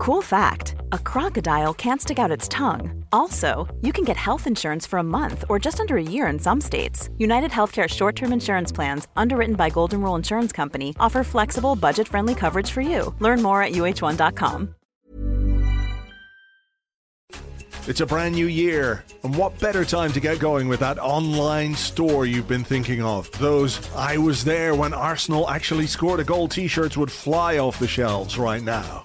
Cool 0.00 0.22
fact 0.22 0.76
a 0.92 0.98
crocodile 0.98 1.74
can't 1.74 2.00
stick 2.00 2.18
out 2.18 2.30
its 2.30 2.48
tongue. 2.48 3.04
Also, 3.12 3.68
you 3.82 3.92
can 3.92 4.02
get 4.02 4.16
health 4.16 4.46
insurance 4.46 4.86
for 4.86 4.98
a 4.98 5.02
month 5.02 5.44
or 5.50 5.58
just 5.58 5.78
under 5.78 5.98
a 5.98 6.02
year 6.02 6.26
in 6.28 6.38
some 6.38 6.58
states. 6.58 7.10
United 7.18 7.50
Healthcare 7.50 7.86
short 7.86 8.16
term 8.16 8.32
insurance 8.32 8.72
plans, 8.72 9.08
underwritten 9.14 9.56
by 9.56 9.68
Golden 9.68 10.00
Rule 10.00 10.14
Insurance 10.14 10.52
Company, 10.52 10.96
offer 10.98 11.22
flexible, 11.22 11.76
budget 11.76 12.08
friendly 12.08 12.34
coverage 12.34 12.70
for 12.70 12.80
you. 12.80 13.14
Learn 13.18 13.42
more 13.42 13.62
at 13.62 13.72
uhone.com. 13.72 14.74
It's 17.86 18.00
a 18.00 18.06
brand 18.06 18.34
new 18.34 18.46
year, 18.46 19.04
and 19.22 19.36
what 19.36 19.58
better 19.58 19.84
time 19.84 20.12
to 20.12 20.20
get 20.20 20.38
going 20.38 20.66
with 20.68 20.80
that 20.80 20.98
online 20.98 21.74
store 21.74 22.24
you've 22.24 22.48
been 22.48 22.64
thinking 22.64 23.02
of? 23.02 23.30
Those 23.32 23.86
I 23.94 24.16
was 24.16 24.44
there 24.44 24.74
when 24.74 24.94
Arsenal 24.94 25.50
actually 25.50 25.86
scored 25.86 26.20
a 26.20 26.24
goal 26.24 26.48
t 26.48 26.68
shirts 26.68 26.96
would 26.96 27.12
fly 27.12 27.58
off 27.58 27.78
the 27.78 27.86
shelves 27.86 28.38
right 28.38 28.62
now. 28.62 29.04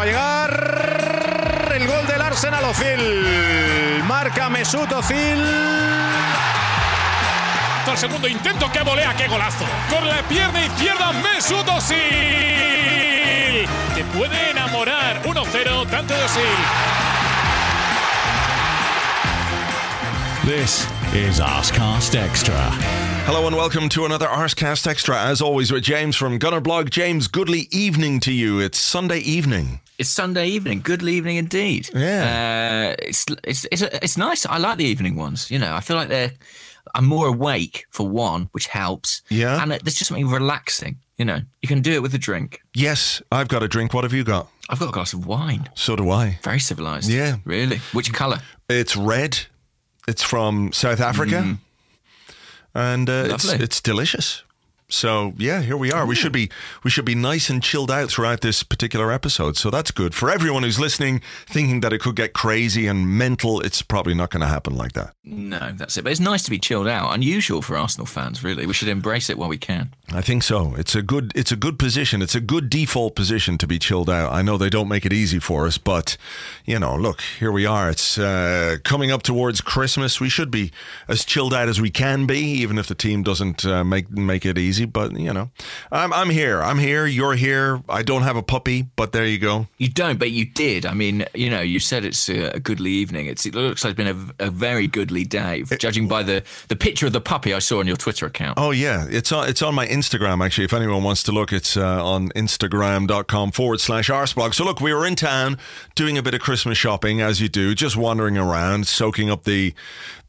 Va 0.00 0.04
a 0.04 0.06
llegar 0.06 1.72
el 1.74 1.86
gol 1.86 2.06
del 2.06 2.22
Arsenal 2.22 2.64
Ozil. 2.64 4.02
Marca 4.06 4.48
Mesut 4.48 4.90
Ozil. 4.92 5.44
El 7.86 7.98
segundo 7.98 8.26
intento 8.28 8.70
que 8.72 8.82
volea, 8.82 9.14
qué 9.14 9.28
golazo. 9.28 9.66
Con 9.90 10.08
la 10.08 10.22
pierna 10.22 10.64
izquierda 10.64 11.12
Mesut 11.12 11.68
Özil. 11.68 11.98
Te 13.94 14.04
puede 14.16 14.50
enamorar 14.50 15.22
1-0 15.22 15.90
tanto 15.90 16.14
de. 16.14 16.20
This 20.46 20.86
is 21.12 21.40
Arscast 21.40 22.14
Extra. 22.14 22.70
Hello 23.26 23.46
and 23.46 23.54
welcome 23.54 23.90
to 23.90 24.06
another 24.06 24.28
Arscast 24.28 24.86
Extra. 24.86 25.16
As 25.16 25.42
always, 25.42 25.70
with 25.70 25.82
James 25.82 26.16
from 26.16 26.38
Gunner 26.38 26.60
Blog. 26.60 26.88
James, 26.88 27.28
goodly 27.28 27.68
evening 27.70 28.18
to 28.20 28.32
you. 28.32 28.60
It's 28.60 28.78
Sunday 28.78 29.18
evening. 29.18 29.80
It's 30.00 30.08
Sunday 30.08 30.46
evening. 30.46 30.80
Good 30.82 31.02
evening 31.02 31.36
indeed. 31.36 31.90
Yeah. 31.94 32.94
Uh, 32.96 33.04
it's 33.06 33.26
it's 33.44 33.66
it's 33.70 33.82
it's 33.82 34.16
nice. 34.16 34.46
I 34.46 34.56
like 34.56 34.78
the 34.78 34.86
evening 34.86 35.14
ones. 35.14 35.50
You 35.50 35.58
know, 35.58 35.74
I 35.74 35.80
feel 35.80 35.94
like 35.98 36.08
they're. 36.08 36.32
I'm 36.94 37.04
more 37.04 37.26
awake 37.26 37.84
for 37.90 38.08
one, 38.08 38.48
which 38.52 38.66
helps. 38.68 39.20
Yeah. 39.28 39.62
And 39.62 39.70
there's 39.70 39.96
just 39.96 40.06
something 40.06 40.26
relaxing. 40.26 40.96
You 41.18 41.26
know, 41.26 41.40
you 41.60 41.68
can 41.68 41.82
do 41.82 41.92
it 41.92 42.00
with 42.00 42.14
a 42.14 42.18
drink. 42.18 42.62
Yes, 42.72 43.20
I've 43.30 43.48
got 43.48 43.62
a 43.62 43.68
drink. 43.68 43.92
What 43.92 44.04
have 44.04 44.14
you 44.14 44.24
got? 44.24 44.48
I've 44.70 44.78
got 44.78 44.88
a 44.88 44.92
glass 44.92 45.12
of 45.12 45.26
wine. 45.26 45.68
So 45.74 45.96
do 45.96 46.08
I. 46.08 46.38
Very 46.42 46.60
civilized. 46.60 47.10
Yeah. 47.10 47.36
Really. 47.44 47.76
Which 47.92 48.10
colour? 48.10 48.38
It's 48.70 48.96
red. 48.96 49.38
It's 50.08 50.22
from 50.22 50.72
South 50.72 51.00
Africa. 51.02 51.58
And 52.74 53.10
uh, 53.10 53.24
it's, 53.34 53.52
it's 53.52 53.82
delicious. 53.82 54.44
So 54.92 55.34
yeah, 55.36 55.62
here 55.62 55.76
we 55.76 55.92
are. 55.92 56.04
We 56.04 56.14
should 56.14 56.32
be 56.32 56.50
we 56.82 56.90
should 56.90 57.04
be 57.04 57.14
nice 57.14 57.48
and 57.48 57.62
chilled 57.62 57.90
out 57.90 58.10
throughout 58.10 58.40
this 58.40 58.62
particular 58.62 59.12
episode. 59.12 59.56
So 59.56 59.70
that's 59.70 59.90
good 59.90 60.14
for 60.14 60.30
everyone 60.30 60.62
who's 60.62 60.78
listening, 60.78 61.22
thinking 61.46 61.80
that 61.80 61.92
it 61.92 62.00
could 62.00 62.16
get 62.16 62.32
crazy 62.32 62.86
and 62.86 63.08
mental. 63.08 63.60
It's 63.60 63.82
probably 63.82 64.14
not 64.14 64.30
going 64.30 64.42
to 64.42 64.46
happen 64.46 64.76
like 64.76 64.92
that. 64.92 65.14
No, 65.24 65.72
that's 65.72 65.96
it. 65.96 66.02
But 66.02 66.12
it's 66.12 66.20
nice 66.20 66.42
to 66.44 66.50
be 66.50 66.58
chilled 66.58 66.88
out. 66.88 67.14
Unusual 67.14 67.62
for 67.62 67.76
Arsenal 67.76 68.06
fans, 68.06 68.42
really. 68.42 68.66
We 68.66 68.72
should 68.72 68.88
embrace 68.88 69.30
it 69.30 69.38
while 69.38 69.48
we 69.48 69.58
can. 69.58 69.94
I 70.12 70.22
think 70.22 70.42
so. 70.42 70.74
It's 70.76 70.96
a 70.96 71.02
good 71.02 71.30
it's 71.36 71.52
a 71.52 71.56
good 71.56 71.78
position. 71.78 72.20
It's 72.20 72.34
a 72.34 72.40
good 72.40 72.68
default 72.68 73.14
position 73.14 73.56
to 73.58 73.66
be 73.66 73.78
chilled 73.78 74.10
out. 74.10 74.32
I 74.32 74.42
know 74.42 74.58
they 74.58 74.68
don't 74.68 74.88
make 74.88 75.06
it 75.06 75.12
easy 75.12 75.38
for 75.38 75.66
us, 75.66 75.78
but 75.78 76.16
you 76.64 76.80
know, 76.80 76.96
look, 76.96 77.20
here 77.38 77.52
we 77.52 77.64
are. 77.64 77.88
It's 77.88 78.18
uh, 78.18 78.78
coming 78.82 79.12
up 79.12 79.22
towards 79.22 79.60
Christmas. 79.60 80.20
We 80.20 80.28
should 80.28 80.50
be 80.50 80.72
as 81.06 81.24
chilled 81.24 81.54
out 81.54 81.68
as 81.68 81.80
we 81.80 81.90
can 81.90 82.26
be, 82.26 82.40
even 82.40 82.76
if 82.76 82.88
the 82.88 82.96
team 82.96 83.22
doesn't 83.22 83.64
uh, 83.64 83.84
make 83.84 84.10
make 84.10 84.44
it 84.44 84.58
easy. 84.58 84.84
But 84.84 85.16
you 85.16 85.32
know, 85.32 85.50
I'm 85.92 86.12
I'm 86.12 86.30
here. 86.30 86.60
I'm 86.60 86.78
here. 86.78 87.06
You're 87.06 87.34
here. 87.34 87.80
I 87.88 88.02
don't 88.02 88.22
have 88.22 88.36
a 88.36 88.42
puppy, 88.42 88.82
but 88.96 89.12
there 89.12 89.26
you 89.26 89.38
go. 89.38 89.68
You 89.78 89.90
don't, 89.90 90.18
but 90.18 90.32
you 90.32 90.44
did. 90.44 90.86
I 90.86 90.94
mean, 90.94 91.24
you 91.34 91.50
know, 91.50 91.60
you 91.60 91.78
said 91.78 92.04
it's 92.04 92.28
a, 92.28 92.56
a 92.56 92.60
goodly 92.60 92.90
evening. 92.90 93.26
It's, 93.26 93.46
it 93.46 93.54
looks 93.54 93.84
like 93.84 93.92
it's 93.92 93.96
been 93.96 94.34
a, 94.40 94.46
a 94.46 94.50
very 94.50 94.88
goodly 94.88 95.24
day, 95.24 95.62
judging 95.78 96.08
by 96.08 96.24
the, 96.24 96.42
the 96.66 96.76
picture 96.76 97.06
of 97.06 97.12
the 97.12 97.20
puppy 97.20 97.54
I 97.54 97.60
saw 97.60 97.78
on 97.78 97.86
your 97.86 97.96
Twitter 97.96 98.26
account. 98.26 98.58
Oh 98.58 98.72
yeah, 98.72 99.06
it's 99.08 99.30
on 99.30 99.48
it's 99.48 99.62
on 99.62 99.74
my 99.74 99.86
Instagram 99.86 99.99
actually. 100.42 100.64
If 100.64 100.72
anyone 100.72 101.02
wants 101.02 101.22
to 101.24 101.32
look, 101.32 101.52
it's 101.52 101.76
uh, 101.76 102.04
on 102.04 102.28
Instagram.com 102.30 103.52
forward 103.52 103.80
slash 103.80 104.08
arsblog. 104.08 104.54
So 104.54 104.64
look, 104.64 104.80
we 104.80 104.92
were 104.92 105.06
in 105.06 105.16
town 105.16 105.58
doing 105.94 106.18
a 106.18 106.22
bit 106.22 106.34
of 106.34 106.40
Christmas 106.40 106.78
shopping 106.78 107.20
as 107.20 107.40
you 107.40 107.48
do, 107.48 107.74
just 107.74 107.96
wandering 107.96 108.36
around, 108.38 108.86
soaking 108.86 109.30
up 109.30 109.44
the 109.44 109.74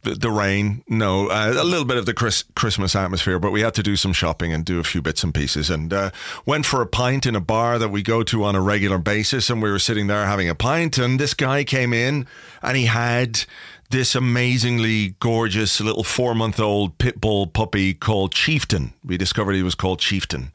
the, 0.04 0.16
the 0.16 0.32
rain. 0.32 0.84
No, 0.88 1.28
uh, 1.28 1.54
a 1.58 1.64
little 1.64 1.86
bit 1.86 1.98
of 1.98 2.06
the 2.06 2.14
Chris, 2.14 2.44
Christmas 2.56 2.96
atmosphere, 2.96 3.40
but 3.40 3.52
we 3.52 3.62
had 3.62 3.74
to 3.76 3.84
do 3.84 3.96
some 3.96 4.14
shopping 4.14 4.54
and 4.54 4.66
do 4.66 4.80
a 4.80 4.84
few 4.84 5.02
bits 5.02 5.24
and 5.24 5.34
pieces. 5.34 5.70
And 5.70 5.94
uh, 5.94 6.12
went 6.46 6.66
for 6.66 6.82
a 6.82 6.88
pint 6.88 7.26
in 7.26 7.36
a 7.36 7.40
bar 7.40 7.78
that 7.78 7.90
we 7.90 8.02
go 8.02 8.24
to 8.24 8.44
on 8.44 8.56
a 8.56 8.62
regular 8.62 8.98
basis. 8.98 9.50
And 9.50 9.62
we 9.62 9.70
were 9.70 9.80
sitting 9.80 10.08
there 10.08 10.26
having 10.26 10.50
a 10.50 10.56
pint, 10.56 10.98
and 10.98 11.20
this 11.20 11.34
guy 11.34 11.64
came 11.64 11.94
in, 11.94 12.26
and 12.62 12.78
he 12.78 12.86
had 12.86 13.46
this 13.92 14.16
amazingly 14.16 15.16
gorgeous 15.20 15.80
little 15.82 16.04
four 16.04 16.34
month 16.34 16.60
old 16.60 16.98
pit 16.98 17.22
bull 17.22 17.48
puppy 17.48 17.94
called 17.94 18.34
Chieftain. 18.34 18.94
We 19.04 19.18
discovered 19.18 19.54
he 19.54 19.64
was 19.64 19.76
called 19.76 20.00
Chieftain. 20.00 20.52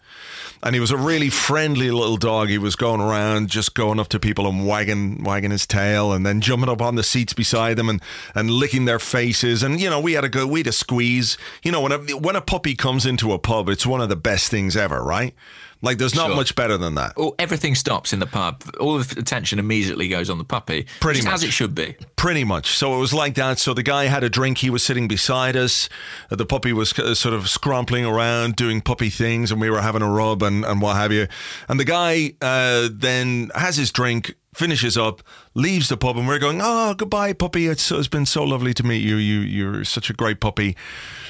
And 0.63 0.75
he 0.75 0.81
was 0.81 0.91
a 0.91 0.97
really 0.97 1.29
friendly 1.29 1.91
little 1.91 2.17
dog. 2.17 2.49
He 2.49 2.59
was 2.59 2.77
going 2.77 3.01
around, 3.01 3.51
just 3.51 3.75
going 3.75 4.01
up 4.01 4.09
to 4.09 4.19
people 4.19 4.49
and 4.49 4.67
wagging, 4.67 5.23
wagging 5.23 5.51
his 5.51 5.67
tail, 5.67 6.13
and 6.13 6.25
then 6.25 6.41
jumping 6.41 6.71
up 6.71 6.81
on 6.81 6.95
the 6.95 7.03
seats 7.03 7.35
beside 7.35 7.77
them 7.77 7.91
and, 7.91 8.03
and 8.35 8.51
licking 8.51 8.87
their 8.87 8.99
faces. 8.99 9.63
And 9.63 9.79
you 9.79 9.91
know, 9.91 10.01
we 10.01 10.15
had 10.15 10.25
a 10.25 10.29
go, 10.29 10.47
we 10.47 10.61
had 10.61 10.67
a 10.67 10.73
squeeze. 10.73 11.37
You 11.63 11.73
know, 11.73 11.83
when 11.83 11.93
a 11.93 11.99
when 12.17 12.37
a 12.37 12.41
puppy 12.41 12.75
comes 12.75 13.05
into 13.05 13.33
a 13.33 13.39
pub, 13.39 13.69
it's 13.69 13.87
one 13.87 14.01
of 14.01 14.09
the 14.09 14.17
best 14.17 14.51
things 14.51 14.77
ever, 14.77 15.03
right? 15.03 15.35
Like, 15.83 15.99
there's 15.99 16.15
not 16.15 16.27
Sure. 16.29 16.37
much 16.37 16.55
better 16.55 16.77
than 16.79 16.95
that. 16.95 17.13
Oh, 17.17 17.35
everything 17.39 17.75
stops 17.75 18.13
in 18.13 18.19
the 18.19 18.27
pub. 18.27 18.63
All 18.81 18.99
the 18.99 19.21
attention 19.21 19.59
immediately 19.59 20.09
goes 20.09 20.31
on 20.31 20.39
the 20.39 20.45
puppy. 20.45 20.87
Pretty 21.01 21.19
is 21.21 21.27
as 21.27 21.43
it 21.43 21.53
should 21.53 21.75
be. 21.75 21.97
Pretty 22.17 22.45
much. 22.45 22.77
So 22.77 22.95
it 22.95 22.99
was 22.99 23.13
like 23.15 23.35
that. 23.35 23.59
So 23.59 23.75
the 23.75 23.83
guy 23.83 24.05
had 24.07 24.25
a 24.25 24.31
drink. 24.31 24.59
He 24.59 24.71
was 24.71 24.83
sitting 24.83 25.07
beside 25.07 25.57
us. 25.57 25.89
The 26.31 26.47
puppy 26.47 26.73
was 26.73 26.99
uh, 26.99 27.15
sort 27.15 27.35
of 27.35 27.45
scrumpling 27.45 28.11
around, 28.11 28.57
doing 28.57 28.81
puppy 28.81 29.11
things, 29.11 29.53
and 29.53 29.61
we 29.61 29.71
were 29.71 29.83
having 29.83 30.03
a 30.03 30.11
rub 30.11 30.43
and, 30.43 30.65
and 30.65 30.81
what 30.81 30.97
have 30.97 31.13
you. 31.13 31.29
And 31.69 31.79
the 31.79 31.85
guy 31.85 32.33
uh, 32.41 32.89
then 32.93 33.51
has 33.55 33.77
his 33.77 33.93
drink, 33.93 34.35
finishes 34.57 34.97
up, 34.97 35.23
leaves 35.55 35.89
the 35.91 35.97
pub, 35.99 36.17
and 36.17 36.27
we're 36.27 36.39
going, 36.39 36.61
"Oh, 36.63 36.95
goodbye, 36.95 37.35
puppy. 37.35 37.67
It's, 37.69 37.91
it's 37.93 38.09
been 38.09 38.25
so 38.27 38.43
lovely 38.43 38.73
to 38.75 38.83
meet 38.83 39.03
you. 39.03 39.17
You 39.17 39.41
you're 39.41 39.85
such 39.85 40.09
a 40.11 40.13
great 40.15 40.41
puppy." 40.41 40.75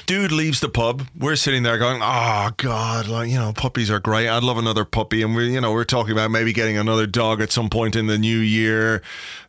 Dude 0.05 0.31
leaves 0.31 0.61
the 0.61 0.69
pub. 0.69 1.03
We're 1.17 1.35
sitting 1.35 1.63
there 1.63 1.77
going, 1.77 1.99
"Oh 2.01 2.49
God, 2.55 3.07
like 3.07 3.29
you 3.29 3.35
know, 3.37 3.51
puppies 3.51 3.91
are 3.91 3.99
great. 3.99 4.29
I'd 4.29 4.43
love 4.43 4.57
another 4.57 4.85
puppy." 4.85 5.21
And 5.21 5.35
we, 5.35 5.53
you 5.53 5.59
know, 5.61 5.73
we're 5.73 5.83
talking 5.83 6.13
about 6.13 6.31
maybe 6.31 6.53
getting 6.53 6.77
another 6.77 7.05
dog 7.05 7.41
at 7.41 7.51
some 7.51 7.69
point 7.69 7.95
in 7.97 8.07
the 8.07 8.17
new 8.17 8.37
year. 8.39 9.01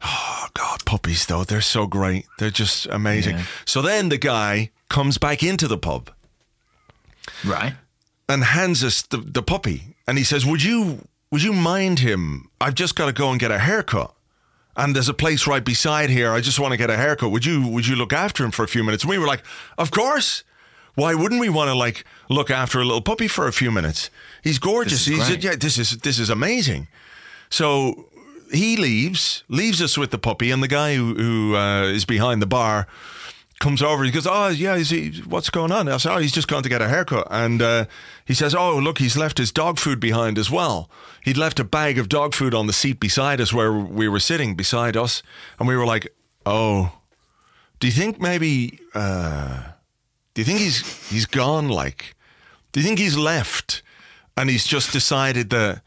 Oh 0.03 0.47
God, 0.55 0.85
puppies 0.85 1.27
though, 1.27 1.45
they're 1.45 1.61
so 1.61 1.87
great. 1.87 2.27
They're 2.39 2.51
just 2.51 2.87
amazing. 2.87 3.37
Yeah. 3.37 3.45
So 3.65 3.81
then 3.83 4.09
the 4.09 4.19
guy 4.19 4.71
comes 4.89 5.19
back 5.19 5.43
into 5.43 5.69
the 5.69 5.79
pub 5.79 6.11
Right. 7.45 7.75
and 8.29 8.43
hands 8.43 8.83
us 8.83 9.03
the, 9.03 9.19
the 9.19 9.43
puppy, 9.43 9.95
and 10.07 10.19
he 10.19 10.25
says, 10.25 10.45
"Would 10.45 10.65
you 10.65 11.07
would 11.31 11.43
you 11.43 11.53
mind 11.53 11.99
him? 12.01 12.51
I've 12.61 12.75
just 12.75 12.97
got 12.97 13.07
to 13.07 13.13
go 13.13 13.31
and 13.31 13.41
get 13.41 13.51
a 13.51 13.59
haircut." 13.59 14.15
And 14.77 14.95
there's 14.95 15.09
a 15.09 15.15
place 15.15 15.49
right 15.49 15.65
beside 15.65 16.09
here. 16.09 16.33
I 16.33 16.41
just 16.41 16.61
want 16.61 16.71
to 16.71 16.77
get 16.77 16.89
a 16.89 16.97
haircut. 16.97 17.33
Would 17.33 17.45
you 17.45 17.67
would 17.67 17.87
you 17.87 17.97
look 17.97 18.13
after 18.13 18.45
him 18.45 18.53
for 18.53 18.65
a 18.65 18.69
few 18.69 18.85
minutes? 18.85 19.03
And 19.03 19.11
we 19.11 19.19
were 19.19 19.27
like, 19.27 19.43
Of 19.77 19.91
course. 19.91 20.45
Why 20.95 21.15
wouldn't 21.15 21.41
we 21.41 21.49
want 21.49 21.69
to 21.69 21.75
like 21.75 22.05
look 22.29 22.51
after 22.51 22.81
a 22.81 22.85
little 22.85 23.01
puppy 23.01 23.29
for 23.29 23.47
a 23.47 23.53
few 23.53 23.71
minutes? 23.71 24.11
He's 24.43 24.59
gorgeous. 24.59 25.07
Is 25.07 25.29
He's 25.29 25.45
yeah, 25.45 25.55
this 25.55 25.79
is 25.79 25.99
this 25.99 26.19
is 26.19 26.29
amazing. 26.29 26.89
So 27.51 28.09
he 28.53 28.77
leaves, 28.77 29.45
leaves 29.49 29.81
us 29.81 29.97
with 29.97 30.11
the 30.11 30.19
puppy, 30.19 30.51
and 30.51 30.63
the 30.63 30.69
guy 30.69 30.95
who, 30.95 31.15
who 31.15 31.57
uh, 31.57 31.83
is 31.85 32.05
behind 32.05 32.43
the 32.43 32.47
bar 32.47 32.87
comes 33.61 33.83
over. 33.83 34.05
He 34.05 34.11
goes, 34.11 34.27
"Oh 34.27 34.49
yeah, 34.49 34.77
is 34.77 34.91
he, 34.91 35.23
what's 35.27 35.51
going 35.51 35.73
on?" 35.73 35.89
I 35.89 35.97
said, 35.97 36.15
"Oh, 36.15 36.19
he's 36.19 36.33
just 36.33 36.49
gone 36.49 36.63
to 36.63 36.69
get 36.69 36.83
a 36.83 36.89
haircut." 36.89 37.27
And 37.31 37.61
uh, 37.61 37.85
he 38.25 38.35
says, 38.35 38.55
"Oh, 38.55 38.79
look, 38.79 38.99
he's 38.99 39.17
left 39.17 39.39
his 39.39 39.53
dog 39.53 39.79
food 39.79 40.01
behind 40.01 40.39
as 40.39 40.51
well. 40.51 40.91
He'd 41.23 41.37
left 41.37 41.61
a 41.61 41.65
bag 41.65 41.99
of 41.99 42.09
dog 42.09 42.35
food 42.35 42.55
on 42.55 42.67
the 42.67 42.73
seat 42.73 43.01
beside 43.01 43.41
us 43.41 43.53
where 43.53 43.73
we 43.73 44.09
were 44.09 44.21
sitting 44.21 44.55
beside 44.55 44.97
us, 44.97 45.23
and 45.59 45.69
we 45.69 45.77
were 45.77 45.87
like, 45.87 46.15
oh." 46.47 46.93
Do 47.81 47.87
you 47.87 47.93
think 47.93 48.21
maybe? 48.21 48.81
Uh, 48.95 49.63
do 50.35 50.41
you 50.41 50.45
think 50.45 50.59
he's 50.59 51.09
he's 51.09 51.27
gone? 51.27 51.69
Like, 51.69 52.17
do 52.73 52.81
you 52.81 52.87
think 52.87 52.99
he's 52.99 53.17
left, 53.17 53.83
and 54.37 54.51
he's 54.51 54.67
just 54.67 54.93
decided 54.93 55.51
that 55.51 55.83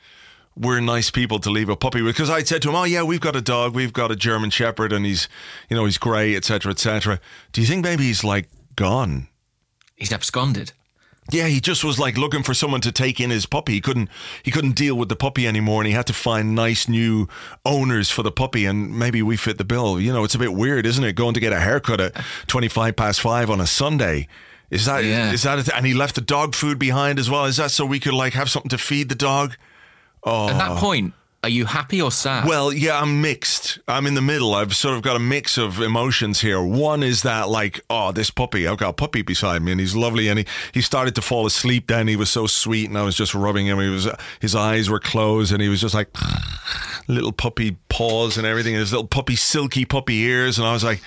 we're 0.56 0.80
nice 0.81 1.09
people 1.12 1.39
to 1.39 1.50
leave 1.50 1.69
a 1.69 1.75
puppy 1.75 2.01
with? 2.01 2.15
Because 2.15 2.30
I'd 2.30 2.48
said 2.48 2.62
to 2.63 2.69
him, 2.69 2.75
"Oh 2.75 2.83
yeah, 2.83 3.03
we've 3.03 3.21
got 3.21 3.36
a 3.36 3.42
dog, 3.42 3.74
we've 3.74 3.94
got 3.94 4.12
a 4.12 4.15
German 4.15 4.50
Shepherd, 4.50 4.92
and 4.94 5.06
he's, 5.06 5.27
you 5.69 5.75
know, 5.77 5.86
he's 5.86 5.98
grey, 5.98 6.36
etc., 6.36 6.71
etc." 6.71 7.19
Do 7.53 7.62
you 7.62 7.68
think 7.68 7.83
maybe 7.83 8.03
he's 8.03 8.24
like 8.24 8.50
gone? 8.75 9.27
He's 9.95 10.12
absconded. 10.12 10.74
Yeah, 11.31 11.48
he 11.48 11.62
just 11.62 11.83
was 11.83 12.00
like 12.00 12.18
looking 12.18 12.44
for 12.44 12.53
someone 12.53 12.81
to 12.81 12.92
take 12.92 13.19
in 13.21 13.30
his 13.30 13.45
puppy. 13.45 13.74
He 13.74 13.81
couldn't 13.81 14.09
he 14.44 14.51
couldn't 14.51 14.75
deal 14.75 14.95
with 14.95 15.07
the 15.07 15.15
puppy 15.15 15.48
anymore 15.48 15.81
and 15.81 15.88
he 15.88 15.94
had 15.94 16.07
to 16.07 16.13
find 16.13 16.56
nice 16.56 16.89
new 16.89 17.27
owners 17.63 18.09
for 18.09 18.24
the 18.24 18.31
puppy 18.31 18.65
and 18.65 18.98
maybe 18.98 19.21
we 19.21 19.38
fit 19.38 19.57
the 19.57 19.63
bill. 19.63 20.00
You 20.00 20.12
know, 20.12 20.24
it's 20.25 20.36
a 20.36 20.39
bit 20.39 20.53
weird, 20.53 20.86
isn't 20.86 21.03
it? 21.03 21.13
Going 21.13 21.36
to 21.36 21.39
get 21.39 21.53
a 21.53 21.59
haircut 21.59 22.01
at 22.01 22.15
25 22.48 22.95
past 22.95 23.21
5 23.21 23.50
on 23.51 23.62
a 23.62 23.68
Sunday. 23.68 24.27
Is 24.71 24.86
that 24.86 25.06
Yeah. 25.06 25.31
is 25.31 25.44
that 25.44 25.59
it? 25.59 25.69
and 25.74 25.86
he 25.86 25.94
left 25.94 26.15
the 26.15 26.21
dog 26.21 26.56
food 26.56 26.80
behind 26.80 27.19
as 27.19 27.30
well. 27.30 27.45
Is 27.45 27.57
that 27.57 27.71
so 27.71 27.86
we 27.86 28.00
could 28.00 28.13
like 28.15 28.33
have 28.33 28.50
something 28.50 28.69
to 28.69 28.77
feed 28.80 29.07
the 29.07 29.15
dog? 29.15 29.56
At 30.26 30.58
that 30.58 30.72
oh. 30.72 30.76
point, 30.78 31.14
are 31.44 31.50
you 31.50 31.66
happy 31.66 32.00
or 32.00 32.12
sad? 32.12 32.48
Well, 32.48 32.72
yeah, 32.72 33.02
I'm 33.02 33.20
mixed. 33.22 33.80
I'm 33.88 34.06
in 34.06 34.14
the 34.14 34.22
middle. 34.22 34.54
I've 34.54 34.76
sort 34.76 34.96
of 34.96 35.02
got 35.02 35.16
a 35.16 35.20
mix 35.20 35.58
of 35.58 35.82
emotions 35.82 36.42
here. 36.42 36.62
One 36.62 37.02
is 37.02 37.24
that, 37.24 37.50
like, 37.50 37.82
oh, 37.90 38.12
this 38.12 38.30
puppy, 38.30 38.68
I've 38.68 38.78
got 38.78 38.90
a 38.90 38.94
puppy 38.94 39.24
beside 39.24 39.64
me 39.64 39.72
and 39.72 39.82
he's 39.82 39.96
lovely. 39.96 40.28
And 40.28 40.40
he, 40.40 40.46
he 40.72 40.82
started 40.82 41.16
to 41.16 41.22
fall 41.22 41.48
asleep 41.48 41.88
then. 41.88 42.08
He 42.08 42.16
was 42.16 42.30
so 42.30 42.46
sweet 42.46 42.90
and 42.90 42.98
I 42.98 43.02
was 43.02 43.16
just 43.16 43.34
rubbing 43.34 43.66
him. 43.66 43.80
He 43.80 43.90
was, 43.90 44.08
his 44.40 44.54
eyes 44.54 44.88
were 44.88 45.00
closed 45.00 45.52
and 45.52 45.64
he 45.64 45.70
was 45.70 45.82
just 45.82 45.96
like 45.96 46.10
little 47.08 47.32
puppy 47.32 47.78
paws 47.90 48.38
and 48.38 48.46
everything 48.46 48.76
and 48.76 48.82
his 48.82 48.92
little 48.92 49.08
puppy, 49.08 49.36
silky 49.36 49.84
puppy 49.84 50.20
ears. 50.20 50.60
And 50.60 50.68
I 50.68 50.74
was 50.74 50.84
like, 50.84 51.02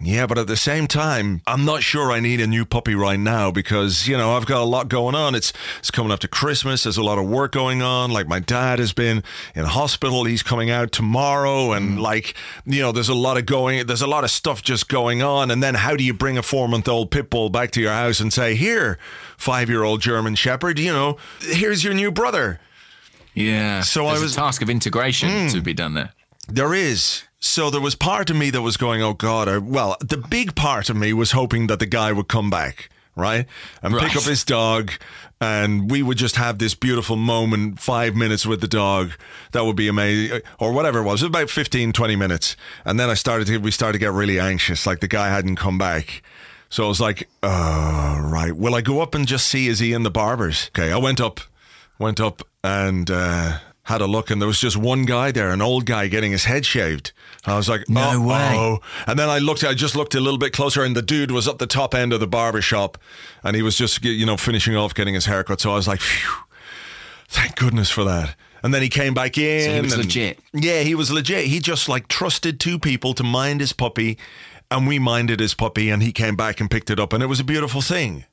yeah, 0.00 0.26
but 0.26 0.38
at 0.38 0.48
the 0.48 0.56
same 0.56 0.88
time, 0.88 1.40
I'm 1.46 1.64
not 1.64 1.84
sure 1.84 2.10
I 2.10 2.18
need 2.18 2.40
a 2.40 2.48
new 2.48 2.64
puppy 2.64 2.96
right 2.96 3.18
now 3.18 3.52
because, 3.52 4.08
you 4.08 4.16
know, 4.16 4.36
I've 4.36 4.44
got 4.44 4.60
a 4.60 4.64
lot 4.64 4.88
going 4.88 5.14
on. 5.14 5.36
It's 5.36 5.52
it's 5.78 5.90
coming 5.90 6.10
up 6.10 6.18
to 6.20 6.28
Christmas. 6.28 6.82
There's 6.82 6.96
a 6.96 7.02
lot 7.02 7.18
of 7.18 7.28
work 7.28 7.52
going 7.52 7.80
on. 7.80 8.10
Like 8.10 8.26
my 8.26 8.40
dad 8.40 8.80
has 8.80 8.92
been 8.92 9.22
in 9.54 9.64
hospital. 9.64 10.24
He's 10.24 10.42
coming 10.42 10.68
out 10.68 10.90
tomorrow 10.90 11.72
and 11.72 11.98
mm. 11.98 12.00
like, 12.00 12.34
you 12.66 12.82
know, 12.82 12.90
there's 12.90 13.08
a 13.08 13.14
lot 13.14 13.38
of 13.38 13.46
going 13.46 13.86
there's 13.86 14.02
a 14.02 14.08
lot 14.08 14.24
of 14.24 14.30
stuff 14.30 14.62
just 14.62 14.88
going 14.88 15.22
on. 15.22 15.52
And 15.52 15.62
then 15.62 15.74
how 15.74 15.94
do 15.94 16.02
you 16.02 16.12
bring 16.12 16.36
a 16.36 16.42
4-month-old 16.42 17.12
pit 17.12 17.30
bull 17.30 17.48
back 17.48 17.70
to 17.72 17.80
your 17.80 17.92
house 17.92 18.18
and 18.18 18.32
say, 18.32 18.56
"Here, 18.56 18.98
5-year-old 19.38 20.00
German 20.00 20.34
shepherd, 20.34 20.78
you 20.78 20.92
know, 20.92 21.18
here's 21.40 21.84
your 21.84 21.94
new 21.94 22.10
brother." 22.10 22.58
yeah. 23.34 23.82
So 23.82 24.06
I 24.06 24.18
was- 24.18 24.32
a 24.32 24.36
task 24.36 24.60
of 24.60 24.70
integration 24.70 25.28
mm. 25.28 25.52
to 25.52 25.60
be 25.60 25.72
done 25.72 25.94
there. 25.94 26.12
There 26.48 26.74
is. 26.74 27.22
So 27.44 27.68
there 27.68 27.80
was 27.80 27.94
part 27.94 28.30
of 28.30 28.36
me 28.36 28.48
that 28.50 28.62
was 28.62 28.78
going, 28.78 29.02
oh 29.02 29.12
God. 29.12 29.48
I, 29.48 29.58
well, 29.58 29.98
the 30.00 30.16
big 30.16 30.54
part 30.54 30.88
of 30.88 30.96
me 30.96 31.12
was 31.12 31.32
hoping 31.32 31.66
that 31.66 31.78
the 31.78 31.86
guy 31.86 32.10
would 32.10 32.26
come 32.26 32.48
back, 32.48 32.88
right? 33.14 33.46
And 33.82 33.94
pick 33.94 34.16
up 34.16 34.22
his 34.22 34.44
dog 34.44 34.92
and 35.42 35.90
we 35.90 36.02
would 36.02 36.16
just 36.16 36.36
have 36.36 36.58
this 36.58 36.74
beautiful 36.74 37.16
moment, 37.16 37.80
five 37.80 38.14
minutes 38.16 38.46
with 38.46 38.62
the 38.62 38.66
dog. 38.66 39.10
That 39.52 39.66
would 39.66 39.76
be 39.76 39.88
amazing. 39.88 40.40
Or 40.58 40.72
whatever 40.72 41.00
it 41.00 41.02
was. 41.02 41.20
It 41.20 41.26
was 41.26 41.28
about 41.36 41.50
15, 41.50 41.92
20 41.92 42.16
minutes. 42.16 42.56
And 42.86 42.98
then 42.98 43.10
I 43.10 43.14
started 43.14 43.46
to, 43.48 43.58
we 43.58 43.70
started 43.70 43.92
to 43.92 43.98
get 43.98 44.12
really 44.12 44.40
anxious. 44.40 44.86
Like 44.86 45.00
the 45.00 45.06
guy 45.06 45.28
hadn't 45.28 45.56
come 45.56 45.76
back. 45.76 46.22
So 46.70 46.86
I 46.86 46.88
was 46.88 47.00
like, 47.00 47.28
oh, 47.42 48.20
right. 48.24 48.56
Will 48.56 48.74
I 48.74 48.80
go 48.80 49.02
up 49.02 49.14
and 49.14 49.28
just 49.28 49.46
see, 49.48 49.68
is 49.68 49.80
he 49.80 49.92
in 49.92 50.02
the 50.02 50.10
barber's? 50.10 50.70
Okay. 50.74 50.90
I 50.90 50.96
went 50.96 51.20
up, 51.20 51.40
went 51.98 52.20
up 52.20 52.40
and, 52.64 53.10
uh, 53.10 53.58
had 53.84 54.00
a 54.00 54.06
look 54.06 54.30
and 54.30 54.40
there 54.40 54.46
was 54.46 54.58
just 54.58 54.76
one 54.76 55.04
guy 55.04 55.30
there, 55.30 55.50
an 55.50 55.60
old 55.62 55.84
guy 55.86 56.08
getting 56.08 56.32
his 56.32 56.44
head 56.44 56.64
shaved. 56.66 57.12
I 57.46 57.56
was 57.56 57.68
like, 57.68 57.88
No 57.88 58.20
way. 58.22 58.34
"Uh-oh." 58.34 58.80
And 59.06 59.18
then 59.18 59.28
I 59.28 59.38
looked, 59.38 59.62
I 59.62 59.74
just 59.74 59.94
looked 59.94 60.14
a 60.14 60.20
little 60.20 60.38
bit 60.38 60.52
closer 60.52 60.82
and 60.82 60.96
the 60.96 61.02
dude 61.02 61.30
was 61.30 61.46
up 61.46 61.58
the 61.58 61.66
top 61.66 61.94
end 61.94 62.12
of 62.12 62.20
the 62.20 62.26
barber 62.26 62.62
shop 62.62 62.96
and 63.42 63.54
he 63.54 63.62
was 63.62 63.76
just, 63.76 64.02
you 64.04 64.24
know, 64.26 64.36
finishing 64.38 64.74
off 64.74 64.94
getting 64.94 65.14
his 65.14 65.26
haircut. 65.26 65.60
So 65.60 65.70
I 65.72 65.74
was 65.74 65.86
like, 65.86 66.00
phew, 66.00 66.32
thank 67.28 67.56
goodness 67.56 67.90
for 67.90 68.04
that. 68.04 68.36
And 68.62 68.72
then 68.72 68.80
he 68.80 68.88
came 68.88 69.12
back 69.12 69.36
in. 69.36 69.64
So 69.64 69.74
he 69.74 69.80
was 69.82 69.92
and- 69.92 70.02
legit. 70.04 70.38
Yeah, 70.54 70.80
he 70.80 70.94
was 70.94 71.10
legit. 71.10 71.44
He 71.46 71.60
just 71.60 71.86
like 71.88 72.08
trusted 72.08 72.58
two 72.58 72.78
people 72.78 73.12
to 73.14 73.22
mind 73.22 73.60
his 73.60 73.74
puppy 73.74 74.16
and 74.70 74.86
we 74.88 74.98
minded 74.98 75.40
his 75.40 75.52
puppy 75.52 75.90
and 75.90 76.02
he 76.02 76.10
came 76.12 76.36
back 76.36 76.58
and 76.58 76.70
picked 76.70 76.88
it 76.88 76.98
up 76.98 77.12
and 77.12 77.22
it 77.22 77.26
was 77.26 77.38
a 77.38 77.44
beautiful 77.44 77.82
thing 77.82 78.24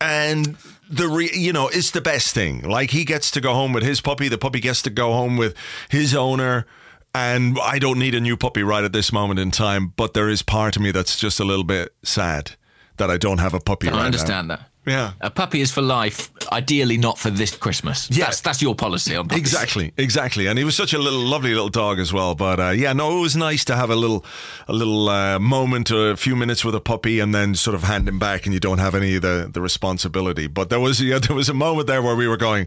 and 0.00 0.56
the 0.88 1.08
re- 1.08 1.30
you 1.32 1.52
know 1.52 1.68
it's 1.68 1.90
the 1.90 2.00
best 2.00 2.34
thing. 2.34 2.62
Like 2.62 2.90
he 2.90 3.04
gets 3.04 3.30
to 3.32 3.40
go 3.40 3.54
home 3.54 3.72
with 3.72 3.82
his 3.82 4.00
puppy 4.00 4.28
the 4.28 4.38
puppy 4.38 4.60
gets 4.60 4.82
to 4.82 4.90
go 4.90 5.12
home 5.12 5.36
with 5.36 5.54
his 5.88 6.14
owner 6.14 6.66
and 7.14 7.58
i 7.62 7.78
don't 7.78 7.98
need 7.98 8.14
a 8.14 8.20
new 8.20 8.36
puppy 8.36 8.62
right 8.62 8.84
at 8.84 8.92
this 8.92 9.12
moment 9.12 9.40
in 9.40 9.50
time 9.50 9.92
but 9.96 10.14
there 10.14 10.28
is 10.28 10.42
part 10.42 10.76
of 10.76 10.82
me 10.82 10.90
that's 10.90 11.18
just 11.18 11.40
a 11.40 11.44
little 11.44 11.64
bit 11.64 11.94
sad 12.02 12.52
that 12.98 13.10
i 13.10 13.16
don't 13.16 13.38
have 13.38 13.54
a 13.54 13.60
puppy 13.60 13.88
I 13.88 13.92
right 13.92 14.04
understand 14.06 14.50
that. 14.50 14.60
yeah 14.86 15.12
A 15.20 15.30
puppy 15.30 15.60
is 15.60 15.70
for 15.70 15.82
life, 15.82 16.30
ideally 16.50 16.96
not 16.96 17.18
for 17.18 17.30
this 17.30 17.54
Christmas. 17.56 18.08
Yeah. 18.10 18.24
That's, 18.26 18.40
that's 18.40 18.62
your 18.62 18.74
policy 18.74 19.14
on 19.16 19.28
puppies. 19.28 19.42
Exactly, 19.42 19.92
exactly, 19.98 20.46
and 20.48 20.58
he 20.58 20.64
was 20.64 20.74
such 20.76 20.94
a 20.94 20.98
little 20.98 21.20
lovely 21.34 21.50
little 21.50 21.68
dog 21.68 21.98
as 22.00 22.10
well. 22.12 22.34
But 22.34 22.58
uh, 22.58 22.70
yeah, 22.70 22.94
no, 22.94 23.18
it 23.18 23.20
was 23.20 23.36
nice 23.36 23.64
to 23.66 23.76
have 23.76 23.90
a 23.90 23.96
little, 23.96 24.24
a 24.66 24.72
little 24.72 25.08
uh, 25.10 25.38
moment, 25.38 25.90
or 25.90 26.10
a 26.12 26.16
few 26.16 26.34
minutes 26.36 26.64
with 26.64 26.74
a 26.74 26.80
puppy, 26.80 27.20
and 27.20 27.34
then 27.34 27.54
sort 27.54 27.74
of 27.74 27.82
hand 27.82 28.08
him 28.08 28.18
back, 28.18 28.46
and 28.46 28.54
you 28.54 28.60
don't 28.60 28.78
have 28.80 28.94
any 28.94 29.16
of 29.16 29.22
the 29.22 29.50
the 29.52 29.60
responsibility. 29.60 30.46
But 30.48 30.68
there 30.70 30.80
was 30.80 31.00
yeah, 31.10 31.18
there 31.18 31.36
was 31.36 31.48
a 31.50 31.54
moment 31.54 31.86
there 31.86 32.00
where 32.02 32.16
we 32.16 32.26
were 32.26 32.38
going, 32.38 32.66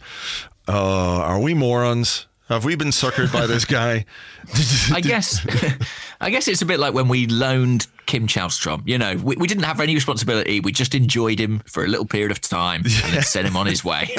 uh, 0.67 1.21
"Are 1.31 1.39
we 1.39 1.53
morons? 1.55 2.27
Have 2.49 2.65
we 2.65 2.75
been 2.75 2.91
suckered 2.91 3.31
by 3.31 3.47
this 3.47 3.65
guy?" 3.65 4.05
I 4.93 5.01
guess, 5.01 5.39
I 6.21 6.29
guess 6.29 6.47
it's 6.47 6.61
a 6.61 6.65
bit 6.65 6.79
like 6.79 6.93
when 6.93 7.07
we 7.07 7.25
loaned 7.27 7.87
Kim 8.05 8.27
Kallstrom. 8.27 8.81
You 8.85 8.97
know, 8.97 9.15
we, 9.15 9.35
we 9.35 9.47
didn't 9.47 9.63
have 9.63 9.79
any 9.79 9.95
responsibility. 9.95 10.59
We 10.59 10.71
just 10.71 10.93
enjoyed 10.95 11.39
him 11.39 11.59
for 11.65 11.83
a 11.83 11.87
little 11.87 12.05
period 12.05 12.31
of 12.31 12.41
time 12.41 12.81
and 12.83 13.13
then 13.13 13.21
sent 13.23 13.47
him 13.47 13.55
on 13.55 13.67
his 13.67 13.83
way. 13.83 14.09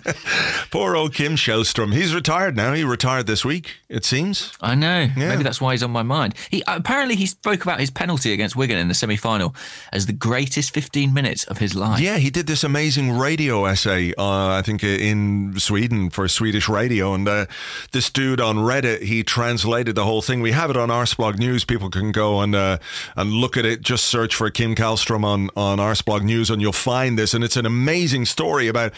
Poor 0.70 0.96
old 0.96 1.14
Kim 1.14 1.36
Kallstrom. 1.36 1.92
He's 1.92 2.14
retired 2.14 2.56
now. 2.56 2.72
He 2.72 2.84
retired 2.84 3.26
this 3.26 3.44
week, 3.44 3.76
it 3.88 4.04
seems. 4.04 4.52
I 4.60 4.74
know. 4.74 5.08
Yeah. 5.16 5.28
Maybe 5.28 5.42
that's 5.42 5.60
why 5.60 5.72
he's 5.72 5.82
on 5.82 5.90
my 5.90 6.02
mind. 6.02 6.34
He 6.50 6.62
apparently 6.66 7.16
he 7.16 7.26
spoke 7.26 7.62
about 7.62 7.80
his 7.80 7.90
penalty 7.90 8.32
against 8.32 8.56
Wigan 8.56 8.78
in 8.78 8.88
the 8.88 8.94
semi-final 8.94 9.54
as 9.92 10.06
the 10.06 10.12
greatest 10.12 10.72
15 10.72 11.12
minutes 11.12 11.44
of 11.44 11.58
his 11.58 11.74
life. 11.74 12.00
Yeah, 12.00 12.16
he 12.16 12.30
did 12.30 12.46
this 12.46 12.64
amazing 12.64 13.18
radio 13.18 13.64
essay, 13.64 14.12
uh, 14.16 14.48
I 14.48 14.62
think 14.62 14.82
in 14.82 15.58
Sweden 15.58 16.10
for 16.10 16.28
Swedish 16.28 16.68
radio. 16.68 17.14
And 17.14 17.28
uh, 17.28 17.46
this 17.92 18.10
dude 18.10 18.40
on 18.40 18.56
Reddit, 18.56 19.02
he 19.02 19.22
translated 19.22 19.94
the 19.94 20.04
whole 20.04 20.22
thing. 20.22 20.40
We 20.40 20.52
have 20.52 20.70
it 20.70 20.76
on 20.76 20.88
Arsblog 20.88 21.38
News. 21.38 21.64
People 21.64 21.90
can 21.90 22.12
go 22.12 22.40
and 22.40 22.54
uh, 22.54 22.78
and 23.16 23.32
look 23.32 23.56
at 23.56 23.64
it. 23.64 23.80
Just 23.82 24.04
search 24.04 24.34
for 24.34 24.50
Kim 24.50 24.74
Kallstrom 24.74 25.24
on, 25.24 25.50
on 25.56 25.78
Arsblog 25.78 26.22
News 26.22 26.50
and 26.50 26.60
you'll 26.60 26.72
find 26.72 27.18
this. 27.18 27.34
And 27.34 27.42
it's 27.42 27.56
an 27.56 27.66
amazing 27.66 28.26
story 28.26 28.68
about 28.68 28.92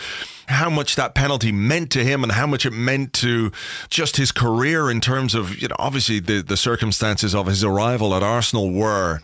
how 0.49 0.69
much 0.69 0.97
that 0.97 1.15
penalty 1.15 1.53
meant 1.53 1.91
to 1.93 2.05
him 2.05 2.23
and 2.23 2.33
how 2.33 2.47
much 2.47 2.67
it 2.67 2.73
meant 2.73 3.13
to 3.15 3.53
just 3.89 4.17
his 4.17 4.33
career 4.33 4.91
in 4.91 5.01
terms 5.01 5.35
of, 5.35 5.57
you 5.61 5.69
know, 5.69 5.77
obviously 5.79 6.19
the, 6.19 6.43
the 6.43 6.57
circumstances 6.57 7.35
of 7.35 7.47
his 7.47 7.63
arrival 7.63 8.15
at 8.15 8.23
Arsenal 8.23 8.71
were, 8.73 9.21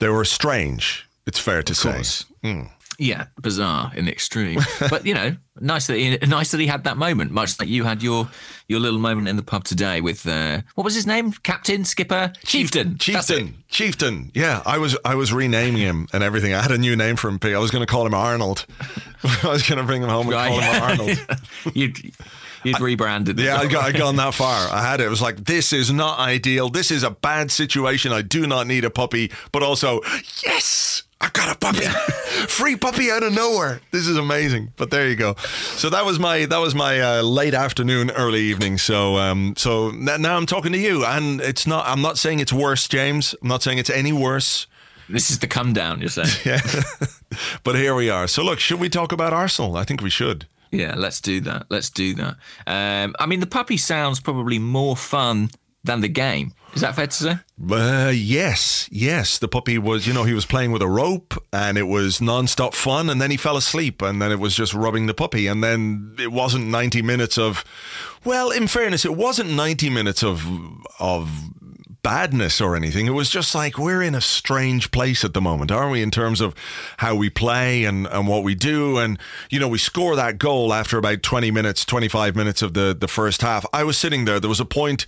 they 0.00 0.08
were 0.08 0.24
strange. 0.24 1.08
It's 1.26 1.38
fair 1.38 1.62
to 1.62 1.74
say. 1.74 1.92
course. 1.92 2.26
Hmm. 2.42 2.62
Yeah, 2.98 3.26
bizarre 3.40 3.92
in 3.94 4.04
the 4.04 4.12
extreme. 4.12 4.60
but 4.90 5.06
you 5.06 5.14
know, 5.14 5.36
nice 5.60 5.86
that 5.88 5.96
he, 5.96 6.16
nice 6.26 6.50
that 6.52 6.60
he 6.60 6.66
had 6.66 6.84
that 6.84 6.96
moment, 6.96 7.30
much 7.30 7.58
like 7.58 7.68
you 7.68 7.84
had 7.84 8.02
your 8.02 8.28
your 8.68 8.80
little 8.80 9.00
moment 9.00 9.28
in 9.28 9.36
the 9.36 9.42
pub 9.42 9.64
today 9.64 10.00
with 10.00 10.26
uh, 10.26 10.60
what 10.74 10.84
was 10.84 10.94
his 10.94 11.06
name? 11.06 11.32
Captain, 11.32 11.84
skipper, 11.84 12.32
chieftain. 12.44 12.98
Chieftain, 12.98 13.64
Chieftain. 13.68 14.30
Yeah, 14.34 14.62
I 14.64 14.78
was 14.78 14.96
I 15.04 15.14
was 15.14 15.32
renaming 15.32 15.80
him 15.80 16.08
and 16.12 16.22
everything. 16.22 16.54
I 16.54 16.62
had 16.62 16.70
a 16.70 16.78
new 16.78 16.96
name 16.96 17.16
for 17.16 17.28
him. 17.28 17.38
Pig. 17.38 17.54
I 17.54 17.58
was 17.58 17.70
going 17.70 17.84
to 17.84 17.90
call 17.90 18.06
him 18.06 18.14
Arnold. 18.14 18.66
I 19.24 19.48
was 19.48 19.68
going 19.68 19.78
to 19.78 19.84
bring 19.84 20.02
him 20.02 20.08
home 20.08 20.28
and 20.32 20.36
call 20.36 20.60
him 20.60 20.82
Arnold. 20.82 21.26
you'd 21.74 21.98
you'd 22.62 22.80
rebranded. 22.80 23.38
Yeah, 23.38 23.56
I 23.56 23.66
got 23.66 23.84
I 23.84 23.92
gone 23.92 24.16
that 24.16 24.34
far. 24.34 24.68
I 24.72 24.82
had 24.82 25.00
it. 25.00 25.06
It 25.06 25.10
was 25.10 25.22
like 25.22 25.44
this 25.44 25.72
is 25.72 25.90
not 25.90 26.18
ideal. 26.18 26.68
This 26.70 26.90
is 26.90 27.02
a 27.02 27.10
bad 27.10 27.50
situation. 27.50 28.12
I 28.12 28.22
do 28.22 28.46
not 28.46 28.66
need 28.66 28.84
a 28.84 28.90
puppy, 28.90 29.32
but 29.52 29.62
also 29.62 30.00
yes. 30.44 30.93
I 31.24 31.30
got 31.32 31.56
a 31.56 31.58
puppy, 31.58 31.86
free 32.48 32.76
puppy 32.76 33.10
out 33.10 33.22
of 33.22 33.32
nowhere. 33.32 33.80
This 33.92 34.06
is 34.06 34.18
amazing. 34.18 34.74
But 34.76 34.90
there 34.90 35.08
you 35.08 35.16
go. 35.16 35.36
So 35.76 35.88
that 35.88 36.04
was 36.04 36.18
my 36.18 36.44
that 36.44 36.58
was 36.58 36.74
my 36.74 37.00
uh, 37.00 37.22
late 37.22 37.54
afternoon, 37.54 38.10
early 38.10 38.40
evening. 38.40 38.76
So 38.76 39.16
um, 39.16 39.54
so 39.56 39.90
now 39.90 40.36
I'm 40.36 40.44
talking 40.44 40.72
to 40.72 40.78
you, 40.78 41.02
and 41.06 41.40
it's 41.40 41.66
not. 41.66 41.86
I'm 41.88 42.02
not 42.02 42.18
saying 42.18 42.40
it's 42.40 42.52
worse, 42.52 42.86
James. 42.88 43.34
I'm 43.40 43.48
not 43.48 43.62
saying 43.62 43.78
it's 43.78 43.88
any 43.88 44.12
worse. 44.12 44.66
This 45.08 45.30
is 45.30 45.38
the 45.38 45.46
come 45.46 45.72
down. 45.72 46.00
You're 46.00 46.10
saying. 46.10 46.28
Yeah. 46.44 46.60
but 47.64 47.74
here 47.76 47.94
we 47.94 48.10
are. 48.10 48.26
So 48.26 48.42
look, 48.44 48.60
should 48.60 48.80
we 48.80 48.90
talk 48.90 49.10
about 49.10 49.32
Arsenal? 49.32 49.76
I 49.76 49.84
think 49.84 50.02
we 50.02 50.10
should. 50.10 50.46
Yeah, 50.70 50.94
let's 50.94 51.22
do 51.22 51.40
that. 51.40 51.66
Let's 51.70 51.88
do 51.88 52.14
that. 52.16 52.36
Um, 52.66 53.14
I 53.18 53.24
mean, 53.24 53.40
the 53.40 53.46
puppy 53.46 53.78
sounds 53.78 54.20
probably 54.20 54.58
more 54.58 54.96
fun 54.96 55.50
than 55.84 56.00
the 56.00 56.08
game. 56.08 56.52
Is 56.74 56.80
that 56.80 56.96
fair 56.96 57.06
to 57.06 57.12
say? 57.12 57.38
Uh, 57.70 58.12
yes, 58.12 58.88
yes. 58.90 59.38
The 59.38 59.46
puppy 59.46 59.78
was, 59.78 60.06
you 60.06 60.12
know, 60.12 60.24
he 60.24 60.34
was 60.34 60.44
playing 60.44 60.72
with 60.72 60.82
a 60.82 60.88
rope 60.88 61.34
and 61.52 61.78
it 61.78 61.84
was 61.84 62.20
non-stop 62.20 62.74
fun 62.74 63.08
and 63.08 63.20
then 63.20 63.30
he 63.30 63.36
fell 63.36 63.56
asleep 63.56 64.02
and 64.02 64.20
then 64.20 64.32
it 64.32 64.40
was 64.40 64.56
just 64.56 64.74
rubbing 64.74 65.06
the 65.06 65.14
puppy 65.14 65.46
and 65.46 65.62
then 65.62 66.16
it 66.18 66.32
wasn't 66.32 66.66
90 66.66 67.02
minutes 67.02 67.38
of 67.38 67.64
well, 68.24 68.50
in 68.50 68.66
fairness, 68.66 69.04
it 69.04 69.14
wasn't 69.14 69.50
90 69.50 69.90
minutes 69.90 70.24
of 70.24 70.46
of 70.98 71.30
badness 72.04 72.60
or 72.60 72.76
anything. 72.76 73.06
It 73.06 73.12
was 73.12 73.30
just 73.30 73.54
like 73.54 73.78
we're 73.78 74.02
in 74.02 74.14
a 74.14 74.20
strange 74.20 74.92
place 74.92 75.24
at 75.24 75.32
the 75.32 75.40
moment, 75.40 75.72
aren't 75.72 75.90
we, 75.90 76.02
in 76.02 76.12
terms 76.12 76.40
of 76.40 76.54
how 76.98 77.16
we 77.16 77.30
play 77.30 77.84
and, 77.84 78.06
and 78.06 78.28
what 78.28 78.44
we 78.44 78.54
do. 78.54 78.98
And, 78.98 79.18
you 79.50 79.58
know, 79.58 79.66
we 79.66 79.78
score 79.78 80.14
that 80.14 80.38
goal 80.38 80.72
after 80.72 80.98
about 80.98 81.22
20 81.22 81.50
minutes, 81.50 81.84
25 81.84 82.36
minutes 82.36 82.62
of 82.62 82.74
the, 82.74 82.96
the 82.96 83.08
first 83.08 83.42
half. 83.42 83.66
I 83.72 83.82
was 83.82 83.98
sitting 83.98 84.26
there. 84.26 84.38
There 84.38 84.48
was 84.48 84.60
a 84.60 84.66
point, 84.66 85.06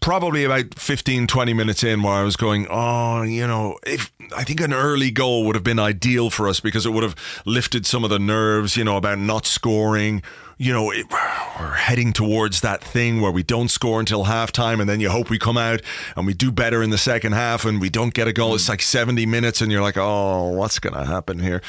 probably 0.00 0.44
about 0.44 0.78
15, 0.78 1.26
20 1.26 1.54
minutes 1.54 1.82
in, 1.82 2.02
where 2.02 2.12
I 2.12 2.22
was 2.22 2.36
going, 2.36 2.66
oh, 2.70 3.22
you 3.22 3.46
know, 3.46 3.78
if 3.86 4.12
I 4.34 4.44
think 4.44 4.60
an 4.60 4.72
early 4.72 5.10
goal 5.10 5.44
would 5.44 5.54
have 5.54 5.64
been 5.64 5.78
ideal 5.78 6.30
for 6.30 6.48
us 6.48 6.60
because 6.60 6.86
it 6.86 6.90
would 6.90 7.02
have 7.02 7.16
lifted 7.44 7.86
some 7.86 8.04
of 8.04 8.10
the 8.10 8.18
nerves, 8.18 8.76
you 8.76 8.84
know, 8.84 8.96
about 8.96 9.18
not 9.18 9.46
scoring 9.46 10.22
you 10.58 10.72
know, 10.72 10.90
it, 10.90 11.06
we're 11.10 11.74
heading 11.74 12.12
towards 12.12 12.62
that 12.62 12.82
thing 12.82 13.20
where 13.20 13.30
we 13.30 13.42
don't 13.42 13.68
score 13.68 14.00
until 14.00 14.24
halftime 14.24 14.80
and 14.80 14.88
then 14.88 15.00
you 15.00 15.10
hope 15.10 15.28
we 15.28 15.38
come 15.38 15.58
out 15.58 15.82
and 16.16 16.26
we 16.26 16.32
do 16.32 16.50
better 16.50 16.82
in 16.82 16.90
the 16.90 16.98
second 16.98 17.32
half 17.32 17.64
and 17.64 17.80
we 17.80 17.90
don't 17.90 18.14
get 18.14 18.26
a 18.26 18.32
goal. 18.32 18.54
It's 18.54 18.66
hmm. 18.66 18.72
like 18.72 18.82
70 18.82 19.26
minutes 19.26 19.60
and 19.60 19.70
you're 19.70 19.82
like, 19.82 19.98
oh, 19.98 20.50
what's 20.50 20.78
going 20.78 20.94
to 20.94 21.04
happen 21.04 21.38
here? 21.38 21.62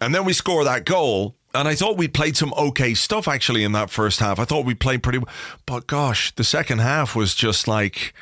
And 0.00 0.14
then 0.14 0.24
we 0.24 0.32
score 0.32 0.64
that 0.64 0.84
goal. 0.84 1.36
And 1.54 1.68
I 1.68 1.76
thought 1.76 1.96
we 1.96 2.08
played 2.08 2.36
some 2.36 2.52
okay 2.54 2.94
stuff 2.94 3.28
actually 3.28 3.62
in 3.62 3.70
that 3.72 3.88
first 3.88 4.18
half. 4.18 4.40
I 4.40 4.44
thought 4.44 4.64
we 4.64 4.74
played 4.74 5.04
pretty, 5.04 5.18
well. 5.18 5.32
but 5.66 5.86
gosh, 5.86 6.34
the 6.34 6.42
second 6.42 6.80
half 6.80 7.14
was 7.14 7.36
just 7.36 7.68
like, 7.68 8.12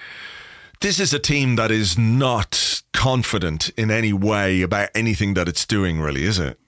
this 0.83 0.99
is 0.99 1.15
a 1.15 1.19
team 1.21 1.55
that 1.57 1.71
is 1.71 1.97
not 1.97 2.83
confident 2.93 3.71
in 3.77 3.89
any 3.89 4.13
way 4.13 4.63
about 4.63 4.89
anything 4.97 5.35
that 5.35 5.49
it's 5.49 5.65
doing, 5.65 6.01
really, 6.01 6.25
is 6.25 6.41
it? 6.41 6.59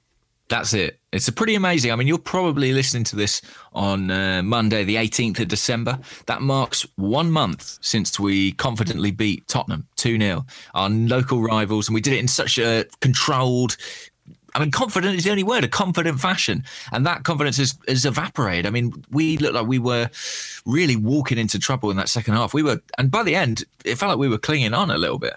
That's 0.48 0.72
it. 0.72 1.00
It's 1.10 1.26
a 1.26 1.32
pretty 1.32 1.56
amazing. 1.56 1.90
I 1.90 1.96
mean, 1.96 2.06
you're 2.06 2.18
probably 2.18 2.72
listening 2.72 3.02
to 3.04 3.16
this 3.16 3.42
on 3.72 4.12
uh, 4.12 4.42
Monday, 4.44 4.84
the 4.84 4.96
18th 4.96 5.40
of 5.40 5.48
December. 5.48 5.98
That 6.26 6.42
marks 6.42 6.86
one 6.94 7.32
month 7.32 7.78
since 7.80 8.20
we 8.20 8.52
confidently 8.52 9.10
beat 9.10 9.48
Tottenham 9.48 9.88
2 9.96 10.20
0, 10.20 10.46
our 10.74 10.88
local 10.88 11.42
rivals. 11.42 11.88
And 11.88 11.94
we 11.94 12.00
did 12.00 12.12
it 12.12 12.20
in 12.20 12.28
such 12.28 12.56
a 12.58 12.84
controlled, 13.00 13.76
I 14.54 14.60
mean, 14.60 14.70
confident 14.70 15.16
is 15.16 15.24
the 15.24 15.30
only 15.30 15.42
word, 15.42 15.64
a 15.64 15.68
confident 15.68 16.20
fashion. 16.20 16.64
And 16.92 17.04
that 17.06 17.24
confidence 17.24 17.56
has, 17.56 17.76
has 17.88 18.04
evaporated. 18.04 18.66
I 18.66 18.70
mean, 18.70 19.04
we 19.10 19.36
looked 19.38 19.54
like 19.54 19.66
we 19.66 19.78
were 19.78 20.10
really 20.64 20.96
walking 20.96 21.38
into 21.38 21.58
trouble 21.58 21.90
in 21.90 21.96
that 21.96 22.08
second 22.08 22.34
half. 22.34 22.54
We 22.54 22.62
were, 22.62 22.80
and 22.96 23.10
by 23.10 23.22
the 23.22 23.34
end, 23.34 23.64
it 23.84 23.96
felt 23.96 24.10
like 24.10 24.18
we 24.18 24.28
were 24.28 24.38
clinging 24.38 24.74
on 24.74 24.90
a 24.90 24.98
little 24.98 25.18
bit. 25.18 25.34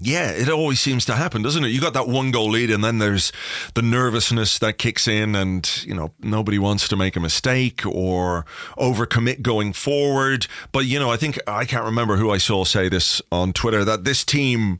Yeah, 0.00 0.30
it 0.30 0.48
always 0.48 0.78
seems 0.78 1.04
to 1.06 1.14
happen, 1.14 1.42
doesn't 1.42 1.64
it? 1.64 1.68
You 1.68 1.80
got 1.80 1.92
that 1.94 2.06
one 2.06 2.30
goal 2.30 2.50
lead, 2.50 2.70
and 2.70 2.84
then 2.84 2.98
there's 2.98 3.32
the 3.74 3.82
nervousness 3.82 4.58
that 4.60 4.78
kicks 4.78 5.08
in, 5.08 5.34
and 5.34 5.84
you 5.84 5.94
know 5.94 6.12
nobody 6.20 6.58
wants 6.58 6.86
to 6.88 6.96
make 6.96 7.16
a 7.16 7.20
mistake 7.20 7.84
or 7.84 8.46
overcommit 8.76 9.42
going 9.42 9.72
forward. 9.72 10.46
But 10.70 10.86
you 10.86 11.00
know, 11.00 11.10
I 11.10 11.16
think 11.16 11.40
I 11.48 11.64
can't 11.64 11.84
remember 11.84 12.16
who 12.16 12.30
I 12.30 12.38
saw 12.38 12.64
say 12.64 12.88
this 12.88 13.20
on 13.32 13.52
Twitter 13.52 13.84
that 13.84 14.04
this 14.04 14.24
team 14.24 14.78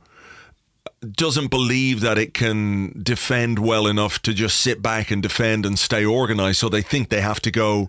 doesn't 1.00 1.48
believe 1.48 2.00
that 2.00 2.18
it 2.18 2.34
can 2.34 3.00
defend 3.02 3.58
well 3.58 3.86
enough 3.86 4.20
to 4.22 4.34
just 4.34 4.58
sit 4.60 4.82
back 4.82 5.10
and 5.10 5.22
defend 5.22 5.64
and 5.64 5.78
stay 5.78 6.04
organized. 6.04 6.58
So 6.58 6.68
they 6.68 6.82
think 6.82 7.08
they 7.08 7.20
have 7.20 7.40
to 7.40 7.50
go 7.50 7.88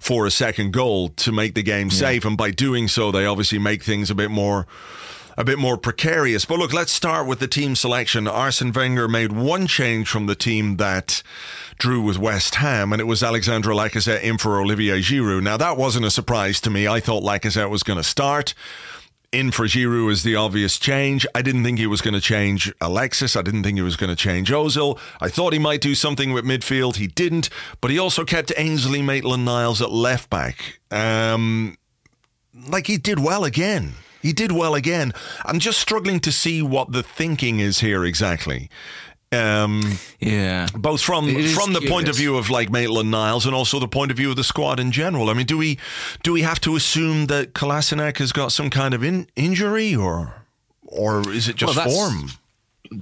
for 0.00 0.26
a 0.26 0.30
second 0.30 0.72
goal 0.72 1.08
to 1.10 1.32
make 1.32 1.54
the 1.54 1.62
game 1.62 1.90
safe, 1.90 2.24
and 2.24 2.36
by 2.36 2.50
doing 2.52 2.86
so, 2.86 3.10
they 3.10 3.26
obviously 3.26 3.58
make 3.58 3.82
things 3.82 4.10
a 4.10 4.14
bit 4.14 4.30
more 4.30 4.66
a 5.36 5.44
bit 5.44 5.58
more 5.58 5.76
precarious. 5.76 6.44
But 6.44 6.58
look, 6.58 6.72
let's 6.72 6.90
start 6.90 7.28
with 7.28 7.38
the 7.38 7.46
team 7.46 7.76
selection. 7.76 8.26
Arsene 8.26 8.72
Wenger 8.72 9.06
made 9.06 9.30
one 9.30 9.68
change 9.68 10.08
from 10.08 10.26
the 10.26 10.34
team 10.34 10.78
that 10.78 11.22
drew 11.78 12.02
with 12.02 12.18
West 12.18 12.56
Ham, 12.56 12.92
and 12.92 13.00
it 13.00 13.04
was 13.04 13.22
Alexandre 13.22 13.70
Lacazette 13.70 14.22
in 14.22 14.36
for 14.36 14.60
Olivier 14.60 14.98
Giroud. 14.98 15.44
Now, 15.44 15.56
that 15.56 15.76
wasn't 15.76 16.06
a 16.06 16.10
surprise 16.10 16.60
to 16.62 16.70
me. 16.70 16.88
I 16.88 16.98
thought 16.98 17.22
Lacazette 17.22 17.70
was 17.70 17.84
going 17.84 17.98
to 17.98 18.02
start. 18.02 18.52
In 19.30 19.50
for 19.50 19.66
Giroud 19.66 20.10
is 20.10 20.22
the 20.22 20.36
obvious 20.36 20.78
change. 20.78 21.26
I 21.34 21.42
didn't 21.42 21.62
think 21.62 21.78
he 21.78 21.86
was 21.86 22.00
going 22.00 22.14
to 22.14 22.20
change 22.20 22.72
Alexis. 22.80 23.36
I 23.36 23.42
didn't 23.42 23.62
think 23.62 23.76
he 23.76 23.82
was 23.82 23.96
going 23.96 24.08
to 24.08 24.16
change 24.16 24.50
Ozil. 24.50 24.98
I 25.20 25.28
thought 25.28 25.52
he 25.52 25.58
might 25.58 25.82
do 25.82 25.94
something 25.94 26.32
with 26.32 26.46
midfield. 26.46 26.96
He 26.96 27.08
didn't, 27.08 27.50
but 27.82 27.90
he 27.90 27.98
also 27.98 28.24
kept 28.24 28.52
Ainsley 28.56 29.02
Maitland-Niles 29.02 29.82
at 29.82 29.92
left 29.92 30.30
back. 30.30 30.80
Um, 30.90 31.76
like 32.70 32.86
he 32.86 32.96
did 32.96 33.18
well 33.18 33.44
again. 33.44 33.92
He 34.22 34.32
did 34.32 34.50
well 34.50 34.74
again. 34.74 35.12
I'm 35.44 35.58
just 35.58 35.78
struggling 35.78 36.20
to 36.20 36.32
see 36.32 36.62
what 36.62 36.92
the 36.92 37.02
thinking 37.02 37.60
is 37.60 37.80
here 37.80 38.06
exactly. 38.06 38.70
Um, 39.30 39.98
yeah, 40.20 40.68
both 40.74 41.02
from 41.02 41.26
from 41.26 41.74
the 41.74 41.80
curious. 41.80 41.90
point 41.90 42.08
of 42.08 42.16
view 42.16 42.38
of 42.38 42.48
like 42.48 42.70
Maitland 42.70 43.10
Niles 43.10 43.44
and 43.44 43.54
also 43.54 43.78
the 43.78 43.88
point 43.88 44.10
of 44.10 44.16
view 44.16 44.30
of 44.30 44.36
the 44.36 44.44
squad 44.44 44.80
in 44.80 44.90
general. 44.90 45.28
I 45.28 45.34
mean, 45.34 45.44
do 45.44 45.58
we 45.58 45.78
do 46.22 46.32
we 46.32 46.42
have 46.42 46.60
to 46.60 46.76
assume 46.76 47.26
that 47.26 47.52
Kolasinac 47.52 48.18
has 48.18 48.32
got 48.32 48.52
some 48.52 48.70
kind 48.70 48.94
of 48.94 49.04
in, 49.04 49.26
injury 49.36 49.94
or 49.94 50.34
or 50.82 51.30
is 51.30 51.46
it 51.46 51.56
just 51.56 51.76
well, 51.76 51.90
form? 51.90 52.30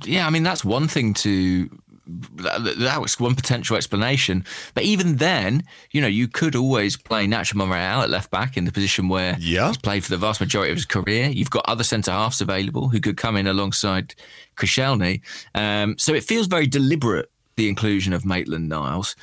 Yeah, 0.03 0.27
I 0.27 0.31
mean 0.31 0.43
that's 0.43 0.65
one 0.65 0.89
thing 0.89 1.15
to 1.15 1.71
that 2.07 3.01
was 3.01 3.19
one 3.19 3.35
potential 3.35 3.77
explanation. 3.77 4.45
But 4.75 4.85
even 4.85 5.17
then, 5.17 5.65
you 5.91 6.01
know, 6.01 6.07
you 6.07 6.29
could 6.29 6.55
always 6.55 6.97
play 6.97 7.27
Nacho 7.27 7.57
Monreal 7.57 8.03
at 8.03 8.11
left 8.11 8.31
back 8.31 8.57
in 8.57 8.65
the 8.65 8.73
position 8.73 9.09
where 9.09 9.37
yeah. 9.41 9.69
he's 9.69 9.79
played 9.79 10.05
for 10.05 10.11
the 10.11 10.17
vast 10.17 10.41
majority 10.41 10.71
of 10.71 10.77
his 10.77 10.85
career. 10.85 11.29
You've 11.29 11.51
got 11.51 11.65
other 11.69 11.85
centre 11.85 12.13
halves 12.13 12.41
available 12.41 12.89
who 12.89 13.01
could 13.01 13.17
come 13.17 13.37
in 13.37 13.47
alongside 13.47 14.15
Koscielny. 14.57 15.21
Um, 15.55 15.99
so 15.99 16.15
it 16.15 16.23
feels 16.23 16.47
very 16.47 16.67
deliberate, 16.67 17.31
the 17.57 17.69
inclusion 17.69 18.13
of 18.13 18.25
Maitland 18.25 18.69
Niles. 18.69 19.17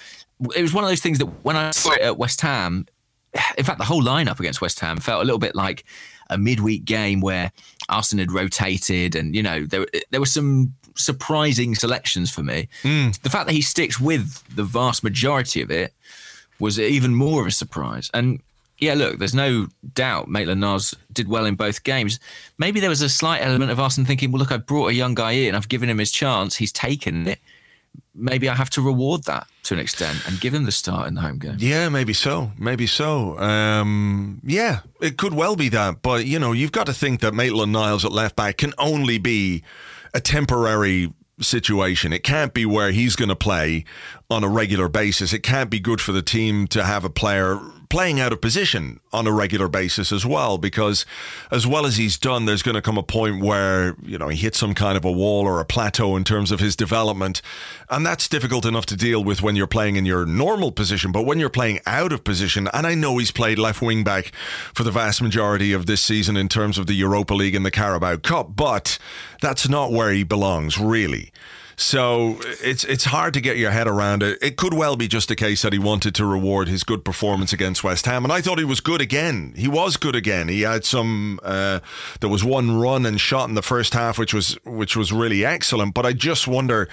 It 0.56 0.62
was 0.62 0.74
one 0.74 0.84
of 0.84 0.90
those 0.90 1.02
things 1.02 1.20
that 1.20 1.28
when 1.44 1.56
I 1.56 1.72
saw 1.72 1.94
it 1.94 2.02
at 2.02 2.18
West 2.18 2.42
Ham, 2.42 2.86
in 3.58 3.64
fact, 3.64 3.78
the 3.80 3.86
whole 3.86 4.04
lineup 4.04 4.40
against 4.40 4.62
West 4.62 4.80
Ham 4.82 4.98
felt 4.98 5.22
a 5.22 5.26
little 5.26 5.40
bit 5.40 5.56
like 5.56 5.86
a 6.30 6.38
midweek 6.38 6.86
game 6.86 7.22
where 7.22 7.52
Arsene 7.90 8.20
had 8.20 8.32
rotated 8.32 9.16
and, 9.16 9.36
you 9.36 9.44
know, 9.44 9.66
there, 9.66 9.86
there 10.12 10.20
were 10.20 10.26
some 10.26 10.74
surprising 10.96 11.76
selections 11.76 12.32
for 12.32 12.44
me. 12.44 12.68
Mm. 12.84 13.20
The 13.22 13.30
fact 13.30 13.48
that 13.48 13.54
he 13.54 13.62
sticks 13.62 14.00
with 14.00 14.44
the 14.56 14.64
vast 14.64 15.04
majority 15.04 15.62
of 15.62 15.72
it 15.72 15.94
was 16.60 16.80
even 16.80 17.16
more 17.16 17.42
of 17.42 17.48
a 17.48 17.52
surprise. 17.52 18.10
And 18.14 18.42
yeah, 18.78 18.94
look, 18.94 19.20
there's 19.20 19.34
no 19.34 19.68
doubt 19.94 20.28
Maitland 20.28 20.62
Niles 20.62 20.94
did 21.12 21.28
well 21.28 21.46
in 21.46 21.56
both 21.56 21.84
games. 21.84 22.20
Maybe 22.58 22.80
there 22.80 22.90
was 22.90 23.02
a 23.02 23.10
slight 23.10 23.42
element 23.42 23.72
of 23.72 23.80
Arsene 23.80 24.06
thinking, 24.06 24.32
well, 24.32 24.40
look, 24.40 24.52
I've 24.52 24.66
brought 24.66 24.88
a 24.88 24.94
young 24.94 25.16
guy 25.16 25.32
in, 25.32 25.56
I've 25.56 25.70
given 25.70 25.90
him 25.90 26.00
his 26.00 26.12
chance, 26.12 26.58
he's 26.58 26.72
taken 26.72 27.28
it. 27.28 27.40
Maybe 28.16 28.48
I 28.48 28.54
have 28.54 28.70
to 28.72 28.82
reward 28.82 29.24
that 29.24 29.48
to 29.64 29.74
an 29.74 29.80
extent 29.80 30.28
and 30.28 30.40
give 30.40 30.54
him 30.54 30.66
the 30.66 30.72
start 30.72 31.08
in 31.08 31.16
the 31.16 31.22
home 31.22 31.40
game. 31.40 31.56
Yeah, 31.58 31.90
maybe 31.90 32.14
so. 32.14 32.52
Maybe 32.58 32.86
so. 32.86 33.40
Um, 33.40 34.40
yeah, 34.44 34.82
it 35.02 35.18
could 35.18 35.34
well 35.34 35.56
be 35.56 35.70
that. 35.70 36.04
But, 36.04 36.26
you 36.26 36.38
know, 36.38 36.52
you've 36.52 36.72
got 36.72 36.86
to 36.86 36.94
think 36.94 37.22
that 37.22 37.34
Maitland 37.34 37.72
Niles 37.72 38.06
at 38.06 38.12
left 38.12 38.36
back 38.36 38.58
can 38.58 38.74
only 38.78 39.18
be 39.18 39.64
a 40.14 40.20
temporary 40.20 41.12
situation. 41.42 42.14
It 42.14 42.24
can't 42.24 42.54
be 42.54 42.66
where 42.66 42.92
he's 42.92 43.16
going 43.16 43.30
to 43.30 43.36
play 43.36 43.86
on 44.30 44.44
a 44.44 44.48
regular 44.48 44.90
basis. 44.90 45.34
It 45.34 45.40
can't 45.40 45.72
be 45.72 45.80
good 45.80 46.00
for 46.00 46.12
the 46.12 46.22
team 46.22 46.68
to 46.68 46.84
have 46.84 47.04
a 47.04 47.10
player 47.10 47.60
playing 47.94 48.20
out 48.20 48.34
of 48.34 48.42
position 48.42 49.00
on 49.12 49.28
a 49.28 49.32
regular 49.32 49.68
basis 49.68 50.12
as 50.12 50.26
well, 50.26 50.58
because 50.58 51.06
as 51.52 51.68
well 51.68 51.86
as 51.86 51.98
he's 51.98 52.18
done, 52.18 52.46
there's 52.46 52.64
going 52.64 52.74
to 52.74 52.82
come 52.82 52.98
a 52.98 53.04
point 53.04 53.40
where, 53.40 53.96
you 54.02 54.18
know, 54.18 54.30
he 54.30 54.36
hits 54.36 54.58
some 54.58 54.74
kind 54.74 54.98
of 54.98 55.06
a 55.06 55.12
wall 55.12 55.46
or 55.46 55.60
a 55.60 55.66
plateau 55.66 56.16
in 56.16 56.24
terms 56.24 56.50
of 56.50 56.60
his 56.60 56.76
development. 56.76 57.44
And 57.92 58.04
that's 58.04 58.28
difficult 58.28 58.66
enough 58.66 58.88
to 58.88 58.96
deal 58.96 59.24
with 59.24 59.44
when 59.44 59.56
you're 59.56 59.68
playing 59.68 59.96
in 59.96 60.08
your 60.08 60.26
normal 60.26 60.72
position. 60.72 61.12
But 61.12 61.28
when 61.28 61.38
you're 61.38 61.52
playing 61.52 61.82
out 61.86 62.12
of 62.12 62.24
position, 62.24 62.68
and 62.74 62.88
I 62.88 62.96
know 62.96 63.20
he's 63.20 63.30
played 63.30 63.60
left 63.60 63.80
wing 63.80 64.04
back 64.04 64.32
for 64.74 64.84
the 64.84 64.90
vast 64.90 65.22
majority 65.22 65.72
of 65.72 65.86
this 65.86 66.02
season 66.02 66.36
in 66.36 66.50
terms 66.50 66.80
of 66.80 66.88
the 66.88 66.96
Europa 66.96 67.36
League 67.36 67.54
and 67.54 67.64
the 67.64 67.70
Carabao 67.70 68.18
Cup, 68.18 68.56
but 68.56 68.98
that's 69.40 69.70
not 69.70 69.92
where 69.92 70.12
he 70.12 70.24
belongs, 70.24 70.80
really. 70.80 71.32
So 71.76 72.38
it's 72.62 72.84
it's 72.84 73.06
hard 73.06 73.34
to 73.34 73.42
get 73.42 73.58
your 73.58 73.72
head 73.72 73.88
around 73.88 74.24
it. 74.24 74.38
It 74.42 74.58
could 74.58 74.74
well 74.74 74.96
be 74.96 75.08
just 75.08 75.32
a 75.32 75.36
case 75.36 75.62
that 75.64 75.74
he 75.74 75.80
wanted 75.80 76.16
to 76.16 76.26
reward 76.26 76.68
his 76.68 76.84
good 76.84 77.04
performance 77.04 77.54
against 77.54 77.84
West 77.84 78.06
Ham, 78.06 78.24
and 78.24 78.32
I 78.32 78.42
thought 78.42 78.60
he 78.60 78.66
was 78.66 78.80
good 78.80 79.02
again. 79.02 79.54
He 79.56 79.68
was 79.68 79.98
good 79.98 80.16
again. 80.16 80.48
He 80.48 80.62
had 80.62 80.86
some. 80.86 81.40
Uh, 81.44 81.80
there 82.20 82.30
was 82.30 82.44
one 82.44 82.78
run 82.78 83.06
and 83.06 83.20
shot 83.20 83.50
in 83.50 83.56
the 83.56 83.62
first 83.62 83.94
half, 83.94 84.18
which 84.18 84.34
was 84.34 84.58
which 84.66 84.96
was 84.96 85.12
really 85.12 85.44
excellent. 85.46 85.94
But 85.94 86.06
I 86.06 86.14
just 86.14 86.48
wonder 86.48 86.88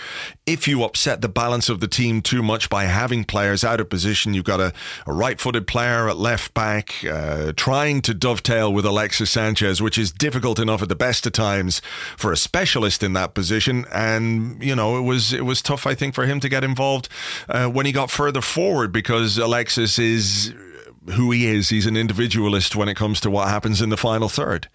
if 0.46 0.66
you 0.66 0.82
upset 0.82 1.20
the 1.20 1.28
balance 1.28 1.68
of 1.68 1.80
the 1.80 1.88
team 1.88 2.22
too 2.22 2.42
much 2.42 2.68
by 2.70 2.84
having 2.84 3.24
players 3.24 3.64
out 3.64 3.80
of 3.80 3.88
position. 3.88 4.34
You've 4.34 4.44
got 4.44 4.60
a, 4.60 4.72
a 5.06 5.12
right-footed 5.12 5.66
player 5.66 6.08
at 6.08 6.16
left 6.16 6.54
back 6.54 7.04
uh, 7.04 7.52
trying 7.56 8.02
to 8.02 8.14
dovetail 8.14 8.72
with 8.72 8.84
Alexis 8.84 9.30
Sanchez, 9.30 9.80
which 9.80 9.98
is 9.98 10.10
difficult 10.12 10.58
enough 10.58 10.82
at 10.82 10.88
the 10.88 10.96
best 10.96 11.26
of 11.26 11.32
times 11.32 11.80
for 12.16 12.32
a 12.32 12.36
specialist 12.36 13.02
in 13.02 13.12
that 13.12 13.34
position, 13.34 13.84
and 13.92 14.62
you 14.62 14.69
you 14.70 14.76
know, 14.76 14.96
it 14.96 15.02
was 15.02 15.32
it 15.32 15.44
was 15.44 15.60
tough. 15.60 15.84
I 15.84 15.96
think 15.96 16.14
for 16.14 16.26
him 16.26 16.38
to 16.38 16.48
get 16.48 16.62
involved 16.62 17.08
uh, 17.48 17.66
when 17.66 17.86
he 17.86 17.92
got 17.92 18.08
further 18.08 18.40
forward 18.40 18.92
because 18.92 19.36
Alexis 19.36 19.98
is 19.98 20.54
who 21.16 21.32
he 21.32 21.46
is. 21.46 21.70
He's 21.70 21.86
an 21.86 21.96
individualist 21.96 22.76
when 22.76 22.88
it 22.88 22.94
comes 22.94 23.20
to 23.22 23.30
what 23.30 23.48
happens 23.48 23.82
in 23.82 23.88
the 23.88 23.96
final 23.96 24.28
third. 24.28 24.68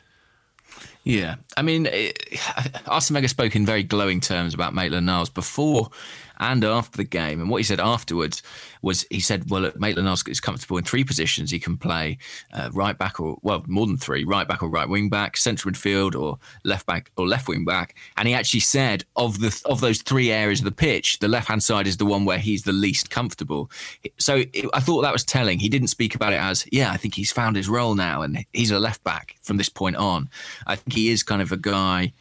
Yeah, 1.05 1.35
I 1.55 1.61
mean, 1.61 1.85
it, 1.85 2.39
Arsene 2.87 3.13
Wenger 3.13 3.29
spoke 3.29 3.55
in 3.55 3.65
very 3.65 3.83
glowing 3.83 4.19
terms 4.19 4.53
about 4.53 4.73
Maitland 4.73 5.05
Niles 5.05 5.29
before 5.29 5.91
and 6.39 6.65
after 6.65 6.97
the 6.97 7.05
game. 7.05 7.39
And 7.39 7.49
what 7.49 7.57
he 7.57 7.63
said 7.63 7.79
afterwards 7.79 8.43
was 8.85 9.03
he 9.09 9.19
said, 9.19 9.49
well, 9.49 9.71
Maitland 9.75 10.05
Niles 10.05 10.23
is 10.27 10.39
comfortable 10.39 10.77
in 10.77 10.83
three 10.83 11.03
positions. 11.03 11.49
He 11.49 11.57
can 11.57 11.75
play 11.75 12.19
uh, 12.53 12.69
right 12.71 12.95
back 12.95 13.19
or, 13.19 13.37
well, 13.41 13.63
more 13.67 13.87
than 13.87 13.97
three, 13.97 14.23
right 14.23 14.47
back 14.47 14.61
or 14.61 14.69
right 14.69 14.87
wing 14.87 15.09
back, 15.09 15.37
central 15.37 15.73
midfield 15.73 16.13
or 16.13 16.37
left 16.63 16.85
back 16.85 17.11
or 17.17 17.27
left 17.27 17.47
wing 17.47 17.65
back. 17.65 17.95
And 18.15 18.27
he 18.27 18.35
actually 18.35 18.59
said 18.59 19.03
of 19.15 19.39
the 19.39 19.59
of 19.65 19.81
those 19.81 20.03
three 20.03 20.31
areas 20.31 20.59
of 20.59 20.65
the 20.65 20.71
pitch, 20.71 21.17
the 21.17 21.27
left 21.27 21.47
hand 21.47 21.63
side 21.63 21.87
is 21.87 21.97
the 21.97 22.05
one 22.05 22.25
where 22.25 22.37
he's 22.37 22.61
the 22.61 22.73
least 22.73 23.09
comfortable. 23.09 23.71
So 24.19 24.43
it, 24.53 24.67
I 24.75 24.79
thought 24.79 25.01
that 25.01 25.11
was 25.11 25.23
telling. 25.23 25.57
He 25.57 25.69
didn't 25.69 25.87
speak 25.87 26.13
about 26.13 26.33
it 26.33 26.39
as, 26.39 26.67
yeah, 26.71 26.91
I 26.91 26.97
think 26.97 27.15
he's 27.15 27.31
found 27.31 27.55
his 27.55 27.67
role 27.67 27.95
now 27.95 28.21
and 28.21 28.45
he's 28.53 28.69
a 28.69 28.77
left 28.77 29.03
back 29.03 29.35
from 29.41 29.57
this 29.57 29.69
point 29.69 29.95
on. 29.95 30.29
I 30.67 30.75
think 30.75 30.93
he 30.93 31.09
is 31.09 31.23
kind 31.23 31.41
of 31.41 31.51
a 31.51 31.57
guy 31.57 32.13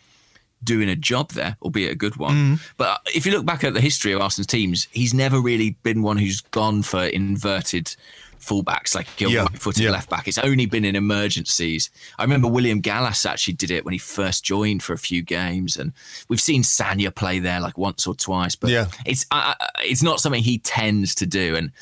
doing 0.65 0.89
a 0.89 0.97
job 0.97 1.33
there, 1.33 1.57
albeit 1.63 1.93
a 1.93 1.95
good 1.95 2.17
one. 2.17 2.57
Mm. 2.57 2.73
But 2.77 3.01
if 3.15 3.27
you 3.27 3.33
look 3.33 3.47
back 3.47 3.65
at 3.65 3.75
the 3.75 3.81
history 3.81 4.13
of 4.13 4.21
Arsenal's 4.21 4.47
teams, 4.47 4.89
he's 4.91 5.15
never 5.15 5.41
really 5.41 5.77
been 5.83 6.03
one 6.03 6.17
who's 6.17 6.41
gone 6.41 6.83
for 6.83 7.05
inverted 7.05 7.95
fullbacks 8.41 8.95
like 8.95 9.07
a 9.23 9.31
yeah, 9.31 9.41
right-footed 9.41 9.85
yeah. 9.85 9.91
left 9.91 10.11
back. 10.11 10.29
It's 10.29 10.37
only 10.37 10.67
been 10.67 10.85
in 10.85 10.97
emergencies. 10.97 11.91
I 12.19 12.25
remember 12.25 12.47
William 12.47 12.81
Gallas 12.81 13.25
actually 13.25 13.55
did 13.55 13.71
it 13.71 13.85
when 13.85 13.93
he 13.93 13.99
first 13.99 14.45
joined 14.45 14.83
for 14.83 14.93
a 14.93 14.99
few 14.99 15.23
games, 15.23 15.79
and 15.79 15.93
we've 16.29 16.41
seen 16.41 16.63
Sagna 16.63 17.15
play 17.15 17.39
there 17.39 17.61
like 17.61 17.79
once 17.79 18.07
or 18.07 18.15
twice. 18.15 18.55
But 18.55 18.71
yeah. 18.71 18.87
it's 19.07 19.25
uh, 19.31 19.55
it's 19.79 20.03
not 20.03 20.21
something 20.21 20.43
he 20.43 20.59
tends 20.59 21.15
to 21.17 21.27
do, 21.27 21.57
and 21.57 21.73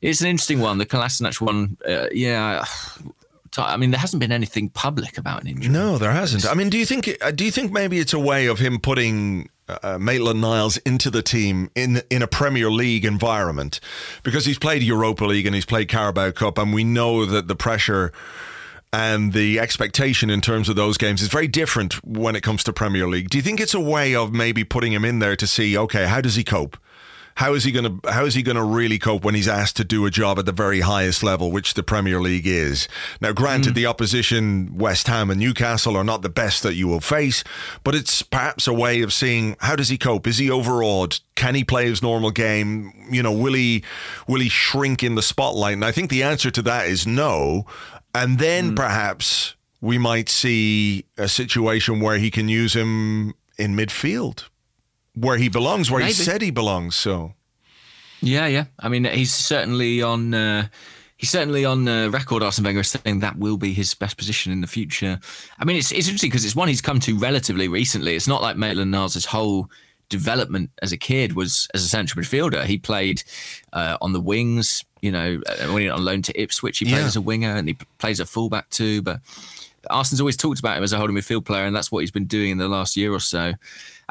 it's 0.00 0.20
an 0.20 0.26
interesting 0.26 0.58
one. 0.58 0.78
The 0.78 0.86
Kolasinac 0.86 1.40
one, 1.40 1.76
uh, 1.88 2.06
yeah. 2.12 2.64
I 3.58 3.76
mean, 3.76 3.90
there 3.90 4.00
hasn't 4.00 4.20
been 4.20 4.32
anything 4.32 4.70
public 4.70 5.18
about 5.18 5.42
an 5.42 5.48
injury. 5.48 5.72
No, 5.72 5.98
there 5.98 6.12
hasn't. 6.12 6.46
I 6.46 6.54
mean, 6.54 6.70
do 6.70 6.78
you 6.78 6.86
think? 6.86 7.10
Do 7.34 7.44
you 7.44 7.50
think 7.50 7.72
maybe 7.72 7.98
it's 7.98 8.12
a 8.12 8.18
way 8.18 8.46
of 8.46 8.58
him 8.58 8.78
putting 8.78 9.50
uh, 9.68 9.78
uh, 9.82 9.98
Maitland 9.98 10.40
Niles 10.40 10.78
into 10.78 11.10
the 11.10 11.22
team 11.22 11.70
in 11.74 12.02
in 12.10 12.22
a 12.22 12.26
Premier 12.26 12.70
League 12.70 13.04
environment 13.04 13.80
because 14.22 14.46
he's 14.46 14.58
played 14.58 14.82
Europa 14.82 15.24
League 15.24 15.46
and 15.46 15.54
he's 15.54 15.66
played 15.66 15.88
Carabao 15.88 16.30
Cup, 16.30 16.58
and 16.58 16.72
we 16.72 16.84
know 16.84 17.26
that 17.26 17.48
the 17.48 17.56
pressure 17.56 18.12
and 18.92 19.32
the 19.32 19.58
expectation 19.58 20.28
in 20.28 20.40
terms 20.40 20.68
of 20.68 20.76
those 20.76 20.98
games 20.98 21.22
is 21.22 21.28
very 21.28 21.48
different 21.48 22.04
when 22.04 22.36
it 22.36 22.42
comes 22.42 22.62
to 22.64 22.72
Premier 22.72 23.08
League. 23.08 23.30
Do 23.30 23.38
you 23.38 23.42
think 23.42 23.58
it's 23.60 23.74
a 23.74 23.80
way 23.80 24.14
of 24.14 24.32
maybe 24.32 24.64
putting 24.64 24.92
him 24.92 25.04
in 25.04 25.18
there 25.18 25.34
to 25.36 25.46
see, 25.46 25.78
okay, 25.78 26.06
how 26.06 26.20
does 26.20 26.34
he 26.34 26.44
cope? 26.44 26.76
How 27.34 27.54
is 27.54 27.64
he 27.64 27.72
going 27.72 28.00
to 28.00 28.10
how 28.10 28.24
is 28.24 28.34
he 28.34 28.42
going 28.42 28.56
to 28.56 28.62
really 28.62 28.98
cope 28.98 29.24
when 29.24 29.34
he's 29.34 29.48
asked 29.48 29.76
to 29.76 29.84
do 29.84 30.06
a 30.06 30.10
job 30.10 30.38
at 30.38 30.46
the 30.46 30.52
very 30.52 30.80
highest 30.80 31.22
level, 31.22 31.50
which 31.50 31.74
the 31.74 31.82
Premier 31.82 32.20
League 32.20 32.46
is? 32.46 32.88
Now, 33.20 33.32
granted, 33.32 33.72
mm. 33.72 33.76
the 33.76 33.86
opposition, 33.86 34.76
West 34.76 35.06
Ham 35.06 35.30
and 35.30 35.40
Newcastle, 35.40 35.96
are 35.96 36.04
not 36.04 36.22
the 36.22 36.28
best 36.28 36.62
that 36.62 36.74
you 36.74 36.88
will 36.88 37.00
face, 37.00 37.42
but 37.84 37.94
it's 37.94 38.22
perhaps 38.22 38.66
a 38.66 38.72
way 38.72 39.02
of 39.02 39.12
seeing 39.12 39.56
how 39.60 39.76
does 39.76 39.88
he 39.88 39.98
cope? 39.98 40.26
Is 40.26 40.38
he 40.38 40.50
overawed? 40.50 41.20
Can 41.34 41.54
he 41.54 41.64
play 41.64 41.86
his 41.86 42.02
normal 42.02 42.30
game? 42.30 42.92
You 43.10 43.22
know, 43.22 43.32
will 43.32 43.54
he 43.54 43.84
will 44.28 44.40
he 44.40 44.48
shrink 44.48 45.02
in 45.02 45.14
the 45.14 45.22
spotlight? 45.22 45.74
And 45.74 45.84
I 45.84 45.92
think 45.92 46.10
the 46.10 46.22
answer 46.22 46.50
to 46.50 46.62
that 46.62 46.86
is 46.86 47.06
no. 47.06 47.66
And 48.14 48.38
then 48.38 48.72
mm. 48.72 48.76
perhaps 48.76 49.56
we 49.80 49.98
might 49.98 50.28
see 50.28 51.06
a 51.18 51.28
situation 51.28 52.00
where 52.00 52.18
he 52.18 52.30
can 52.30 52.48
use 52.48 52.74
him 52.74 53.34
in 53.58 53.74
midfield 53.74 54.44
where 55.14 55.36
he 55.36 55.48
belongs, 55.48 55.90
where 55.90 56.00
Maybe. 56.00 56.12
he 56.12 56.22
said 56.22 56.42
he 56.42 56.50
belongs. 56.50 56.96
So, 56.96 57.34
yeah, 58.20 58.46
yeah. 58.46 58.64
I 58.78 58.88
mean, 58.88 59.04
he's 59.04 59.34
certainly 59.34 60.02
on. 60.02 60.34
Uh, 60.34 60.68
he's 61.16 61.30
certainly 61.30 61.64
on 61.64 61.86
uh, 61.86 62.08
record, 62.08 62.42
Arsene 62.42 62.64
Wenger, 62.64 62.82
saying 62.82 63.20
that 63.20 63.38
will 63.38 63.56
be 63.56 63.72
his 63.72 63.94
best 63.94 64.16
position 64.16 64.52
in 64.52 64.60
the 64.60 64.66
future. 64.66 65.20
I 65.58 65.64
mean, 65.64 65.76
it's, 65.76 65.92
it's 65.92 66.08
interesting 66.08 66.30
because 66.30 66.44
it's 66.44 66.56
one 66.56 66.68
he's 66.68 66.80
come 66.80 67.00
to 67.00 67.16
relatively 67.16 67.68
recently. 67.68 68.16
It's 68.16 68.28
not 68.28 68.42
like 68.42 68.56
Maitland 68.56 68.90
Niles' 68.90 69.24
whole 69.24 69.70
development 70.08 70.70
as 70.82 70.92
a 70.92 70.96
kid 70.98 71.34
was 71.34 71.68
as 71.74 71.82
a 71.84 71.88
central 71.88 72.22
midfielder. 72.22 72.64
He 72.64 72.76
played 72.76 73.22
uh, 73.72 73.96
on 74.02 74.12
the 74.12 74.20
wings, 74.20 74.84
you 75.00 75.10
know, 75.10 75.40
uh, 75.46 75.66
when 75.68 75.82
he 75.82 75.88
went 75.88 75.98
on 75.98 76.04
loan 76.04 76.22
to 76.22 76.40
Ipswich, 76.40 76.78
he 76.78 76.84
played 76.84 76.98
yeah. 76.98 77.06
as 77.06 77.16
a 77.16 77.20
winger 77.20 77.56
and 77.56 77.66
he 77.66 77.76
plays 77.98 78.20
a 78.20 78.26
fullback 78.26 78.68
too. 78.68 79.00
But 79.00 79.20
Arsenal's 79.90 80.20
always 80.20 80.36
talked 80.36 80.60
about 80.60 80.76
him 80.76 80.84
as 80.84 80.92
a 80.92 80.98
holding 80.98 81.16
midfield 81.16 81.44
player, 81.44 81.64
and 81.64 81.74
that's 81.74 81.90
what 81.90 82.00
he's 82.00 82.10
been 82.10 82.26
doing 82.26 82.50
in 82.50 82.58
the 82.58 82.68
last 82.68 82.96
year 82.96 83.12
or 83.12 83.20
so. 83.20 83.54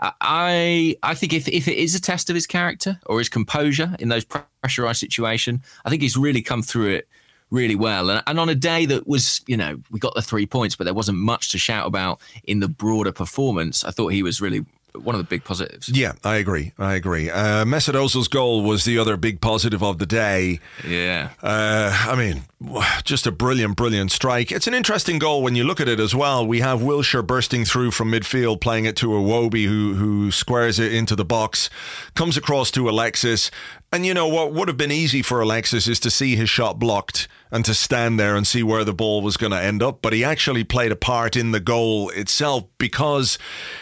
I 0.02 0.98
I 1.04 1.14
think 1.14 1.34
if, 1.34 1.48
if 1.48 1.68
it 1.68 1.78
is 1.78 1.96
a 1.96 2.02
test 2.02 2.30
of 2.30 2.36
his 2.36 2.48
character 2.48 3.00
or 3.06 3.20
his 3.20 3.30
composure 3.30 3.96
in 4.00 4.10
those 4.10 4.26
pressurized 4.26 5.00
situation, 5.00 5.62
I 5.86 5.90
think 5.90 6.02
he's 6.02 6.18
really 6.18 6.42
come 6.42 6.64
through 6.64 6.90
it 6.96 7.08
really 7.52 7.76
well. 7.76 8.10
And, 8.10 8.24
and 8.26 8.40
on 8.40 8.50
a 8.50 8.56
day 8.56 8.86
that 8.88 9.06
was, 9.08 9.42
you 9.46 9.58
know, 9.58 9.80
we 9.92 10.00
got 10.00 10.16
the 10.16 10.22
three 10.22 10.46
points, 10.46 10.76
but 10.76 10.86
there 10.86 10.94
wasn't 10.94 11.18
much 11.18 11.52
to 11.52 11.58
shout 11.58 11.86
about 11.86 12.20
in 12.46 12.62
the 12.62 12.70
broader 12.70 13.12
performance. 13.12 13.84
I 13.84 13.92
thought 13.92 14.08
he 14.08 14.24
was 14.24 14.42
really 14.42 14.66
one 14.94 15.16
of 15.16 15.20
the 15.20 15.28
big 15.28 15.44
positives. 15.44 15.90
Yeah, 15.90 16.14
I 16.24 16.36
agree. 16.36 16.74
I 16.78 16.96
agree. 16.96 17.30
Uh, 17.30 17.66
Mesut 17.66 17.94
Ozil's 17.94 18.28
goal 18.28 18.64
was 18.64 18.86
the 18.86 18.98
other 18.98 19.18
big 19.18 19.42
positive 19.42 19.82
of 19.84 20.00
the 20.00 20.06
day. 20.06 20.60
Yeah. 20.88 21.30
Uh, 21.42 22.08
I 22.10 22.16
mean, 22.16 22.44
just 23.04 23.26
a 23.28 23.32
brilliant, 23.32 23.76
brilliant 23.76 24.12
strike. 24.12 24.52
It's 24.52 24.68
an 24.68 24.74
interesting 24.74 25.20
goal 25.20 25.42
when 25.44 25.56
you 25.56 25.64
look 25.64 25.80
at 25.80 25.88
it 25.88 26.00
as 26.00 26.14
well. 26.14 26.46
We 26.46 26.60
have 26.60 26.82
Wilshere 26.82 27.26
bursting 27.26 27.66
through 27.66 27.92
from 27.92 28.12
midfield, 28.12 28.62
playing 28.62 28.86
it 28.86 28.96
to 28.98 29.08
Iwobi, 29.08 29.66
who 29.66 29.94
who 29.96 30.32
squares 30.32 30.80
it 30.80 30.94
into 30.94 31.16
the 31.16 31.26
box, 31.26 31.70
comes 32.16 32.38
across 32.38 32.72
to 32.72 32.90
Alexis, 32.90 33.52
and 33.92 34.06
you 34.06 34.14
know 34.14 34.28
what 34.28 34.54
would 34.54 34.68
have 34.68 34.78
been 34.78 34.92
easy 34.92 35.22
for 35.22 35.42
Alexis 35.42 35.88
is 35.88 36.00
to 36.02 36.12
see 36.12 36.36
his 36.36 36.50
shot 36.50 36.80
blocked 36.80 37.28
and 37.52 37.66
to 37.66 37.74
stand 37.74 38.20
there 38.20 38.36
and 38.36 38.48
see 38.48 38.64
where 38.64 38.84
the 38.84 38.94
ball 38.94 39.22
was 39.22 39.38
going 39.38 39.52
to 39.52 39.62
end 39.62 39.84
up. 39.84 40.02
But 40.02 40.14
he 40.14 40.24
actually 40.24 40.64
played 40.64 40.92
a 40.92 40.96
part 40.96 41.36
in 41.36 41.52
the 41.52 41.60
goal 41.60 42.10
itself 42.10 42.66
because 42.78 43.38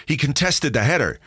he 0.06 0.18
contested 0.18 0.74
the 0.74 0.84
header. 0.84 1.20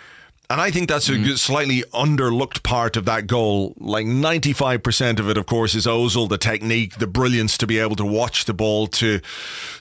And 0.52 0.61
I 0.61 0.70
think 0.70 0.90
that's 0.90 1.09
a 1.09 1.12
mm. 1.12 1.38
slightly 1.38 1.83
underlooked 1.94 2.62
part 2.62 2.98
of 2.98 3.07
that 3.07 3.26
goal. 3.26 3.74
Like 3.78 4.05
95% 4.05 5.18
of 5.18 5.31
it, 5.31 5.38
of 5.38 5.46
course, 5.46 5.74
is 5.74 5.87
Ozil, 5.87 6.28
the 6.28 6.37
technique, 6.37 6.98
the 6.98 7.07
brilliance 7.07 7.57
to 7.57 7.66
be 7.66 7.78
able 7.78 7.96
to 7.96 8.05
watch 8.05 8.44
the 8.44 8.52
ball, 8.52 8.87
to, 8.88 9.20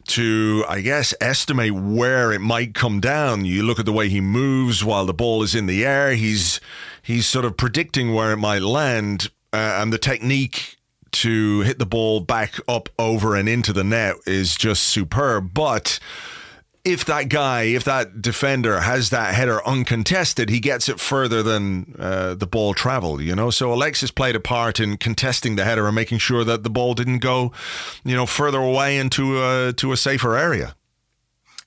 to 0.08 0.64
I 0.70 0.80
guess, 0.80 1.14
estimate 1.20 1.74
where 1.74 2.32
it 2.32 2.40
might 2.40 2.74
come 2.74 3.02
down. 3.02 3.44
You 3.44 3.64
look 3.64 3.80
at 3.80 3.86
the 3.86 3.92
way 3.92 4.08
he 4.08 4.22
moves 4.22 4.82
while 4.82 5.06
the 5.06 5.14
ball 5.14 5.44
is 5.44 5.56
in 5.56 5.66
the 5.66 5.86
air. 5.86 6.14
He's 6.14 6.62
he's 7.02 7.26
sort 7.26 7.44
of 7.44 7.58
predicting 7.58 8.14
where 8.14 8.32
it 8.32 8.38
might 8.38 8.62
land, 8.62 9.30
uh, 9.52 9.58
and 9.82 9.92
the 9.92 9.98
technique 9.98 10.78
to 11.12 11.62
hit 11.62 11.80
the 11.80 11.86
ball 11.86 12.22
back 12.22 12.56
up 12.68 12.90
over 12.98 13.36
and 13.36 13.50
into 13.50 13.74
the 13.74 13.84
net 13.84 14.16
is 14.26 14.56
just 14.56 14.84
superb. 14.84 15.54
But 15.54 16.00
if 16.84 17.06
that 17.06 17.30
guy, 17.30 17.64
if 17.64 17.84
that 17.84 18.22
defender 18.22 18.80
has 18.80 19.12
that 19.12 19.34
header 19.34 19.66
uncontested, 19.68 20.50
he 20.50 20.60
gets 20.60 20.90
it 20.90 21.00
further 21.00 21.44
than 21.44 21.96
uh, 22.00 22.34
the 22.34 22.48
ball 22.48 22.74
traveled, 22.74 23.22
you 23.22 23.36
know? 23.36 23.50
So 23.52 23.72
Alexis 23.72 24.10
played 24.10 24.36
a 24.36 24.40
part 24.40 24.80
in 24.80 24.98
contesting 24.98 25.56
the 25.56 25.64
header 25.64 25.86
and 25.86 25.96
making 25.96 26.18
sure 26.18 26.44
that 26.44 26.64
the 26.64 26.70
ball 26.70 26.94
didn't 26.94 27.20
go, 27.20 27.52
you 28.04 28.16
know, 28.16 28.26
further 28.26 28.60
away 28.60 28.98
into 28.98 29.44
a, 29.44 29.74
to 29.74 29.92
a 29.92 29.98
safer 29.98 30.38
area. 30.38 30.76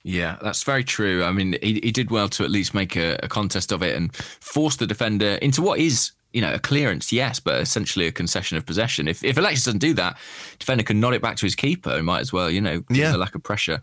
Yeah, 0.03 0.37
that's 0.41 0.63
very 0.63 0.83
true. 0.83 1.23
I 1.23 1.31
mean, 1.31 1.57
he, 1.63 1.79
he 1.81 1.91
did 1.91 2.11
well 2.11 2.29
to 2.29 2.43
at 2.43 2.51
least 2.51 2.73
make 2.75 2.95
a, 2.95 3.17
a 3.23 3.27
contest 3.27 3.71
of 3.71 3.81
it 3.81 3.95
and 3.95 4.13
force 4.15 4.75
the 4.75 4.85
defender 4.85 5.39
into 5.41 5.63
what 5.63 5.79
is 5.79 6.11
you 6.35 6.41
know, 6.41 6.53
a 6.53 6.59
clearance, 6.59 7.13
yes, 7.13 7.39
but 7.39 7.61
essentially 7.61 8.07
a 8.07 8.11
concession 8.11 8.57
of 8.57 8.65
possession. 8.65 9.07
If 9.07 9.23
if 9.23 9.37
Alexis 9.37 9.63
doesn't 9.63 9.79
do 9.79 9.93
that, 9.93 10.17
defender 10.59 10.83
can 10.83 10.99
nod 10.99 11.13
it 11.13 11.21
back 11.21 11.37
to 11.37 11.45
his 11.45 11.55
keeper. 11.55 11.95
He 11.95 12.01
might 12.01 12.19
as 12.19 12.33
well, 12.33 12.49
you 12.49 12.59
know, 12.59 12.83
yeah. 12.89 13.13
the 13.13 13.17
lack 13.17 13.35
of 13.35 13.41
pressure. 13.41 13.81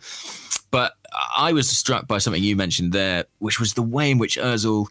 But 0.70 0.92
I 1.34 1.54
was 1.54 1.70
struck 1.70 2.06
by 2.06 2.18
something 2.18 2.42
you 2.42 2.54
mentioned 2.54 2.92
there, 2.92 3.24
which 3.38 3.58
was 3.58 3.72
the 3.72 3.82
way 3.82 4.10
in 4.10 4.18
which 4.18 4.36
Özil 4.36 4.88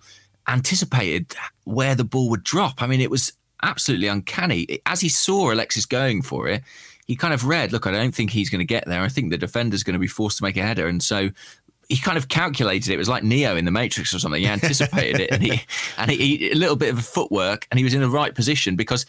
anticipated 0.48 1.36
where 1.66 1.94
the 1.94 2.04
ball 2.04 2.32
would 2.32 2.44
drop. 2.44 2.82
I 2.82 2.88
mean, 2.88 3.00
it 3.00 3.12
was 3.12 3.32
absolutely 3.62 4.08
uncanny. 4.08 4.82
As 4.88 5.02
he 5.02 5.10
saw 5.10 5.52
Alexis 5.52 5.86
going 5.86 6.24
for 6.24 6.48
it, 6.48 6.64
he 7.06 7.16
kind 7.16 7.34
of 7.34 7.46
read, 7.46 7.72
look, 7.72 7.86
I 7.86 7.92
don't 7.92 8.16
think 8.16 8.32
he's 8.32 8.50
going 8.50 8.60
to 8.60 8.66
get 8.66 8.86
there. 8.88 9.02
I 9.04 9.08
think 9.08 9.30
the 9.30 9.38
defender's 9.38 9.84
going 9.84 9.94
to 9.94 10.00
be 10.00 10.08
forced 10.08 10.40
to 10.40 10.44
make 10.44 10.58
a 10.58 10.64
header. 10.64 10.88
And 10.88 11.04
so 11.04 11.30
he 11.92 11.98
kind 11.98 12.18
of 12.18 12.30
calculated 12.30 12.90
it. 12.90 12.94
It 12.94 12.98
was 12.98 13.10
like 13.10 13.22
Neo 13.22 13.58
in 13.58 13.66
the 13.66 13.72
Matrix 13.72 14.14
or 14.14 14.20
something. 14.20 14.42
He 14.42 14.48
anticipated 14.48 15.20
it, 15.20 15.32
and 15.32 15.44
he 15.44 15.62
and 15.98 16.10
he, 16.10 16.50
a 16.50 16.56
little 16.56 16.78
bit 16.78 16.90
of 16.90 16.98
a 16.98 17.02
footwork, 17.02 17.68
and 17.70 17.78
he 17.78 17.84
was 17.84 17.94
in 17.94 18.02
the 18.02 18.10
right 18.10 18.34
position 18.34 18.76
because. 18.76 19.06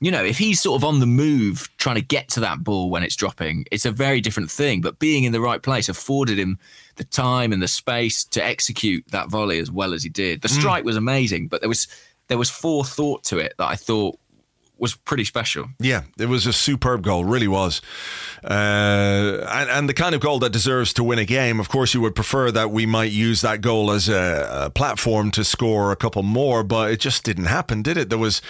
You 0.00 0.10
know, 0.10 0.24
if 0.24 0.36
he's 0.36 0.60
sort 0.60 0.78
of 0.78 0.84
on 0.84 1.00
the 1.00 1.06
move 1.06 1.70
trying 1.78 1.94
to 1.94 2.02
get 2.02 2.28
to 2.30 2.40
that 2.40 2.62
ball 2.62 2.90
when 2.90 3.02
it's 3.02 3.16
dropping, 3.16 3.64
it's 3.70 3.86
a 3.86 3.90
very 3.90 4.20
different 4.20 4.50
thing. 4.50 4.82
But 4.82 4.98
being 4.98 5.24
in 5.24 5.32
the 5.32 5.40
right 5.40 5.62
place 5.62 5.88
afforded 5.88 6.38
him 6.38 6.58
the 6.96 7.04
time 7.04 7.52
and 7.54 7.62
the 7.62 7.68
space 7.68 8.22
to 8.24 8.44
execute 8.44 9.04
that 9.12 9.30
volley 9.30 9.60
as 9.60 9.70
well 9.70 9.94
as 9.94 10.02
he 10.02 10.10
did. 10.10 10.42
The 10.42 10.48
hmm. 10.48 10.60
strike 10.60 10.82
mm. 10.82 10.86
was 10.86 10.96
amazing, 10.96 11.46
but 11.46 11.60
there 11.60 11.70
was 11.70 11.86
there 12.28 12.36
was 12.36 12.50
forethought 12.50 13.22
to 13.24 13.38
it 13.38 13.54
that 13.56 13.66
I 13.66 13.76
thought 13.76 14.18
was 14.78 14.94
pretty 14.94 15.24
special. 15.24 15.68
Yeah, 15.78 16.02
it 16.18 16.26
was 16.26 16.46
a 16.46 16.52
superb 16.52 17.02
goal, 17.02 17.24
really 17.24 17.48
was. 17.48 17.80
Uh, 18.42 19.46
and, 19.48 19.70
and, 19.70 19.88
the 19.88 19.94
kind 19.94 20.14
of 20.14 20.20
goal 20.20 20.38
that 20.40 20.50
deserves 20.50 20.92
to 20.94 21.04
win 21.04 21.18
a 21.18 21.24
game. 21.24 21.60
Of 21.60 21.68
course, 21.68 21.94
you 21.94 22.00
would 22.00 22.14
prefer 22.14 22.50
that 22.50 22.70
we 22.70 22.84
might 22.84 23.12
use 23.12 23.40
that 23.42 23.60
goal 23.60 23.90
as 23.90 24.08
a, 24.08 24.64
a 24.66 24.70
platform 24.70 25.30
to 25.32 25.44
score 25.44 25.92
a 25.92 25.96
couple 25.96 26.22
more, 26.22 26.62
but 26.64 26.90
it 26.90 27.00
just 27.00 27.24
didn't 27.24 27.44
happen, 27.44 27.82
did 27.82 27.96
it? 27.96 28.10
There 28.10 28.18
was 28.18 28.42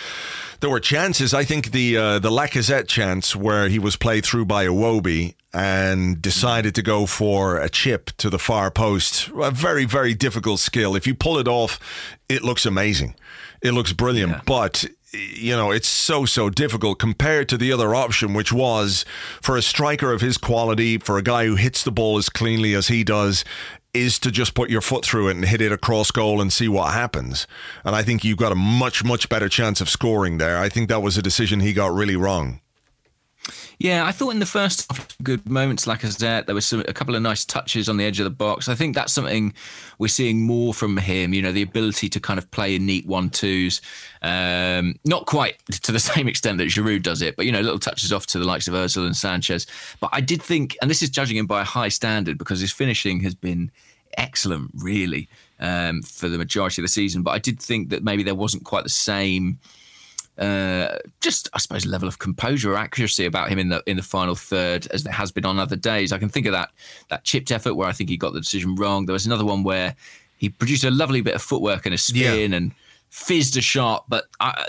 there 0.61 0.71
were 0.71 0.81
chances. 0.81 1.35
I 1.35 1.45
think 1.45 1.73
the 1.73 1.97
uh, 1.97 2.19
the 2.19 2.31
Lacazette 2.31 2.89
chance 2.89 3.37
where 3.37 3.69
he 3.69 3.79
was 3.79 3.97
played 3.97 4.25
through 4.25 4.47
by 4.47 4.67
Iwobi 4.67 5.35
and 5.53 6.21
decided 6.21 6.75
to 6.75 6.83
go 6.83 7.07
for 7.07 7.59
a 7.59 7.69
chip 7.69 8.11
to 8.17 8.31
the 8.31 8.39
far 8.39 8.71
post. 8.71 9.31
A 9.41 9.51
very 9.51 9.85
very 9.85 10.15
difficult 10.15 10.61
skill. 10.61 10.97
If 10.97 11.07
you 11.07 11.15
pull 11.15 11.39
it 11.39 11.47
off, 11.47 11.79
it 12.29 12.43
looks 12.43 12.65
amazing. 12.65 13.15
It 13.61 13.73
looks 13.73 13.93
brilliant, 13.93 14.33
yeah. 14.33 14.41
but 14.47 14.87
you 15.15 15.57
know, 15.57 15.71
it's 15.71 15.89
so, 15.89 16.25
so 16.25 16.51
difficult 16.51 16.99
compared 16.99 17.49
to 17.51 17.57
the 17.57 17.73
other 17.73 17.95
option, 17.95 18.35
which 18.35 18.53
was 18.53 19.05
for 19.43 19.57
a 19.57 19.63
striker 19.63 20.13
of 20.13 20.21
his 20.21 20.39
quality, 20.39 20.99
for 20.99 21.19
a 21.19 21.23
guy 21.23 21.47
who 21.47 21.57
hits 21.57 21.85
the 21.85 21.93
ball 21.93 22.19
as 22.19 22.29
cleanly 22.29 22.75
as 22.75 22.89
he 22.89 23.05
does, 23.05 23.45
is 23.93 24.19
to 24.19 24.31
just 24.31 24.55
put 24.55 24.71
your 24.71 24.81
foot 24.81 25.05
through 25.05 25.29
it 25.29 25.37
and 25.37 25.45
hit 25.45 25.61
it 25.61 25.73
across 25.73 26.11
goal 26.11 26.41
and 26.41 26.53
see 26.53 26.69
what 26.69 26.93
happens. 26.93 27.47
And 27.85 27.95
I 27.95 28.03
think 28.03 28.25
you've 28.25 28.39
got 28.39 28.53
a 28.53 28.57
much, 28.57 29.05
much 29.05 29.29
better 29.29 29.49
chance 29.49 29.81
of 29.81 29.89
scoring 29.89 30.39
there. 30.39 30.59
I 30.59 30.69
think 30.69 30.89
that 30.89 31.03
was 31.03 31.17
a 31.17 31.23
decision 31.23 31.61
he 31.61 31.73
got 31.73 31.95
really 31.95 32.17
wrong. 32.17 32.61
Yeah, 33.85 34.07
I 34.07 34.13
thought 34.13 34.31
in 34.31 34.39
the 34.39 34.47
first 34.47 34.91
good 35.23 35.47
moments, 35.47 35.87
like 35.87 36.01
said, 36.01 36.47
there 36.47 36.55
was 36.55 36.65
some, 36.65 36.81
a 36.89 36.95
couple 36.95 37.15
of 37.17 37.21
nice 37.21 37.45
touches 37.45 37.87
on 37.87 37.99
the 37.99 38.07
edge 38.07 38.19
of 38.19 38.25
the 38.25 38.31
box. 38.31 38.67
I 38.67 38.75
think 38.75 38.95
that's 38.95 39.13
something 39.13 39.53
we're 39.99 40.09
seeing 40.09 40.41
more 40.41 40.73
from 40.73 40.97
him. 40.97 41.35
You 41.35 41.43
know, 41.43 41.53
the 41.53 41.61
ability 41.61 42.09
to 42.09 42.19
kind 42.19 42.39
of 42.39 42.51
play 42.51 42.77
in 42.77 42.87
neat 42.87 43.05
one 43.05 43.29
twos, 43.29 43.83
um, 44.23 44.95
not 45.05 45.27
quite 45.27 45.59
to 45.83 45.93
the 45.93 46.01
same 46.15 46.29
extent 46.29 46.57
that 46.57 46.69
Giroud 46.69 47.03
does 47.03 47.21
it, 47.21 47.37
but 47.37 47.45
you 47.45 47.53
know, 47.53 47.61
little 47.61 47.79
touches 47.79 48.11
off 48.11 48.25
to 48.29 48.39
the 48.39 48.47
likes 48.47 48.67
of 48.69 48.73
Özil 48.73 49.05
and 49.05 49.15
Sanchez. 49.15 49.67
But 50.01 50.09
I 50.15 50.23
did 50.23 50.41
think, 50.41 50.79
and 50.81 50.91
this 50.91 51.03
is 51.03 51.11
judging 51.11 51.37
him 51.37 51.47
by 51.47 51.61
a 51.61 51.65
high 51.65 51.91
standard 51.91 52.39
because 52.39 52.61
his 52.61 52.73
finishing 52.73 53.21
has 53.21 53.35
been 53.35 53.71
excellent, 54.17 54.71
really, 54.77 55.29
um, 55.61 56.01
for 56.01 56.31
the 56.31 56.39
majority 56.39 56.81
of 56.81 56.85
the 56.85 56.89
season. 56.89 57.23
But 57.23 57.33
I 57.33 57.39
did 57.39 57.61
think 57.61 57.91
that 57.91 58.03
maybe 58.03 58.23
there 58.23 58.35
wasn't 58.35 58.65
quite 58.65 58.85
the 58.85 58.89
same 58.89 59.59
uh, 60.39 60.99
just 61.21 61.49
I 61.53 61.59
suppose 61.59 61.87
level 61.87 62.09
of 62.09 62.19
composure 62.19 62.73
or 62.73 62.77
accuracy 62.77 63.25
about 63.25 63.49
him 63.49 63.59
in 63.59 63.69
the 63.69 63.83
in 63.87 63.97
the 63.97 64.03
final 64.03 64.35
third 64.35 64.87
as 64.89 65.05
there 65.05 65.13
has 65.13 65.31
been 65.31 65.45
on 65.45 65.59
other 65.59 65.77
days. 65.77 66.13
I 66.13 66.19
can 66.19 66.29
think 66.29 66.47
of 66.47 66.53
that 66.53 66.71
that 67.11 67.25
chipped 67.25 67.53
effort 67.53 67.75
where 67.75 67.89
I 67.89 67.93
think 67.93 68.11
he 68.11 68.17
got 68.17 68.33
the 68.33 68.41
decision 68.41 68.75
wrong. 68.75 69.07
There 69.07 69.13
was 69.13 69.27
another 69.27 69.45
one 69.45 69.63
where 69.63 69.95
he 70.37 70.49
produced 70.49 70.85
a 70.85 70.91
lovely 70.91 71.21
bit 71.21 71.35
of 71.35 71.43
footwork 71.43 71.87
and 71.87 71.95
a 71.95 71.99
spin 71.99 72.51
yeah. 72.51 72.57
and 72.57 72.73
fizzed 73.11 73.57
a 73.57 73.61
shot, 73.61 74.05
but 74.09 74.25
I, 74.41 74.67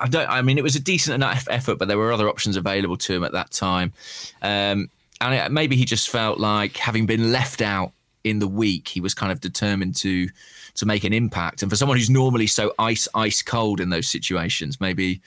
I 0.00 0.08
don't. 0.08 0.28
I 0.28 0.40
mean, 0.42 0.56
it 0.56 0.64
was 0.64 0.76
a 0.76 0.80
decent 0.80 1.14
enough 1.14 1.48
effort, 1.50 1.78
but 1.78 1.88
there 1.88 1.98
were 1.98 2.12
other 2.12 2.28
options 2.28 2.56
available 2.56 2.96
to 2.98 3.14
him 3.14 3.24
at 3.24 3.32
that 3.32 3.50
time, 3.50 3.92
um, 4.40 4.88
and 5.20 5.34
it, 5.34 5.50
maybe 5.50 5.74
he 5.74 5.84
just 5.84 6.08
felt 6.08 6.38
like 6.38 6.76
having 6.76 7.06
been 7.06 7.32
left 7.32 7.60
out 7.60 7.92
in 8.22 8.38
the 8.38 8.48
week, 8.48 8.88
he 8.88 9.00
was 9.00 9.14
kind 9.14 9.32
of 9.32 9.40
determined 9.40 9.96
to 9.96 10.28
to 10.78 10.86
make 10.86 11.04
an 11.04 11.12
impact. 11.12 11.62
And 11.62 11.70
for 11.70 11.76
someone 11.76 11.98
who's 11.98 12.10
normally 12.10 12.46
so 12.46 12.72
ice 12.78 13.08
ice 13.14 13.42
cold 13.42 13.80
in 13.80 13.90
those 13.90 14.08
situations, 14.08 14.80
maybe 14.80 15.20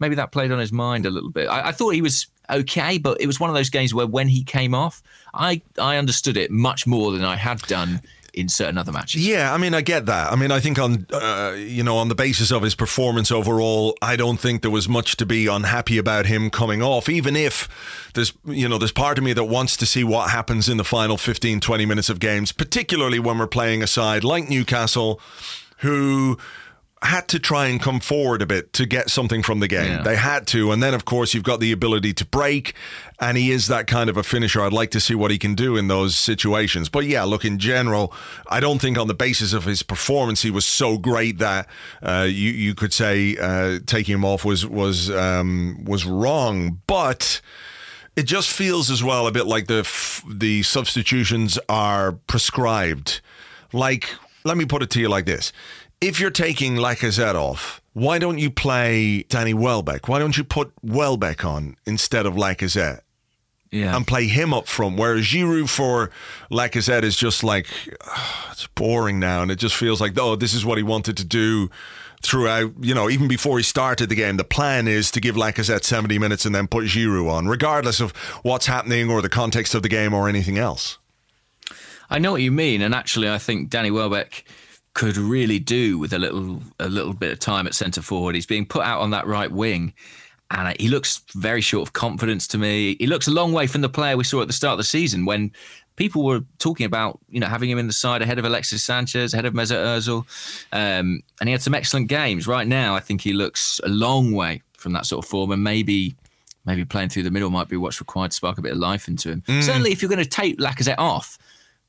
maybe 0.00 0.14
that 0.14 0.32
played 0.32 0.52
on 0.52 0.58
his 0.58 0.72
mind 0.72 1.06
a 1.06 1.10
little 1.10 1.30
bit. 1.30 1.48
I, 1.48 1.68
I 1.68 1.72
thought 1.72 1.90
he 1.90 2.02
was 2.02 2.26
okay, 2.50 2.98
but 2.98 3.20
it 3.20 3.26
was 3.26 3.40
one 3.40 3.50
of 3.50 3.56
those 3.56 3.70
games 3.70 3.94
where 3.94 4.06
when 4.06 4.28
he 4.28 4.44
came 4.44 4.74
off, 4.74 5.02
I 5.34 5.62
I 5.78 5.96
understood 5.96 6.36
it 6.36 6.50
much 6.50 6.86
more 6.86 7.12
than 7.12 7.24
I 7.24 7.36
had 7.36 7.60
done 7.62 8.00
in 8.38 8.48
certain 8.48 8.78
other 8.78 8.92
matches. 8.92 9.26
Yeah, 9.26 9.52
I 9.52 9.58
mean, 9.58 9.74
I 9.74 9.80
get 9.80 10.06
that. 10.06 10.32
I 10.32 10.36
mean, 10.36 10.52
I 10.52 10.60
think 10.60 10.78
on 10.78 11.06
uh, 11.12 11.54
you 11.56 11.82
know 11.82 11.96
on 11.96 12.08
the 12.08 12.14
basis 12.14 12.52
of 12.52 12.62
his 12.62 12.74
performance 12.74 13.32
overall, 13.32 13.96
I 14.00 14.16
don't 14.16 14.38
think 14.38 14.62
there 14.62 14.70
was 14.70 14.88
much 14.88 15.16
to 15.16 15.26
be 15.26 15.46
unhappy 15.46 15.98
about 15.98 16.26
him 16.26 16.48
coming 16.50 16.82
off. 16.82 17.08
Even 17.08 17.34
if 17.34 17.68
there's 18.14 18.32
you 18.44 18.68
know 18.68 18.78
there's 18.78 18.92
part 18.92 19.18
of 19.18 19.24
me 19.24 19.32
that 19.32 19.44
wants 19.44 19.76
to 19.78 19.86
see 19.86 20.04
what 20.04 20.30
happens 20.30 20.68
in 20.68 20.76
the 20.76 20.84
final 20.84 21.18
15, 21.18 21.60
20 21.60 21.86
minutes 21.86 22.08
of 22.08 22.20
games, 22.20 22.52
particularly 22.52 23.18
when 23.18 23.38
we're 23.38 23.46
playing 23.46 23.82
a 23.82 23.86
side 23.86 24.22
like 24.22 24.48
Newcastle, 24.48 25.20
who 25.78 26.38
had 27.02 27.28
to 27.28 27.38
try 27.38 27.68
and 27.68 27.80
come 27.80 28.00
forward 28.00 28.42
a 28.42 28.46
bit 28.46 28.72
to 28.72 28.84
get 28.84 29.08
something 29.08 29.42
from 29.42 29.60
the 29.60 29.68
game. 29.68 29.86
Yeah. 29.86 30.02
They 30.02 30.16
had 30.16 30.46
to. 30.48 30.72
And 30.72 30.82
then, 30.82 30.94
of 30.94 31.04
course, 31.04 31.32
you've 31.32 31.44
got 31.44 31.60
the 31.60 31.70
ability 31.70 32.12
to 32.14 32.24
break. 32.24 32.74
And 33.20 33.36
he 33.36 33.50
is 33.50 33.68
that 33.68 33.86
kind 33.86 34.10
of 34.10 34.16
a 34.16 34.22
finisher. 34.22 34.62
I'd 34.62 34.72
like 34.72 34.90
to 34.92 35.00
see 35.00 35.14
what 35.14 35.30
he 35.30 35.38
can 35.38 35.54
do 35.54 35.76
in 35.76 35.88
those 35.88 36.16
situations. 36.16 36.88
But 36.88 37.04
yeah, 37.04 37.24
look, 37.24 37.44
in 37.44 37.58
general, 37.58 38.12
I 38.48 38.60
don't 38.60 38.80
think 38.80 38.98
on 38.98 39.06
the 39.06 39.14
basis 39.14 39.52
of 39.52 39.64
his 39.64 39.82
performance, 39.82 40.42
he 40.42 40.50
was 40.50 40.64
so 40.64 40.98
great 40.98 41.38
that 41.38 41.68
uh, 42.02 42.26
you, 42.28 42.50
you 42.50 42.74
could 42.74 42.92
say 42.92 43.36
uh, 43.36 43.78
taking 43.86 44.14
him 44.14 44.24
off 44.24 44.44
was, 44.44 44.66
was, 44.66 45.10
um, 45.10 45.84
was 45.84 46.04
wrong. 46.04 46.80
But 46.86 47.40
it 48.16 48.24
just 48.24 48.50
feels 48.50 48.90
as 48.90 49.04
well 49.04 49.26
a 49.28 49.32
bit 49.32 49.46
like 49.46 49.68
the, 49.68 49.80
f- 49.80 50.24
the 50.28 50.64
substitutions 50.64 51.58
are 51.68 52.12
prescribed. 52.26 53.20
Like, 53.72 54.08
let 54.44 54.56
me 54.56 54.64
put 54.64 54.82
it 54.82 54.90
to 54.90 55.00
you 55.00 55.08
like 55.08 55.26
this 55.26 55.52
if 56.00 56.20
you're 56.20 56.30
taking 56.30 56.76
Lacazette 56.76 57.34
off, 57.34 57.82
why 57.92 58.18
don't 58.18 58.38
you 58.38 58.50
play 58.50 59.24
Danny 59.24 59.54
Welbeck? 59.54 60.08
Why 60.08 60.18
don't 60.18 60.36
you 60.36 60.44
put 60.44 60.72
Welbeck 60.82 61.44
on 61.44 61.76
instead 61.86 62.26
of 62.26 62.34
Lacazette? 62.34 63.00
Yeah. 63.70 63.94
And 63.94 64.06
play 64.06 64.28
him 64.28 64.54
up 64.54 64.66
front. 64.66 64.98
Whereas 64.98 65.26
Giroud 65.26 65.68
for 65.68 66.10
Lacazette 66.50 67.02
is 67.02 67.16
just 67.16 67.44
like, 67.44 67.66
oh, 68.06 68.48
it's 68.52 68.66
boring 68.68 69.18
now. 69.18 69.42
And 69.42 69.50
it 69.50 69.56
just 69.56 69.76
feels 69.76 70.00
like, 70.00 70.18
oh, 70.18 70.36
this 70.36 70.54
is 70.54 70.64
what 70.64 70.78
he 70.78 70.84
wanted 70.84 71.18
to 71.18 71.24
do 71.24 71.68
throughout, 72.22 72.72
you 72.80 72.94
know, 72.94 73.10
even 73.10 73.28
before 73.28 73.58
he 73.58 73.62
started 73.62 74.08
the 74.08 74.14
game. 74.14 74.38
The 74.38 74.44
plan 74.44 74.88
is 74.88 75.10
to 75.10 75.20
give 75.20 75.36
Lacazette 75.36 75.84
70 75.84 76.18
minutes 76.18 76.46
and 76.46 76.54
then 76.54 76.66
put 76.66 76.86
Giroud 76.86 77.30
on, 77.30 77.46
regardless 77.46 78.00
of 78.00 78.12
what's 78.42 78.66
happening 78.66 79.10
or 79.10 79.20
the 79.20 79.28
context 79.28 79.74
of 79.74 79.82
the 79.82 79.88
game 79.88 80.14
or 80.14 80.30
anything 80.30 80.56
else. 80.56 80.96
I 82.08 82.18
know 82.18 82.32
what 82.32 82.42
you 82.42 82.50
mean. 82.50 82.80
And 82.80 82.94
actually, 82.94 83.28
I 83.28 83.36
think 83.36 83.68
Danny 83.68 83.90
Welbeck 83.90 84.44
could 84.98 85.16
really 85.16 85.60
do 85.60 85.96
with 85.96 86.12
a 86.12 86.18
little 86.18 86.60
a 86.80 86.88
little 86.88 87.12
bit 87.12 87.30
of 87.30 87.38
time 87.38 87.68
at 87.68 87.74
centre 87.76 88.02
forward. 88.02 88.34
He's 88.34 88.46
being 88.46 88.66
put 88.66 88.82
out 88.82 89.00
on 89.00 89.10
that 89.10 89.28
right 89.28 89.50
wing, 89.50 89.92
and 90.50 90.76
he 90.80 90.88
looks 90.88 91.22
very 91.36 91.60
short 91.60 91.86
of 91.86 91.92
confidence 91.92 92.48
to 92.48 92.58
me. 92.58 92.96
He 92.98 93.06
looks 93.06 93.28
a 93.28 93.30
long 93.30 93.52
way 93.52 93.68
from 93.68 93.82
the 93.82 93.88
player 93.88 94.16
we 94.16 94.24
saw 94.24 94.42
at 94.42 94.48
the 94.48 94.52
start 94.52 94.72
of 94.72 94.78
the 94.78 94.84
season 94.84 95.24
when 95.24 95.52
people 95.94 96.24
were 96.24 96.40
talking 96.58 96.84
about 96.84 97.20
you 97.28 97.38
know 97.38 97.46
having 97.46 97.70
him 97.70 97.78
in 97.78 97.86
the 97.86 97.92
side 97.92 98.22
ahead 98.22 98.40
of 98.40 98.44
Alexis 98.44 98.82
Sanchez, 98.82 99.34
ahead 99.34 99.44
of 99.44 99.54
Mesut 99.54 99.76
Ozil, 99.76 100.26
um, 100.72 101.22
and 101.40 101.48
he 101.48 101.52
had 101.52 101.62
some 101.62 101.74
excellent 101.74 102.08
games. 102.08 102.48
Right 102.48 102.66
now, 102.66 102.96
I 102.96 103.00
think 103.00 103.20
he 103.20 103.32
looks 103.32 103.80
a 103.84 103.88
long 103.88 104.32
way 104.32 104.62
from 104.72 104.94
that 104.94 105.06
sort 105.06 105.24
of 105.24 105.30
form, 105.30 105.52
and 105.52 105.62
maybe. 105.62 106.16
Maybe 106.64 106.84
playing 106.84 107.08
through 107.08 107.22
the 107.22 107.30
middle 107.30 107.48
might 107.48 107.68
be 107.68 107.78
what's 107.78 107.98
required 107.98 108.32
to 108.32 108.36
spark 108.36 108.58
a 108.58 108.60
bit 108.60 108.72
of 108.72 108.78
life 108.78 109.08
into 109.08 109.30
him. 109.30 109.42
Mm. 109.48 109.62
Certainly, 109.62 109.90
if 109.90 110.02
you're 110.02 110.10
going 110.10 110.22
to 110.22 110.28
take 110.28 110.58
Lacazette 110.58 110.98
off, 110.98 111.38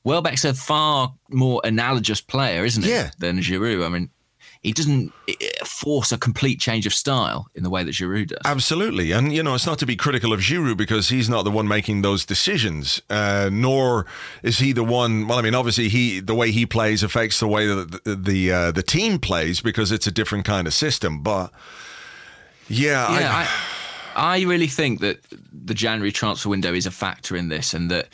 Welbeck's 0.04 0.46
a 0.46 0.54
far 0.54 1.14
more 1.30 1.62
analogous 1.64 2.22
player, 2.22 2.64
isn't 2.66 2.84
he? 2.84 2.90
Yeah. 2.90 3.12
Than 3.18 3.40
Giroud. 3.40 3.86
I 3.86 3.90
mean, 3.90 4.10
he 4.62 4.74
doesn't 4.74 5.14
force 5.64 6.12
a 6.12 6.18
complete 6.18 6.60
change 6.60 6.86
of 6.86 6.94
style 6.94 7.48
in 7.56 7.64
the 7.64 7.70
way 7.70 7.84
that 7.84 7.92
Giroud 7.92 8.28
does. 8.28 8.40
Absolutely. 8.44 9.12
And, 9.14 9.32
you 9.34 9.42
know, 9.42 9.56
it's 9.56 9.66
not 9.66 9.80
to 9.80 9.86
be 9.86 9.96
critical 9.96 10.34
of 10.34 10.42
Giroud 10.42 10.76
because 10.76 11.08
he's 11.08 11.30
not 11.30 11.44
the 11.44 11.52
one 11.52 11.68
making 11.68 12.02
those 12.02 12.26
decisions, 12.26 13.02
uh, 13.10 13.50
nor 13.52 14.06
is 14.44 14.60
he 14.60 14.74
the 14.74 14.84
one. 14.84 15.28
Well, 15.28 15.38
I 15.38 15.42
mean, 15.42 15.56
obviously, 15.56 15.88
he 15.88 16.20
the 16.20 16.36
way 16.36 16.52
he 16.52 16.66
plays 16.66 17.04
affects 17.04 17.40
the 17.40 17.48
way 17.48 17.68
that 17.68 18.04
the, 18.04 18.16
the, 18.16 18.52
uh, 18.52 18.72
the 18.72 18.84
team 18.84 19.18
plays 19.18 19.62
because 19.62 19.94
it's 19.94 20.08
a 20.08 20.12
different 20.12 20.44
kind 20.44 20.68
of 20.68 20.74
system. 20.74 21.24
But, 21.24 21.52
yeah. 22.68 23.18
yeah 23.18 23.48
I, 24.16 24.22
I, 24.22 24.38
I 24.38 24.42
really 24.42 24.68
think 24.68 25.00
that 25.00 25.20
the 25.54 25.74
January 25.74 26.12
transfer 26.12 26.50
window 26.50 26.74
is 26.74 26.86
a 26.86 26.92
factor 26.92 27.38
in 27.38 27.48
this 27.48 27.74
and 27.74 27.90
that 27.92 28.10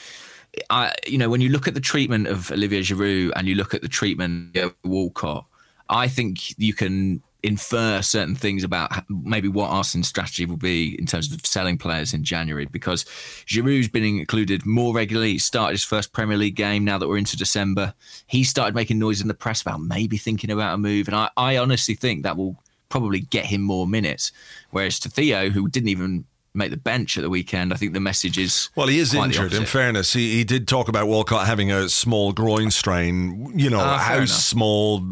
I, 0.69 0.93
you 1.07 1.17
know, 1.17 1.29
when 1.29 1.41
you 1.41 1.49
look 1.49 1.67
at 1.67 1.73
the 1.73 1.81
treatment 1.81 2.27
of 2.27 2.51
Olivier 2.51 2.81
Giroud 2.81 3.31
and 3.35 3.47
you 3.47 3.55
look 3.55 3.73
at 3.73 3.81
the 3.81 3.87
treatment 3.87 4.55
of 4.57 4.75
Walcott, 4.83 5.45
I 5.89 6.07
think 6.07 6.57
you 6.57 6.73
can 6.73 7.21
infer 7.45 8.01
certain 8.01 8.33
things 8.33 8.63
about 8.63 8.91
maybe 9.07 9.47
what 9.47 9.69
Arsenal's 9.69 10.07
strategy 10.07 10.47
will 10.47 10.57
be 10.57 10.97
in 10.97 11.05
terms 11.05 11.31
of 11.31 11.45
selling 11.45 11.77
players 11.77 12.11
in 12.11 12.23
January 12.23 12.65
because 12.65 13.03
Giroud's 13.45 13.87
been 13.87 14.03
included 14.03 14.65
more 14.65 14.95
regularly. 14.95 15.33
He 15.33 15.37
started 15.37 15.73
his 15.73 15.83
first 15.83 16.11
Premier 16.11 16.37
League 16.37 16.55
game 16.55 16.83
now 16.83 16.97
that 16.97 17.07
we're 17.07 17.19
into 17.19 17.37
December. 17.37 17.93
He 18.25 18.43
started 18.43 18.73
making 18.73 18.97
noise 18.97 19.21
in 19.21 19.27
the 19.27 19.35
press 19.35 19.61
about 19.61 19.79
maybe 19.79 20.17
thinking 20.17 20.49
about 20.49 20.73
a 20.73 20.77
move. 20.77 21.07
And 21.07 21.15
I, 21.15 21.29
I 21.37 21.57
honestly 21.57 21.93
think 21.93 22.23
that 22.23 22.35
will 22.35 22.57
probably 22.89 23.19
get 23.19 23.45
him 23.45 23.61
more 23.61 23.85
minutes. 23.85 24.31
Whereas 24.71 24.99
to 25.01 25.09
Theo, 25.09 25.49
who 25.49 25.67
didn't 25.67 25.89
even 25.89 26.25
make 26.55 26.71
the 26.71 26.77
bench 26.77 27.17
at 27.17 27.21
the 27.21 27.29
weekend. 27.29 27.73
I 27.73 27.75
think 27.75 27.93
the 27.93 27.99
message 27.99 28.37
is 28.37 28.69
well, 28.75 28.87
he 28.87 28.99
is 28.99 29.13
injured. 29.13 29.53
In 29.53 29.65
fairness, 29.65 30.13
he, 30.13 30.35
he 30.35 30.43
did 30.43 30.67
talk 30.67 30.87
about 30.87 31.07
Walcott 31.07 31.47
having 31.47 31.71
a 31.71 31.89
small 31.89 32.31
groin 32.31 32.71
strain. 32.71 33.57
You 33.57 33.69
know 33.69 33.79
uh, 33.79 33.97
how 33.97 34.25
small, 34.25 35.05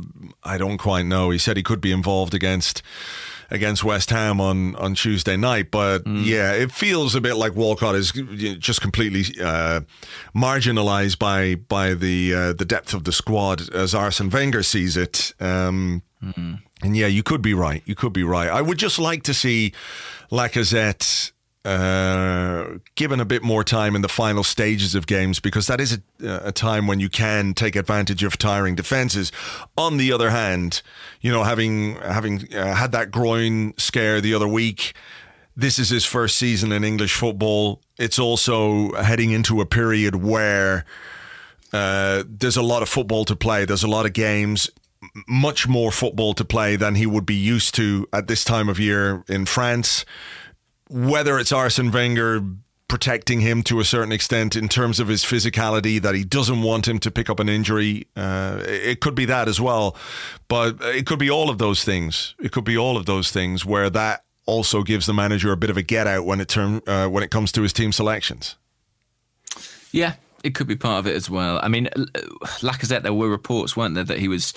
I 0.44 0.58
don't 0.58 0.78
quite 0.78 1.06
know. 1.06 1.30
He 1.30 1.38
said 1.38 1.58
he 1.58 1.64
could 1.64 1.82
be 1.82 1.92
involved 1.92 2.34
against 2.34 2.82
against 3.52 3.84
West 3.84 4.10
Ham 4.10 4.42
on, 4.42 4.76
on 4.78 4.96
Tuesday 4.96 5.38
night. 5.38 5.70
But 5.70 6.06
mm. 6.06 6.26
yeah, 6.26 6.54
it 6.54 6.72
feels 6.72 7.14
a 7.14 7.22
bit 7.22 7.36
like 7.36 7.56
Walcott 7.56 7.96
is 7.96 8.12
just 8.12 8.82
completely 8.82 9.40
uh, 9.42 9.82
marginalised 10.36 11.20
by 11.20 11.56
by 11.56 11.94
the 11.94 12.34
uh, 12.34 12.54
the 12.54 12.66
depth 12.66 12.94
of 12.94 13.04
the 13.04 13.12
squad 13.12 13.74
as 13.74 13.94
Arsene 13.94 14.30
Wenger 14.30 14.64
sees 14.64 14.98
it. 14.98 15.34
Um, 15.40 16.02
Mm. 16.24 16.62
And 16.82 16.98
yeah, 16.98 17.08
you 17.08 17.24
could 17.24 17.42
be 17.42 17.54
right. 17.54 17.82
You 17.86 17.96
could 17.96 18.14
be 18.14 18.24
right. 18.24 18.50
I 18.50 18.62
would 18.62 18.78
just 18.78 19.00
like 19.00 19.24
to 19.24 19.34
see 19.34 19.74
Lacazette 20.34 21.32
uh, 21.64 22.80
given 22.96 23.20
a 23.20 23.26
bit 23.26 23.44
more 23.44 23.64
time 23.64 23.96
in 23.96 24.02
the 24.02 24.10
final 24.10 24.44
stages 24.44 24.96
of 24.96 25.06
games 25.06 25.40
because 25.40 25.68
that 25.68 25.80
is 25.80 26.00
a, 26.22 26.48
a, 26.48 26.52
time 26.52 26.88
when 26.88 27.00
you 27.00 27.08
can 27.08 27.54
take 27.54 27.76
advantage 27.76 28.24
of 28.24 28.38
tiring 28.38 28.74
defenses. 28.74 29.32
On 29.78 29.98
the 29.98 30.12
other 30.12 30.32
hand, 30.32 30.82
you 31.22 31.32
know, 31.32 31.44
having 31.44 31.96
having 31.98 32.54
uh, 32.54 32.74
had 32.74 32.92
that 32.94 33.12
groin 33.12 33.76
scare 33.78 34.20
the 34.22 34.34
other 34.34 34.48
week, 34.48 34.94
this 35.56 35.78
is 35.78 35.90
his 35.90 36.04
first 36.04 36.36
season 36.36 36.72
in 36.72 36.84
English 36.84 37.14
football. 37.14 37.80
It's 37.98 38.18
also 38.18 38.92
heading 38.94 39.32
into 39.32 39.62
a 39.62 39.68
period 39.68 40.16
where 40.16 40.84
uh, 41.72 42.24
there's 42.28 42.58
a 42.58 42.64
lot 42.64 42.82
of 42.82 42.90
football 42.90 43.24
to 43.26 43.36
play. 43.36 43.66
There's 43.66 43.84
a 43.84 43.88
lot 43.88 44.08
of 44.08 44.14
games 44.14 44.70
much 45.28 45.68
more 45.68 45.92
football 45.92 46.34
to 46.34 46.46
play 46.46 46.76
than 46.76 46.96
he 46.96 47.06
would 47.06 47.26
be 47.26 47.36
used 47.36 47.76
to 47.76 48.08
at 48.12 48.28
this 48.28 48.44
time 48.44 48.68
of 48.68 48.80
year 48.80 49.24
in 49.28 49.46
France 49.46 50.06
whether 50.90 51.40
it's 51.40 51.52
Arsene 51.52 51.92
Wenger 51.92 52.42
protecting 52.88 53.42
him 53.42 53.64
to 53.64 53.80
a 53.80 53.84
certain 53.84 54.12
extent 54.12 54.56
in 54.56 54.70
terms 54.70 55.00
of 55.00 55.08
his 55.08 55.24
physicality, 55.24 56.00
that 56.00 56.14
he 56.14 56.24
doesn't 56.24 56.62
want 56.62 56.88
him 56.88 57.00
to 57.00 57.10
pick 57.10 57.30
up 57.30 57.40
an 57.40 57.50
injury. 57.50 58.06
Uh, 58.16 58.62
it 58.68 59.00
could 59.00 59.16
be 59.16 59.26
that 59.26 59.48
as 59.48 59.60
well, 59.60 59.98
but 60.48 60.76
it 60.82 61.08
could 61.08 61.18
be 61.18 61.32
all 61.32 61.50
of 61.50 61.58
those 61.58 61.84
things. 61.84 62.36
It 62.40 62.52
could 62.52 62.64
be 62.64 62.78
all 62.78 62.96
of 62.96 63.08
those 63.08 63.32
things 63.32 63.66
where 63.66 63.90
that 63.90 64.24
also 64.46 64.84
gives 64.84 65.08
the 65.08 65.14
manager 65.14 65.52
a 65.52 65.58
bit 65.58 65.72
of 65.72 65.78
a 65.78 65.82
get 65.82 66.06
out 66.06 66.26
when 66.26 66.40
it 66.40 66.50
term 66.50 66.84
uh, 66.86 67.08
when 67.08 67.24
it 67.24 67.32
comes 67.32 67.52
to 67.54 67.64
his 67.64 67.74
team 67.74 67.92
selections. 67.92 68.58
Yeah, 69.92 70.14
it 70.44 70.54
could 70.54 70.68
be 70.68 70.76
part 70.76 71.00
of 71.00 71.08
it 71.08 71.16
as 71.16 71.30
well. 71.30 71.60
I 71.64 71.70
mean, 71.70 71.88
Lacazette, 72.62 73.02
there 73.02 73.14
were 73.14 73.30
reports, 73.30 73.76
weren't 73.76 73.96
there, 73.96 74.04
that 74.04 74.20
he 74.20 74.28
was 74.28 74.54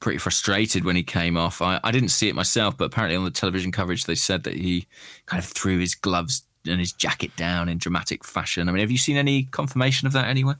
pretty 0.00 0.18
frustrated 0.18 0.84
when 0.84 0.96
he 0.96 1.02
came 1.02 1.36
off. 1.36 1.62
I, 1.62 1.80
I 1.82 1.90
didn't 1.90 2.10
see 2.10 2.28
it 2.28 2.34
myself, 2.34 2.76
but 2.76 2.84
apparently 2.84 3.16
on 3.16 3.24
the 3.24 3.30
television 3.30 3.72
coverage 3.72 4.04
they 4.04 4.14
said 4.14 4.44
that 4.44 4.54
he 4.54 4.86
kind 5.26 5.42
of 5.42 5.48
threw 5.48 5.78
his 5.78 5.94
gloves 5.94 6.42
and 6.66 6.80
his 6.80 6.92
jacket 6.92 7.34
down 7.36 7.68
in 7.68 7.78
dramatic 7.78 8.24
fashion. 8.24 8.68
I 8.68 8.72
mean, 8.72 8.80
have 8.80 8.90
you 8.90 8.98
seen 8.98 9.16
any 9.16 9.44
confirmation 9.44 10.06
of 10.06 10.12
that 10.12 10.28
anywhere? 10.28 10.58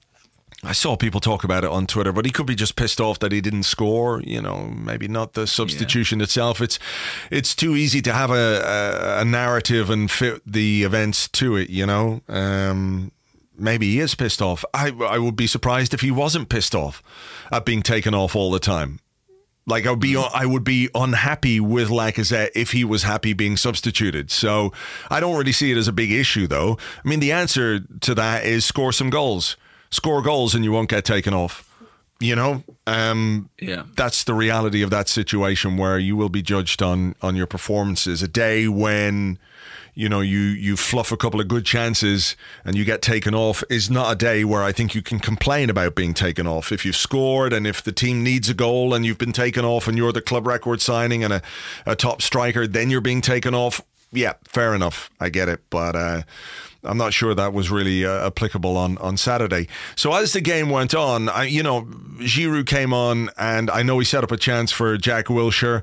I 0.64 0.72
saw 0.72 0.96
people 0.96 1.20
talk 1.20 1.44
about 1.44 1.64
it 1.64 1.70
on 1.70 1.86
Twitter, 1.86 2.12
but 2.12 2.24
he 2.24 2.30
could 2.30 2.46
be 2.46 2.54
just 2.54 2.76
pissed 2.76 3.00
off 3.00 3.18
that 3.18 3.30
he 3.30 3.40
didn't 3.40 3.64
score. 3.64 4.22
You 4.22 4.40
know, 4.40 4.68
maybe 4.68 5.06
not 5.06 5.34
the 5.34 5.46
substitution 5.46 6.18
yeah. 6.18 6.24
itself. 6.24 6.60
It's 6.60 6.78
it's 7.30 7.54
too 7.54 7.76
easy 7.76 8.00
to 8.02 8.12
have 8.12 8.30
a, 8.30 8.62
a, 8.64 9.20
a 9.20 9.24
narrative 9.24 9.90
and 9.90 10.10
fit 10.10 10.40
the 10.46 10.82
events 10.84 11.28
to 11.28 11.56
it. 11.56 11.68
You 11.68 11.86
know, 11.86 12.22
um, 12.28 13.12
maybe 13.58 13.92
he 13.92 14.00
is 14.00 14.14
pissed 14.14 14.40
off. 14.40 14.64
I 14.72 14.90
I 14.90 15.18
would 15.18 15.36
be 15.36 15.46
surprised 15.46 15.92
if 15.92 16.00
he 16.00 16.10
wasn't 16.10 16.48
pissed 16.48 16.74
off 16.74 17.02
at 17.52 17.66
being 17.66 17.82
taken 17.82 18.14
off 18.14 18.34
all 18.34 18.50
the 18.50 18.58
time. 18.58 19.00
Like 19.66 19.86
I 19.86 19.90
would 19.90 20.00
be, 20.00 20.16
I 20.16 20.46
would 20.46 20.62
be 20.62 20.88
unhappy 20.94 21.58
with 21.58 21.88
Lacazette 21.88 22.50
if 22.54 22.70
he 22.70 22.84
was 22.84 23.02
happy 23.02 23.32
being 23.32 23.56
substituted. 23.56 24.30
So 24.30 24.72
I 25.10 25.18
don't 25.18 25.36
really 25.36 25.52
see 25.52 25.72
it 25.72 25.76
as 25.76 25.88
a 25.88 25.92
big 25.92 26.12
issue, 26.12 26.46
though. 26.46 26.78
I 27.04 27.08
mean, 27.08 27.18
the 27.18 27.32
answer 27.32 27.80
to 27.80 28.14
that 28.14 28.44
is 28.44 28.64
score 28.64 28.92
some 28.92 29.10
goals, 29.10 29.56
score 29.90 30.22
goals, 30.22 30.54
and 30.54 30.64
you 30.64 30.70
won't 30.70 30.88
get 30.88 31.04
taken 31.04 31.34
off. 31.34 31.64
You 32.18 32.34
know, 32.34 32.64
um, 32.86 33.50
yeah, 33.60 33.82
that's 33.94 34.24
the 34.24 34.32
reality 34.32 34.80
of 34.80 34.88
that 34.88 35.06
situation 35.06 35.76
where 35.76 35.98
you 35.98 36.16
will 36.16 36.30
be 36.30 36.40
judged 36.40 36.82
on 36.82 37.14
on 37.20 37.36
your 37.36 37.46
performances. 37.46 38.22
A 38.22 38.28
day 38.28 38.68
when 38.68 39.38
you 39.96 40.10
know 40.10 40.20
you 40.20 40.38
you 40.38 40.76
fluff 40.76 41.10
a 41.10 41.16
couple 41.16 41.40
of 41.40 41.48
good 41.48 41.64
chances 41.64 42.36
and 42.64 42.76
you 42.76 42.84
get 42.84 43.00
taken 43.00 43.34
off 43.34 43.64
is 43.68 43.90
not 43.90 44.12
a 44.12 44.14
day 44.14 44.44
where 44.44 44.62
I 44.62 44.70
think 44.70 44.94
you 44.94 45.00
can 45.02 45.18
complain 45.18 45.70
about 45.70 45.96
being 45.96 46.14
taken 46.14 46.46
off. 46.46 46.70
If 46.70 46.84
you've 46.84 46.96
scored 46.96 47.52
and 47.52 47.66
if 47.66 47.82
the 47.82 47.92
team 47.92 48.22
needs 48.22 48.48
a 48.50 48.54
goal 48.54 48.94
and 48.94 49.04
you've 49.04 49.18
been 49.18 49.32
taken 49.32 49.64
off 49.64 49.88
and 49.88 49.96
you're 49.96 50.12
the 50.12 50.20
club 50.20 50.46
record 50.46 50.82
signing 50.82 51.24
and 51.24 51.32
a, 51.32 51.42
a 51.86 51.96
top 51.96 52.20
striker, 52.20 52.66
then 52.66 52.90
you're 52.90 53.00
being 53.00 53.22
taken 53.22 53.54
off. 53.54 53.80
Yeah, 54.12 54.34
fair 54.44 54.74
enough. 54.74 55.10
I 55.18 55.30
get 55.30 55.48
it, 55.48 55.62
but. 55.70 55.96
Uh, 55.96 56.22
I'm 56.84 56.98
not 56.98 57.12
sure 57.12 57.34
that 57.34 57.52
was 57.52 57.68
really 57.68 58.04
uh, 58.04 58.28
applicable 58.28 58.76
on, 58.76 58.96
on 58.98 59.16
Saturday. 59.16 59.66
So 59.96 60.12
as 60.14 60.32
the 60.34 60.40
game 60.40 60.70
went 60.70 60.94
on, 60.94 61.28
I, 61.28 61.44
you 61.44 61.60
know, 61.60 61.82
Giroud 62.20 62.66
came 62.66 62.92
on, 62.92 63.28
and 63.36 63.70
I 63.72 63.82
know 63.82 63.98
he 63.98 64.04
set 64.04 64.22
up 64.22 64.30
a 64.30 64.36
chance 64.36 64.70
for 64.70 64.96
Jack 64.96 65.26
Wilshere. 65.26 65.82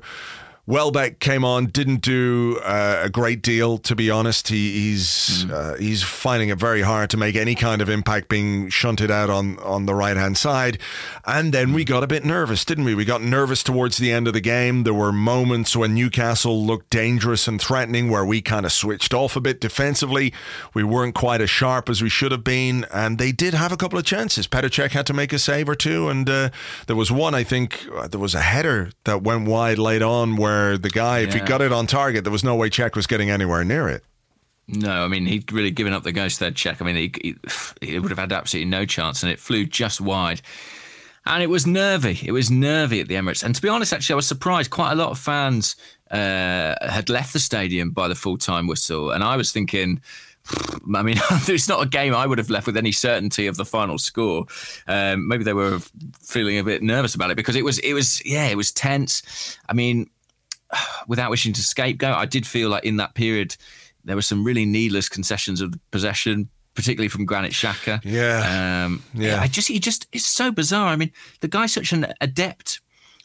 Welbeck 0.66 1.18
came 1.18 1.44
on, 1.44 1.66
didn't 1.66 2.00
do 2.00 2.58
uh, 2.64 3.02
a 3.02 3.10
great 3.10 3.42
deal, 3.42 3.76
to 3.78 3.94
be 3.94 4.10
honest. 4.10 4.48
He, 4.48 4.72
he's 4.72 5.44
mm. 5.44 5.50
uh, 5.50 5.76
he's 5.76 6.02
finding 6.02 6.48
it 6.48 6.58
very 6.58 6.80
hard 6.80 7.10
to 7.10 7.18
make 7.18 7.36
any 7.36 7.54
kind 7.54 7.82
of 7.82 7.90
impact, 7.90 8.30
being 8.30 8.70
shunted 8.70 9.10
out 9.10 9.28
on 9.28 9.58
on 9.58 9.84
the 9.84 9.94
right 9.94 10.16
hand 10.16 10.38
side. 10.38 10.78
And 11.26 11.52
then 11.52 11.74
we 11.74 11.84
got 11.84 12.02
a 12.02 12.06
bit 12.06 12.24
nervous, 12.24 12.64
didn't 12.64 12.84
we? 12.84 12.94
We 12.94 13.04
got 13.04 13.20
nervous 13.20 13.62
towards 13.62 13.98
the 13.98 14.10
end 14.10 14.26
of 14.26 14.32
the 14.32 14.40
game. 14.40 14.84
There 14.84 14.94
were 14.94 15.12
moments 15.12 15.76
when 15.76 15.92
Newcastle 15.92 16.64
looked 16.64 16.88
dangerous 16.88 17.46
and 17.46 17.60
threatening, 17.60 18.08
where 18.08 18.24
we 18.24 18.40
kind 18.40 18.64
of 18.64 18.72
switched 18.72 19.12
off 19.12 19.36
a 19.36 19.42
bit 19.42 19.60
defensively. 19.60 20.32
We 20.72 20.82
weren't 20.82 21.14
quite 21.14 21.42
as 21.42 21.50
sharp 21.50 21.90
as 21.90 22.02
we 22.02 22.08
should 22.08 22.32
have 22.32 22.44
been, 22.44 22.86
and 22.90 23.18
they 23.18 23.32
did 23.32 23.52
have 23.52 23.70
a 23.70 23.76
couple 23.76 23.98
of 23.98 24.06
chances. 24.06 24.48
Petr 24.48 24.70
Cech 24.70 24.92
had 24.92 25.06
to 25.08 25.12
make 25.12 25.34
a 25.34 25.38
save 25.38 25.68
or 25.68 25.74
two, 25.74 26.08
and 26.08 26.30
uh, 26.30 26.48
there 26.86 26.96
was 26.96 27.12
one. 27.12 27.34
I 27.34 27.44
think 27.44 27.86
uh, 27.94 28.08
there 28.08 28.20
was 28.20 28.34
a 28.34 28.40
header 28.40 28.92
that 29.04 29.22
went 29.22 29.46
wide 29.46 29.76
late 29.76 30.00
on 30.00 30.36
where 30.36 30.53
where 30.54 30.78
the 30.78 30.90
guy, 30.90 31.20
yeah. 31.20 31.28
if 31.28 31.34
he 31.34 31.40
got 31.40 31.60
it 31.60 31.72
on 31.72 31.86
target, 31.86 32.24
there 32.24 32.32
was 32.32 32.44
no 32.44 32.54
way 32.54 32.70
Cech 32.70 32.96
was 32.96 33.06
getting 33.06 33.30
anywhere 33.30 33.64
near 33.64 33.88
it. 33.88 34.02
No, 34.66 35.04
I 35.04 35.08
mean 35.08 35.26
he'd 35.26 35.52
really 35.52 35.70
given 35.70 35.92
up 35.92 36.04
the 36.04 36.12
ghost 36.12 36.40
there, 36.40 36.50
Cech. 36.50 36.80
I 36.80 36.84
mean 36.84 36.96
he, 36.96 37.12
he, 37.22 37.86
he 37.86 37.98
would 37.98 38.10
have 38.10 38.18
had 38.18 38.32
absolutely 38.32 38.70
no 38.70 38.86
chance, 38.86 39.22
and 39.22 39.30
it 39.30 39.38
flew 39.38 39.66
just 39.66 40.00
wide. 40.00 40.40
And 41.26 41.42
it 41.42 41.48
was 41.48 41.66
nervy. 41.66 42.18
It 42.22 42.32
was 42.32 42.50
nervy 42.50 43.00
at 43.00 43.08
the 43.08 43.14
Emirates. 43.14 43.42
And 43.42 43.54
to 43.54 43.62
be 43.62 43.68
honest, 43.68 43.94
actually, 43.94 44.12
I 44.12 44.16
was 44.16 44.26
surprised. 44.26 44.70
Quite 44.70 44.92
a 44.92 44.94
lot 44.94 45.10
of 45.10 45.18
fans 45.18 45.74
uh, 46.10 46.74
had 46.82 47.08
left 47.08 47.32
the 47.32 47.40
stadium 47.40 47.90
by 47.90 48.08
the 48.08 48.14
full 48.14 48.36
time 48.38 48.66
whistle, 48.66 49.10
and 49.10 49.22
I 49.22 49.36
was 49.36 49.52
thinking. 49.52 50.00
I 50.94 51.02
mean, 51.02 51.16
it's 51.48 51.70
not 51.70 51.82
a 51.82 51.88
game 51.88 52.14
I 52.14 52.26
would 52.26 52.36
have 52.36 52.50
left 52.50 52.66
with 52.66 52.76
any 52.76 52.92
certainty 52.92 53.46
of 53.46 53.56
the 53.56 53.64
final 53.64 53.96
score. 53.96 54.44
Um, 54.86 55.26
maybe 55.26 55.42
they 55.42 55.54
were 55.54 55.78
feeling 56.20 56.58
a 56.58 56.64
bit 56.64 56.82
nervous 56.82 57.14
about 57.14 57.30
it 57.30 57.38
because 57.38 57.56
it 57.56 57.64
was, 57.64 57.78
it 57.78 57.94
was, 57.94 58.22
yeah, 58.26 58.48
it 58.48 58.56
was 58.56 58.70
tense. 58.70 59.56
I 59.70 59.72
mean, 59.72 60.10
without 61.06 61.30
wishing 61.30 61.52
to 61.54 61.62
scapegoat, 61.62 62.16
I 62.16 62.26
did 62.26 62.46
feel 62.46 62.68
like 62.68 62.84
in 62.84 62.96
that 62.96 63.14
period 63.14 63.56
there 64.04 64.16
were 64.16 64.22
some 64.22 64.44
really 64.44 64.66
needless 64.66 65.08
concessions 65.08 65.60
of 65.60 65.74
possession, 65.90 66.48
particularly 66.74 67.08
from 67.08 67.24
Granit 67.24 67.52
Xhaka. 67.52 68.00
Yeah, 68.04 68.84
um, 68.84 69.02
yeah. 69.14 69.40
I 69.40 69.48
just, 69.48 69.68
he 69.68 69.78
just, 69.78 70.06
it's 70.12 70.26
so 70.26 70.50
bizarre. 70.50 70.88
I 70.88 70.96
mean, 70.96 71.12
the 71.40 71.48
guy's 71.48 71.72
such 71.72 71.92
an 71.92 72.06
adept 72.20 72.80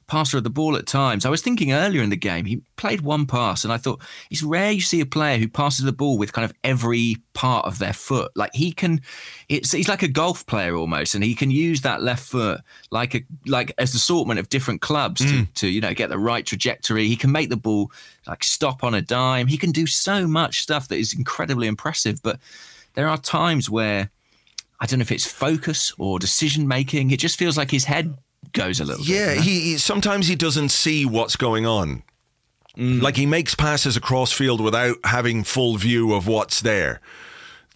passer 0.10 0.38
of 0.38 0.44
the 0.44 0.50
ball 0.50 0.76
at 0.76 0.88
times. 0.88 1.26
I 1.26 1.30
was 1.30 1.42
thinking 1.42 1.72
earlier 1.72 2.02
in 2.02 2.10
the 2.10 2.18
game, 2.18 2.46
he 2.46 2.62
played 2.76 3.02
one 3.02 3.26
pass, 3.28 3.64
and 3.64 3.72
I 3.72 3.78
thought 3.78 4.02
it's 4.30 4.44
rare 4.44 4.72
you 4.72 4.82
see 4.82 5.00
a 5.00 5.06
player 5.06 5.38
who 5.38 5.48
passes 5.48 5.86
the 5.86 5.94
ball 5.94 6.18
with 6.18 6.34
kind 6.34 6.44
of 6.44 6.54
every 6.64 7.18
part 7.34 7.66
of 7.66 7.80
their 7.80 7.94
foot. 7.94 8.32
Like 8.36 8.54
he 8.54 8.72
can, 8.72 9.02
it's 9.48 9.72
he's 9.72 9.88
like 9.88 10.02
a 10.02 10.08
golf 10.08 10.46
player 10.48 10.76
almost, 10.76 11.16
and 11.16 11.24
he 11.24 11.36
can 11.36 11.52
use 11.52 11.82
that 11.82 12.02
left 12.02 12.24
foot 12.24 12.62
like 12.92 13.16
a 13.16 13.22
like 13.46 13.72
as 13.78 13.94
assortment 13.94 14.40
of 14.40 14.50
different 14.50 14.82
clubs 14.82 15.22
mm. 15.22 15.48
to, 15.48 15.54
to 15.54 15.68
you 15.68 15.80
know 15.80 15.94
get 15.94 16.10
the 16.10 16.20
right 16.20 16.46
trajectory. 16.46 17.08
He 17.08 17.16
can 17.16 17.32
make 17.32 17.50
the 17.50 17.58
ball 17.58 17.92
like 18.28 18.44
stop 18.44 18.84
on 18.84 18.94
a 18.94 19.02
dime. 19.02 19.48
He 19.48 19.58
can 19.58 19.72
do 19.72 19.86
so 19.86 20.28
much 20.28 20.62
stuff 20.62 20.88
that 20.88 20.98
is 20.98 21.14
incredibly 21.14 21.68
impressive. 21.68 22.22
But 22.22 22.40
there 22.96 23.08
are 23.08 23.18
times 23.18 23.70
where 23.70 24.10
I 24.80 24.86
don't 24.86 25.00
know 25.00 25.04
if 25.04 25.12
it's 25.12 25.30
focus 25.30 25.94
or 25.98 26.20
decision 26.20 26.68
making. 26.68 27.12
It 27.12 27.20
just 27.20 27.38
feels 27.38 27.58
like 27.58 27.70
his 27.70 27.86
head 27.86 28.18
goes 28.52 28.80
a 28.80 28.86
little 28.86 29.06
yeah, 29.06 29.36
bit. 29.36 29.44
he, 29.44 29.60
he 29.62 29.78
sometimes 29.78 30.28
he 30.28 30.36
doesn't 30.36 30.70
see 30.70 31.06
what's 31.06 31.36
going 31.36 31.66
on. 31.66 32.04
Mm. 32.78 33.02
Like 33.02 33.18
he 33.18 33.26
makes 33.26 33.56
passes 33.56 33.98
across 33.98 34.32
field 34.32 34.62
without 34.62 34.98
having 35.04 35.44
full 35.44 35.78
view 35.78 36.14
of 36.14 36.28
what's 36.28 36.62
there. 36.62 37.02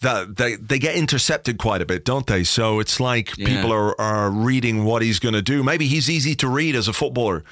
That 0.00 0.36
they 0.36 0.56
they 0.56 0.78
get 0.78 0.96
intercepted 0.96 1.58
quite 1.58 1.80
a 1.80 1.86
bit, 1.86 2.04
don't 2.04 2.26
they? 2.26 2.44
So 2.44 2.80
it's 2.80 3.00
like 3.00 3.36
yeah. 3.36 3.46
people 3.46 3.72
are 3.72 3.98
are 4.00 4.30
reading 4.30 4.84
what 4.84 5.02
he's 5.02 5.18
going 5.18 5.34
to 5.34 5.42
do. 5.42 5.62
Maybe 5.62 5.86
he's 5.86 6.10
easy 6.10 6.34
to 6.36 6.48
read 6.48 6.74
as 6.74 6.88
a 6.88 6.92
footballer 6.92 7.44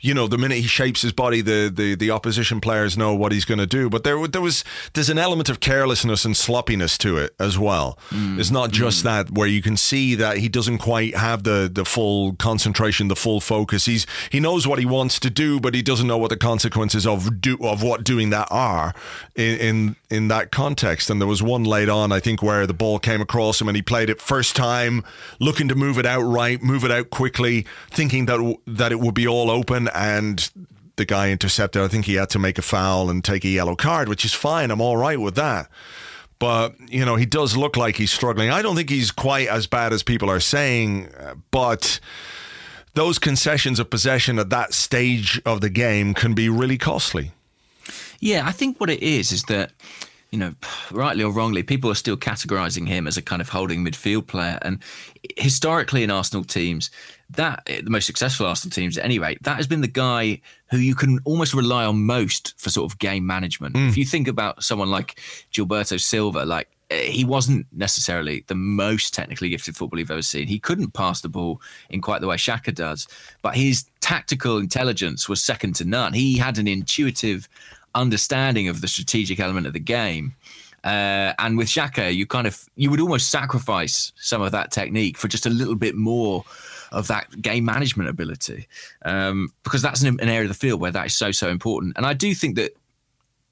you 0.00 0.14
know, 0.14 0.26
the 0.26 0.38
minute 0.38 0.58
he 0.58 0.66
shapes 0.66 1.02
his 1.02 1.12
body, 1.12 1.40
the 1.40 1.70
the, 1.74 1.94
the 1.94 2.10
opposition 2.10 2.60
players 2.60 2.96
know 2.96 3.14
what 3.14 3.32
he's 3.32 3.44
going 3.44 3.58
to 3.58 3.66
do. 3.66 3.88
But 3.88 4.04
there 4.04 4.26
there 4.26 4.42
was 4.42 4.64
there's 4.94 5.10
an 5.10 5.18
element 5.18 5.48
of 5.48 5.60
carelessness 5.60 6.24
and 6.24 6.36
sloppiness 6.36 6.98
to 6.98 7.16
it 7.16 7.34
as 7.38 7.58
well. 7.58 7.98
Mm. 8.10 8.38
It's 8.38 8.50
not 8.50 8.70
just 8.70 9.00
mm. 9.00 9.04
that 9.04 9.30
where 9.30 9.48
you 9.48 9.62
can 9.62 9.76
see 9.76 10.14
that 10.14 10.38
he 10.38 10.48
doesn't 10.48 10.78
quite 10.78 11.16
have 11.16 11.44
the 11.44 11.70
the 11.72 11.84
full 11.84 12.34
concentration, 12.34 13.08
the 13.08 13.16
full 13.16 13.40
focus. 13.40 13.86
He's 13.86 14.06
he 14.30 14.40
knows 14.40 14.66
what 14.66 14.78
he 14.78 14.86
wants 14.86 15.18
to 15.20 15.30
do, 15.30 15.60
but 15.60 15.74
he 15.74 15.82
doesn't 15.82 16.06
know 16.06 16.18
what 16.18 16.30
the 16.30 16.36
consequences 16.36 17.06
of 17.06 17.40
do 17.40 17.56
of 17.60 17.82
what 17.82 18.04
doing 18.04 18.30
that 18.30 18.48
are 18.50 18.94
in 19.34 19.58
in, 19.58 19.96
in 20.10 20.28
that 20.28 20.50
context. 20.50 21.10
And 21.10 21.20
there 21.20 21.28
was 21.28 21.42
one 21.42 21.64
late 21.64 21.88
on, 21.88 22.12
I 22.12 22.20
think, 22.20 22.42
where 22.42 22.66
the 22.66 22.74
ball 22.74 22.98
came 22.98 23.20
across 23.20 23.60
him 23.60 23.68
and 23.68 23.76
he 23.76 23.82
played 23.82 24.10
it 24.10 24.20
first 24.20 24.56
time, 24.56 25.04
looking 25.40 25.68
to 25.68 25.74
move 25.74 25.98
it 25.98 26.06
out 26.06 26.22
right, 26.22 26.62
move 26.62 26.84
it 26.84 26.90
out 26.90 27.10
quickly, 27.10 27.66
thinking 27.90 28.26
that 28.26 28.56
that 28.66 28.92
it 28.92 29.00
would 29.00 29.14
be 29.14 29.26
all 29.26 29.50
open 29.50 29.83
and 29.94 30.50
the 30.96 31.04
guy 31.04 31.30
intercepted. 31.30 31.82
I 31.82 31.88
think 31.88 32.06
he 32.06 32.14
had 32.14 32.30
to 32.30 32.38
make 32.38 32.58
a 32.58 32.62
foul 32.62 33.10
and 33.10 33.24
take 33.24 33.44
a 33.44 33.48
yellow 33.48 33.76
card, 33.76 34.08
which 34.08 34.24
is 34.24 34.32
fine. 34.32 34.70
I'm 34.70 34.80
all 34.80 34.96
right 34.96 35.20
with 35.20 35.34
that. 35.36 35.68
But, 36.38 36.74
you 36.90 37.04
know, 37.04 37.16
he 37.16 37.26
does 37.26 37.56
look 37.56 37.76
like 37.76 37.96
he's 37.96 38.12
struggling. 38.12 38.50
I 38.50 38.62
don't 38.62 38.76
think 38.76 38.90
he's 38.90 39.10
quite 39.10 39.48
as 39.48 39.66
bad 39.66 39.92
as 39.92 40.02
people 40.02 40.30
are 40.30 40.40
saying, 40.40 41.08
but 41.50 42.00
those 42.94 43.18
concessions 43.18 43.78
of 43.78 43.90
possession 43.90 44.38
at 44.38 44.50
that 44.50 44.74
stage 44.74 45.40
of 45.46 45.60
the 45.60 45.70
game 45.70 46.12
can 46.14 46.34
be 46.34 46.48
really 46.48 46.78
costly. 46.78 47.32
Yeah, 48.20 48.46
I 48.46 48.52
think 48.52 48.80
what 48.80 48.90
it 48.90 49.02
is 49.02 49.32
is 49.32 49.44
that 49.44 49.72
you 50.34 50.40
know, 50.40 50.54
rightly 50.90 51.22
or 51.22 51.30
wrongly, 51.30 51.62
people 51.62 51.88
are 51.92 51.94
still 51.94 52.16
categorising 52.16 52.88
him 52.88 53.06
as 53.06 53.16
a 53.16 53.22
kind 53.22 53.40
of 53.40 53.50
holding 53.50 53.84
midfield 53.84 54.26
player. 54.26 54.58
And 54.62 54.80
historically, 55.36 56.02
in 56.02 56.10
Arsenal 56.10 56.42
teams, 56.42 56.90
that 57.36 57.64
the 57.66 57.90
most 57.90 58.06
successful 58.06 58.46
Arsenal 58.46 58.70
teams 58.70 58.98
at 58.98 59.04
any 59.04 59.18
rate, 59.18 59.42
that 59.42 59.56
has 59.56 59.66
been 59.66 59.80
the 59.80 59.88
guy 59.88 60.40
who 60.70 60.78
you 60.78 60.94
can 60.94 61.18
almost 61.24 61.54
rely 61.54 61.84
on 61.84 62.04
most 62.04 62.54
for 62.58 62.70
sort 62.70 62.90
of 62.90 62.98
game 62.98 63.26
management. 63.26 63.74
Mm. 63.74 63.88
If 63.88 63.96
you 63.96 64.04
think 64.04 64.28
about 64.28 64.62
someone 64.62 64.90
like 64.90 65.20
Gilberto 65.52 66.00
Silva, 66.00 66.44
like 66.44 66.68
eh, 66.90 67.02
he 67.02 67.24
wasn't 67.24 67.66
necessarily 67.72 68.44
the 68.48 68.54
most 68.54 69.14
technically 69.14 69.50
gifted 69.50 69.76
footballer 69.76 70.00
you've 70.00 70.10
ever 70.10 70.22
seen. 70.22 70.48
He 70.48 70.58
couldn't 70.58 70.92
pass 70.92 71.20
the 71.20 71.28
ball 71.28 71.60
in 71.90 72.00
quite 72.00 72.20
the 72.20 72.26
way 72.26 72.36
Xhaka 72.36 72.74
does, 72.74 73.06
but 73.42 73.56
his 73.56 73.86
tactical 74.00 74.58
intelligence 74.58 75.28
was 75.28 75.42
second 75.42 75.74
to 75.76 75.84
none. 75.84 76.12
He 76.12 76.38
had 76.38 76.58
an 76.58 76.68
intuitive 76.68 77.48
understanding 77.94 78.68
of 78.68 78.80
the 78.80 78.88
strategic 78.88 79.40
element 79.40 79.66
of 79.66 79.72
the 79.72 79.80
game. 79.80 80.34
Uh, 80.82 81.32
and 81.38 81.56
with 81.56 81.68
Xhaka, 81.68 82.14
you 82.14 82.26
kind 82.26 82.46
of 82.46 82.68
you 82.76 82.90
would 82.90 83.00
almost 83.00 83.30
sacrifice 83.30 84.12
some 84.16 84.42
of 84.42 84.52
that 84.52 84.70
technique 84.70 85.16
for 85.16 85.28
just 85.28 85.46
a 85.46 85.50
little 85.50 85.76
bit 85.76 85.94
more 85.94 86.44
of 86.94 87.08
that 87.08 87.42
game 87.42 87.64
management 87.64 88.08
ability, 88.08 88.66
um, 89.04 89.52
because 89.62 89.82
that's 89.82 90.02
an, 90.02 90.20
an, 90.20 90.28
area 90.28 90.42
of 90.42 90.48
the 90.48 90.54
field 90.54 90.80
where 90.80 90.90
that 90.90 91.06
is 91.06 91.14
so 91.14 91.30
so 91.30 91.48
important. 91.48 91.94
And 91.96 92.06
I 92.06 92.14
do 92.14 92.34
think 92.34 92.56
that 92.56 92.76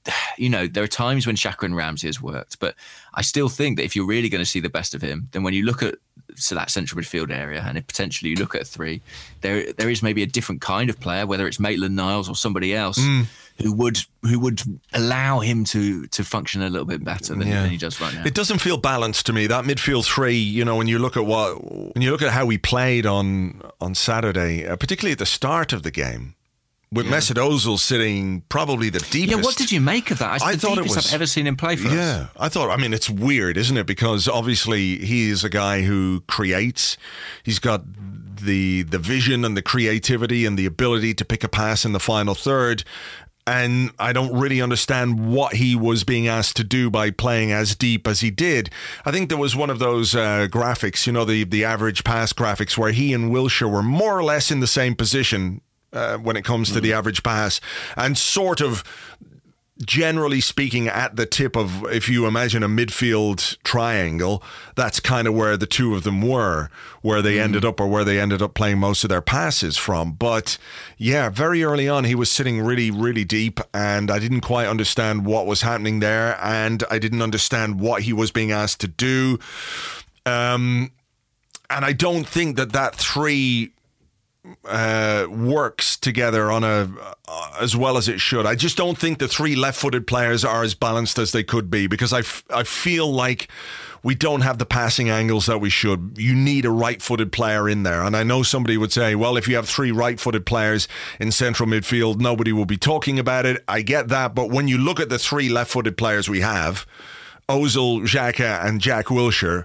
you 0.38 0.48
know 0.48 0.66
there 0.66 0.85
are 0.85 0.88
times 0.88 1.26
when 1.26 1.37
Xhaka 1.37 1.64
and 1.64 1.76
Ramsey 1.76 2.09
has 2.09 2.20
worked, 2.20 2.59
but 2.59 2.74
I 3.14 3.22
still 3.22 3.48
think 3.48 3.76
that 3.76 3.85
if 3.85 3.96
you're 3.96 4.07
really 4.07 4.28
going 4.28 4.44
to 4.44 4.50
see 4.50 4.61
the 4.61 4.70
best 4.70 4.94
of 4.94 5.02
him, 5.02 5.28
then 5.33 5.42
when 5.42 5.55
you 5.55 5.64
look 5.64 5.83
at 5.83 5.96
so 6.35 6.55
that 6.55 6.70
central 6.70 7.00
midfield 7.00 7.31
area, 7.31 7.62
and 7.66 7.76
if 7.76 7.87
potentially 7.87 8.31
you 8.31 8.37
look 8.37 8.55
at 8.55 8.66
three, 8.66 9.02
there 9.40 9.72
there 9.72 9.90
is 9.90 10.02
maybe 10.02 10.22
a 10.22 10.26
different 10.26 10.61
kind 10.61 10.88
of 10.88 10.98
player, 11.00 11.26
whether 11.26 11.46
it's 11.46 11.61
Maitland 11.61 11.96
Niles 11.96 12.28
or 12.28 12.37
somebody 12.37 12.74
else. 12.74 12.98
Mm 12.98 13.26
who 13.60 13.72
would 13.72 13.98
who 14.22 14.38
would 14.40 14.62
allow 14.92 15.40
him 15.40 15.64
to 15.64 16.06
to 16.08 16.24
function 16.24 16.62
a 16.62 16.68
little 16.68 16.86
bit 16.86 17.04
better 17.04 17.34
than, 17.34 17.46
yeah. 17.46 17.62
than, 17.62 17.70
he 17.70 17.76
does 17.76 18.00
right 18.00 18.14
now. 18.14 18.24
It 18.24 18.34
doesn't 18.34 18.58
feel 18.58 18.76
balanced 18.76 19.26
to 19.26 19.32
me. 19.32 19.46
That 19.46 19.64
midfield 19.64 20.04
three, 20.04 20.36
you 20.36 20.64
know, 20.64 20.76
when 20.76 20.88
you 20.88 20.98
look 20.98 21.16
at 21.16 21.26
what 21.26 21.62
when 21.94 22.02
you 22.02 22.10
look 22.10 22.22
at 22.22 22.30
how 22.32 22.46
we 22.46 22.58
played 22.58 23.06
on 23.06 23.62
on 23.80 23.94
Saturday, 23.94 24.66
uh, 24.66 24.76
particularly 24.76 25.12
at 25.12 25.18
the 25.18 25.26
start 25.26 25.72
of 25.72 25.82
the 25.82 25.90
game. 25.90 26.34
With 26.90 27.06
yeah. 27.06 27.12
Mesut 27.12 27.36
Ozil 27.36 27.78
sitting 27.78 28.42
probably 28.50 28.90
the 28.90 28.98
deepest. 28.98 29.38
Yeah, 29.38 29.42
what 29.42 29.56
did 29.56 29.72
you 29.72 29.80
make 29.80 30.10
of 30.10 30.18
that? 30.18 30.42
I, 30.42 30.50
I 30.50 30.56
thought 30.56 30.76
it 30.76 30.82
was 30.82 30.98
I've 30.98 31.14
ever 31.14 31.24
seen 31.24 31.46
him 31.46 31.56
play 31.56 31.76
for 31.76 31.88
yeah, 31.88 31.94
us. 31.94 31.96
Yeah, 31.96 32.26
I 32.38 32.50
thought. 32.50 32.68
I 32.68 32.76
mean, 32.76 32.92
it's 32.92 33.08
weird, 33.08 33.56
isn't 33.56 33.78
it? 33.78 33.86
Because 33.86 34.28
obviously 34.28 34.98
he 34.98 35.30
is 35.30 35.42
a 35.42 35.48
guy 35.48 35.82
who 35.82 36.22
creates. 36.28 36.98
He's 37.44 37.58
got 37.58 37.82
the 38.42 38.82
the 38.82 38.98
vision 38.98 39.44
and 39.44 39.56
the 39.56 39.62
creativity 39.62 40.44
and 40.44 40.58
the 40.58 40.66
ability 40.66 41.14
to 41.14 41.24
pick 41.24 41.42
a 41.44 41.48
pass 41.48 41.84
in 41.84 41.92
the 41.92 42.00
final 42.00 42.34
third 42.34 42.84
and 43.46 43.90
I 43.98 44.12
don't 44.12 44.38
really 44.38 44.61
understand 44.61 45.33
what 45.33 45.55
he 45.55 45.74
was 45.74 46.05
being 46.05 46.28
asked 46.28 46.57
to 46.57 46.64
do 46.64 46.90
by 46.90 47.11
playing 47.11 47.50
as 47.50 47.74
deep 47.74 48.07
as 48.07 48.20
he 48.20 48.31
did. 48.31 48.70
I 49.05 49.11
think 49.11 49.28
there 49.28 49.38
was 49.38 49.57
one 49.57 49.70
of 49.70 49.78
those 49.78 50.14
uh, 50.14 50.46
graphics, 50.50 51.07
you 51.07 51.12
know, 51.12 51.24
the 51.24 51.44
the 51.44 51.64
average 51.64 52.05
pass 52.05 52.33
graphics, 52.33 52.78
where 52.78 52.92
he 52.92 53.12
and 53.12 53.33
Wilshere 53.33 53.70
were 53.70 53.83
more 53.83 54.16
or 54.16 54.24
less 54.24 54.50
in 54.50 54.61
the 54.61 54.66
same 54.66 54.94
position 54.94 55.61
uh, 55.92 56.18
when 56.18 56.37
it 56.37 56.44
comes 56.44 56.70
to 56.72 56.78
mm. 56.78 56.83
the 56.83 56.92
average 56.92 57.22
pass, 57.22 57.61
and 57.96 58.16
sort 58.16 58.61
of 58.61 58.85
generally 59.84 60.40
speaking, 60.40 60.88
at 60.88 61.16
the 61.16 61.26
tip 61.26 61.56
of, 61.56 61.84
if 61.92 62.08
you 62.08 62.26
imagine 62.26 62.62
a 62.62 62.68
midfield 62.68 63.56
triangle, 63.64 64.42
that's 64.74 65.00
kind 65.00 65.26
of 65.28 65.34
where 65.34 65.56
the 65.56 65.66
two 65.66 65.94
of 65.94 66.02
them 66.04 66.22
were, 66.22 66.70
where 67.02 67.22
they 67.22 67.36
mm. 67.36 67.42
ended 67.42 67.64
up 67.64 67.80
or 67.80 67.86
where 67.86 68.04
they 68.04 68.20
ended 68.20 68.42
up 68.42 68.54
playing 68.54 68.78
most 68.78 69.04
of 69.04 69.10
their 69.10 69.20
passes 69.20 69.76
from. 69.76 70.12
But 70.12 70.58
yeah, 70.96 71.28
very 71.28 71.64
early 71.64 71.88
on, 71.88 72.04
he 72.04 72.14
was 72.14 72.30
sitting 72.30 72.60
really, 72.60 72.90
really 72.90 73.24
deep, 73.24 73.60
and 73.74 74.10
I 74.10 74.18
didn't 74.18 74.42
quite 74.42 74.66
understand 74.66 75.26
what 75.26 75.46
was 75.46 75.62
happening 75.62 76.00
there, 76.00 76.38
and 76.42 76.84
I 76.90 76.98
didn't 76.98 77.22
understand 77.22 77.80
what 77.80 78.02
he 78.02 78.12
was 78.12 78.30
being 78.30 78.52
asked 78.52 78.80
to 78.80 78.88
do. 78.88 79.38
Um, 80.24 80.92
and 81.68 81.84
I 81.84 81.92
don't 81.92 82.26
think 82.26 82.56
that 82.56 82.72
that 82.72 82.94
three 82.94 83.71
uh, 84.64 85.26
works 85.31 85.96
together 85.96 86.50
on 86.50 86.64
a 86.64 86.88
uh, 87.28 87.57
as 87.61 87.76
well 87.76 87.96
as 87.96 88.09
it 88.09 88.20
should. 88.20 88.44
I 88.44 88.55
just 88.55 88.76
don't 88.76 88.98
think 88.98 89.18
the 89.18 89.28
three 89.28 89.55
left-footed 89.55 90.07
players 90.07 90.44
are 90.44 90.64
as 90.64 90.74
balanced 90.74 91.18
as 91.18 91.33
they 91.33 91.44
could 91.44 91.70
be 91.70 91.87
because 91.87 92.12
I, 92.12 92.20
f- 92.20 92.44
I 92.50 92.64
feel 92.64 93.11
like 93.11 93.48
we 94.02 94.16
don't 94.16 94.40
have 94.40 94.59
the 94.59 94.66
passing 94.66 95.09
angles 95.09 95.46
that 95.46 95.61
we 95.61 95.70
should. 95.70 96.14
You 96.16 96.35
need 96.35 96.64
a 96.64 96.70
right-footed 96.70 97.31
player 97.31 97.68
in 97.68 97.85
there, 97.85 98.02
and 98.02 98.16
I 98.16 98.24
know 98.24 98.42
somebody 98.42 98.76
would 98.76 98.92
say, 98.92 99.14
"Well, 99.14 99.37
if 99.37 99.46
you 99.46 99.55
have 99.55 99.68
three 99.68 99.92
right-footed 99.92 100.44
players 100.44 100.88
in 101.20 101.31
central 101.31 101.68
midfield, 101.68 102.20
nobody 102.20 102.52
will 102.52 102.66
be 102.66 102.76
talking 102.76 103.20
about 103.20 103.46
it." 103.46 103.62
I 103.68 103.83
get 103.83 104.09
that, 104.09 104.35
but 104.35 104.50
when 104.50 104.66
you 104.66 104.76
look 104.76 104.98
at 104.98 105.09
the 105.09 105.20
three 105.20 105.48
left-footed 105.48 105.96
players 105.96 106.28
we 106.28 106.40
have, 106.40 106.85
Ozil, 107.48 108.02
Xhaka, 108.02 108.64
and 108.64 108.81
Jack 108.81 109.07
Wilshere, 109.07 109.64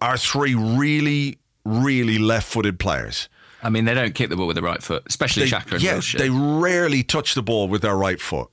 are 0.00 0.16
three 0.16 0.54
really, 0.54 1.38
really 1.66 2.18
left-footed 2.18 2.78
players. 2.78 3.28
I 3.64 3.70
mean, 3.70 3.86
they 3.86 3.94
don't 3.94 4.14
kick 4.14 4.28
the 4.28 4.36
ball 4.36 4.46
with 4.46 4.56
the 4.56 4.62
right 4.62 4.82
foot, 4.82 5.04
especially 5.06 5.44
they, 5.44 5.50
Xhaka 5.50 5.72
and 5.72 5.82
yeah, 5.82 5.96
Wilshere. 5.96 6.18
They 6.18 6.30
rarely 6.30 7.02
touch 7.02 7.34
the 7.34 7.42
ball 7.42 7.66
with 7.66 7.80
their 7.82 7.96
right 7.96 8.20
foot. 8.20 8.50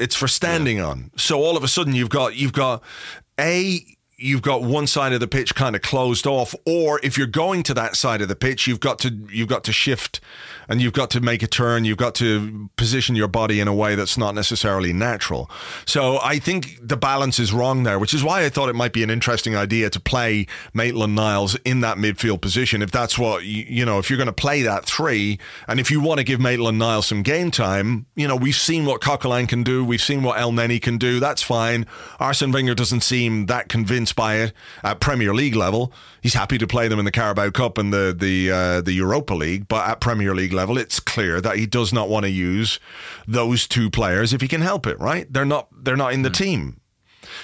It's 0.00 0.16
for 0.16 0.26
standing 0.26 0.78
yeah. 0.78 0.86
on. 0.86 1.12
So 1.16 1.40
all 1.40 1.56
of 1.56 1.62
a 1.62 1.68
sudden 1.68 1.94
you've 1.94 2.10
got 2.10 2.34
you've 2.34 2.52
got 2.52 2.82
a 3.38 3.86
you've 4.16 4.42
got 4.42 4.62
one 4.62 4.86
side 4.86 5.12
of 5.12 5.20
the 5.20 5.28
pitch 5.28 5.54
kind 5.54 5.76
of 5.76 5.82
closed 5.82 6.26
off 6.26 6.54
or 6.66 7.00
if 7.02 7.16
you're 7.16 7.26
going 7.26 7.62
to 7.64 7.74
that 7.74 7.96
side 7.96 8.20
of 8.20 8.28
the 8.28 8.36
pitch 8.36 8.66
you've 8.66 8.80
got 8.80 8.98
to 9.00 9.10
you've 9.30 9.48
got 9.48 9.64
to 9.64 9.72
shift 9.72 10.20
and 10.72 10.80
you've 10.80 10.94
got 10.94 11.10
to 11.10 11.20
make 11.20 11.42
a 11.42 11.46
turn. 11.46 11.84
You've 11.84 11.98
got 11.98 12.14
to 12.16 12.70
position 12.76 13.14
your 13.14 13.28
body 13.28 13.60
in 13.60 13.68
a 13.68 13.74
way 13.74 13.94
that's 13.94 14.16
not 14.16 14.34
necessarily 14.34 14.92
natural. 14.92 15.50
So 15.86 16.18
i 16.22 16.38
think 16.38 16.78
the 16.80 16.96
balance 16.96 17.38
is 17.38 17.52
wrong 17.52 17.82
there 17.82 17.98
which 17.98 18.14
is 18.14 18.24
why 18.24 18.44
i 18.44 18.48
thought 18.48 18.68
it 18.68 18.74
might 18.74 18.92
be 18.92 19.02
an 19.02 19.10
interesting 19.10 19.54
idea 19.54 19.90
to 19.90 20.00
play 20.00 20.46
maitland 20.72 21.14
niles 21.14 21.56
in 21.64 21.80
that 21.82 21.98
midfield 21.98 22.40
position. 22.40 22.80
If 22.80 22.90
that's 22.90 23.18
what 23.18 23.44
you, 23.44 23.64
you 23.68 23.84
know 23.84 23.98
if 23.98 24.08
you're 24.08 24.16
going 24.16 24.26
to 24.26 24.32
play 24.32 24.62
that 24.62 24.86
three 24.86 25.38
and 25.68 25.78
if 25.78 25.90
you 25.90 26.00
want 26.00 26.18
to 26.18 26.24
give 26.24 26.40
maitland 26.40 26.78
niles 26.78 27.06
some 27.06 27.22
game 27.22 27.50
time 27.50 28.06
you 28.14 28.26
know 28.26 28.36
we've 28.36 28.54
seen 28.56 28.86
what 28.86 29.00
coquelin 29.02 29.46
can 29.46 29.62
do. 29.62 29.84
We've 29.84 30.00
seen 30.00 30.22
what 30.22 30.38
Elneny 30.38 30.80
can 30.80 30.96
do. 30.96 31.20
That's 31.20 31.42
fine. 31.42 31.86
Arsene 32.18 32.52
wenger 32.52 32.74
doesn't 32.74 33.02
seem 33.02 33.46
that 33.46 33.68
convinced 33.68 34.16
by 34.16 34.36
it 34.36 34.52
at 34.82 35.00
Premier 35.00 35.34
League 35.34 35.54
level. 35.54 35.92
He's 36.22 36.34
happy 36.34 36.56
to 36.58 36.66
play 36.66 36.88
them 36.88 36.98
in 36.98 37.04
the 37.04 37.10
Carabao 37.10 37.50
Cup 37.50 37.78
and 37.78 37.92
the 37.92 38.14
the 38.16 38.50
uh, 38.50 38.80
the 38.80 38.92
Europa 38.92 39.34
League, 39.34 39.68
but 39.68 39.86
at 39.88 40.00
Premier 40.00 40.34
League 40.34 40.52
level, 40.52 40.61
it's 40.70 41.00
clear 41.00 41.40
that 41.40 41.56
he 41.56 41.66
does 41.66 41.92
not 41.92 42.08
want 42.08 42.24
to 42.24 42.30
use 42.30 42.80
those 43.26 43.66
two 43.66 43.90
players 43.90 44.32
if 44.32 44.40
he 44.40 44.48
can 44.48 44.60
help 44.60 44.86
it. 44.86 44.98
Right? 44.98 45.32
They're 45.32 45.44
not 45.44 45.68
they're 45.84 45.96
not 45.96 46.12
in 46.12 46.22
the 46.22 46.30
mm. 46.30 46.36
team. 46.36 46.80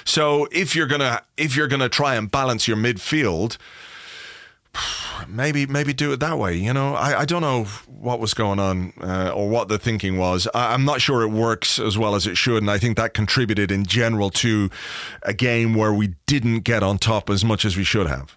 So 0.04 0.48
if 0.50 0.74
you're 0.74 0.86
gonna 0.86 1.22
if 1.36 1.56
you're 1.56 1.68
gonna 1.68 1.88
try 1.88 2.14
and 2.14 2.30
balance 2.30 2.68
your 2.68 2.76
midfield 2.76 3.56
maybe 5.28 5.66
maybe 5.66 5.92
do 5.92 6.12
it 6.12 6.20
that 6.20 6.38
way. 6.38 6.56
You 6.56 6.72
know, 6.72 6.94
I, 6.94 7.20
I 7.20 7.24
don't 7.24 7.42
know 7.42 7.64
what 7.86 8.20
was 8.20 8.34
going 8.34 8.58
on 8.58 8.92
uh, 9.00 9.32
or 9.34 9.48
what 9.48 9.68
the 9.68 9.78
thinking 9.78 10.18
was. 10.18 10.48
I, 10.54 10.74
am 10.74 10.84
not 10.84 11.00
sure 11.00 11.22
it 11.22 11.28
works 11.28 11.78
as 11.78 11.96
well 11.98 12.14
as 12.14 12.26
it 12.26 12.36
should, 12.36 12.58
and 12.58 12.70
I 12.70 12.78
think 12.78 12.96
that 12.96 13.14
contributed 13.14 13.70
in 13.70 13.84
general 13.84 14.30
to 14.30 14.70
a 15.22 15.34
game 15.34 15.74
where 15.74 15.92
we 15.92 16.14
didn't 16.26 16.60
get 16.60 16.82
on 16.82 16.98
top 16.98 17.30
as 17.30 17.44
much 17.44 17.64
as 17.64 17.76
we 17.76 17.84
should 17.84 18.06
have. 18.06 18.36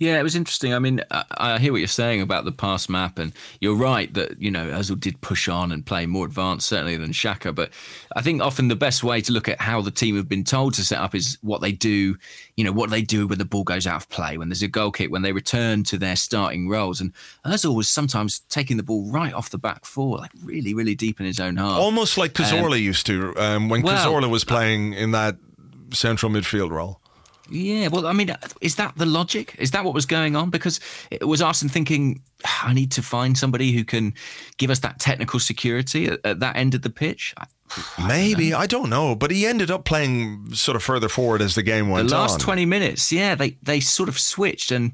Yeah, 0.00 0.18
it 0.18 0.22
was 0.22 0.34
interesting. 0.34 0.72
I 0.72 0.78
mean, 0.78 1.02
I, 1.10 1.24
I, 1.36 1.58
hear 1.58 1.72
what 1.72 1.78
you're 1.78 1.86
saying 1.86 2.22
about 2.22 2.46
the 2.46 2.52
pass 2.52 2.88
map, 2.88 3.18
and 3.18 3.34
you're 3.60 3.76
right 3.76 4.12
that 4.14 4.40
you 4.40 4.50
know 4.50 4.70
Ozil 4.70 4.98
did 4.98 5.20
push 5.20 5.46
on 5.46 5.70
and 5.70 5.84
play 5.84 6.06
more 6.06 6.24
advanced, 6.24 6.66
certainly 6.68 6.96
than 6.96 7.10
Xhaka. 7.12 7.54
But 7.54 7.70
I 8.16 8.22
think 8.22 8.40
often 8.40 8.68
the 8.68 8.76
best 8.76 9.04
way 9.04 9.20
to 9.20 9.30
look 9.30 9.46
at 9.46 9.60
how 9.60 9.82
the 9.82 9.90
team 9.90 10.16
have 10.16 10.26
been 10.26 10.42
told 10.42 10.72
to 10.74 10.84
set 10.84 10.98
up 10.98 11.14
is 11.14 11.36
what 11.42 11.60
they 11.60 11.72
do. 11.72 12.16
You 12.56 12.64
know, 12.64 12.72
what 12.72 12.88
they 12.88 13.02
do 13.02 13.26
when 13.26 13.36
the 13.36 13.44
ball 13.44 13.62
goes 13.62 13.86
out 13.86 13.96
of 13.96 14.08
play, 14.08 14.38
when 14.38 14.48
there's 14.48 14.62
a 14.62 14.68
goal 14.68 14.90
kick, 14.90 15.12
when 15.12 15.20
they 15.20 15.32
return 15.32 15.84
to 15.84 15.98
their 15.98 16.16
starting 16.16 16.70
roles. 16.70 17.02
And 17.02 17.12
Ozil 17.44 17.76
was 17.76 17.86
sometimes 17.86 18.40
taking 18.48 18.78
the 18.78 18.82
ball 18.82 19.04
right 19.10 19.34
off 19.34 19.50
the 19.50 19.58
back 19.58 19.84
four, 19.84 20.16
like 20.16 20.30
really, 20.42 20.72
really 20.72 20.94
deep 20.94 21.20
in 21.20 21.26
his 21.26 21.38
own 21.38 21.58
half, 21.58 21.78
almost 21.78 22.16
like 22.16 22.32
Cazorla 22.32 22.76
um, 22.76 22.82
used 22.82 23.04
to 23.04 23.36
um, 23.36 23.68
when 23.68 23.82
well, 23.82 23.98
Cazorla 23.98 24.30
was 24.30 24.44
playing 24.44 24.94
in 24.94 25.10
that 25.10 25.36
central 25.92 26.32
midfield 26.32 26.70
role. 26.70 27.00
Yeah, 27.50 27.88
well, 27.88 28.06
I 28.06 28.12
mean, 28.12 28.34
is 28.60 28.76
that 28.76 28.96
the 28.96 29.06
logic? 29.06 29.56
Is 29.58 29.72
that 29.72 29.84
what 29.84 29.94
was 29.94 30.06
going 30.06 30.36
on? 30.36 30.50
Because 30.50 30.80
it 31.10 31.26
was 31.26 31.42
Arsene 31.42 31.68
thinking, 31.68 32.22
I 32.62 32.72
need 32.72 32.92
to 32.92 33.02
find 33.02 33.36
somebody 33.36 33.72
who 33.72 33.84
can 33.84 34.14
give 34.56 34.70
us 34.70 34.78
that 34.80 34.98
technical 34.98 35.40
security 35.40 36.06
at, 36.06 36.20
at 36.24 36.40
that 36.40 36.56
end 36.56 36.74
of 36.74 36.82
the 36.82 36.90
pitch. 36.90 37.34
I, 37.36 37.46
Maybe 38.06 38.52
I 38.52 38.66
don't 38.66 38.90
know, 38.90 39.14
but 39.14 39.30
he 39.30 39.46
ended 39.46 39.70
up 39.70 39.84
playing 39.84 40.54
sort 40.54 40.74
of 40.74 40.82
further 40.82 41.08
forward 41.08 41.40
as 41.40 41.54
the 41.54 41.62
game 41.62 41.88
went 41.88 42.00
on. 42.00 42.06
The 42.08 42.14
last 42.14 42.34
on. 42.34 42.40
twenty 42.40 42.66
minutes, 42.66 43.12
yeah, 43.12 43.36
they 43.36 43.56
they 43.62 43.78
sort 43.78 44.08
of 44.08 44.18
switched. 44.18 44.72
And 44.72 44.92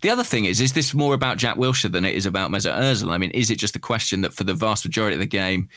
the 0.00 0.10
other 0.10 0.24
thing 0.24 0.44
is, 0.44 0.60
is 0.60 0.72
this 0.72 0.94
more 0.94 1.14
about 1.14 1.38
Jack 1.38 1.56
Wilshere 1.56 1.92
than 1.92 2.04
it 2.04 2.16
is 2.16 2.26
about 2.26 2.50
Mesut 2.50 2.76
Ozil? 2.76 3.12
I 3.12 3.18
mean, 3.18 3.30
is 3.30 3.50
it 3.50 3.58
just 3.58 3.76
a 3.76 3.78
question 3.80 4.22
that 4.22 4.34
for 4.34 4.42
the 4.42 4.54
vast 4.54 4.84
majority 4.84 5.14
of 5.14 5.20
the 5.20 5.26
game, 5.26 5.68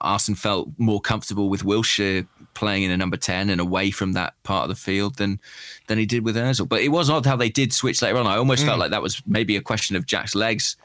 Arsene 0.00 0.34
felt 0.34 0.70
more 0.78 1.00
comfortable 1.00 1.50
with 1.50 1.64
Wilshere 1.64 2.26
playing 2.54 2.84
in 2.84 2.90
a 2.90 2.96
number 2.96 3.16
10 3.16 3.50
and 3.50 3.60
away 3.60 3.90
from 3.90 4.12
that 4.12 4.34
part 4.42 4.64
of 4.64 4.68
the 4.68 4.80
field 4.80 5.16
than 5.16 5.40
than 5.86 5.98
he 5.98 6.06
did 6.06 6.24
with 6.24 6.36
Ozil. 6.36 6.68
But 6.68 6.82
it 6.82 6.88
was 6.88 7.10
odd 7.10 7.26
how 7.26 7.36
they 7.36 7.50
did 7.50 7.72
switch 7.72 8.00
later 8.00 8.16
on. 8.16 8.26
I 8.26 8.36
almost 8.36 8.62
mm. 8.62 8.66
felt 8.66 8.78
like 8.78 8.90
that 8.90 9.02
was 9.02 9.22
maybe 9.26 9.56
a 9.56 9.60
question 9.60 9.96
of 9.96 10.06
Jack's 10.06 10.34
legs 10.34 10.76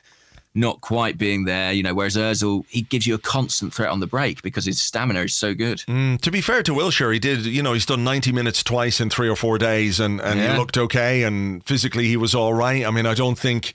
not 0.55 0.81
quite 0.81 1.17
being 1.17 1.45
there. 1.45 1.71
You 1.71 1.83
know, 1.83 1.93
whereas 1.93 2.15
Özil, 2.15 2.65
he 2.67 2.81
gives 2.81 3.05
you 3.07 3.15
a 3.15 3.19
constant 3.19 3.73
threat 3.73 3.89
on 3.89 3.99
the 3.99 4.07
break 4.07 4.41
because 4.41 4.65
his 4.65 4.79
stamina 4.79 5.21
is 5.21 5.35
so 5.35 5.53
good. 5.53 5.79
Mm, 5.87 6.19
to 6.21 6.31
be 6.31 6.41
fair 6.41 6.63
to 6.63 6.73
Wilshere, 6.73 7.13
he 7.13 7.19
did. 7.19 7.45
You 7.45 7.63
know, 7.63 7.73
he's 7.73 7.85
done 7.85 8.03
ninety 8.03 8.31
minutes 8.31 8.63
twice 8.63 8.99
in 8.99 9.09
three 9.09 9.29
or 9.29 9.35
four 9.35 9.57
days, 9.57 9.99
and 9.99 10.19
and 10.21 10.39
Yeah. 10.39 10.53
he 10.53 10.57
looked 10.57 10.77
okay, 10.77 11.23
and 11.23 11.63
physically 11.65 12.07
he 12.07 12.17
was 12.17 12.35
all 12.35 12.53
right. 12.53 12.85
I 12.85 12.91
mean, 12.91 13.05
I 13.05 13.13
don't 13.13 13.37
think. 13.37 13.73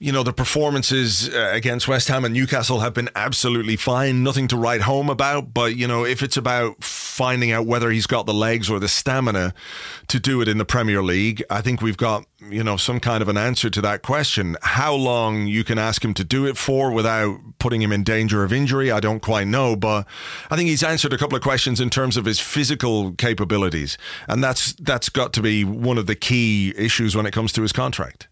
You 0.00 0.12
know, 0.12 0.22
the 0.22 0.32
performances 0.32 1.28
uh, 1.28 1.50
against 1.52 1.88
West 1.88 2.06
Ham 2.06 2.24
and 2.24 2.32
Newcastle 2.32 2.78
have 2.80 2.94
been 2.94 3.10
absolutely 3.16 3.74
fine. 3.74 4.22
Nothing 4.22 4.46
to 4.48 4.56
write 4.56 4.82
home 4.82 5.10
about. 5.10 5.52
But, 5.52 5.74
you 5.74 5.88
know, 5.88 6.04
if 6.04 6.22
it's 6.22 6.36
about 6.36 6.84
finding 6.84 7.50
out 7.50 7.66
whether 7.66 7.90
he's 7.90 8.06
got 8.06 8.24
the 8.24 8.32
legs 8.32 8.70
or 8.70 8.78
the 8.78 8.86
stamina 8.86 9.52
to 10.06 10.20
do 10.20 10.40
it 10.40 10.46
in 10.46 10.58
the 10.58 10.64
Premier 10.64 11.02
League, 11.02 11.42
I 11.50 11.62
think 11.62 11.82
we've 11.82 11.96
got, 11.96 12.24
you 12.48 12.62
know, 12.62 12.76
some 12.76 13.00
kind 13.00 13.22
of 13.22 13.28
an 13.28 13.36
answer 13.36 13.70
to 13.70 13.80
that 13.80 14.02
question. 14.02 14.56
How 14.62 14.94
long 14.94 15.48
you 15.48 15.64
can 15.64 15.78
ask 15.78 16.04
him 16.04 16.14
to 16.14 16.22
do 16.22 16.46
it 16.46 16.56
for 16.56 16.92
without 16.92 17.36
putting 17.58 17.82
him 17.82 17.90
in 17.90 18.04
danger 18.04 18.44
of 18.44 18.52
injury, 18.52 18.92
I 18.92 19.00
don't 19.00 19.20
quite 19.20 19.48
know. 19.48 19.74
But 19.74 20.06
I 20.48 20.54
think 20.54 20.68
he's 20.68 20.84
answered 20.84 21.12
a 21.12 21.18
couple 21.18 21.34
of 21.34 21.42
questions 21.42 21.80
in 21.80 21.90
terms 21.90 22.16
of 22.16 22.24
his 22.24 22.38
physical 22.38 23.14
capabilities. 23.14 23.98
And 24.28 24.44
that's 24.44 24.74
that's 24.74 25.08
got 25.08 25.32
to 25.32 25.42
be 25.42 25.64
one 25.64 25.98
of 25.98 26.06
the 26.06 26.14
key 26.14 26.72
issues 26.76 27.16
when 27.16 27.26
it 27.26 27.32
comes 27.32 27.52
to 27.54 27.62
his 27.62 27.72
contract. 27.72 28.28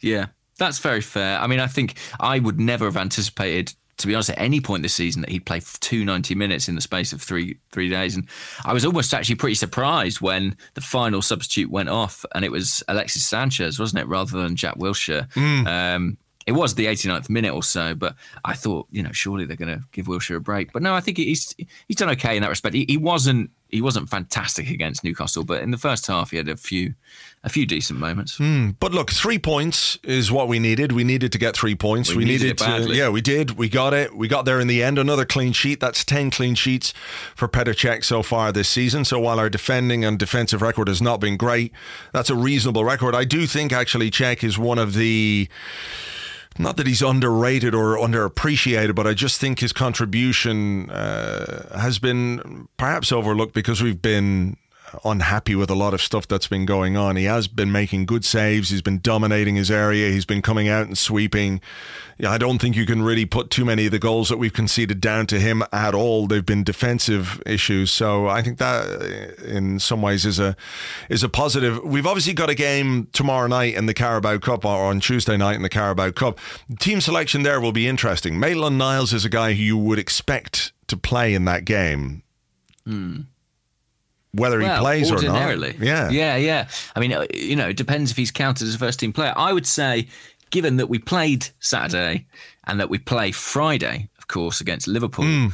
Yeah, 0.00 0.26
that's 0.58 0.78
very 0.78 1.00
fair. 1.00 1.38
I 1.38 1.46
mean, 1.46 1.60
I 1.60 1.66
think 1.66 1.98
I 2.20 2.38
would 2.38 2.58
never 2.58 2.84
have 2.86 2.96
anticipated, 2.96 3.74
to 3.98 4.06
be 4.06 4.14
honest, 4.14 4.30
at 4.30 4.38
any 4.38 4.60
point 4.60 4.82
this 4.82 4.94
season 4.94 5.22
that 5.22 5.30
he'd 5.30 5.46
play 5.46 5.60
two 5.80 6.04
ninety 6.04 6.34
minutes 6.34 6.68
in 6.68 6.74
the 6.74 6.80
space 6.80 7.12
of 7.12 7.22
three 7.22 7.58
three 7.72 7.88
days. 7.88 8.14
And 8.16 8.26
I 8.64 8.72
was 8.72 8.84
almost 8.84 9.12
actually 9.14 9.36
pretty 9.36 9.54
surprised 9.54 10.20
when 10.20 10.56
the 10.74 10.80
final 10.80 11.22
substitute 11.22 11.70
went 11.70 11.88
off 11.88 12.24
and 12.34 12.44
it 12.44 12.50
was 12.50 12.82
Alexis 12.88 13.26
Sanchez, 13.26 13.78
wasn't 13.78 14.02
it, 14.02 14.08
rather 14.08 14.40
than 14.42 14.56
Jack 14.56 14.76
Wilshere. 14.76 15.28
Um, 15.66 16.16
it 16.46 16.52
was 16.52 16.76
the 16.76 16.86
89th 16.86 17.28
minute 17.28 17.52
or 17.52 17.62
so, 17.62 17.94
but 17.96 18.14
I 18.44 18.54
thought, 18.54 18.86
you 18.92 19.02
know, 19.02 19.10
surely 19.12 19.44
they're 19.44 19.56
going 19.56 19.80
to 19.80 19.84
give 19.90 20.06
Wilshere 20.06 20.36
a 20.36 20.40
break. 20.40 20.72
But 20.72 20.80
no, 20.80 20.94
I 20.94 21.00
think 21.00 21.18
he's 21.18 21.54
he's 21.88 21.96
done 21.96 22.10
okay 22.10 22.36
in 22.36 22.42
that 22.42 22.48
respect. 22.48 22.74
He, 22.74 22.86
he 22.88 22.96
wasn't 22.96 23.50
he 23.68 23.82
wasn't 23.82 24.08
fantastic 24.08 24.70
against 24.70 25.02
Newcastle, 25.02 25.44
but 25.44 25.60
in 25.60 25.72
the 25.72 25.76
first 25.76 26.06
half 26.06 26.30
he 26.30 26.36
had 26.36 26.48
a 26.48 26.56
few 26.56 26.94
a 27.42 27.48
few 27.48 27.66
decent 27.66 27.98
moments. 27.98 28.36
Hmm, 28.36 28.70
but 28.78 28.92
look, 28.92 29.10
three 29.10 29.40
points 29.40 29.98
is 30.04 30.30
what 30.30 30.46
we 30.46 30.60
needed. 30.60 30.92
We 30.92 31.02
needed 31.02 31.32
to 31.32 31.38
get 31.38 31.56
three 31.56 31.74
points. 31.74 32.14
We 32.14 32.24
needed 32.24 32.50
it 32.50 32.58
to, 32.58 32.94
yeah, 32.94 33.08
we 33.08 33.20
did. 33.20 33.52
We 33.52 33.68
got 33.68 33.92
it. 33.92 34.16
We 34.16 34.28
got 34.28 34.44
there 34.44 34.60
in 34.60 34.68
the 34.68 34.84
end. 34.84 34.98
Another 35.00 35.24
clean 35.24 35.52
sheet. 35.52 35.80
That's 35.80 36.04
ten 36.04 36.30
clean 36.30 36.54
sheets 36.54 36.94
for 37.34 37.48
Petr 37.48 37.74
Cech 37.74 38.04
so 38.04 38.22
far 38.22 38.52
this 38.52 38.68
season. 38.68 39.04
So 39.04 39.18
while 39.18 39.40
our 39.40 39.50
defending 39.50 40.04
and 40.04 40.16
defensive 40.16 40.62
record 40.62 40.86
has 40.86 41.02
not 41.02 41.18
been 41.18 41.36
great, 41.36 41.72
that's 42.12 42.30
a 42.30 42.36
reasonable 42.36 42.84
record. 42.84 43.16
I 43.16 43.24
do 43.24 43.48
think 43.48 43.72
actually 43.72 44.12
Cech 44.12 44.44
is 44.44 44.56
one 44.56 44.78
of 44.78 44.94
the. 44.94 45.48
Not 46.58 46.76
that 46.76 46.86
he's 46.86 47.02
underrated 47.02 47.74
or 47.74 47.96
underappreciated, 47.96 48.94
but 48.94 49.06
I 49.06 49.14
just 49.14 49.40
think 49.40 49.60
his 49.60 49.72
contribution 49.72 50.90
uh, 50.90 51.78
has 51.78 51.98
been 51.98 52.68
perhaps 52.76 53.12
overlooked 53.12 53.54
because 53.54 53.82
we've 53.82 54.00
been 54.00 54.56
unhappy 55.04 55.54
with 55.54 55.70
a 55.70 55.74
lot 55.74 55.94
of 55.94 56.00
stuff 56.00 56.26
that's 56.28 56.46
been 56.46 56.66
going 56.66 56.96
on. 56.96 57.16
He 57.16 57.24
has 57.24 57.48
been 57.48 57.72
making 57.72 58.06
good 58.06 58.24
saves. 58.24 58.70
He's 58.70 58.82
been 58.82 59.00
dominating 59.00 59.56
his 59.56 59.70
area. 59.70 60.10
He's 60.10 60.24
been 60.24 60.42
coming 60.42 60.68
out 60.68 60.86
and 60.86 60.96
sweeping. 60.96 61.60
I 62.24 62.38
don't 62.38 62.58
think 62.58 62.76
you 62.76 62.86
can 62.86 63.02
really 63.02 63.26
put 63.26 63.50
too 63.50 63.64
many 63.64 63.86
of 63.86 63.92
the 63.92 63.98
goals 63.98 64.30
that 64.30 64.38
we've 64.38 64.52
conceded 64.52 65.00
down 65.00 65.26
to 65.26 65.38
him 65.38 65.62
at 65.70 65.94
all. 65.94 66.26
They've 66.26 66.44
been 66.44 66.64
defensive 66.64 67.42
issues. 67.44 67.90
So 67.90 68.26
I 68.26 68.40
think 68.40 68.58
that 68.58 68.86
uh, 68.88 69.44
in 69.44 69.78
some 69.78 70.00
ways 70.00 70.24
is 70.24 70.38
a 70.38 70.56
is 71.10 71.22
a 71.22 71.28
positive. 71.28 71.82
We've 71.84 72.06
obviously 72.06 72.32
got 72.32 72.48
a 72.48 72.54
game 72.54 73.08
tomorrow 73.12 73.48
night 73.48 73.74
in 73.74 73.86
the 73.86 73.94
Carabao 73.94 74.38
Cup 74.38 74.64
or 74.64 74.86
on 74.86 75.00
Tuesday 75.00 75.36
night 75.36 75.56
in 75.56 75.62
the 75.62 75.68
Carabao 75.68 76.12
Cup. 76.12 76.38
Team 76.78 77.00
selection 77.02 77.42
there 77.42 77.60
will 77.60 77.72
be 77.72 77.86
interesting. 77.86 78.40
Maitland 78.40 78.78
Niles 78.78 79.12
is 79.12 79.24
a 79.26 79.30
guy 79.30 79.52
who 79.52 79.62
you 79.62 79.76
would 79.76 79.98
expect 79.98 80.72
to 80.86 80.96
play 80.96 81.34
in 81.34 81.44
that 81.44 81.64
game. 81.66 82.22
Whether 84.36 84.60
he 84.60 84.66
Well, 84.66 84.80
plays 84.82 85.10
or 85.10 85.20
not. 85.22 85.58
Yeah. 85.80 86.10
Yeah, 86.10 86.36
yeah. 86.36 86.68
I 86.94 87.00
mean, 87.00 87.12
uh, 87.12 87.26
you 87.34 87.56
know, 87.56 87.68
it 87.68 87.76
depends 87.76 88.10
if 88.10 88.16
he's 88.16 88.30
counted 88.30 88.66
as 88.68 88.74
a 88.74 88.78
first 88.78 89.00
team 89.00 89.12
player. 89.12 89.32
I 89.36 89.52
would 89.52 89.66
say, 89.66 90.08
given 90.50 90.76
that 90.76 90.88
we 90.88 90.98
played 90.98 91.48
Saturday 91.60 92.26
and 92.64 92.78
that 92.80 92.88
we 92.90 92.98
play 92.98 93.32
Friday, 93.32 94.08
of 94.18 94.28
course, 94.28 94.60
against 94.60 94.86
Liverpool, 94.88 95.24
Hmm. 95.24 95.46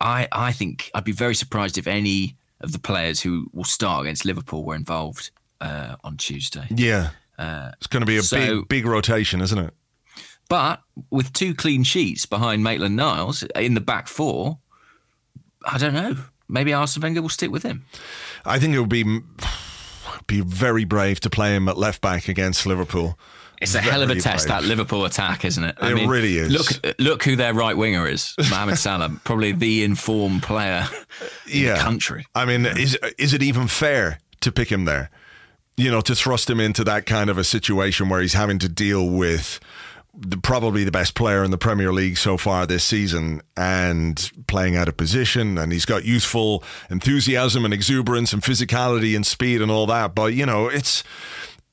I, 0.00 0.28
I 0.30 0.52
think 0.52 0.90
I'd 0.94 1.04
be 1.04 1.12
very 1.12 1.34
surprised 1.34 1.76
if 1.78 1.86
any 1.88 2.36
of 2.60 2.72
the 2.72 2.78
players 2.78 3.20
who 3.20 3.48
will 3.52 3.64
start 3.64 4.02
against 4.02 4.24
Liverpool 4.24 4.64
were 4.64 4.76
involved 4.76 5.30
uh, 5.60 5.96
on 6.04 6.16
Tuesday. 6.16 6.66
Yeah. 6.70 7.10
it's 7.38 7.86
going 7.88 8.02
to 8.02 8.06
be 8.06 8.16
a 8.16 8.22
so- 8.22 8.60
big, 8.60 8.68
big 8.68 8.86
rotation, 8.86 9.40
isn't 9.40 9.58
it? 9.58 9.74
But 10.48 10.80
with 11.10 11.32
two 11.32 11.54
clean 11.54 11.82
sheets 11.82 12.24
behind 12.26 12.62
Maitland 12.64 12.96
Niles 12.96 13.42
in 13.54 13.74
the 13.74 13.80
back 13.82 14.08
four, 14.08 14.58
I 15.64 15.76
don't 15.78 15.92
know. 15.94 16.16
Maybe 16.48 16.72
Arsene 16.72 17.02
Wenger 17.02 17.22
will 17.22 17.28
stick 17.28 17.50
with 17.50 17.62
him. 17.62 17.84
I 18.44 18.58
think 18.58 18.74
it 18.74 18.80
would 18.80 18.88
be 18.88 19.20
be 20.26 20.40
very 20.40 20.84
brave 20.84 21.20
to 21.20 21.30
play 21.30 21.54
him 21.54 21.68
at 21.68 21.78
left 21.78 22.00
back 22.00 22.28
against 22.28 22.66
Liverpool. 22.66 23.18
It's 23.60 23.74
a 23.74 23.80
hell 23.80 24.02
of 24.02 24.10
a 24.10 24.14
Very 24.14 24.20
test 24.20 24.46
brave. 24.46 24.62
that 24.62 24.68
Liverpool 24.68 25.04
attack, 25.04 25.44
isn't 25.44 25.64
it? 25.64 25.76
It 25.82 26.08
really 26.08 26.36
is. 26.36 26.52
Look, 26.52 26.96
look 27.00 27.24
who 27.24 27.34
their 27.34 27.52
right 27.52 27.76
winger 27.76 28.06
is, 28.06 28.34
Mohamed 28.50 28.78
Salah, 28.78 29.10
probably 29.24 29.50
the 29.50 29.82
informed 29.82 30.44
player 30.44 30.86
in 31.50 31.64
yeah. 31.64 31.74
the 31.74 31.80
country. 31.80 32.26
I 32.36 32.44
mean, 32.44 32.66
is 32.66 32.96
is 33.18 33.34
it 33.34 33.42
even 33.42 33.66
fair 33.66 34.20
to 34.42 34.52
pick 34.52 34.70
him 34.70 34.84
there? 34.84 35.10
You 35.76 35.90
know, 35.90 36.00
to 36.02 36.14
thrust 36.14 36.48
him 36.48 36.60
into 36.60 36.84
that 36.84 37.06
kind 37.06 37.30
of 37.30 37.38
a 37.38 37.44
situation 37.44 38.08
where 38.08 38.20
he's 38.20 38.34
having 38.34 38.58
to 38.60 38.68
deal 38.68 39.08
with 39.08 39.58
the, 40.20 40.36
probably 40.36 40.82
the 40.84 40.90
best 40.90 41.14
player 41.14 41.44
in 41.44 41.50
the 41.50 41.58
Premier 41.58 41.92
League 41.92 42.18
so 42.18 42.36
far 42.36 42.66
this 42.66 42.82
season 42.84 43.40
and 43.56 44.30
playing 44.48 44.76
out 44.76 44.88
of 44.88 44.96
position. 44.96 45.56
And 45.56 45.72
he's 45.72 45.84
got 45.84 46.04
youthful 46.04 46.64
enthusiasm 46.90 47.64
and 47.64 47.72
exuberance 47.72 48.32
and 48.32 48.42
physicality 48.42 49.14
and 49.14 49.24
speed 49.24 49.62
and 49.62 49.70
all 49.70 49.86
that. 49.86 50.14
But, 50.14 50.34
you 50.34 50.44
know, 50.46 50.66
it's. 50.68 51.04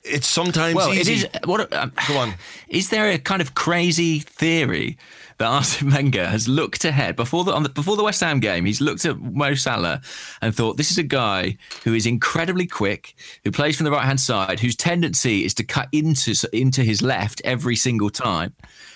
It's 0.08 0.28
sometimes 0.28 0.76
Well, 0.76 0.94
easy. 0.94 1.14
it 1.14 1.18
is. 1.18 1.28
What? 1.46 1.74
Um, 1.74 1.92
Go 2.08 2.18
on. 2.18 2.36
Is 2.68 2.90
there 2.92 3.10
a 3.10 3.18
kind 3.18 3.42
of 3.42 3.56
crazy 3.56 4.20
theory 4.20 5.00
that 5.38 5.48
Arsene 5.48 5.92
Wenger 5.92 6.28
has 6.28 6.48
looked 6.48 6.86
ahead 6.86 7.16
before 7.16 7.44
the, 7.44 7.58
the 7.60 7.70
before 7.70 7.96
the 7.96 8.04
West 8.04 8.22
Ham 8.22 8.40
game? 8.40 8.66
He's 8.66 8.82
looked 8.82 9.06
at 9.06 9.20
Mo 9.20 9.56
Salah 9.56 10.02
and 10.42 10.56
thought, 10.56 10.78
"This 10.78 10.92
is 10.92 10.98
a 10.98 11.04
guy 11.04 11.58
who 11.84 11.94
is 11.94 12.06
incredibly 12.06 12.68
quick, 12.68 13.16
who 13.44 13.52
plays 13.52 13.76
from 13.78 13.86
the 13.86 13.92
right 13.92 14.06
hand 14.06 14.20
side, 14.20 14.60
whose 14.60 14.76
tendency 14.76 15.46
is 15.46 15.54
to 15.56 15.64
cut 15.64 15.90
into 15.92 16.36
into 16.54 16.84
his 16.84 17.02
left 17.02 17.42
every 17.44 17.76
single 17.76 18.10
time." 18.10 18.54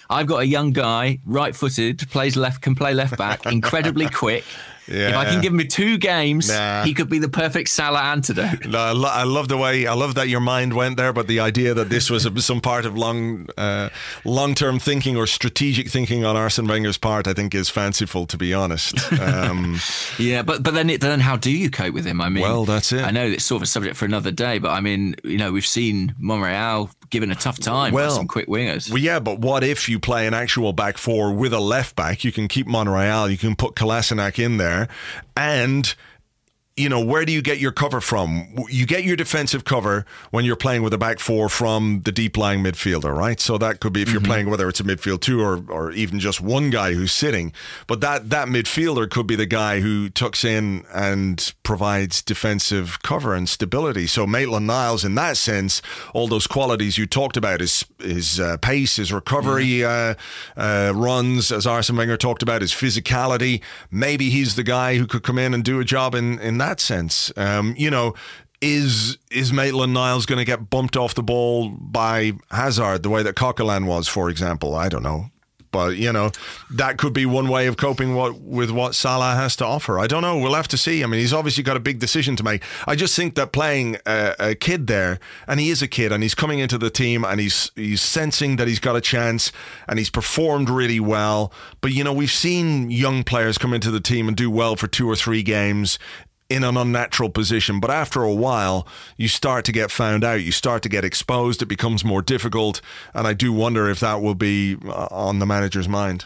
I've 0.09 0.27
got 0.27 0.41
a 0.41 0.45
young 0.47 0.71
guy, 0.71 1.19
right-footed, 1.25 2.09
plays 2.09 2.35
left, 2.35 2.61
can 2.61 2.75
play 2.75 2.93
left 2.93 3.17
back, 3.17 3.45
incredibly 3.51 4.09
quick. 4.09 4.43
If 4.91 5.15
I 5.15 5.25
can 5.25 5.39
give 5.39 5.53
him 5.53 5.67
two 5.67 5.99
games, 5.99 6.49
Nah. 6.49 6.83
he 6.83 6.95
could 6.95 7.09
be 7.11 7.19
the 7.19 7.29
perfect 7.29 7.69
Salah 7.69 8.01
antidote. 8.01 8.65
No, 8.65 8.79
I, 8.79 8.91
lo- 8.91 9.11
I 9.13 9.21
love 9.21 9.47
the 9.47 9.55
way 9.55 9.85
I 9.85 9.93
love 9.93 10.15
that 10.15 10.29
your 10.29 10.39
mind 10.39 10.73
went 10.73 10.97
there, 10.97 11.13
but 11.13 11.27
the 11.27 11.41
idea 11.41 11.75
that 11.75 11.89
this 11.89 12.09
was 12.09 12.25
a, 12.25 12.41
some 12.41 12.59
part 12.59 12.87
of 12.87 12.97
long, 12.97 13.47
uh, 13.55 13.89
long-term 14.25 14.79
thinking 14.79 15.15
or 15.15 15.27
strategic 15.27 15.89
thinking 15.89 16.25
on 16.25 16.35
Arsene 16.35 16.65
Wenger's 16.65 16.97
part, 16.97 17.27
I 17.27 17.33
think, 17.35 17.53
is 17.53 17.69
fanciful. 17.69 18.25
To 18.25 18.35
be 18.35 18.51
honest, 18.51 18.95
um, 19.13 19.77
Yeah, 20.17 20.41
but 20.41 20.63
but 20.63 20.73
then 20.73 20.89
it, 20.89 21.01
then 21.01 21.19
how 21.19 21.35
do 21.37 21.51
you 21.51 21.69
cope 21.69 21.93
with 21.93 22.05
him? 22.05 22.19
I 22.19 22.29
mean, 22.29 22.41
Well, 22.41 22.65
that's 22.65 22.91
it. 22.91 23.03
I 23.03 23.11
know 23.11 23.27
it's 23.27 23.45
sort 23.45 23.59
of 23.59 23.63
a 23.65 23.67
subject 23.67 23.95
for 23.95 24.05
another 24.05 24.31
day, 24.31 24.57
but 24.57 24.71
I 24.71 24.79
mean, 24.81 25.15
you 25.23 25.37
know, 25.37 25.51
we've 25.51 25.67
seen 25.67 26.15
Monreal 26.17 26.89
given 27.11 27.29
a 27.31 27.35
tough 27.35 27.59
time 27.59 27.93
Well, 27.93 28.09
by 28.09 28.15
some 28.15 28.27
quick 28.27 28.47
wingers. 28.47 28.89
well, 28.89 28.97
yeah, 28.97 29.19
but 29.19 29.37
what 29.39 29.63
if 29.63 29.87
you 29.87 29.98
play 29.99 30.27
an 30.27 30.33
actual 30.33 30.73
back 30.73 30.97
four 30.97 31.31
with 31.33 31.53
a 31.53 31.59
left 31.59 31.95
back? 31.95 32.23
You 32.23 32.31
can 32.31 32.47
keep 32.47 32.67
Monreal, 32.67 33.29
you 33.29 33.37
can 33.37 33.55
put 33.55 33.75
Kolasinac 33.75 34.43
in 34.43 34.57
there, 34.57 34.87
and 35.35 35.93
you 36.79 36.87
know, 36.87 37.03
where 37.03 37.25
do 37.25 37.33
you 37.33 37.41
get 37.41 37.59
your 37.59 37.73
cover 37.73 37.99
from? 37.99 38.47
You 38.69 38.85
get 38.85 39.03
your 39.03 39.17
defensive 39.17 39.65
cover 39.65 40.05
when 40.31 40.45
you're 40.45 40.55
playing 40.55 40.81
with 40.81 40.93
a 40.93 40.97
back 40.97 41.19
four 41.19 41.49
from 41.49 42.01
the 42.05 42.11
deep 42.11 42.37
lying 42.37 42.63
midfielder, 42.63 43.13
right? 43.13 43.39
So 43.39 43.57
that 43.57 43.81
could 43.81 43.91
be 43.91 44.01
if 44.01 44.11
you're 44.11 44.21
playing 44.21 44.49
whether 44.49 44.69
it's 44.69 44.79
a 44.79 44.83
midfield 44.83 45.19
two 45.19 45.41
or, 45.41 45.61
or 45.67 45.91
even 45.91 46.19
just 46.19 46.39
one 46.39 46.69
guy 46.69 46.93
who's 46.93 47.11
sitting. 47.11 47.51
But 47.85 47.99
that, 48.01 48.29
that 48.29 48.47
midfielder 48.47 49.09
could 49.09 49.27
be 49.27 49.35
the 49.35 49.45
guy 49.45 49.81
who 49.81 50.09
tucks 50.09 50.45
in 50.45 50.85
and 50.93 51.53
provides 51.63 52.21
defensive 52.21 53.01
cover 53.03 53.35
and 53.35 53.49
stability. 53.49 54.07
So 54.07 54.25
Maitland 54.25 54.67
Niles, 54.67 55.03
in 55.03 55.15
that 55.15 55.35
sense, 55.35 55.81
all 56.13 56.27
those 56.29 56.47
qualities 56.47 56.97
you 56.97 57.05
talked 57.05 57.35
about 57.35 57.59
his 57.59 57.83
his 57.99 58.39
uh, 58.39 58.55
pace, 58.57 58.95
his 58.95 59.11
recovery 59.11 59.83
uh, 59.83 60.15
uh, 60.55 60.93
runs, 60.95 61.51
as 61.51 61.67
Arsene 61.67 61.97
Wenger 61.97 62.15
talked 62.15 62.41
about, 62.41 62.61
his 62.61 62.71
physicality. 62.71 63.61
Maybe 63.91 64.29
he's 64.29 64.55
the 64.55 64.63
guy 64.63 64.95
who 64.95 65.05
could 65.05 65.23
come 65.23 65.37
in 65.37 65.53
and 65.53 65.63
do 65.63 65.79
a 65.79 65.85
job 65.85 66.15
in 66.15 66.39
in 66.39 66.57
that 66.69 66.79
sense. 66.79 67.31
Um, 67.35 67.75
you 67.77 67.89
know. 67.89 68.13
Is 68.61 69.17
is 69.31 69.53
Maitland 69.53 69.93
Niles 69.93 70.25
going 70.25 70.39
to 70.39 70.43
get 70.43 70.69
bumped 70.69 70.97
off 70.97 71.15
the 71.15 71.23
ball 71.23 71.69
by 71.69 72.33
Hazard 72.51 73.03
the 73.03 73.09
way 73.09 73.23
that 73.23 73.35
Coquelin 73.35 73.85
was, 73.85 74.09
for 74.09 74.29
example? 74.29 74.75
I 74.75 74.89
don't 74.89 75.01
know. 75.01 75.31
but 75.71 75.97
you 75.97 76.11
know 76.11 76.31
that 76.71 76.97
could 76.97 77.13
be 77.13 77.25
one 77.25 77.47
way 77.47 77.67
of 77.67 77.77
coping 77.77 78.15
what, 78.15 78.39
with 78.41 78.71
what 78.71 78.95
Salah 78.95 79.35
has 79.35 79.55
to 79.57 79.65
offer. 79.65 79.99
I 79.99 80.07
don't 80.07 80.21
know. 80.21 80.37
We'll 80.37 80.55
have 80.55 80.67
to 80.69 80.77
see. 80.77 81.03
I 81.03 81.07
mean, 81.07 81.19
he's 81.19 81.33
obviously 81.33 81.63
got 81.63 81.77
a 81.77 81.79
big 81.79 81.99
decision 81.99 82.35
to 82.37 82.43
make. 82.43 82.63
I 82.87 82.95
just 82.95 83.15
think 83.15 83.35
that 83.35 83.51
playing 83.51 83.97
a, 84.05 84.35
a 84.39 84.55
kid 84.55 84.87
there, 84.87 85.19
and 85.47 85.59
he 85.59 85.69
is 85.69 85.81
a 85.81 85.87
kid, 85.87 86.11
and 86.11 86.23
he's 86.23 86.35
coming 86.35 86.59
into 86.59 86.77
the 86.77 86.89
team, 86.89 87.23
and 87.23 87.39
he's 87.39 87.71
he's 87.75 88.01
sensing 88.01 88.55
that 88.57 88.67
he's 88.67 88.79
got 88.79 88.95
a 88.95 89.01
chance, 89.01 89.51
and 89.87 89.99
he's 89.99 90.09
performed 90.09 90.69
really 90.69 90.99
well. 90.99 91.53
But 91.81 91.91
you 91.91 92.03
know, 92.03 92.13
we've 92.13 92.31
seen 92.31 92.89
young 92.89 93.23
players 93.23 93.57
come 93.57 93.73
into 93.73 93.91
the 93.91 94.01
team 94.01 94.27
and 94.27 94.35
do 94.35 94.49
well 94.49 94.75
for 94.75 94.87
two 94.87 95.09
or 95.09 95.15
three 95.15 95.43
games 95.43 95.99
in 96.49 96.63
an 96.63 96.75
unnatural 96.75 97.29
position. 97.29 97.79
But 97.79 97.91
after 97.91 98.23
a 98.23 98.33
while, 98.33 98.87
you 99.17 99.27
start 99.27 99.65
to 99.65 99.71
get 99.71 99.91
found 99.91 100.23
out. 100.23 100.41
You 100.41 100.51
start 100.51 100.81
to 100.83 100.89
get 100.89 101.05
exposed. 101.05 101.61
It 101.61 101.67
becomes 101.67 102.03
more 102.03 102.21
difficult. 102.21 102.81
And 103.13 103.27
I 103.27 103.33
do 103.33 103.53
wonder 103.53 103.89
if 103.89 103.99
that 103.99 104.21
will 104.21 104.35
be 104.35 104.77
uh, 104.85 105.07
on 105.11 105.39
the 105.39 105.45
manager's 105.45 105.87
mind. 105.87 106.25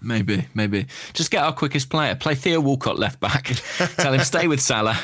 Maybe, 0.00 0.46
maybe. 0.54 0.86
Just 1.12 1.30
get 1.30 1.42
our 1.42 1.52
quickest 1.52 1.90
player. 1.90 2.14
Play 2.14 2.34
Theo 2.34 2.60
Walcott 2.60 2.98
left 2.98 3.20
back. 3.20 3.44
Tell 3.96 4.12
him 4.12 4.20
stay 4.20 4.46
with 4.48 4.60
Salah. 4.60 4.98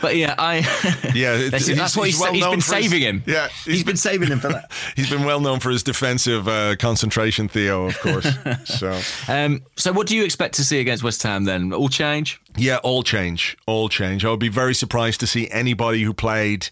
but 0.00 0.16
yeah, 0.16 0.34
I. 0.38 0.60
Yeah, 1.14 1.48
that's, 1.48 1.66
that's 1.66 1.96
what 1.96 2.04
he's, 2.04 2.14
he's, 2.14 2.20
well 2.20 2.32
he's 2.32 2.46
been 2.46 2.60
saving 2.60 3.00
his, 3.00 3.08
him. 3.08 3.22
Yeah, 3.26 3.48
he's, 3.48 3.64
he's 3.64 3.78
been, 3.80 3.92
been, 3.92 3.96
saving 3.96 4.28
him 4.28 4.38
for 4.38 4.48
that. 4.48 4.70
he's 4.96 5.10
been 5.10 5.24
well 5.24 5.40
known 5.40 5.58
for 5.58 5.70
his 5.70 5.82
defensive 5.82 6.46
uh, 6.46 6.76
concentration, 6.76 7.48
Theo, 7.48 7.86
of 7.86 7.98
course. 8.00 8.28
so, 8.64 9.00
um, 9.28 9.62
so 9.76 9.92
what 9.92 10.06
do 10.06 10.16
you 10.16 10.24
expect 10.24 10.54
to 10.56 10.64
see 10.64 10.78
against 10.78 11.02
West 11.02 11.22
Ham 11.24 11.44
then? 11.44 11.72
All 11.72 11.88
change? 11.88 12.40
Yeah, 12.56 12.76
all 12.78 13.02
change, 13.02 13.56
all 13.66 13.88
change. 13.88 14.24
I 14.24 14.30
would 14.30 14.40
be 14.40 14.48
very 14.48 14.74
surprised 14.74 15.20
to 15.20 15.26
see 15.26 15.50
anybody 15.50 16.02
who 16.02 16.14
played 16.14 16.68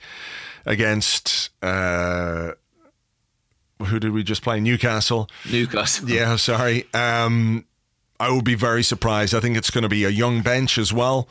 against. 0.64 1.50
Uh, 1.62 2.52
who 3.86 3.98
did 3.98 4.12
we 4.12 4.22
just 4.22 4.42
play? 4.42 4.60
Newcastle. 4.60 5.28
Newcastle. 5.50 6.08
Yeah, 6.10 6.36
sorry. 6.36 6.86
Um, 6.94 7.64
I 8.20 8.30
would 8.30 8.44
be 8.44 8.54
very 8.54 8.82
surprised. 8.82 9.34
I 9.34 9.40
think 9.40 9.56
it's 9.56 9.70
going 9.70 9.82
to 9.82 9.88
be 9.88 10.04
a 10.04 10.08
young 10.10 10.42
bench 10.42 10.78
as 10.78 10.92
well. 10.92 11.28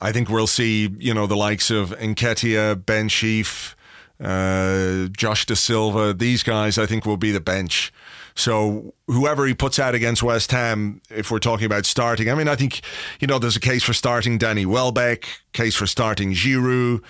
I 0.00 0.12
think 0.12 0.28
we'll 0.28 0.46
see, 0.46 0.88
you 0.98 1.14
know, 1.14 1.26
the 1.26 1.36
likes 1.36 1.70
of 1.70 1.90
Nketiah, 1.90 2.84
Ben 2.84 3.08
Sheaf, 3.08 3.76
uh, 4.22 5.06
Josh 5.16 5.46
Da 5.46 5.54
Silva. 5.54 6.12
These 6.12 6.42
guys, 6.42 6.78
I 6.78 6.86
think, 6.86 7.06
will 7.06 7.16
be 7.16 7.32
the 7.32 7.40
bench. 7.40 7.92
So 8.34 8.94
whoever 9.06 9.46
he 9.46 9.54
puts 9.54 9.78
out 9.78 9.94
against 9.94 10.22
West 10.22 10.50
Ham, 10.52 11.02
if 11.10 11.30
we're 11.30 11.38
talking 11.38 11.66
about 11.66 11.84
starting, 11.84 12.30
I 12.30 12.34
mean, 12.34 12.48
I 12.48 12.56
think, 12.56 12.80
you 13.20 13.26
know, 13.26 13.38
there's 13.38 13.56
a 13.56 13.60
case 13.60 13.82
for 13.82 13.92
starting 13.92 14.38
Danny 14.38 14.64
Welbeck, 14.64 15.28
case 15.52 15.74
for 15.74 15.86
starting 15.86 16.32
Giroud 16.32 17.02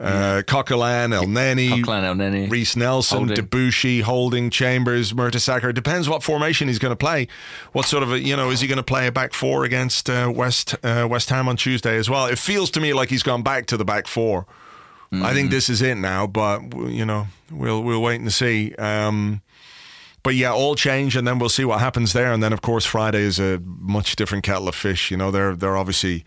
uh, 0.00 0.42
Coquelin, 0.46 1.12
Elneny, 1.12 1.68
Coquelin, 1.68 2.04
Elneny, 2.04 2.50
Reiss 2.50 2.74
Nelson, 2.74 3.28
Holding. 3.28 3.36
Debuchy, 3.36 4.02
Holding, 4.02 4.48
Chambers, 4.48 5.12
Mertesacker. 5.12 5.70
It 5.70 5.74
depends 5.74 6.08
what 6.08 6.22
formation 6.22 6.68
he's 6.68 6.78
going 6.78 6.92
to 6.92 6.96
play. 6.96 7.28
What 7.72 7.84
sort 7.84 8.02
of 8.02 8.12
a, 8.12 8.18
you 8.18 8.34
know, 8.34 8.50
is 8.50 8.60
he 8.60 8.66
going 8.66 8.78
to 8.78 8.82
play 8.82 9.06
a 9.06 9.12
back 9.12 9.34
four 9.34 9.64
against 9.64 10.08
uh, 10.08 10.32
West 10.34 10.74
uh, 10.82 11.06
West 11.08 11.28
Ham 11.28 11.48
on 11.48 11.56
Tuesday 11.56 11.96
as 11.96 12.08
well? 12.08 12.26
It 12.26 12.38
feels 12.38 12.70
to 12.70 12.80
me 12.80 12.94
like 12.94 13.10
he's 13.10 13.22
gone 13.22 13.42
back 13.42 13.66
to 13.66 13.76
the 13.76 13.84
back 13.84 14.06
4 14.06 14.42
mm-hmm. 14.42 15.22
I 15.22 15.34
think 15.34 15.46
mm-hmm. 15.46 15.54
this 15.54 15.68
is 15.68 15.82
it 15.82 15.96
now, 15.96 16.26
but 16.26 16.62
you 16.88 17.04
know, 17.04 17.26
we'll 17.50 17.82
we'll 17.82 18.02
wait 18.02 18.20
and 18.20 18.32
see. 18.32 18.74
Um, 18.76 19.42
but 20.22 20.34
yeah, 20.34 20.52
all 20.52 20.74
change, 20.74 21.16
and 21.16 21.26
then 21.26 21.38
we'll 21.38 21.48
see 21.48 21.64
what 21.64 21.80
happens 21.80 22.12
there. 22.12 22.32
And 22.32 22.42
then, 22.42 22.52
of 22.52 22.60
course, 22.60 22.84
Friday 22.84 23.20
is 23.20 23.38
a 23.38 23.60
much 23.64 24.16
different 24.16 24.44
kettle 24.44 24.68
of 24.68 24.74
fish. 24.74 25.10
You 25.10 25.16
know, 25.16 25.30
they're 25.30 25.56
they're 25.56 25.76
obviously 25.76 26.24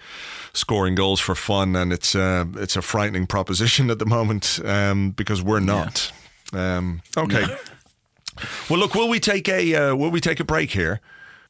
scoring 0.54 0.95
goals 0.95 1.20
for 1.20 1.36
fun, 1.36 1.76
and 1.76 1.91
it's 1.91 2.16
uh, 2.16 2.45
it's 2.56 2.76
a 2.76 2.82
frightening 2.82 3.28
proposition 3.28 3.89
at 3.91 3.99
the 3.99 4.06
moment 4.06 4.60
um, 4.64 5.12
because 5.12 5.41
we're 5.41 5.60
not. 5.60 6.12
Yeah. 6.54 6.78
Um, 6.78 7.01
okay. 7.18 7.41
No. 7.41 7.58
Well, 8.70 8.80
look, 8.80 8.95
will 8.95 9.10
we 9.10 9.20
take 9.20 9.47
a 9.49 9.76
uh, 9.76 9.95
will 9.95 10.12
we 10.12 10.20
take 10.20 10.39
a 10.39 10.43
break 10.43 10.72
here? 10.72 11.01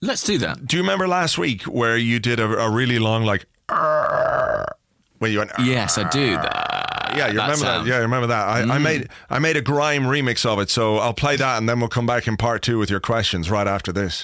Let's 0.02 0.24
do 0.24 0.38
that. 0.40 0.68
Do 0.68 0.76
you 0.76 0.84
remember 0.84 1.08
last 1.08 1.38
week 1.38 1.64
where 1.64 1.96
you 1.98 2.20
did 2.20 2.40
a, 2.40 2.46
a 2.46 2.70
really 2.70 3.00
long 3.00 3.24
like? 3.24 3.46
When 5.20 5.32
you 5.32 5.40
went? 5.40 5.52
Yes, 5.60 5.98
I 5.98 6.10
do. 6.10 6.32
That, 6.32 7.14
yeah, 7.16 7.28
you 7.28 7.34
remember 7.34 7.56
sound. 7.56 7.88
that? 7.88 7.90
Yeah, 7.90 7.98
I 7.98 8.00
remember 8.00 8.28
that. 8.28 8.48
I, 8.48 8.62
mm. 8.64 8.72
I 8.72 8.78
made 8.78 9.10
I 9.30 9.40
made 9.40 9.56
a 9.56 9.62
grime 9.62 10.04
remix 10.04 10.46
of 10.46 10.60
it, 10.60 10.70
so 10.70 10.98
I'll 10.98 11.14
play 11.14 11.38
that, 11.38 11.58
and 11.58 11.70
then 11.70 11.80
we'll 11.80 11.90
come 11.90 12.06
back 12.06 12.28
in 12.28 12.36
part 12.36 12.62
two 12.62 12.78
with 12.78 12.90
your 12.90 13.00
questions 13.00 13.50
right 13.50 13.68
after 13.68 13.94
this. 13.94 14.24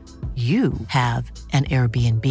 you 0.41 0.73
have 0.87 1.29
an 1.51 1.65
Airbnb. 1.65 2.25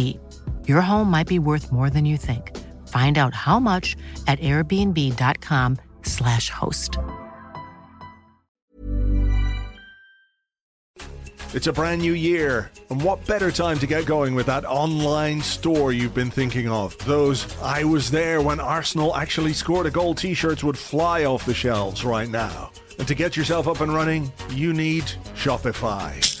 Your 0.67 0.81
home 0.81 1.11
might 1.11 1.27
be 1.27 1.37
worth 1.37 1.71
more 1.71 1.91
than 1.91 2.05
you 2.05 2.17
think. 2.17 2.57
Find 2.87 3.15
out 3.17 3.35
how 3.35 3.59
much 3.59 3.95
at 4.25 4.39
airbnb.com/slash 4.39 6.49
host. 6.49 6.97
It's 11.53 11.67
a 11.67 11.73
brand 11.73 12.01
new 12.01 12.13
year, 12.13 12.71
and 12.89 13.01
what 13.01 13.27
better 13.27 13.51
time 13.51 13.77
to 13.79 13.87
get 13.87 14.05
going 14.05 14.35
with 14.35 14.45
that 14.45 14.63
online 14.65 15.41
store 15.41 15.91
you've 15.91 16.15
been 16.15 16.31
thinking 16.31 16.69
of? 16.69 16.97
Those 16.99 17.45
I 17.61 17.83
was 17.83 18.09
there 18.09 18.41
when 18.41 18.61
Arsenal 18.61 19.13
actually 19.15 19.53
scored 19.53 19.85
a 19.85 19.91
goal 19.91 20.15
t 20.15 20.33
shirts 20.33 20.63
would 20.63 20.77
fly 20.77 21.25
off 21.25 21.45
the 21.45 21.53
shelves 21.53 22.05
right 22.05 22.29
now. 22.29 22.71
And 22.99 23.07
to 23.07 23.15
get 23.15 23.35
yourself 23.35 23.67
up 23.67 23.81
and 23.81 23.93
running, 23.93 24.31
you 24.51 24.71
need 24.71 25.03
Shopify. 25.35 26.40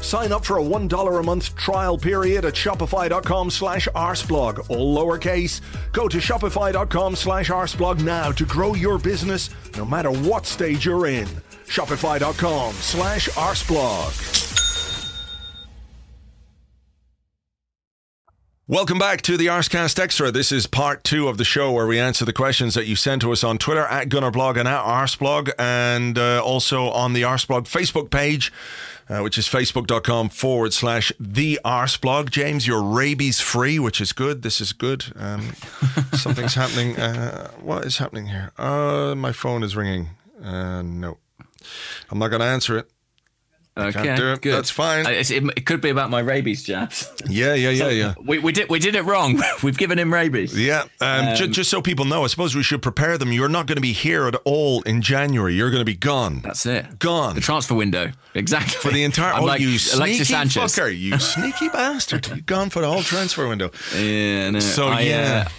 Sign 0.00 0.32
up 0.32 0.44
for 0.44 0.58
a 0.58 0.62
$1 0.62 1.20
a 1.20 1.22
month 1.22 1.54
trial 1.56 1.98
period 1.98 2.44
at 2.44 2.54
shopify.com 2.54 3.50
slash 3.50 3.88
arseblog, 3.94 4.70
all 4.70 4.96
lowercase. 4.96 5.60
Go 5.92 6.08
to 6.08 6.18
shopify.com 6.18 7.16
slash 7.16 7.50
arseblog 7.50 8.02
now 8.02 8.30
to 8.32 8.44
grow 8.44 8.74
your 8.74 8.98
business 8.98 9.50
no 9.76 9.84
matter 9.84 10.10
what 10.10 10.46
stage 10.46 10.86
you're 10.86 11.06
in. 11.06 11.26
Shopify.com 11.66 12.72
slash 12.74 13.28
arseblog. 13.30 14.36
Welcome 18.68 18.98
back 18.98 19.22
to 19.22 19.36
the 19.36 19.46
Arsecast 19.46 19.96
Extra. 19.96 20.32
This 20.32 20.50
is 20.50 20.66
part 20.66 21.04
two 21.04 21.28
of 21.28 21.38
the 21.38 21.44
show 21.44 21.70
where 21.70 21.86
we 21.86 22.00
answer 22.00 22.24
the 22.24 22.32
questions 22.32 22.74
that 22.74 22.84
you 22.88 22.96
sent 22.96 23.22
to 23.22 23.30
us 23.30 23.44
on 23.44 23.58
Twitter 23.58 23.84
at 23.84 24.08
Gunnerblog 24.08 24.56
and 24.56 24.66
at 24.66 24.84
Arseblog 24.84 25.52
and 25.56 26.18
uh, 26.18 26.42
also 26.42 26.88
on 26.88 27.12
the 27.12 27.22
Arseblog 27.22 27.68
Facebook 27.68 28.10
page, 28.10 28.52
uh, 29.08 29.20
which 29.20 29.38
is 29.38 29.46
facebook.com 29.46 30.28
forward 30.28 30.72
slash 30.72 31.12
the 31.20 31.60
Arseblog. 31.64 32.30
James, 32.30 32.66
you're 32.66 32.82
rabies 32.82 33.40
free, 33.40 33.78
which 33.78 34.00
is 34.00 34.12
good. 34.12 34.42
This 34.42 34.60
is 34.60 34.72
good. 34.72 35.04
Um, 35.16 35.52
something's 36.12 36.54
happening. 36.54 36.96
Uh, 36.96 37.50
what 37.60 37.84
is 37.84 37.98
happening 37.98 38.26
here? 38.26 38.52
Uh, 38.58 39.14
my 39.16 39.32
phone 39.32 39.62
is 39.62 39.76
ringing. 39.76 40.10
Uh, 40.42 40.82
no, 40.82 41.18
I'm 42.10 42.18
not 42.18 42.28
going 42.28 42.40
to 42.40 42.46
answer 42.46 42.78
it. 42.78 42.90
Okay, 43.78 43.92
Can't 44.04 44.18
do 44.18 44.32
it. 44.32 44.40
good. 44.40 44.54
That's 44.54 44.70
fine. 44.70 45.04
Uh, 45.06 45.10
It, 45.10 45.30
it 45.30 45.66
could 45.66 45.82
be 45.82 45.90
about 45.90 46.08
my 46.08 46.20
rabies 46.20 46.62
jabs. 46.62 47.12
Yeah, 47.28 47.52
yeah, 47.52 47.68
yeah, 47.68 47.88
yeah. 47.90 48.14
We, 48.24 48.38
we 48.38 48.50
did 48.52 48.70
we 48.70 48.78
did 48.78 48.94
it 48.94 49.02
wrong. 49.02 49.38
We've 49.62 49.76
given 49.76 49.98
him 49.98 50.10
rabies. 50.10 50.58
Yeah, 50.58 50.84
um, 51.02 51.34
ju- 51.36 51.48
just 51.48 51.68
so 51.68 51.82
people 51.82 52.06
know, 52.06 52.24
I 52.24 52.28
suppose 52.28 52.54
we 52.56 52.62
should 52.62 52.80
prepare 52.80 53.18
them. 53.18 53.32
You're 53.32 53.50
not 53.50 53.66
going 53.66 53.76
to 53.76 53.82
be 53.82 53.92
here 53.92 54.26
at 54.26 54.34
all 54.46 54.80
in 54.82 55.02
January. 55.02 55.54
You're 55.54 55.70
going 55.70 55.82
to 55.82 55.84
be 55.84 55.94
gone. 55.94 56.40
That's 56.40 56.64
it. 56.64 56.98
Gone. 56.98 57.34
The 57.34 57.42
transfer 57.42 57.74
window. 57.74 58.12
Exactly. 58.34 58.78
for 58.80 58.90
the 58.90 59.04
entire. 59.04 59.34
I'm 59.34 59.42
oh, 59.42 59.46
like 59.46 59.60
you 59.60 59.78
sneaky 59.78 60.24
Sanchez. 60.24 60.74
fucker! 60.74 60.98
You 60.98 61.18
sneaky 61.34 61.68
bastard! 61.68 62.26
You're 62.28 62.38
gone 62.38 62.70
for 62.70 62.80
the 62.80 62.88
whole 62.90 63.02
transfer 63.02 63.46
window. 63.46 63.70
Yeah, 63.94 64.50
no, 64.50 64.60
So, 64.60 64.88
I, 64.88 65.00
yeah. 65.02 65.44
uh, 65.46 65.50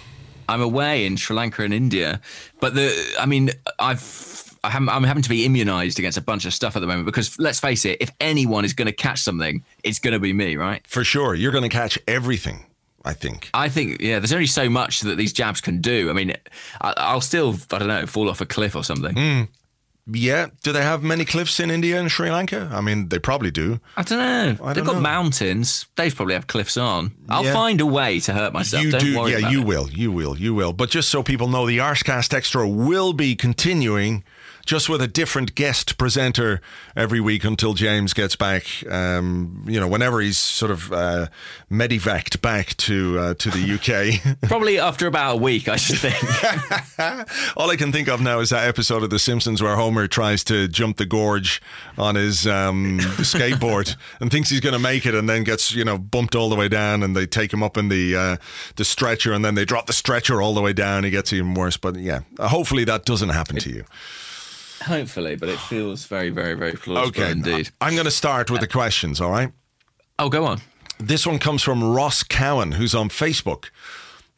I'm 0.50 0.62
away 0.62 1.06
in 1.06 1.18
Sri 1.18 1.36
Lanka 1.36 1.62
and 1.64 1.74
India, 1.74 2.20
but 2.60 2.74
the 2.74 3.16
I 3.20 3.28
mean 3.28 3.52
I've. 3.78 4.47
I'm 4.76 5.04
having 5.04 5.24
to 5.24 5.30
be 5.30 5.46
immunized 5.46 6.00
against 6.00 6.18
a 6.18 6.22
bunch 6.22 6.46
of 6.46 6.54
stuff 6.54 6.76
at 6.76 6.80
the 6.80 6.88
moment 6.88 7.06
because 7.06 7.38
let's 7.40 7.60
face 7.60 7.86
it, 7.86 7.98
if 8.02 8.12
anyone 8.20 8.66
is 8.66 8.74
going 8.74 8.86
to 8.88 8.92
catch 8.92 9.20
something, 9.22 9.64
it's 9.84 10.00
going 10.00 10.14
to 10.14 10.20
be 10.20 10.34
me, 10.34 10.56
right? 10.56 10.86
For 10.88 11.04
sure, 11.04 11.34
you're 11.36 11.52
going 11.52 11.64
to 11.64 11.70
catch 11.70 11.98
everything. 12.08 12.66
I 13.06 13.14
think. 13.14 13.50
I 13.54 13.70
think, 13.70 14.02
yeah, 14.02 14.20
there's 14.20 14.34
only 14.34 14.48
so 14.48 14.70
much 14.70 15.00
that 15.02 15.16
these 15.18 15.32
jabs 15.32 15.62
can 15.62 15.80
do. 15.80 16.10
I 16.10 16.14
mean, 16.14 16.34
I, 16.82 16.94
I'll 16.98 17.22
still, 17.22 17.56
I 17.72 17.78
don't 17.80 17.88
know, 17.88 18.06
fall 18.06 18.30
off 18.30 18.42
a 18.42 18.46
cliff 18.46 18.76
or 18.76 18.84
something. 18.84 19.14
Hmm. 19.16 19.44
Yeah. 20.10 20.48
Do 20.64 20.72
they 20.72 20.82
have 20.84 21.04
many 21.04 21.26
cliffs 21.26 21.60
in 21.60 21.70
India 21.70 22.00
and 22.00 22.10
Sri 22.10 22.32
Lanka? 22.32 22.70
I 22.72 22.80
mean, 22.82 23.10
they 23.10 23.20
probably 23.20 23.52
do. 23.52 23.80
I 23.98 24.04
don't 24.04 24.20
know. 24.20 24.66
I 24.66 24.74
They've 24.74 24.84
don't 24.84 24.86
got 24.86 24.96
know. 24.96 25.02
mountains. 25.02 25.86
They 25.96 26.10
probably 26.12 26.34
have 26.34 26.48
cliffs 26.48 26.78
on. 26.78 27.12
I'll 27.30 27.44
Yeah. 27.44 27.54
find 27.54 27.82
a 27.82 27.86
way 27.86 28.20
to 28.22 28.34
hurt 28.34 28.54
myself. 28.54 28.84
you 28.84 28.92
don't 28.92 29.02
do, 29.02 29.18
worry 29.20 29.32
yeah, 29.34 29.50
you 29.50 29.62
it. 29.62 29.66
will, 29.68 29.90
you 29.90 30.12
will, 30.12 30.38
you 30.38 30.54
will. 30.54 30.72
But 30.74 30.90
just 30.90 31.10
so 31.10 31.24
people 31.24 31.48
know, 31.50 31.66
the 31.66 31.80
Arsecast 31.80 32.34
Extra 32.34 32.68
will 32.68 33.12
be 33.14 33.36
continuing, 33.36 34.24
just 34.68 34.90
with 34.90 35.02
a 35.02 35.08
different 35.08 35.56
guest 35.56 35.98
presenter 35.98 36.60
every 36.96 37.22
week 37.22 37.46
until 37.46 37.74
James 37.74 38.14
gets 38.14 38.36
back. 38.36 38.64
Um, 38.92 39.64
you 39.66 39.80
know, 39.80 39.88
whenever 39.88 40.20
he's 40.20 40.38
sort 40.38 40.72
of 40.72 40.92
uh, 40.92 41.28
medevaced 41.72 42.42
back 42.42 42.76
to 42.78 43.18
uh, 43.18 43.34
to 43.36 43.50
the 43.50 43.74
UK. 43.74 44.38
Probably 44.50 44.78
after 44.78 45.08
about 45.08 45.36
a 45.36 45.38
week, 45.38 45.70
I 45.70 45.78
should 45.78 46.00
think. 46.00 46.16
All 47.58 47.72
I 47.72 47.78
can 47.78 47.92
think 47.92 48.10
of 48.10 48.22
now 48.22 48.40
is 48.40 48.50
that 48.50 48.68
episode 48.68 49.04
of 49.04 49.10
The 49.10 49.20
Simpsons 49.20 49.64
where 49.64 49.76
Homer 49.76 50.06
tries 50.06 50.44
to 50.46 50.68
jump 50.68 50.98
the 50.98 51.06
gorge 51.06 51.62
on 51.98 52.16
his 52.16 52.46
um, 52.46 53.00
skateboard 53.00 53.96
and 54.20 54.30
thinks 54.30 54.50
he's 54.50 54.60
going 54.60 54.74
to 54.74 54.80
make 54.80 55.06
it, 55.06 55.16
and 55.16 55.30
then 55.30 55.46
gets 55.46 55.74
you 55.74 55.86
know 55.86 55.98
bumped 55.98 56.36
all 56.36 56.50
the 56.50 56.58
way 56.58 56.68
down, 56.68 57.04
and 57.04 57.16
they 57.16 57.26
take 57.26 57.54
him 57.54 57.64
up 57.64 57.78
in 57.78 57.88
the 57.88 58.16
uh, 58.16 58.38
the 58.76 58.84
stretcher, 58.84 59.32
and 59.32 59.46
then 59.46 59.56
they 59.56 59.64
drop 59.64 59.86
the 59.86 59.94
stretcher 59.94 60.42
all 60.42 60.54
the 60.54 60.62
way 60.62 60.74
down. 60.74 61.06
He 61.06 61.10
gets 61.10 61.32
even 61.32 61.54
worse. 61.54 61.78
But 61.78 61.96
yeah, 61.96 62.20
hopefully 62.38 62.84
that 62.84 63.06
doesn't 63.06 63.30
happen 63.30 63.56
to 63.58 63.70
you. 63.70 63.86
Hopefully, 64.84 65.36
but 65.36 65.50
it 65.50 65.60
feels 65.60 66.06
very, 66.06 66.30
very, 66.30 66.54
very 66.54 66.74
plausible 66.74 67.22
Okay, 67.22 67.32
indeed. 67.32 67.70
I'm 67.82 67.94
going 67.94 68.06
to 68.06 68.12
start 68.12 68.52
with 68.52 68.62
the 68.62 68.68
questions. 68.68 69.20
All 69.20 69.32
right. 69.32 69.52
Oh, 70.20 70.30
go 70.30 70.46
on. 70.46 70.62
This 71.00 71.28
one 71.28 71.40
comes 71.40 71.64
from 71.64 71.84
Ross 71.84 72.24
Cowan, 72.24 72.74
who's 72.74 72.96
on 72.96 73.10
Facebook. 73.10 73.66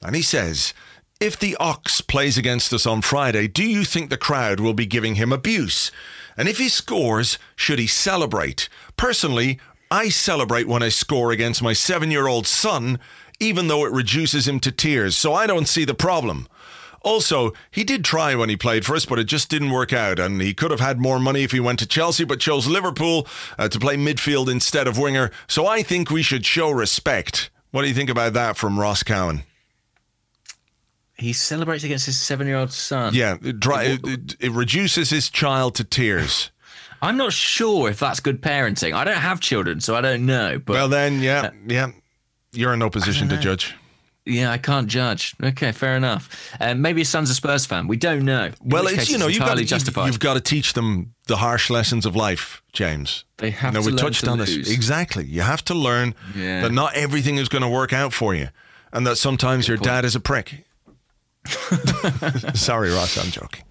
And 0.01 0.15
he 0.15 0.21
says, 0.21 0.73
If 1.19 1.39
the 1.39 1.55
Ox 1.57 2.01
plays 2.01 2.37
against 2.37 2.73
us 2.73 2.85
on 2.85 3.01
Friday, 3.01 3.47
do 3.47 3.63
you 3.63 3.85
think 3.85 4.09
the 4.09 4.17
crowd 4.17 4.59
will 4.59 4.73
be 4.73 4.85
giving 4.85 5.15
him 5.15 5.31
abuse? 5.31 5.91
And 6.37 6.47
if 6.47 6.57
he 6.57 6.69
scores, 6.69 7.37
should 7.55 7.79
he 7.79 7.87
celebrate? 7.87 8.69
Personally, 8.97 9.59
I 9.91 10.09
celebrate 10.09 10.67
when 10.67 10.83
I 10.83 10.89
score 10.89 11.31
against 11.31 11.63
my 11.63 11.73
seven 11.73 12.11
year 12.11 12.27
old 12.27 12.45
son, 12.45 12.99
even 13.39 13.67
though 13.67 13.85
it 13.85 13.91
reduces 13.91 14.47
him 14.47 14.59
to 14.61 14.71
tears, 14.71 15.15
so 15.15 15.33
I 15.33 15.47
don't 15.47 15.67
see 15.67 15.85
the 15.85 15.93
problem. 15.93 16.47
Also, 17.09 17.53
he 17.71 17.83
did 17.83 18.05
try 18.05 18.35
when 18.35 18.49
he 18.49 18.55
played 18.55 18.85
for 18.85 18.95
us, 18.95 19.03
but 19.03 19.17
it 19.17 19.23
just 19.23 19.49
didn't 19.49 19.71
work 19.71 19.91
out. 19.91 20.19
And 20.19 20.39
he 20.39 20.53
could 20.53 20.69
have 20.69 20.79
had 20.79 20.99
more 20.99 21.19
money 21.19 21.43
if 21.43 21.51
he 21.51 21.59
went 21.59 21.79
to 21.79 21.87
Chelsea, 21.87 22.23
but 22.23 22.39
chose 22.39 22.67
Liverpool 22.67 23.25
uh, 23.57 23.67
to 23.67 23.79
play 23.79 23.97
midfield 23.97 24.47
instead 24.47 24.87
of 24.87 24.99
winger. 24.99 25.31
So 25.47 25.65
I 25.65 25.81
think 25.81 26.11
we 26.11 26.21
should 26.21 26.45
show 26.45 26.69
respect. 26.69 27.49
What 27.71 27.81
do 27.81 27.87
you 27.87 27.95
think 27.95 28.11
about 28.11 28.33
that 28.33 28.57
from 28.57 28.79
Ross 28.79 29.01
Cowan? 29.01 29.41
He 31.17 31.33
celebrates 31.33 31.83
against 31.83 32.05
his 32.05 32.21
seven-year-old 32.21 32.71
son. 32.71 33.15
Yeah, 33.15 33.37
it, 33.41 33.59
dry, 33.59 33.85
it, 33.85 34.07
it, 34.07 34.35
it 34.39 34.51
reduces 34.51 35.09
his 35.09 35.31
child 35.31 35.73
to 35.75 35.83
tears. 35.83 36.51
I'm 37.01 37.17
not 37.17 37.33
sure 37.33 37.89
if 37.89 37.99
that's 37.99 38.19
good 38.19 38.39
parenting. 38.39 38.93
I 38.93 39.03
don't 39.03 39.15
have 39.15 39.39
children, 39.39 39.81
so 39.81 39.95
I 39.95 40.01
don't 40.01 40.27
know. 40.27 40.61
But 40.63 40.73
Well, 40.73 40.89
then, 40.89 41.21
yeah, 41.21 41.49
yeah, 41.65 41.91
you're 42.51 42.73
in 42.73 42.77
no 42.77 42.91
position 42.91 43.29
to 43.29 43.37
judge. 43.37 43.73
Yeah, 44.25 44.51
I 44.51 44.57
can't 44.57 44.87
judge. 44.87 45.35
Okay, 45.41 45.71
fair 45.71 45.95
enough. 45.95 46.51
Um, 46.59 46.81
maybe 46.81 47.01
his 47.01 47.09
son's 47.09 47.29
a 47.29 47.35
Spurs 47.35 47.65
fan. 47.65 47.87
We 47.87 47.97
don't 47.97 48.23
know. 48.25 48.51
Well, 48.63 48.87
it's 48.87 49.09
you 49.09 49.17
know 49.17 49.27
you've 49.27 49.39
got 49.39 49.57
to, 49.57 49.65
justified. 49.65 50.07
you've, 50.07 50.19
got 50.19 50.35
to 50.35 50.41
teach 50.41 50.73
them 50.73 51.13
the 51.27 51.37
harsh 51.37 51.69
lessons 51.69 52.05
of 52.05 52.15
life, 52.15 52.61
James. 52.73 53.25
They 53.37 53.51
have 53.51 53.73
you 53.73 53.79
know, 53.79 53.83
to 53.83 53.85
we 53.87 53.91
learn 53.93 54.05
touched 54.05 54.25
to 54.25 54.31
on 54.31 54.37
lose. 54.39 54.55
this 54.55 54.71
exactly. 54.71 55.25
You 55.25 55.41
have 55.41 55.63
to 55.65 55.73
learn 55.73 56.13
Yeah. 56.35 56.61
that 56.61 56.71
not 56.71 56.95
everything 56.95 57.37
is 57.37 57.49
going 57.49 57.61
to 57.63 57.69
work 57.69 57.93
out 57.93 58.13
for 58.13 58.35
you, 58.35 58.49
and 58.93 59.07
that 59.07 59.15
sometimes 59.17 59.67
your 59.67 59.77
dad 59.77 60.05
is 60.05 60.15
a 60.15 60.19
prick. 60.19 60.65
Sorry, 62.53 62.91
Ross, 62.91 63.17
I'm 63.17 63.31
joking. 63.31 63.63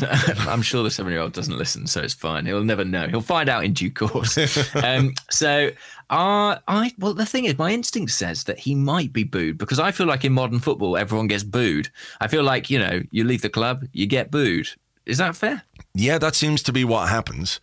I'm 0.02 0.62
sure 0.62 0.82
the 0.82 0.90
seven-year-old 0.90 1.32
doesn't 1.32 1.56
listen, 1.56 1.86
so 1.86 2.00
it's 2.00 2.14
fine. 2.14 2.46
He'll 2.46 2.64
never 2.64 2.84
know. 2.84 3.08
He'll 3.08 3.20
find 3.20 3.48
out 3.48 3.64
in 3.64 3.72
due 3.72 3.90
course. 3.90 4.36
um, 4.76 5.14
so, 5.30 5.70
uh, 6.10 6.58
I 6.68 6.92
well, 6.98 7.14
the 7.14 7.26
thing 7.26 7.44
is, 7.44 7.58
my 7.58 7.72
instinct 7.72 8.12
says 8.12 8.44
that 8.44 8.60
he 8.60 8.74
might 8.74 9.12
be 9.12 9.24
booed 9.24 9.58
because 9.58 9.78
I 9.78 9.90
feel 9.90 10.06
like 10.06 10.24
in 10.24 10.32
modern 10.32 10.60
football, 10.60 10.96
everyone 10.96 11.26
gets 11.26 11.44
booed. 11.44 11.90
I 12.20 12.28
feel 12.28 12.42
like 12.42 12.70
you 12.70 12.78
know, 12.78 13.02
you 13.10 13.24
leave 13.24 13.42
the 13.42 13.50
club, 13.50 13.84
you 13.92 14.06
get 14.06 14.30
booed. 14.30 14.68
Is 15.04 15.18
that 15.18 15.36
fair? 15.36 15.64
Yeah, 15.94 16.18
that 16.18 16.34
seems 16.34 16.62
to 16.64 16.72
be 16.72 16.84
what 16.84 17.08
happens. 17.08 17.60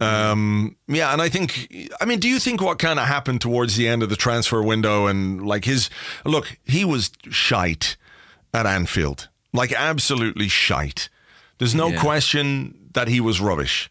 Um, 0.00 0.76
yeah, 0.88 1.12
and 1.12 1.22
I 1.22 1.28
think, 1.28 1.92
I 2.00 2.04
mean, 2.04 2.18
do 2.18 2.28
you 2.28 2.40
think 2.40 2.60
what 2.60 2.78
kind 2.78 2.98
of 2.98 3.06
happened 3.06 3.40
towards 3.40 3.76
the 3.76 3.86
end 3.86 4.02
of 4.02 4.08
the 4.08 4.16
transfer 4.16 4.60
window 4.60 5.06
and 5.06 5.46
like 5.46 5.64
his 5.64 5.88
look, 6.24 6.58
he 6.64 6.84
was 6.84 7.12
shite 7.30 7.96
at 8.52 8.66
Anfield, 8.66 9.28
like 9.52 9.72
absolutely 9.72 10.48
shite. 10.48 11.08
There's 11.58 11.74
no 11.74 11.88
Yeah. 11.88 12.00
question 12.00 12.74
that 12.94 13.08
he 13.08 13.20
was 13.20 13.40
rubbish, 13.40 13.90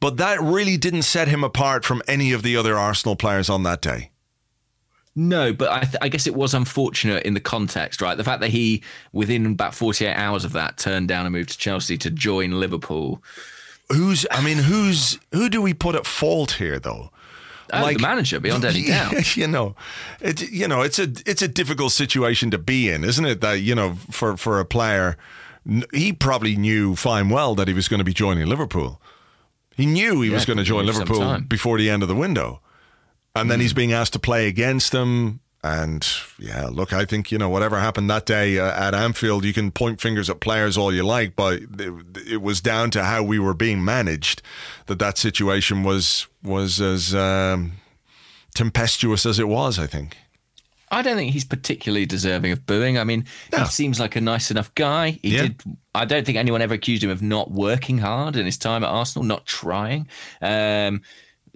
but 0.00 0.16
that 0.18 0.40
really 0.40 0.76
didn't 0.76 1.02
set 1.02 1.28
him 1.28 1.42
apart 1.44 1.84
from 1.84 2.02
any 2.08 2.32
of 2.32 2.42
the 2.42 2.56
other 2.56 2.76
Arsenal 2.78 3.16
players 3.16 3.48
on 3.50 3.62
that 3.64 3.80
day. 3.82 4.10
No, 5.16 5.52
but 5.52 5.70
I, 5.72 5.80
th- 5.80 5.96
I 6.00 6.08
guess 6.08 6.26
it 6.28 6.34
was 6.34 6.54
unfortunate 6.54 7.24
in 7.24 7.34
the 7.34 7.40
context, 7.40 8.00
right? 8.00 8.16
The 8.16 8.22
fact 8.22 8.40
that 8.40 8.50
he, 8.50 8.82
within 9.12 9.46
about 9.46 9.74
48 9.74 10.14
hours 10.14 10.44
of 10.44 10.52
that, 10.52 10.78
turned 10.78 11.08
down 11.08 11.26
and 11.26 11.32
moved 11.34 11.50
to 11.50 11.58
Chelsea 11.58 11.98
to 11.98 12.10
join 12.10 12.52
Liverpool. 12.60 13.20
Who's, 13.90 14.26
I 14.30 14.40
mean, 14.42 14.58
who's, 14.58 15.18
who 15.32 15.48
do 15.48 15.60
we 15.60 15.74
put 15.74 15.96
at 15.96 16.06
fault 16.06 16.52
here 16.52 16.78
though? 16.78 17.10
Oh, 17.72 17.92
the 17.92 17.98
manager, 17.98 18.38
beyond 18.38 18.64
any 18.64 18.84
doubt. 18.86 19.36
you 19.36 19.48
know, 19.48 19.74
it, 20.20 20.48
you 20.50 20.68
know, 20.68 20.82
it's 20.82 20.98
a 20.98 21.08
it's 21.26 21.42
a 21.42 21.48
difficult 21.48 21.92
situation 21.92 22.50
to 22.52 22.58
be 22.58 22.88
in, 22.88 23.04
isn't 23.04 23.24
it? 23.26 23.40
That 23.42 23.60
you 23.60 23.74
know, 23.74 23.94
for 24.10 24.36
for 24.38 24.58
a 24.60 24.64
player, 24.64 25.18
he 25.92 26.12
probably 26.12 26.56
knew 26.56 26.96
fine 26.96 27.28
well 27.28 27.54
that 27.54 27.68
he 27.68 27.74
was 27.74 27.88
going 27.88 27.98
to 27.98 28.04
be 28.04 28.14
joining 28.14 28.46
Liverpool. 28.46 29.00
He 29.76 29.86
knew 29.86 30.20
he 30.22 30.30
was 30.30 30.44
going 30.44 30.56
to 30.56 30.64
join 30.64 30.86
Liverpool 30.86 31.38
before 31.48 31.78
the 31.78 31.88
end 31.90 32.02
of 32.02 32.08
the 32.08 32.14
window, 32.16 32.60
and 33.36 33.50
then 33.50 33.60
he's 33.60 33.70
Hmm. 33.72 33.76
being 33.76 33.92
asked 33.92 34.12
to 34.14 34.18
play 34.18 34.48
against 34.48 34.92
them. 34.92 35.40
And 35.62 36.06
yeah, 36.38 36.66
look, 36.70 36.92
I 36.92 37.04
think 37.04 37.32
you 37.32 37.38
know 37.38 37.48
whatever 37.48 37.78
happened 37.80 38.08
that 38.10 38.26
day 38.26 38.58
uh, 38.58 38.70
at 38.86 38.94
Anfield, 38.94 39.44
you 39.44 39.52
can 39.52 39.70
point 39.72 40.00
fingers 40.00 40.30
at 40.30 40.38
players 40.40 40.78
all 40.78 40.94
you 40.94 41.02
like, 41.02 41.34
but 41.36 41.60
it, 41.78 41.92
it 42.28 42.42
was 42.42 42.60
down 42.60 42.90
to 42.92 43.02
how 43.04 43.22
we 43.24 43.38
were 43.40 43.54
being 43.54 43.84
managed 43.84 44.40
that 44.86 44.98
that 45.00 45.18
situation 45.18 45.82
was 45.82 46.28
was 46.44 46.80
as 46.80 47.12
um, 47.14 47.72
tempestuous 48.54 49.26
as 49.26 49.38
it 49.38 49.48
was. 49.48 49.78
I 49.78 49.86
think. 49.86 50.16
I 50.90 51.02
don't 51.02 51.16
think 51.16 51.32
he's 51.32 51.44
particularly 51.44 52.06
deserving 52.06 52.52
of 52.52 52.64
booing. 52.66 52.98
I 52.98 53.04
mean, 53.04 53.26
No. 53.52 53.58
he 53.60 53.64
seems 53.66 54.00
like 54.00 54.16
a 54.16 54.20
nice 54.20 54.50
enough 54.50 54.74
guy. 54.74 55.18
He 55.22 55.34
Yeah. 55.36 55.42
did. 55.42 55.62
I 55.94 56.04
don't 56.04 56.24
think 56.24 56.38
anyone 56.38 56.62
ever 56.62 56.74
accused 56.74 57.02
him 57.02 57.10
of 57.10 57.22
not 57.22 57.50
working 57.50 57.98
hard 57.98 58.36
in 58.36 58.46
his 58.46 58.56
time 58.56 58.82
at 58.84 58.88
Arsenal, 58.88 59.24
not 59.24 59.44
trying. 59.46 60.08
Um, 60.40 61.02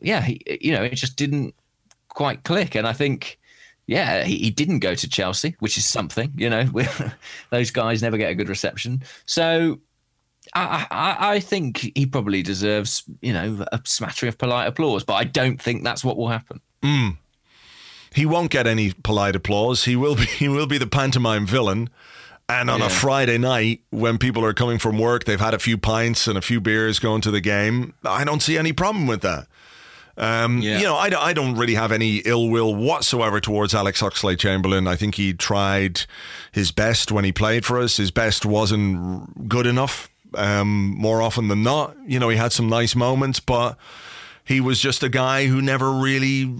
yeah, 0.00 0.20
he, 0.22 0.40
you 0.60 0.72
know, 0.72 0.82
it 0.82 0.94
just 0.96 1.16
didn't 1.16 1.54
quite 2.08 2.44
click. 2.44 2.74
And 2.74 2.86
I 2.86 2.92
think, 2.92 3.38
yeah, 3.86 4.24
he, 4.24 4.36
he 4.38 4.50
didn't 4.50 4.80
go 4.80 4.94
to 4.94 5.08
Chelsea, 5.08 5.56
which 5.60 5.78
is 5.78 5.86
something. 5.86 6.32
You 6.36 6.50
know, 6.50 6.64
those 7.50 7.70
guys 7.70 8.02
never 8.02 8.16
get 8.18 8.30
a 8.30 8.34
good 8.34 8.48
reception. 8.48 9.02
So 9.26 9.78
I, 10.54 10.86
I, 10.90 11.16
I 11.36 11.40
think 11.40 11.92
he 11.94 12.04
probably 12.04 12.42
deserves, 12.42 13.04
you 13.22 13.32
know, 13.32 13.64
a 13.72 13.80
smattering 13.84 14.28
of 14.28 14.36
polite 14.38 14.66
applause, 14.68 15.04
but 15.04 15.14
I 15.14 15.24
don't 15.24 15.60
think 15.62 15.84
that's 15.84 16.04
what 16.04 16.16
will 16.18 16.28
happen. 16.28 16.60
He 18.14 18.26
won't 18.26 18.50
get 18.50 18.66
any 18.66 18.92
polite 19.02 19.34
applause. 19.36 19.84
He 19.84 19.96
will 19.96 20.14
be 20.16 20.24
he 20.38 20.48
will 20.48 20.66
be 20.66 20.78
the 20.78 20.86
pantomime 20.86 21.46
villain. 21.46 21.88
And 22.48 22.68
on 22.68 22.82
a 22.82 22.90
Friday 22.90 23.38
night, 23.38 23.80
when 23.90 24.18
people 24.18 24.44
are 24.44 24.52
coming 24.52 24.78
from 24.78 24.98
work, 24.98 25.24
they've 25.24 25.40
had 25.40 25.54
a 25.54 25.58
few 25.58 25.78
pints 25.78 26.26
and 26.26 26.36
a 26.36 26.42
few 26.42 26.60
beers 26.60 26.98
going 26.98 27.22
to 27.22 27.30
the 27.30 27.40
game. 27.40 27.94
I 28.04 28.24
don't 28.24 28.42
see 28.42 28.58
any 28.58 28.72
problem 28.74 29.06
with 29.06 29.22
that. 29.22 29.46
Um, 30.18 30.58
Yeah. 30.60 30.78
You 30.78 30.84
know, 30.84 30.96
I, 30.96 31.08
don't- 31.08 31.22
I 31.22 31.32
don't 31.32 31.56
really 31.56 31.74
have 31.76 31.92
any 31.92 32.16
ill 32.18 32.50
will 32.50 32.74
whatsoever 32.74 33.40
towards 33.40 33.74
Alex 33.74 34.02
Oxlade 34.02 34.38
Chamberlain. 34.38 34.86
I 34.86 34.96
think 34.96 35.14
he 35.14 35.32
tried 35.32 36.02
his 36.50 36.72
best 36.72 37.10
when 37.10 37.24
he 37.24 37.32
played 37.32 37.64
for 37.64 37.78
us. 37.78 37.96
His 37.96 38.10
best 38.10 38.44
wasn't 38.44 39.48
good 39.48 39.64
enough 39.66 40.10
um, 40.34 40.94
more 40.98 41.22
often 41.22 41.48
than 41.48 41.62
not. 41.62 41.96
You 42.06 42.18
know, 42.18 42.28
he 42.28 42.36
had 42.36 42.52
some 42.52 42.68
nice 42.68 42.94
moments, 42.94 43.40
but 43.40 43.78
he 44.44 44.60
was 44.60 44.78
just 44.78 45.02
a 45.02 45.08
guy 45.08 45.46
who 45.46 45.62
never 45.62 45.90
really 45.90 46.54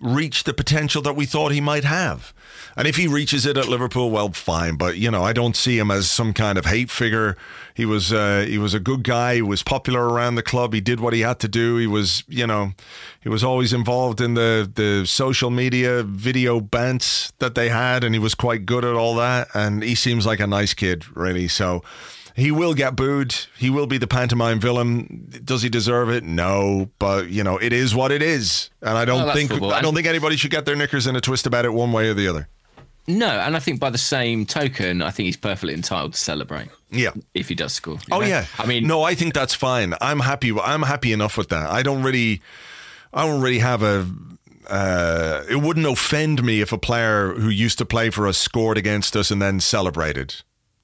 reach 0.00 0.44
the 0.44 0.52
potential 0.52 1.00
that 1.02 1.16
we 1.16 1.24
thought 1.24 1.52
he 1.52 1.60
might 1.60 1.84
have. 1.84 2.34
And 2.76 2.86
if 2.86 2.96
he 2.96 3.06
reaches 3.06 3.46
it 3.46 3.56
at 3.56 3.68
Liverpool, 3.68 4.10
well, 4.10 4.30
fine. 4.32 4.76
But 4.76 4.98
you 4.98 5.10
know, 5.10 5.24
I 5.24 5.32
don't 5.32 5.56
see 5.56 5.78
him 5.78 5.90
as 5.90 6.10
some 6.10 6.34
kind 6.34 6.58
of 6.58 6.66
hate 6.66 6.90
figure. 6.90 7.36
He 7.74 7.86
was 7.86 8.12
uh, 8.12 8.44
he 8.46 8.58
was 8.58 8.74
a 8.74 8.80
good 8.80 9.02
guy. 9.02 9.36
He 9.36 9.42
was 9.42 9.62
popular 9.62 10.08
around 10.08 10.34
the 10.34 10.42
club. 10.42 10.74
He 10.74 10.82
did 10.82 11.00
what 11.00 11.14
he 11.14 11.20
had 11.20 11.38
to 11.40 11.48
do. 11.48 11.78
He 11.78 11.86
was 11.86 12.24
you 12.28 12.46
know, 12.46 12.72
he 13.20 13.30
was 13.30 13.42
always 13.42 13.72
involved 13.72 14.20
in 14.20 14.34
the 14.34 14.70
the 14.72 15.06
social 15.06 15.50
media 15.50 16.02
video 16.02 16.60
bants 16.60 17.32
that 17.38 17.54
they 17.54 17.70
had, 17.70 18.04
and 18.04 18.14
he 18.14 18.18
was 18.18 18.34
quite 18.34 18.66
good 18.66 18.84
at 18.84 18.94
all 18.94 19.14
that. 19.16 19.48
And 19.54 19.82
he 19.82 19.94
seems 19.94 20.26
like 20.26 20.40
a 20.40 20.46
nice 20.46 20.74
kid, 20.74 21.04
really. 21.16 21.48
So. 21.48 21.82
He 22.36 22.50
will 22.50 22.74
get 22.74 22.94
booed. 22.96 23.34
He 23.56 23.70
will 23.70 23.86
be 23.86 23.96
the 23.96 24.06
pantomime 24.06 24.60
villain. 24.60 25.32
Does 25.42 25.62
he 25.62 25.70
deserve 25.70 26.10
it? 26.10 26.22
No, 26.22 26.90
but 26.98 27.30
you 27.30 27.42
know 27.42 27.56
it 27.56 27.72
is 27.72 27.94
what 27.94 28.12
it 28.12 28.20
is, 28.20 28.68
and 28.82 28.98
I 28.98 29.06
don't 29.06 29.32
think 29.32 29.50
football. 29.50 29.72
I 29.72 29.80
don't 29.80 29.94
think 29.94 30.06
anybody 30.06 30.36
should 30.36 30.50
get 30.50 30.66
their 30.66 30.76
knickers 30.76 31.06
in 31.06 31.16
a 31.16 31.20
twist 31.22 31.46
about 31.46 31.64
it 31.64 31.72
one 31.72 31.92
way 31.92 32.08
or 32.10 32.14
the 32.14 32.28
other. 32.28 32.48
No, 33.08 33.26
and 33.28 33.56
I 33.56 33.58
think 33.60 33.80
by 33.80 33.88
the 33.90 33.98
same 33.98 34.44
token, 34.44 35.00
I 35.00 35.10
think 35.10 35.26
he's 35.26 35.36
perfectly 35.36 35.72
entitled 35.74 36.14
to 36.14 36.18
celebrate 36.18 36.68
Yeah. 36.90 37.12
if 37.34 37.48
he 37.48 37.54
does 37.54 37.72
score. 37.72 37.98
Oh 38.10 38.20
know? 38.20 38.26
yeah. 38.26 38.46
I 38.58 38.66
mean, 38.66 38.86
no, 38.86 39.02
I 39.02 39.14
think 39.14 39.32
that's 39.32 39.54
fine. 39.54 39.94
I'm 40.00 40.20
happy. 40.20 40.52
I'm 40.58 40.82
happy 40.82 41.12
enough 41.12 41.38
with 41.38 41.48
that. 41.50 41.70
I 41.70 41.82
don't 41.82 42.02
really, 42.02 42.42
I 43.14 43.24
don't 43.26 43.40
really 43.40 43.60
have 43.60 43.82
a. 43.82 44.06
Uh, 44.68 45.44
it 45.48 45.56
wouldn't 45.62 45.86
offend 45.86 46.42
me 46.42 46.60
if 46.60 46.72
a 46.72 46.78
player 46.78 47.32
who 47.34 47.48
used 47.48 47.78
to 47.78 47.86
play 47.86 48.10
for 48.10 48.26
us 48.26 48.36
scored 48.36 48.76
against 48.76 49.16
us 49.16 49.30
and 49.30 49.40
then 49.40 49.60
celebrated. 49.60 50.34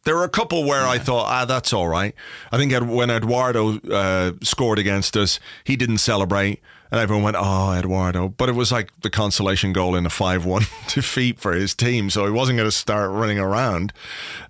There 0.04 0.16
were 0.16 0.24
a 0.24 0.28
couple 0.28 0.64
where 0.64 0.84
I 0.84 0.98
thought, 0.98 1.26
ah, 1.28 1.44
that's 1.44 1.72
all 1.72 1.86
right. 1.86 2.12
I 2.50 2.56
think 2.56 2.72
when 2.72 3.08
Eduardo 3.08 3.78
uh, 3.78 4.32
scored 4.42 4.78
against 4.80 5.16
us, 5.16 5.38
he 5.62 5.76
didn't 5.76 5.98
celebrate, 5.98 6.60
and 6.90 7.00
everyone 7.00 7.22
went, 7.22 7.36
"Oh, 7.38 7.72
Eduardo!" 7.72 8.28
But 8.28 8.48
it 8.48 8.56
was 8.56 8.72
like 8.72 8.90
the 9.02 9.10
consolation 9.10 9.72
goal 9.72 9.94
in 9.94 10.04
a 10.04 10.10
five-one 10.10 10.64
defeat 10.88 11.38
for 11.38 11.52
his 11.52 11.72
team, 11.74 12.10
so 12.10 12.24
he 12.24 12.32
wasn't 12.32 12.56
going 12.56 12.66
to 12.66 12.76
start 12.76 13.12
running 13.12 13.38
around. 13.38 13.92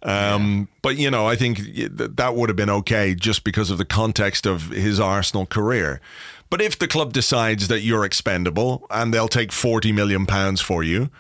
Um, 0.03 0.69
But 0.81 0.97
you 0.97 1.11
know, 1.11 1.27
I 1.27 1.37
think 1.37 1.61
that 1.91 2.35
would 2.35 2.49
have 2.49 2.57
been 2.57 2.71
okay 2.71 3.15
just 3.15 3.45
because 3.45 3.71
of 3.71 3.77
the 3.77 3.85
context 3.85 4.47
of 4.47 4.71
his 4.71 4.99
Arsenal 4.99 5.45
career. 5.45 6.01
But 6.49 6.63
if 6.63 6.79
the 6.79 6.89
club 6.89 7.13
decides 7.13 7.69
that 7.69 7.81
you're 7.81 8.05
expendable 8.07 8.87
and 8.91 9.13
they'll 9.13 9.29
take 9.29 9.53
forty 9.53 9.93
million 9.93 10.25
pounds 10.27 10.63
for 10.63 10.83
you, 10.83 11.11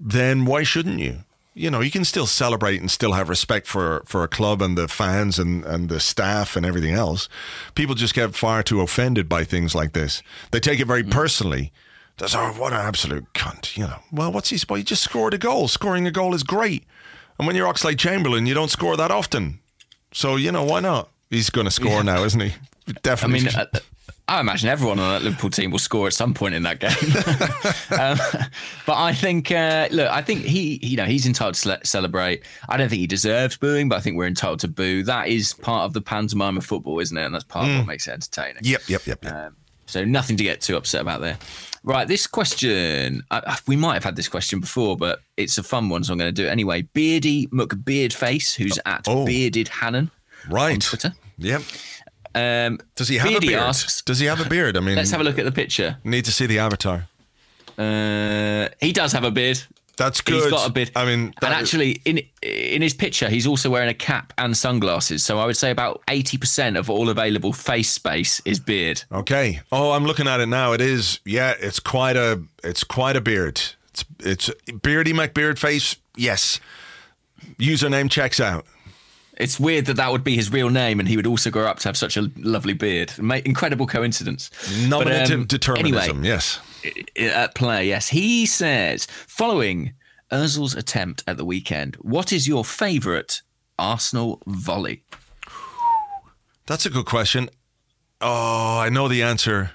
then 0.00 0.46
why 0.46 0.62
shouldn't 0.62 0.98
you? 0.98 1.24
You 1.58 1.70
know, 1.70 1.80
you 1.80 1.90
can 1.90 2.04
still 2.04 2.26
celebrate 2.26 2.82
and 2.82 2.90
still 2.90 3.14
have 3.14 3.30
respect 3.30 3.66
for, 3.66 4.02
for 4.04 4.22
a 4.22 4.28
club 4.28 4.60
and 4.60 4.76
the 4.76 4.88
fans 4.88 5.38
and, 5.38 5.64
and 5.64 5.88
the 5.88 6.00
staff 6.00 6.54
and 6.54 6.66
everything 6.66 6.92
else. 6.92 7.30
People 7.74 7.94
just 7.94 8.12
get 8.12 8.34
far 8.34 8.62
too 8.62 8.82
offended 8.82 9.26
by 9.26 9.42
things 9.42 9.74
like 9.74 9.94
this. 9.94 10.22
They 10.50 10.60
take 10.60 10.80
it 10.80 10.86
very 10.86 11.02
personally. 11.02 11.72
That's 12.18 12.34
oh, 12.34 12.48
what 12.58 12.74
an 12.74 12.80
absolute 12.80 13.32
cunt. 13.32 13.74
You 13.74 13.84
know, 13.84 14.00
well, 14.12 14.30
what's 14.30 14.50
he? 14.50 14.58
Well, 14.68 14.76
he 14.76 14.84
just 14.84 15.02
scored 15.02 15.32
a 15.32 15.38
goal. 15.38 15.66
Scoring 15.66 16.06
a 16.06 16.10
goal 16.10 16.34
is 16.34 16.42
great. 16.42 16.84
And 17.38 17.46
when 17.46 17.56
you're 17.56 17.72
Oxlade 17.72 17.98
Chamberlain, 17.98 18.44
you 18.44 18.52
don't 18.52 18.70
score 18.70 18.96
that 18.98 19.10
often. 19.10 19.60
So 20.12 20.36
you 20.36 20.52
know 20.52 20.64
why 20.64 20.80
not? 20.80 21.08
He's 21.30 21.48
going 21.48 21.66
to 21.66 21.70
score 21.70 22.04
now, 22.04 22.22
isn't 22.24 22.40
he? 22.40 22.52
I 22.86 22.92
Definitely. 23.02 23.46
mean, 23.46 23.54
uh, 23.56 23.66
I 24.28 24.40
imagine 24.40 24.68
everyone 24.68 24.98
on 24.98 25.08
that 25.12 25.22
Liverpool 25.22 25.50
team 25.50 25.70
will 25.70 25.78
score 25.78 26.08
at 26.08 26.12
some 26.12 26.34
point 26.34 26.54
in 26.54 26.64
that 26.64 26.80
game. 26.80 26.90
um, 28.00 28.18
but 28.84 28.96
I 28.96 29.12
think, 29.12 29.52
uh, 29.52 29.86
look, 29.92 30.08
I 30.10 30.20
think 30.20 30.42
he, 30.42 30.80
you 30.82 30.96
know, 30.96 31.04
he's 31.04 31.26
entitled 31.26 31.54
to 31.54 31.78
celebrate. 31.84 32.42
I 32.68 32.76
don't 32.76 32.88
think 32.88 32.98
he 33.00 33.06
deserves 33.06 33.56
booing, 33.56 33.88
but 33.88 33.96
I 33.96 34.00
think 34.00 34.16
we're 34.16 34.26
entitled 34.26 34.58
to 34.60 34.68
boo. 34.68 35.04
That 35.04 35.28
is 35.28 35.52
part 35.52 35.84
of 35.84 35.92
the 35.92 36.00
pantomime 36.00 36.56
of 36.56 36.66
football, 36.66 36.98
isn't 36.98 37.16
it? 37.16 37.24
And 37.24 37.32
that's 37.34 37.44
part 37.44 37.68
of 37.68 37.78
what 37.78 37.86
makes 37.86 38.08
it 38.08 38.12
entertaining. 38.12 38.62
yep, 38.62 38.82
yep, 38.88 39.06
yep. 39.06 39.22
yep. 39.22 39.32
Um, 39.32 39.56
so 39.86 40.04
nothing 40.04 40.36
to 40.38 40.42
get 40.42 40.60
too 40.60 40.76
upset 40.76 41.02
about 41.02 41.20
there. 41.20 41.38
Right, 41.84 42.08
this 42.08 42.26
question, 42.26 43.22
uh, 43.30 43.56
we 43.68 43.76
might 43.76 43.94
have 43.94 44.02
had 44.02 44.16
this 44.16 44.26
question 44.28 44.58
before, 44.58 44.96
but 44.96 45.20
it's 45.36 45.56
a 45.56 45.62
fun 45.62 45.88
one, 45.88 46.02
so 46.02 46.12
I'm 46.12 46.18
going 46.18 46.34
to 46.34 46.42
do 46.42 46.48
it 46.48 46.50
anyway. 46.50 46.82
Beardy 46.82 47.46
McBeardface, 47.48 48.56
who's 48.56 48.80
at 48.84 49.04
Oh. 49.06 49.24
Bearded 49.24 49.68
Hannon 49.68 50.10
on 50.48 50.52
right. 50.52 50.80
Twitter. 50.80 51.14
Yep. 51.38 51.62
Um, 52.36 52.78
Does 52.94 53.08
he 53.08 53.16
have 53.16 53.28
Beardy 53.28 53.46
a 53.48 53.50
beard? 53.50 53.62
asks, 53.62 54.02
Does 54.02 54.18
he 54.18 54.26
have 54.26 54.40
a 54.44 54.48
beard? 54.48 54.76
I 54.76 54.80
mean, 54.80 54.96
let's 54.96 55.10
have 55.10 55.20
a 55.20 55.24
look 55.24 55.38
at 55.38 55.44
the 55.46 55.52
picture. 55.52 55.96
need 56.04 56.24
to 56.26 56.32
see 56.32 56.46
the 56.46 56.58
avatar. 56.58 57.08
Uh, 57.78 58.68
he 58.80 58.92
does 58.92 59.12
have 59.12 59.24
a 59.24 59.30
beard. 59.30 59.62
That's 59.96 60.20
good. 60.20 60.42
He's 60.42 60.50
got 60.50 60.68
a 60.68 60.72
beard. 60.72 60.90
I 60.94 61.06
mean, 61.06 61.32
and 61.42 61.54
actually, 61.54 62.02
in 62.04 62.20
in 62.42 62.82
his 62.82 62.92
picture, 62.92 63.30
he's 63.30 63.46
also 63.46 63.70
wearing 63.70 63.88
a 63.88 63.94
cap 63.94 64.34
and 64.36 64.54
sunglasses. 64.54 65.24
So 65.24 65.38
I 65.38 65.46
would 65.46 65.56
say 65.56 65.70
about 65.70 66.02
eighty 66.08 66.36
percent 66.36 66.76
of 66.76 66.90
all 66.90 67.08
available 67.08 67.54
face 67.54 67.90
space 67.90 68.42
is 68.44 68.60
beard. 68.60 69.04
Okay. 69.10 69.60
Oh, 69.72 69.92
I'm 69.92 70.04
looking 70.04 70.28
at 70.28 70.40
it 70.40 70.46
now. 70.48 70.72
It 70.74 70.82
is. 70.82 71.20
Yeah, 71.24 71.54
it's 71.58 71.80
quite 71.80 72.16
a. 72.16 72.42
It's 72.62 72.84
quite 72.84 73.16
a 73.16 73.22
beard. 73.22 73.62
It's 73.90 74.04
it's 74.20 74.50
beardy 74.82 75.14
McBeard 75.14 75.58
face. 75.58 75.96
Yes. 76.14 76.60
Username 77.58 78.10
checks 78.10 78.38
out. 78.40 78.66
It's 79.36 79.60
weird 79.60 79.86
that 79.86 79.96
that 79.96 80.10
would 80.12 80.24
be 80.24 80.34
his 80.34 80.50
real 80.50 80.70
name, 80.70 80.98
and 80.98 81.08
he 81.08 81.16
would 81.16 81.26
also 81.26 81.50
grow 81.50 81.66
up 81.66 81.78
to 81.80 81.88
have 81.88 81.96
such 81.96 82.16
a 82.16 82.30
lovely 82.36 82.72
beard. 82.72 83.12
Incredible 83.18 83.86
coincidence. 83.86 84.50
Nominative 84.88 85.40
um, 85.40 85.46
determinism. 85.46 86.18
Anyway, 86.18 86.28
yes. 86.28 86.58
at 87.18 87.54
play, 87.54 87.88
yes. 87.88 88.08
He 88.08 88.46
says, 88.46 89.06
following 89.26 89.92
Ozil's 90.32 90.74
attempt 90.74 91.22
at 91.26 91.36
the 91.36 91.44
weekend, 91.44 91.96
what 91.96 92.32
is 92.32 92.48
your 92.48 92.64
favourite 92.64 93.42
Arsenal 93.78 94.42
volley? 94.46 95.04
That's 96.66 96.86
a 96.86 96.90
good 96.90 97.06
question. 97.06 97.50
Oh, 98.20 98.78
I 98.78 98.88
know 98.88 99.06
the 99.06 99.22
answer. 99.22 99.72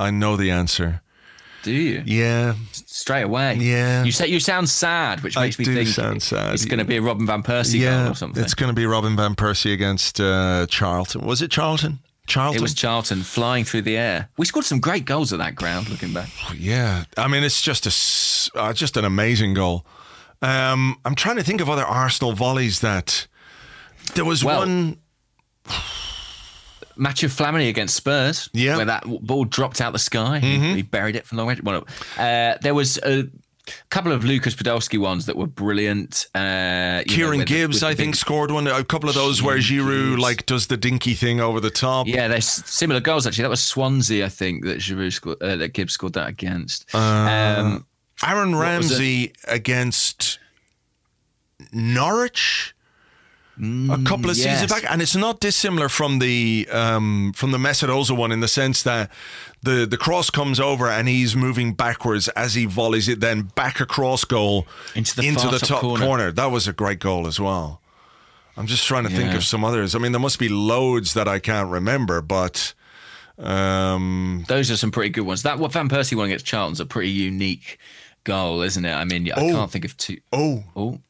I 0.00 0.10
know 0.10 0.36
the 0.36 0.50
answer. 0.50 1.02
Do 1.68 1.74
you? 1.74 2.02
Yeah. 2.06 2.54
Straight 2.72 3.22
away. 3.22 3.56
Yeah. 3.56 4.02
You 4.04 4.12
say 4.12 4.26
you 4.28 4.40
sound 4.40 4.68
sad, 4.70 5.22
which 5.22 5.36
I 5.36 5.42
makes 5.42 5.58
me 5.58 5.64
do 5.66 5.74
think 5.74 5.88
sound 5.88 6.22
sad. 6.22 6.54
it's 6.54 6.64
going 6.64 6.78
to 6.78 6.84
be 6.84 6.96
a 6.96 7.02
Robin 7.02 7.26
van 7.26 7.42
Persie 7.42 7.74
goal 7.74 7.82
Yeah. 7.82 8.10
or 8.10 8.14
something. 8.14 8.42
It's 8.42 8.54
going 8.54 8.68
to 8.70 8.74
be 8.74 8.86
Robin 8.86 9.14
van 9.16 9.34
Persie 9.34 9.72
against 9.74 10.20
uh, 10.20 10.66
Charlton. 10.70 11.20
Was 11.26 11.42
it 11.42 11.50
Charlton? 11.50 11.98
Charlton. 12.26 12.58
It 12.58 12.62
was 12.62 12.74
Charlton 12.74 13.22
flying 13.22 13.64
through 13.64 13.82
the 13.82 13.96
air. 13.96 14.28
We 14.38 14.46
scored 14.46 14.64
some 14.66 14.80
great 14.80 15.04
goals 15.04 15.32
at 15.32 15.38
that 15.38 15.54
ground. 15.54 15.88
Looking 15.90 16.12
back, 16.12 16.28
Yeah, 16.54 17.04
I 17.16 17.26
mean 17.28 17.42
it's 17.44 17.60
just 17.62 17.86
a 17.86 18.58
uh, 18.58 18.72
just 18.72 18.96
an 18.96 19.04
amazing 19.04 19.54
goal. 19.54 19.84
Um, 20.42 20.96
I'm 21.04 21.14
trying 21.14 21.36
to 21.36 21.42
think 21.42 21.60
of 21.60 21.68
other 21.70 21.84
Arsenal 21.84 22.32
volleys 22.32 22.80
that 22.80 23.26
there 24.14 24.24
was 24.24 24.44
Well, 24.44 24.60
one. 24.60 24.98
Match 26.98 27.22
of 27.22 27.30
Flamini 27.32 27.68
against 27.68 27.94
Spurs, 27.96 28.50
Yeah. 28.52 28.70
Mm-hmm. 28.70 28.76
where 28.76 28.86
that 28.86 29.04
ball 29.26 29.44
dropped 29.44 29.80
out 29.80 29.92
the 29.92 29.98
sky. 29.98 30.38
He, 30.40 30.58
he 30.74 30.82
buried 30.82 31.16
it 31.16 31.26
from 31.26 31.38
long 31.38 31.48
range. 31.48 31.62
Well, 31.62 31.86
uh, 32.18 32.54
there 32.60 32.74
was 32.74 32.98
a 33.04 33.28
couple 33.90 34.12
of 34.12 34.24
Lucas 34.24 34.54
Podolski 34.54 34.98
ones 34.98 35.26
that 35.26 35.36
were 35.36 35.46
brilliant. 35.46 36.26
Uh, 36.34 36.38
you 36.38 36.42
know, 36.42 37.02
Kieran 37.06 37.44
Gibbs, 37.44 37.80
the 37.80 37.86
I 37.86 37.90
big- 37.90 37.98
think, 37.98 38.14
scored 38.16 38.50
one. 38.50 38.66
A 38.66 38.82
couple 38.82 39.08
of 39.08 39.14
those 39.14 39.42
where 39.42 39.58
Kieran 39.60 39.88
Giroud 39.88 40.18
like 40.18 40.46
does 40.46 40.66
the 40.68 40.76
dinky 40.76 41.14
thing 41.14 41.40
over 41.40 41.60
the 41.60 41.70
top. 41.70 42.06
Yeah, 42.06 42.28
there's 42.28 42.46
similar 42.46 43.00
goals 43.00 43.26
actually. 43.26 43.42
That 43.42 43.50
was 43.50 43.62
Swansea, 43.62 44.24
I 44.24 44.30
think, 44.30 44.64
that 44.64 44.78
Giroud 44.78 45.12
scored, 45.12 45.42
uh, 45.42 45.56
that 45.56 45.74
Gibbs 45.74 45.92
scored 45.92 46.14
that 46.14 46.28
against. 46.28 46.86
Uh, 46.94 46.98
um, 46.98 47.86
Aaron? 48.26 48.56
Ramsey 48.56 49.32
against 49.46 50.38
Norwich. 51.72 52.74
A 53.60 53.98
couple 54.04 54.30
of 54.30 54.36
Mm, 54.36 54.44
yes. 54.44 54.60
seasons 54.60 54.72
back, 54.72 54.90
and 54.90 55.02
it's 55.02 55.16
not 55.16 55.40
dissimilar 55.40 55.88
from 55.88 56.18
the 56.20 56.68
um, 56.70 57.32
from 57.34 57.50
the 57.50 57.58
Mesut 57.58 57.88
Ozil 57.88 58.16
one 58.16 58.30
in 58.32 58.40
the 58.40 58.48
sense 58.48 58.82
that 58.84 59.10
the 59.62 59.84
the 59.86 59.96
cross 59.96 60.30
comes 60.30 60.60
over 60.60 60.88
and 60.88 61.08
he's 61.08 61.34
moving 61.34 61.74
backwards 61.74 62.28
as 62.28 62.54
he 62.54 62.66
volleys 62.66 63.08
it, 63.08 63.20
then 63.20 63.42
back 63.56 63.80
across 63.80 64.24
goal 64.24 64.66
Into 64.94 65.16
the 65.16 65.32
far 65.32 65.50
top 65.52 65.60
top 65.68 65.80
corner. 65.80 66.04
corner. 66.06 66.32
That 66.32 66.52
was 66.52 66.68
a 66.68 66.72
great 66.72 67.00
goal 67.00 67.26
as 67.26 67.40
well. 67.40 67.80
I'm 68.56 68.66
just 68.66 68.86
trying 68.86 69.04
to 69.04 69.10
think 69.10 69.34
of 69.34 69.44
some 69.44 69.64
others. 69.64 69.94
I 69.94 69.98
mean, 69.98 70.12
there 70.12 70.20
must 70.20 70.38
be 70.38 70.48
loads 70.48 71.14
that 71.14 71.26
I 71.28 71.38
can't 71.38 71.68
remember, 71.70 72.20
but 72.20 72.74
um, 73.38 74.44
Those 74.48 74.70
are 74.70 74.76
some 74.76 74.90
pretty 74.90 75.10
good 75.10 75.22
ones. 75.26 75.42
That 75.42 75.58
what 75.58 75.72
Van 75.72 75.88
Persie 75.88 76.16
one 76.16 76.26
against 76.26 76.44
Charlton's 76.46 76.80
a 76.80 76.86
pretty 76.86 77.10
unique 77.10 77.78
goal, 78.24 78.62
isn't 78.62 78.84
it? 78.84 78.92
I 78.92 79.04
mean, 79.04 79.30
I 79.32 79.40
Oh. 79.40 79.52
can't 79.52 79.70
think 79.70 79.84
of 79.84 79.96
two. 79.96 80.18
oh, 80.32 80.64
Oh, 80.76 81.00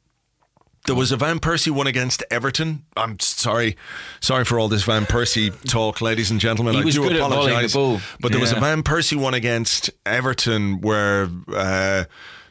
There 0.87 0.95
was 0.95 1.13
a 1.13 1.17
Van 1.19 1.39
Persie 1.39 1.71
one 1.71 1.87
against 1.87 2.23
Everton. 2.31 2.85
I'm 2.97 3.21
sorry, 3.21 3.77
sorry 4.21 4.45
for 4.45 4.59
all 4.59 4.69
this 4.69 4.85
Van 4.85 5.05
Persie 5.05 5.53
talk, 5.69 6.01
ladies 6.01 6.31
and 6.31 6.41
gentlemen. 6.41 6.75
He 6.75 6.81
I 6.81 6.85
was 6.85 6.95
do 6.95 7.03
good 7.03 7.13
at 7.17 7.21
volleying 7.21 7.31
the 7.31 7.51
apologise. 7.51 7.75
ball. 7.75 8.01
But 8.21 8.33
there 8.33 8.41
was 8.41 8.53
a 8.53 8.61
Van 8.61 8.83
Persie 8.83 9.17
one 9.17 9.35
against 9.35 9.91
Everton 10.07 10.81
where 10.81 11.29
uh, 11.55 12.05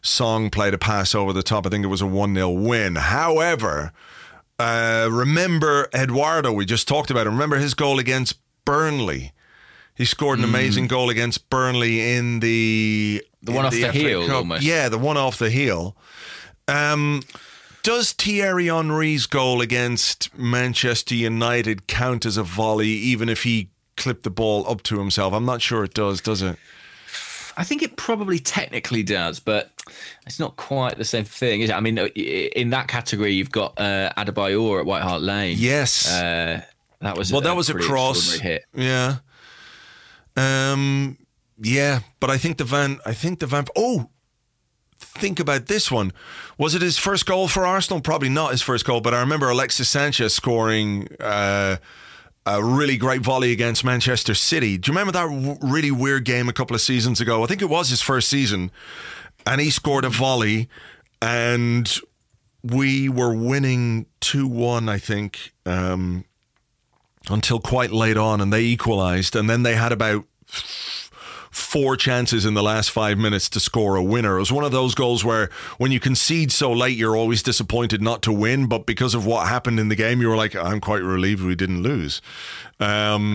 Song 0.03 0.49
played 0.51 0.73
a 0.75 0.77
pass 0.77 1.15
over 1.15 1.33
the 1.33 1.41
top. 1.41 1.65
I 1.65 1.69
think 1.69 1.83
it 1.83 1.87
was 1.87 2.01
a 2.01 2.05
1 2.05 2.35
0 2.35 2.49
win. 2.51 2.95
However, 2.95 3.91
uh, 4.59 5.07
remember 5.11 5.87
Eduardo, 5.93 6.51
we 6.51 6.65
just 6.65 6.87
talked 6.87 7.09
about 7.09 7.25
him. 7.25 7.33
Remember 7.33 7.57
his 7.57 7.73
goal 7.73 7.97
against 7.97 8.37
Burnley? 8.65 9.31
He 9.95 10.05
scored 10.05 10.37
an 10.37 10.45
Mm. 10.45 10.49
amazing 10.49 10.87
goal 10.87 11.09
against 11.09 11.49
Burnley 11.49 12.13
in 12.15 12.39
the 12.41 13.23
The 13.41 13.51
one 13.51 13.65
off 13.65 13.71
the 13.73 13.81
FA 13.83 13.91
heel, 13.97 14.31
almost. 14.31 14.61
Yeah, 14.63 14.89
the 14.89 14.99
one 14.99 15.17
off 15.17 15.39
the 15.39 15.49
heel. 15.49 15.95
Um, 16.67 17.21
does 17.87 18.11
Thierry 18.11 18.65
Henry's 18.65 19.27
goal 19.27 19.61
against 19.61 20.37
Manchester 20.37 21.15
United 21.15 21.87
count 21.87 22.25
as 22.25 22.35
a 22.35 22.43
volley, 22.43 22.89
even 22.89 23.29
if 23.29 23.43
he 23.43 23.69
clipped 23.95 24.23
the 24.23 24.29
ball 24.29 24.69
up 24.69 24.83
to 24.83 24.99
himself? 24.99 25.31
I'm 25.33 25.45
not 25.45 25.61
sure 25.61 25.85
it 25.85 25.93
does. 25.93 26.19
Does 26.19 26.41
it? 26.41 26.57
I 27.55 27.63
think 27.63 27.81
it 27.81 27.95
probably 27.95 28.39
technically 28.39 29.03
does, 29.03 29.39
but 29.39 29.71
it's 30.25 30.37
not 30.37 30.57
quite 30.57 30.97
the 30.97 31.05
same 31.05 31.23
thing, 31.23 31.61
is 31.61 31.69
it? 31.69 31.77
I 31.77 31.79
mean, 31.79 31.97
in 31.97 32.71
that 32.71 32.89
category, 32.89 33.31
you've 33.31 33.53
got 33.53 33.79
uh, 33.79 34.11
Adebayor 34.17 34.81
at 34.81 34.85
White 34.85 35.03
Hart 35.03 35.21
Lane. 35.21 35.55
Yes. 35.57 36.11
Uh, 36.11 36.63
that 36.99 37.17
was 37.17 37.31
well, 37.31 37.39
that 37.39 37.55
was 37.55 37.69
a 37.69 37.73
cross. 37.73 38.33
hit. 38.33 38.65
Yeah. 38.73 39.19
Um. 40.35 41.17
Yeah, 41.57 42.01
but 42.19 42.29
I 42.29 42.37
think 42.37 42.57
the 42.57 42.65
van. 42.65 42.99
I 43.05 43.13
think 43.13 43.39
the 43.39 43.47
van. 43.47 43.63
Oh, 43.77 44.09
think 44.99 45.39
about 45.39 45.67
this 45.67 45.91
one. 45.91 46.11
Was 46.57 46.75
it 46.75 46.81
his 46.81 46.97
first 46.97 47.25
goal 47.25 47.47
for 47.47 47.65
Arsenal? 47.65 48.01
Probably 48.01 48.29
not 48.29 48.51
his 48.51 48.61
first 48.61 48.85
goal, 48.85 49.01
but 49.01 49.13
I 49.13 49.19
remember 49.19 49.49
Alexis 49.49 49.89
Sanchez 49.89 50.33
scoring. 50.33 51.07
Uh, 51.19 51.77
a 52.49 52.63
really 52.63 52.95
great 52.95 53.21
volley 53.21 53.51
against 53.51 53.83
Manchester 53.83 54.33
City. 54.33 54.77
Do 54.77 54.89
you 54.89 54.97
remember 54.97 55.11
that 55.11 55.25
w- 55.25 55.57
really 55.61 55.91
weird 55.91 56.23
game 56.23 56.47
a 56.47 56.53
couple 56.53 56.75
of 56.75 56.81
seasons 56.81 57.19
ago? 57.19 57.43
I 57.43 57.45
think 57.45 57.61
it 57.61 57.69
was 57.69 57.89
his 57.89 58.01
first 58.01 58.29
season, 58.29 58.71
and 59.45 59.59
he 59.59 59.69
scored 59.69 60.05
a 60.05 60.09
volley, 60.09 60.69
and 61.21 61.93
we 62.63 63.09
were 63.09 63.33
winning 63.33 64.05
two 64.21 64.47
one. 64.47 64.87
I 64.87 64.97
think. 64.97 65.51
Um, 65.65 66.23
until 67.29 67.59
quite 67.59 67.91
late 67.91 68.15
on, 68.17 68.39
and 68.39 68.53
they 68.53 68.61
equalised, 68.61 69.35
and 69.35 69.49
then 69.49 69.63
they 69.63 69.75
had 69.75 69.91
about 69.91 70.23
four 71.57 71.97
chances 71.97 72.45
in 72.45 72.53
the 72.53 72.63
last 72.63 72.91
five 72.91 73.17
minutes 73.17 73.49
to 73.49 73.59
score 73.59 73.95
a 73.95 74.03
winner. 74.03 74.37
It 74.37 74.39
was 74.39 74.51
one 74.51 74.63
of 74.63 74.71
those 74.71 74.95
goals 74.95 75.25
where 75.25 75.49
when 75.77 75.91
you 75.91 75.99
concede 75.99 76.51
so 76.51 76.71
late, 76.71 76.97
you're 76.97 77.15
always 77.15 77.41
disappointed 77.43 78.01
not 78.01 78.21
to 78.23 78.31
win, 78.31 78.67
but 78.67 78.85
because 78.85 79.15
of 79.15 79.25
what 79.25 79.47
happened 79.47 79.79
in 79.79 79.89
the 79.89 79.95
game, 79.95 80.21
you 80.21 80.29
were 80.29 80.35
like, 80.35 80.55
I'm 80.55 80.79
quite 80.79 81.01
relieved 81.01 81.43
we 81.43 81.55
didn't 81.55 81.83
lose. 81.83 82.21
Um, 82.79 83.33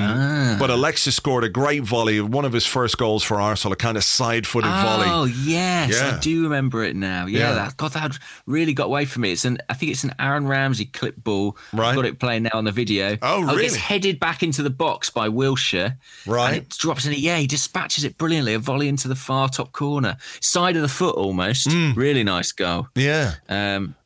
But 0.60 0.70
Alexis 0.70 1.16
scored 1.16 1.42
a 1.42 1.48
great 1.48 1.82
volley, 1.82 2.20
one 2.20 2.44
of 2.44 2.52
his 2.52 2.64
first 2.66 2.96
goals 2.96 3.24
for 3.24 3.40
Arsenal, 3.40 3.72
a 3.72 3.76
kind 3.76 3.96
of 3.96 4.04
side-footed 4.04 4.70
Oh 4.70 4.82
volley. 4.82 5.06
Oh, 5.08 5.24
yes, 5.24 5.90
Yeah. 5.92 6.16
I 6.16 6.20
do 6.20 6.44
remember 6.44 6.84
it 6.84 6.94
now. 6.94 7.26
Yeah, 7.26 7.38
Yeah. 7.50 7.54
that 7.54 7.76
God, 7.76 7.92
that 7.94 8.18
really 8.46 8.72
got 8.72 8.84
away 8.86 9.04
from 9.04 9.22
me. 9.22 9.32
It's 9.32 9.44
an, 9.44 9.58
I 9.68 9.74
think 9.74 9.90
it's 9.90 10.04
an 10.04 10.14
Aaron 10.20 10.46
Ramsey 10.46 10.84
clip 10.84 11.16
ball. 11.24 11.56
Right. 11.72 11.88
I've 11.90 11.96
got 11.96 12.04
it 12.04 12.20
playing 12.20 12.44
now 12.44 12.50
on 12.54 12.64
the 12.64 12.72
video. 12.72 13.18
Oh, 13.20 13.44
gets 13.46 13.56
really? 13.56 13.78
headed 13.78 14.20
back 14.20 14.42
into 14.44 14.62
the 14.62 14.70
box 14.70 15.10
by 15.10 15.28
Wilshere. 15.28 15.96
Right. 16.26 16.48
and 16.54 16.56
it 16.58 16.68
drops 16.70 17.04
in 17.06 17.12
it. 17.12 17.18
Yeah, 17.18 17.38
he 17.38 17.46
dispatches 17.48 18.04
it 18.04 18.16
brilliantly. 18.18 18.54
A 18.54 18.58
volley 18.60 18.86
into 18.88 19.08
the 19.08 19.16
far 19.16 19.48
top 19.48 19.72
corner, 19.72 20.16
side 20.40 20.76
of 20.76 20.82
the 20.82 20.88
foot 20.88 21.16
almost. 21.16 21.70
Hmm. 21.70 21.92
Really 21.94 22.22
nice 22.22 22.52
goal. 22.52 22.86
Yeah. 22.94 23.34
Um, 23.48 23.96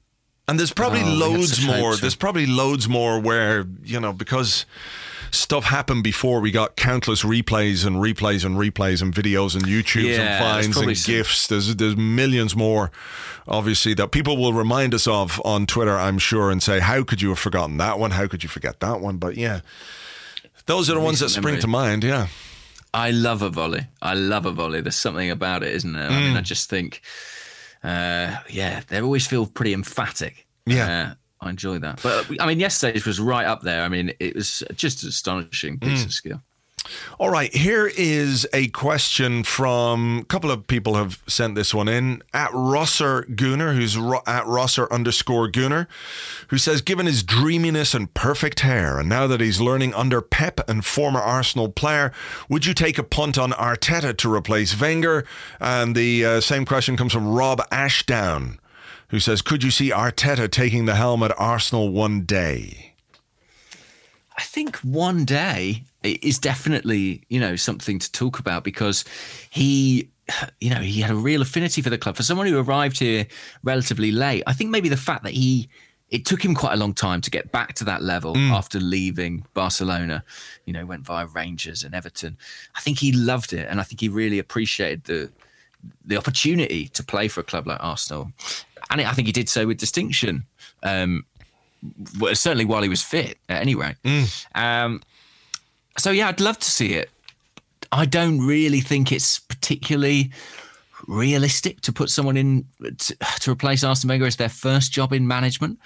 And 0.48 0.58
there's 0.60 0.72
probably 0.72 1.02
Oh, 1.02 1.08
loads 1.12 1.60
more. 1.66 1.96
There's 1.96 2.14
probably 2.14 2.46
loads 2.46 2.88
more 2.88 3.18
where, 3.18 3.66
you 3.82 3.98
know, 3.98 4.12
because 4.12 4.64
stuff 5.30 5.64
happened 5.64 6.02
before, 6.04 6.40
we 6.40 6.50
got 6.50 6.76
countless 6.76 7.22
replays 7.22 7.86
and 7.86 7.96
replays 7.96 8.44
and 8.44 8.56
replays 8.56 9.02
and 9.02 9.14
videos 9.14 9.54
and 9.54 9.64
YouTubes 9.64 10.16
Yeah, 10.16 10.20
and 10.36 10.44
finds 10.44 10.76
and 10.78 10.96
some- 10.96 11.12
GIFs. 11.14 11.46
There's, 11.46 11.76
there's 11.76 11.96
millions 11.96 12.54
more, 12.56 12.90
obviously, 13.46 13.94
that 13.94 14.10
people 14.10 14.36
will 14.36 14.52
remind 14.52 14.94
us 14.94 15.06
of 15.06 15.40
on 15.44 15.66
Twitter, 15.66 15.96
I'm 15.96 16.18
sure, 16.18 16.50
and 16.50 16.62
say, 16.62 16.80
how 16.80 17.02
could 17.04 17.20
you 17.22 17.28
have 17.30 17.38
forgotten 17.38 17.76
that 17.78 17.98
one? 17.98 18.12
How 18.12 18.26
could 18.26 18.42
you 18.42 18.48
forget 18.48 18.80
that 18.80 19.00
one? 19.00 19.16
But 19.18 19.36
yeah, 19.36 19.60
those 20.66 20.90
are 20.90 20.94
the 20.94 21.00
ones 21.00 21.20
that 21.20 21.28
spring 21.30 21.44
memory. 21.54 21.60
to 21.60 21.66
mind. 21.68 22.04
Yeah. 22.04 22.26
I 22.94 23.10
love 23.10 23.42
a 23.42 23.50
volley. 23.50 23.86
I 24.00 24.14
love 24.14 24.46
a 24.46 24.52
volley. 24.52 24.80
There's 24.80 24.96
something 24.96 25.30
about 25.30 25.62
it, 25.62 25.74
isn't 25.74 25.92
there? 25.92 26.08
I 26.10 26.14
Hmm. 26.14 26.24
mean, 26.28 26.36
I 26.36 26.40
just 26.40 26.70
think, 26.70 27.02
uh, 27.84 28.36
yeah, 28.48 28.80
they 28.88 29.00
always 29.00 29.26
feel 29.26 29.46
pretty 29.46 29.74
emphatic. 29.74 30.46
Yeah. 30.64 31.10
Uh, 31.10 31.14
I 31.40 31.50
enjoy 31.50 31.78
that. 31.80 32.00
But 32.02 32.26
I 32.40 32.46
mean, 32.46 32.60
yesterday's 32.60 33.04
was 33.06 33.20
right 33.20 33.46
up 33.46 33.62
there. 33.62 33.82
I 33.82 33.88
mean, 33.88 34.12
it 34.20 34.34
was 34.34 34.62
just 34.74 35.02
an 35.02 35.10
astonishing 35.10 35.78
piece 35.78 36.00
Hmm. 36.02 36.06
of 36.06 36.12
skill. 36.12 36.42
All 37.18 37.30
right, 37.30 37.52
here 37.52 37.90
is 37.96 38.46
a 38.52 38.68
question 38.68 39.42
from 39.42 40.18
a 40.20 40.24
couple 40.26 40.52
of 40.52 40.68
people 40.68 40.94
have 40.94 41.20
sent 41.26 41.56
this 41.56 41.74
one 41.74 41.88
in 41.88 42.22
at 42.32 42.50
Rosser 42.52 43.24
Gooner, 43.24 43.74
who's 43.74 43.98
ro- 43.98 44.22
at 44.24 44.46
Rosser 44.46 44.86
underscore 44.92 45.50
Gooner, 45.50 45.88
who 46.46 46.58
says, 46.58 46.82
given 46.82 47.06
his 47.06 47.24
dreaminess 47.24 47.92
and 47.92 48.14
perfect 48.14 48.60
hair, 48.60 49.00
and 49.00 49.08
now 49.08 49.26
that 49.26 49.40
he's 49.40 49.60
learning 49.60 49.94
under 49.94 50.22
Pep 50.22 50.60
and 50.68 50.84
former 50.84 51.18
Arsenal 51.18 51.68
player, 51.70 52.12
would 52.48 52.66
you 52.66 52.72
take 52.74 52.98
a 52.98 53.02
punt 53.02 53.36
on 53.36 53.50
Arteta 53.50 54.16
to 54.18 54.32
replace 54.32 54.80
Wenger? 54.80 55.24
And 55.58 55.96
the 55.96 56.24
uh, 56.24 56.40
same 56.40 56.64
question 56.64 56.96
comes 56.96 57.12
from 57.12 57.26
Rob 57.26 57.60
Ashdown, 57.72 58.60
who 59.08 59.20
says, 59.20 59.42
could 59.42 59.62
you 59.62 59.70
see 59.70 59.90
Arteta 59.90 60.50
taking 60.50 60.86
the 60.86 60.94
helm 60.94 61.22
at 61.22 61.38
Arsenal 61.38 61.90
one 61.90 62.22
day? 62.22 62.94
I 64.36 64.42
think 64.42 64.76
one 64.78 65.24
day 65.24 65.84
is 66.02 66.38
definitely, 66.38 67.22
you 67.28 67.40
know, 67.40 67.56
something 67.56 67.98
to 67.98 68.12
talk 68.12 68.38
about 68.38 68.64
because 68.64 69.04
he, 69.50 70.10
you 70.60 70.70
know, 70.70 70.80
he 70.80 71.00
had 71.00 71.10
a 71.10 71.16
real 71.16 71.40
affinity 71.40 71.80
for 71.82 71.90
the 71.90 71.98
club. 71.98 72.16
For 72.16 72.22
someone 72.22 72.46
who 72.46 72.58
arrived 72.58 72.98
here 72.98 73.26
relatively 73.62 74.12
late, 74.12 74.42
I 74.46 74.52
think 74.52 74.70
maybe 74.70 74.88
the 74.88 74.96
fact 74.96 75.24
that 75.24 75.32
he, 75.32 75.68
it 76.10 76.26
took 76.26 76.44
him 76.44 76.54
quite 76.54 76.74
a 76.74 76.76
long 76.76 76.92
time 76.92 77.20
to 77.22 77.30
get 77.30 77.50
back 77.50 77.74
to 77.74 77.84
that 77.84 78.02
level 78.02 78.34
mm. 78.34 78.50
after 78.50 78.78
leaving 78.78 79.46
Barcelona, 79.54 80.22
you 80.66 80.72
know, 80.72 80.84
went 80.84 81.04
via 81.04 81.26
Rangers 81.26 81.82
and 81.82 81.94
Everton. 81.94 82.36
I 82.76 82.80
think 82.80 82.98
he 82.98 83.12
loved 83.12 83.52
it. 83.52 83.66
And 83.68 83.80
I 83.80 83.84
think 83.84 84.00
he 84.00 84.08
really 84.08 84.38
appreciated 84.38 85.04
the, 85.04 85.32
the 86.04 86.16
opportunity 86.16 86.88
to 86.88 87.02
play 87.02 87.28
for 87.28 87.40
a 87.40 87.44
club 87.44 87.66
like 87.66 87.82
Arsenal. 87.82 88.32
And 88.90 89.00
I 89.00 89.12
think 89.12 89.26
he 89.26 89.32
did 89.32 89.48
so 89.48 89.66
with 89.66 89.78
distinction. 89.78 90.44
Um, 90.82 91.24
certainly 92.32 92.64
while 92.64 92.82
he 92.82 92.88
was 92.88 93.02
fit, 93.02 93.38
at 93.48 93.60
any 93.60 93.74
rate. 93.74 93.96
Um, 94.54 95.02
so 95.98 96.10
yeah, 96.10 96.28
I'd 96.28 96.40
love 96.40 96.58
to 96.58 96.70
see 96.70 96.94
it. 96.94 97.10
I 97.92 98.06
don't 98.06 98.40
really 98.46 98.80
think 98.80 99.12
it's 99.12 99.38
particularly 99.38 100.30
realistic 101.06 101.80
to 101.82 101.92
put 101.92 102.10
someone 102.10 102.36
in 102.36 102.66
to, 102.98 103.16
to 103.40 103.50
replace 103.50 103.84
Arsene 103.84 104.08
Wenger 104.08 104.26
as 104.26 104.36
their 104.36 104.48
first 104.48 104.92
job 104.92 105.12
in 105.12 105.26
management. 105.26 105.78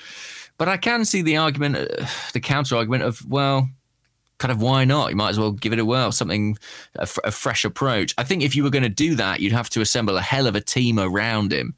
But 0.57 0.69
I 0.69 0.77
can 0.77 1.05
see 1.05 1.23
the 1.23 1.37
argument, 1.37 1.77
uh, 1.77 2.07
the 2.33 2.41
counter 2.41 2.77
argument 2.77 3.03
of 3.03 3.27
well, 3.29 3.69
kind 4.39 4.51
of 4.51 4.61
why 4.61 4.85
not? 4.85 5.11
You 5.11 5.17
might 5.17 5.31
as 5.31 5.39
well 5.39 5.53
give 5.53 5.73
it 5.73 5.79
a 5.79 5.85
whirl, 5.85 6.13
something 6.13 6.57
a, 6.97 7.07
fr- 7.07 7.21
a 7.25 7.31
fresh 7.31 7.65
approach. 7.65 8.15
I 8.19 8.25
think 8.25 8.43
if 8.43 8.57
you 8.57 8.63
were 8.65 8.71
going 8.71 8.83
to 8.83 8.89
do 8.89 9.15
that, 9.17 9.41
you'd 9.41 9.53
have 9.53 9.71
to 9.71 9.81
assemble 9.81 10.17
a 10.17 10.23
hell 10.23 10.47
of 10.47 10.57
a 10.57 10.61
team 10.61 10.99
around 10.99 11.53
him. 11.53 11.75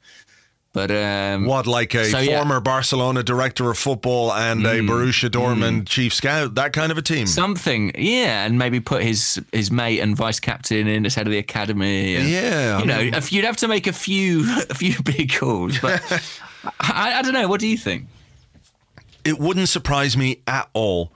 But 0.73 0.89
um, 0.89 1.45
What, 1.45 1.67
like 1.67 1.93
a 1.93 2.05
So, 2.05 2.17
yeah. 2.17 2.37
former 2.37 2.59
Barcelona 2.59 3.21
director 3.21 3.69
of 3.69 3.77
football 3.77 4.33
and 4.33 4.65
a 4.65 4.79
Borussia 4.79 5.29
Dortmund 5.29 5.87
chief 5.87 6.15
scout, 6.15 6.55
that 6.55 6.73
kind 6.73 6.91
of 6.91 6.97
a 6.97 7.01
team? 7.03 7.27
Something, 7.27 7.91
yeah, 7.95 8.43
and 8.45 8.57
maybe 8.57 8.79
put 8.79 9.03
his 9.03 9.39
his 9.51 9.69
mate 9.69 9.99
and 9.99 10.15
vice 10.17 10.39
captain 10.39 10.87
in 10.87 11.05
as 11.05 11.13
head 11.13 11.27
of 11.27 11.31
the 11.31 11.37
academy. 11.37 12.15
and, 12.15 12.27
Yeah, 12.27 12.75
I 12.77 12.79
you 12.81 12.85
know, 12.87 12.97
mean- 12.97 13.13
if 13.13 13.31
you'd 13.31 13.45
have 13.45 13.57
to 13.57 13.67
make 13.67 13.85
a 13.85 13.93
few 13.93 14.41
a 14.69 14.73
few 14.73 14.95
big 15.03 15.31
calls, 15.33 15.77
but 15.79 16.01
I, 16.79 17.19
I 17.19 17.21
don't 17.21 17.33
know. 17.33 17.47
What 17.47 17.59
do 17.59 17.67
you 17.67 17.77
think? 17.77 18.07
it 19.25 19.39
wouldn't 19.39 19.69
surprise 19.69 20.17
me 20.17 20.39
at 20.47 20.67
all. 20.73 21.09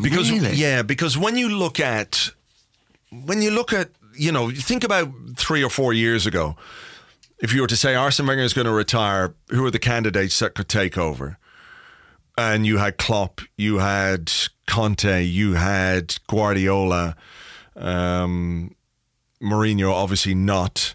Because 0.00 0.30
Really? 0.30 0.54
yeah, 0.54 0.80
because 0.82 1.18
when 1.18 1.36
you 1.36 1.48
look 1.50 1.78
at 1.78 2.30
when 3.10 3.42
you 3.42 3.50
look 3.50 3.72
at 3.72 3.90
you 4.16 4.30
know, 4.32 4.50
think 4.52 4.84
about 4.84 5.08
three 5.36 5.62
or 5.64 5.68
four 5.68 5.92
years 5.92 6.26
ago, 6.26 6.56
if 7.38 7.52
you 7.52 7.60
were 7.60 7.66
to 7.66 7.76
say 7.76 7.94
Arsene 7.94 8.26
Wenger 8.26 8.42
is 8.42 8.54
going 8.54 8.66
to 8.66 8.72
retire, 8.72 9.34
who 9.50 9.64
are 9.64 9.70
the 9.70 9.78
candidates 9.78 10.38
that 10.38 10.54
could 10.54 10.68
take 10.68 10.96
over? 10.96 11.38
And 12.36 12.66
you 12.66 12.78
had 12.78 12.96
Klopp, 12.96 13.40
you 13.56 13.78
had 13.78 14.32
Conte, 14.66 15.22
you 15.22 15.54
had 15.54 16.16
Guardiola, 16.26 17.16
um, 17.76 18.74
Mourinho, 19.40 19.92
obviously 19.92 20.34
not. 20.34 20.94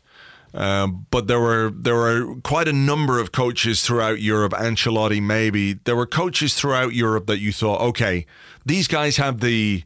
Um, 0.54 1.06
but 1.12 1.28
there 1.28 1.40
were 1.40 1.72
there 1.76 1.96
were 1.96 2.36
quite 2.44 2.68
a 2.68 2.74
number 2.74 3.20
of 3.20 3.32
coaches 3.32 3.84
throughout 3.84 4.20
Europe. 4.20 4.54
Ancelotti, 4.54 5.22
maybe 5.22 5.74
there 5.74 5.96
were 5.96 6.08
coaches 6.08 6.56
throughout 6.56 6.94
Europe 6.94 7.28
that 7.28 7.38
you 7.38 7.54
thought, 7.54 7.82
okay, 7.82 8.26
these 8.66 8.88
guys 8.88 9.18
have 9.18 9.42
the 9.42 9.84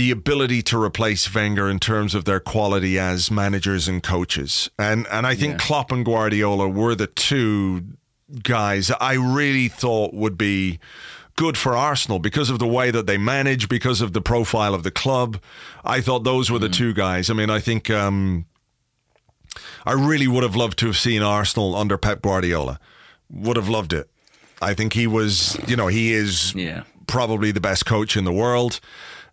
the 0.00 0.10
ability 0.10 0.62
to 0.62 0.80
replace 0.82 1.32
Wenger 1.34 1.68
in 1.68 1.78
terms 1.78 2.14
of 2.14 2.24
their 2.24 2.40
quality 2.40 2.98
as 2.98 3.30
managers 3.30 3.86
and 3.86 4.02
coaches. 4.02 4.70
And 4.78 5.06
and 5.10 5.26
I 5.26 5.34
think 5.34 5.58
Klopp 5.60 5.92
and 5.92 6.04
Guardiola 6.06 6.68
were 6.70 6.94
the 6.94 7.06
two 7.06 7.84
guys 8.42 8.90
I 8.98 9.14
really 9.14 9.68
thought 9.68 10.14
would 10.14 10.38
be 10.38 10.78
good 11.36 11.58
for 11.58 11.76
Arsenal 11.76 12.18
because 12.18 12.48
of 12.48 12.58
the 12.58 12.66
way 12.66 12.90
that 12.90 13.06
they 13.06 13.18
manage, 13.18 13.68
because 13.68 14.00
of 14.00 14.12
the 14.14 14.22
profile 14.22 14.74
of 14.74 14.84
the 14.84 14.90
club. 14.90 15.38
I 15.84 16.00
thought 16.00 16.24
those 16.24 16.50
were 16.50 16.58
the 16.58 16.68
two 16.70 16.94
guys. 16.94 17.28
I 17.28 17.34
mean, 17.34 17.50
I 17.50 17.60
think 17.60 17.90
um, 17.90 18.46
I 19.84 19.92
really 19.92 20.28
would 20.28 20.42
have 20.42 20.56
loved 20.56 20.78
to 20.78 20.86
have 20.86 20.96
seen 20.96 21.22
Arsenal 21.22 21.74
under 21.76 21.98
Pep 21.98 22.22
Guardiola. 22.22 22.80
Would 23.30 23.56
have 23.56 23.68
loved 23.68 23.92
it. 23.92 24.08
I 24.62 24.72
think 24.74 24.94
he 24.94 25.06
was, 25.06 25.58
you 25.68 25.76
know, 25.76 25.88
he 25.88 26.12
is 26.14 26.54
Yeah. 26.54 26.84
probably 27.06 27.52
the 27.52 27.60
best 27.60 27.84
coach 27.84 28.16
in 28.16 28.24
the 28.24 28.32
world. 28.32 28.80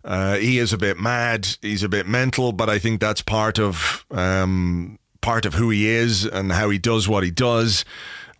Uh, 0.08 0.36
he 0.36 0.58
is 0.58 0.72
a 0.72 0.78
bit 0.78 0.98
mad. 0.98 1.46
He's 1.60 1.82
a 1.82 1.88
bit 1.88 2.06
mental, 2.06 2.52
but 2.52 2.70
I 2.70 2.78
think 2.78 2.98
that's 2.98 3.20
part 3.20 3.58
of 3.58 4.06
um, 4.10 4.98
part 5.20 5.44
of 5.44 5.52
who 5.52 5.68
he 5.68 5.86
is 5.86 6.24
and 6.24 6.50
how 6.50 6.70
he 6.70 6.78
does 6.78 7.06
what 7.06 7.22
he 7.22 7.30
does. 7.30 7.84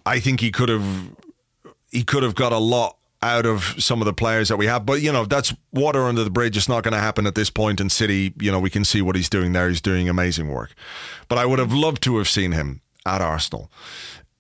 I 0.07 0.19
think 0.19 0.41
he 0.41 0.51
could 0.51 0.71
have 0.71 1.11
he 1.93 2.05
could 2.05 2.23
have 2.23 2.35
got 2.35 2.53
a 2.53 2.59
lot 2.59 2.97
out 3.21 3.45
of 3.45 3.75
some 3.79 4.01
of 4.01 4.07
the 4.07 4.15
players 4.15 4.49
that 4.49 4.57
we 4.57 4.65
have, 4.65 4.87
but 4.87 5.03
you 5.03 5.13
know 5.13 5.27
that's 5.27 5.55
water 5.71 6.05
under 6.05 6.25
the 6.25 6.31
bridge. 6.31 6.57
It's 6.57 6.71
not 6.71 6.85
going 6.85 6.95
to 6.95 7.01
happen 7.01 7.27
at 7.27 7.35
this 7.35 7.51
point 7.51 7.83
in 7.83 7.91
City. 7.91 8.33
You 8.41 8.51
know 8.51 8.61
we 8.61 8.71
can 8.71 8.87
see 8.87 9.03
what 9.03 9.15
he's 9.15 9.29
doing 9.29 9.53
there. 9.53 9.69
He's 9.69 9.83
doing 9.83 10.09
amazing 10.09 10.49
work, 10.49 10.73
but 11.29 11.37
I 11.37 11.45
would 11.45 11.59
have 11.59 11.75
loved 11.75 12.03
to 12.05 12.17
have 12.17 12.29
seen 12.29 12.53
him 12.53 12.81
at 13.05 13.21
Arsenal. 13.21 13.71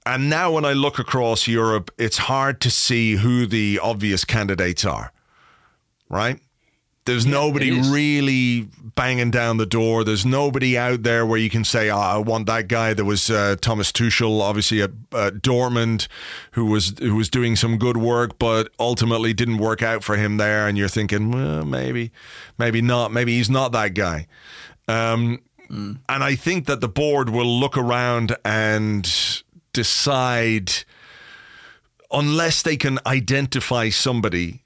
And 0.07 0.31
now 0.31 0.53
when 0.53 0.64
I 0.64 0.72
look 0.72 0.99
across 0.99 1.47
Europe, 1.47 1.91
it's 1.99 2.16
hard 2.16 2.62
to 2.62 2.70
see 2.70 3.16
who 3.16 3.45
the 3.45 3.79
obvious 3.83 4.24
candidates 4.24 4.87
are. 4.87 5.12
Right? 6.09 6.41
There's 7.09 7.26
nobody 7.26 7.70
really 7.70 8.68
banging 8.94 9.30
down 9.30 9.56
the 9.56 9.66
door. 9.66 10.04
There's 10.04 10.26
nobody 10.26 10.76
out 10.76 11.02
there 11.02 11.24
where 11.24 11.38
you 11.38 11.48
can 11.48 11.64
say, 11.64 11.90
oh, 11.90 11.98
"I 11.98 12.18
want 12.18 12.46
that 12.46 12.68
guy." 12.68 12.94
There 12.94 13.04
was 13.04 13.30
uh, 13.30 13.56
Thomas 13.61 13.90
Tuchel, 13.92 14.40
obviously 14.40 14.82
at, 14.82 14.90
at 15.12 15.42
Dortmund, 15.42 16.06
who 16.52 16.66
was 16.66 16.94
who 16.98 17.14
was 17.16 17.28
doing 17.30 17.56
some 17.56 17.78
good 17.78 17.96
work, 17.96 18.38
but 18.38 18.70
ultimately 18.78 19.32
didn't 19.32 19.59
work 19.59 19.82
out 19.82 20.04
for 20.04 20.16
him 20.16 20.36
there. 20.36 20.68
And 20.68 20.76
you're 20.76 20.88
thinking, 20.88 21.30
well, 21.30 21.64
maybe, 21.64 22.12
maybe 22.59 22.82
not. 22.82 23.11
Maybe 23.11 23.38
he's 23.38 23.50
not 23.50 23.72
that 23.72 23.94
guy. 23.94 24.26
Um, 24.86 25.40
And 25.70 26.24
I 26.24 26.34
think 26.34 26.66
that 26.66 26.80
the 26.80 26.88
board 26.88 27.28
will 27.30 27.61
look 27.61 27.76
around 27.76 28.36
and 28.44 29.06
decide, 29.72 30.72
unless 32.11 32.62
they 32.62 32.76
can 32.76 32.98
identify 33.06 33.90
somebody 33.90 34.62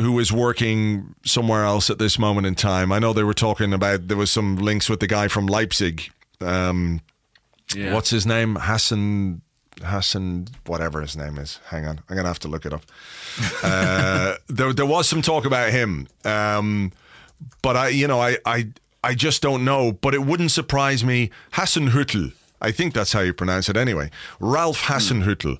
who 0.00 0.18
is 0.18 0.32
working 0.32 1.14
somewhere 1.24 1.64
else 1.64 1.90
at 1.90 1.98
this 1.98 2.18
moment 2.18 2.46
in 2.46 2.54
time. 2.54 2.92
I 2.92 2.98
know 2.98 3.12
they 3.12 3.22
were 3.24 3.34
talking 3.34 3.72
about 3.72 4.08
there 4.08 4.16
was 4.16 4.30
some 4.30 4.56
links 4.56 4.88
with 4.88 5.00
the 5.00 5.06
guy 5.06 5.28
from 5.28 5.46
Leipzig. 5.46 6.10
Um, 6.40 7.00
Yeah. 7.74 7.94
What's 7.94 8.10
his 8.10 8.26
name? 8.26 8.56
Hassan 8.56 9.42
Hassan, 9.82 10.48
whatever 10.66 11.00
his 11.00 11.16
name 11.16 11.38
is. 11.38 11.58
Hang 11.68 11.86
on, 11.86 12.00
I'm 12.08 12.16
gonna 12.16 12.28
have 12.28 12.38
to 12.40 12.48
look 12.48 12.66
it 12.66 12.72
up. 12.72 12.82
uh, 13.62 14.34
there, 14.48 14.72
there 14.72 14.86
was 14.86 15.08
some 15.08 15.22
talk 15.22 15.44
about 15.46 15.70
him, 15.70 16.06
um, 16.24 16.92
but 17.62 17.76
I, 17.76 17.88
you 17.88 18.06
know, 18.06 18.20
I, 18.20 18.36
I, 18.44 18.68
I 19.02 19.14
just 19.14 19.40
don't 19.40 19.64
know. 19.64 19.92
But 19.92 20.12
it 20.14 20.22
wouldn't 20.22 20.50
surprise 20.50 21.02
me. 21.04 21.30
Hasenhüttl, 21.54 22.32
I 22.60 22.72
think 22.72 22.92
that's 22.92 23.12
how 23.12 23.20
you 23.20 23.32
pronounce 23.32 23.68
it 23.70 23.76
anyway. 23.76 24.10
Ralph 24.40 24.82
Hasenhüttl. 24.82 25.56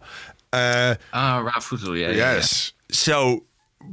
Uh, 0.52 0.96
Ah, 1.14 1.38
Ralph 1.38 1.70
Hüttel, 1.70 1.98
yeah. 1.98 2.08
yeah, 2.10 2.34
yes. 2.34 2.72
So, 2.90 3.44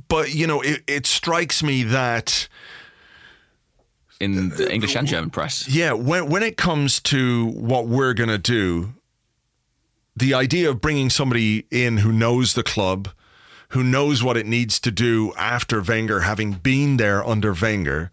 but 0.07 0.33
you 0.33 0.47
know, 0.47 0.61
it, 0.61 0.83
it 0.87 1.05
strikes 1.05 1.63
me 1.63 1.83
that. 1.83 2.47
In 4.19 4.49
the 4.49 4.73
English 4.73 4.95
and 4.95 5.07
German 5.07 5.29
press. 5.29 5.67
yeah, 5.67 5.93
when 5.93 6.27
when 6.29 6.43
it 6.43 6.57
comes 6.57 6.99
to 7.01 7.47
what 7.51 7.87
we're 7.87 8.13
gonna 8.13 8.39
do, 8.39 8.93
the 10.15 10.33
idea 10.33 10.69
of 10.69 10.81
bringing 10.81 11.09
somebody 11.09 11.65
in 11.69 11.97
who 11.97 12.11
knows 12.11 12.53
the 12.53 12.63
club, 12.63 13.09
who 13.69 13.83
knows 13.83 14.23
what 14.23 14.37
it 14.37 14.47
needs 14.47 14.79
to 14.79 14.91
do 14.91 15.33
after 15.37 15.81
Wenger, 15.81 16.21
having 16.21 16.53
been 16.53 16.97
there 16.97 17.23
under 17.23 17.53
Wenger, 17.53 18.09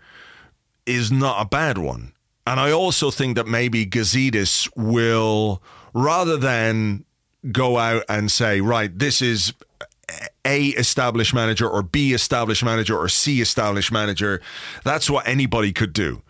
is 0.85 1.11
not 1.11 1.41
a 1.41 1.49
bad 1.49 1.79
one. 1.79 2.13
And 2.47 2.61
I 2.61 2.71
also 2.73 3.11
think 3.11 3.37
that 3.37 3.47
maybe 3.47 3.87
Gazidis 3.87 4.69
will, 4.77 5.63
rather 5.95 6.37
than 6.37 7.07
go 7.51 7.79
out 7.79 8.05
and 8.09 8.31
say, 8.31 8.61
right, 8.61 8.97
this 8.97 9.23
is 9.23 9.55
A 10.45 10.69
established 10.69 11.35
manager 11.35 11.69
or 11.69 11.83
B 11.83 12.13
established 12.13 12.65
manager 12.65 12.97
or 12.97 13.09
C 13.09 13.41
established 13.41 13.93
manager, 13.93 14.41
that's 14.85 15.09
what 15.09 15.27
anybody 15.27 15.73
could 15.73 15.93
do. 15.93 16.23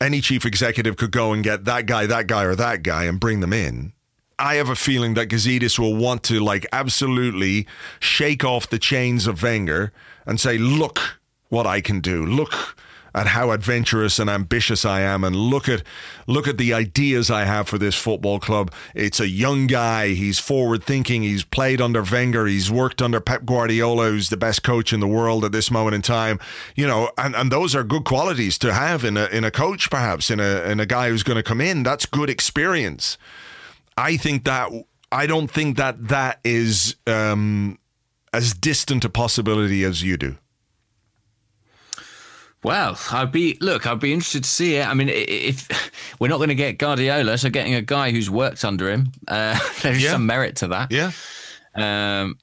Any 0.00 0.20
chief 0.20 0.44
executive 0.44 0.96
could 0.96 1.10
go 1.10 1.32
and 1.32 1.42
get 1.42 1.64
that 1.64 1.86
guy, 1.86 2.06
that 2.06 2.26
guy, 2.26 2.44
or 2.44 2.54
that 2.54 2.82
guy 2.82 3.04
and 3.04 3.18
bring 3.18 3.40
them 3.40 3.52
in. 3.52 3.92
I 4.38 4.54
have 4.54 4.68
a 4.68 4.76
feeling 4.76 5.14
that 5.14 5.28
Gazidis 5.28 5.78
will 5.78 5.96
want 5.96 6.22
to 6.24 6.38
like 6.38 6.66
absolutely 6.72 7.66
shake 7.98 8.44
off 8.44 8.70
the 8.70 8.78
chains 8.78 9.26
of 9.26 9.42
Wenger 9.42 9.92
and 10.26 10.38
say, 10.38 10.58
look 10.58 11.18
what 11.48 11.66
I 11.66 11.80
can 11.80 12.00
do. 12.00 12.24
Look 12.24 12.76
at 13.18 13.26
how 13.26 13.50
adventurous 13.50 14.20
and 14.20 14.30
ambitious 14.30 14.84
I 14.84 15.00
am 15.00 15.24
and 15.24 15.34
look 15.34 15.68
at 15.68 15.82
look 16.28 16.46
at 16.46 16.56
the 16.56 16.72
ideas 16.72 17.32
I 17.32 17.44
have 17.44 17.66
for 17.66 17.76
this 17.76 17.96
football 17.96 18.38
club. 18.38 18.72
It's 18.94 19.18
a 19.18 19.28
young 19.28 19.66
guy, 19.66 20.10
he's 20.10 20.38
forward 20.38 20.84
thinking, 20.84 21.24
he's 21.24 21.44
played 21.44 21.80
under 21.80 22.04
Wenger, 22.04 22.46
he's 22.46 22.70
worked 22.70 23.02
under 23.02 23.20
Pep 23.20 23.44
Guardiola, 23.44 24.10
who's 24.10 24.28
the 24.28 24.36
best 24.36 24.62
coach 24.62 24.92
in 24.92 25.00
the 25.00 25.08
world 25.08 25.44
at 25.44 25.50
this 25.50 25.68
moment 25.68 25.96
in 25.96 26.02
time. 26.02 26.38
You 26.76 26.86
know, 26.86 27.10
and, 27.18 27.34
and 27.34 27.50
those 27.50 27.74
are 27.74 27.82
good 27.82 28.04
qualities 28.04 28.56
to 28.58 28.72
have 28.72 29.04
in 29.04 29.16
a 29.16 29.26
in 29.26 29.42
a 29.42 29.50
coach 29.50 29.90
perhaps, 29.90 30.30
in 30.30 30.38
a 30.38 30.62
in 30.70 30.78
a 30.78 30.86
guy 30.86 31.08
who's 31.08 31.24
going 31.24 31.38
to 31.38 31.42
come 31.42 31.60
in. 31.60 31.82
That's 31.82 32.06
good 32.06 32.30
experience. 32.30 33.18
I 33.96 34.16
think 34.16 34.44
that 34.44 34.70
I 35.10 35.26
don't 35.26 35.50
think 35.50 35.76
that 35.76 36.06
that 36.06 36.38
is 36.44 36.94
um, 37.08 37.80
as 38.32 38.54
distant 38.54 39.04
a 39.04 39.08
possibility 39.08 39.82
as 39.82 40.04
you 40.04 40.16
do. 40.16 40.36
Well, 42.64 42.98
I'd 43.12 43.30
be 43.32 43.56
look. 43.60 43.86
I'd 43.86 44.00
be 44.00 44.12
interested 44.12 44.42
to 44.44 44.50
see 44.50 44.76
it. 44.76 44.86
I 44.88 44.92
mean, 44.94 45.08
if 45.10 45.68
we're 46.20 46.28
not 46.28 46.38
going 46.38 46.48
to 46.48 46.54
get 46.56 46.78
Guardiola, 46.78 47.38
so 47.38 47.50
getting 47.50 47.74
a 47.74 47.82
guy 47.82 48.10
who's 48.10 48.28
worked 48.28 48.64
under 48.64 48.90
him, 48.90 49.12
uh, 49.28 49.58
there's 49.82 50.02
Yeah. 50.02 50.10
some 50.12 50.26
merit 50.26 50.56
to 50.56 50.68
that. 50.68 50.90
Yeah, 50.90 51.12
Um, 51.74 52.38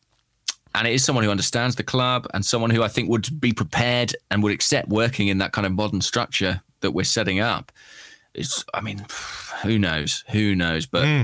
and 0.74 0.88
it 0.88 0.94
is 0.94 1.04
someone 1.04 1.24
who 1.26 1.32
understands 1.32 1.76
the 1.76 1.84
club 1.84 2.28
and 2.34 2.46
someone 2.46 2.70
who 2.70 2.82
I 2.84 2.88
think 2.88 3.10
would 3.10 3.40
be 3.42 3.52
prepared 3.54 4.16
and 4.32 4.42
would 4.44 4.52
accept 4.54 4.90
working 4.90 5.28
in 5.28 5.38
that 5.40 5.52
kind 5.52 5.66
of 5.68 5.74
modern 5.74 6.02
structure 6.02 6.62
that 6.82 6.92
we're 6.92 7.04
setting 7.06 7.40
up. 7.40 7.72
It's, 8.34 8.64
I 8.74 8.82
mean, 8.82 9.06
who 9.64 9.78
knows? 9.80 10.24
Who 10.32 10.56
knows? 10.56 10.86
But 10.86 11.06
Hmm. 11.06 11.24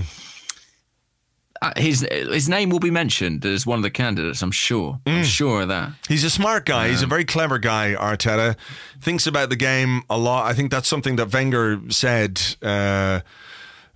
Uh, 1.62 1.72
his 1.78 2.02
his 2.12 2.50
name 2.50 2.70
will 2.70 2.80
be 2.80 2.90
mentioned 2.92 3.46
as 3.46 3.66
one 3.66 3.78
of 3.80 3.84
the 3.84 3.92
candidates. 3.92 4.42
I'm 4.42 4.52
sure. 4.52 5.00
Hmm. 5.06 5.10
I'm 5.10 5.24
sure 5.24 5.62
of 5.62 5.68
that. 5.68 5.92
he's 6.08 6.24
a 6.24 6.30
smart 6.30 6.66
guy. 6.66 6.90
He's 6.90 7.04
a 7.04 7.08
very 7.08 7.26
clever 7.26 7.60
guy. 7.60 7.96
Arteta 7.98 8.56
thinks 9.00 9.28
about 9.28 9.50
the 9.50 9.56
game 9.56 10.02
a 10.10 10.18
lot. 10.18 10.46
I 10.46 10.54
think 10.54 10.72
that's 10.72 10.88
something 10.88 11.18
that 11.18 11.32
Wenger 11.32 11.82
said. 11.90 12.42
Uh, 12.62 13.22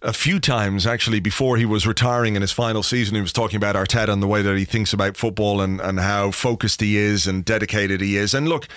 a 0.01 0.13
few 0.13 0.39
times 0.39 0.85
actually 0.85 1.19
before 1.19 1.57
he 1.57 1.65
was 1.65 1.87
retiring 1.87 2.35
in 2.35 2.41
his 2.43 2.51
final 2.51 2.83
season. 2.83 3.15
He 3.15 3.21
was 3.21 3.33
talking 3.33 3.57
about 3.57 3.75
Arteta 3.75 4.09
and 4.09 4.21
the 4.21 4.27
way 4.27 4.43
that 4.43 4.55
he 4.55 4.63
thinks 4.63 4.93
about 4.93 5.17
football 5.17 5.61
and, 5.61 5.81
and 5.81 5.99
how 5.99 6.29
focused 6.29 6.79
he 6.79 6.95
is 6.95 7.25
and 7.25 7.43
dedicated 7.43 8.01
he 8.01 8.15
is. 8.15 8.35
And 8.35 8.47
look, 8.47 8.67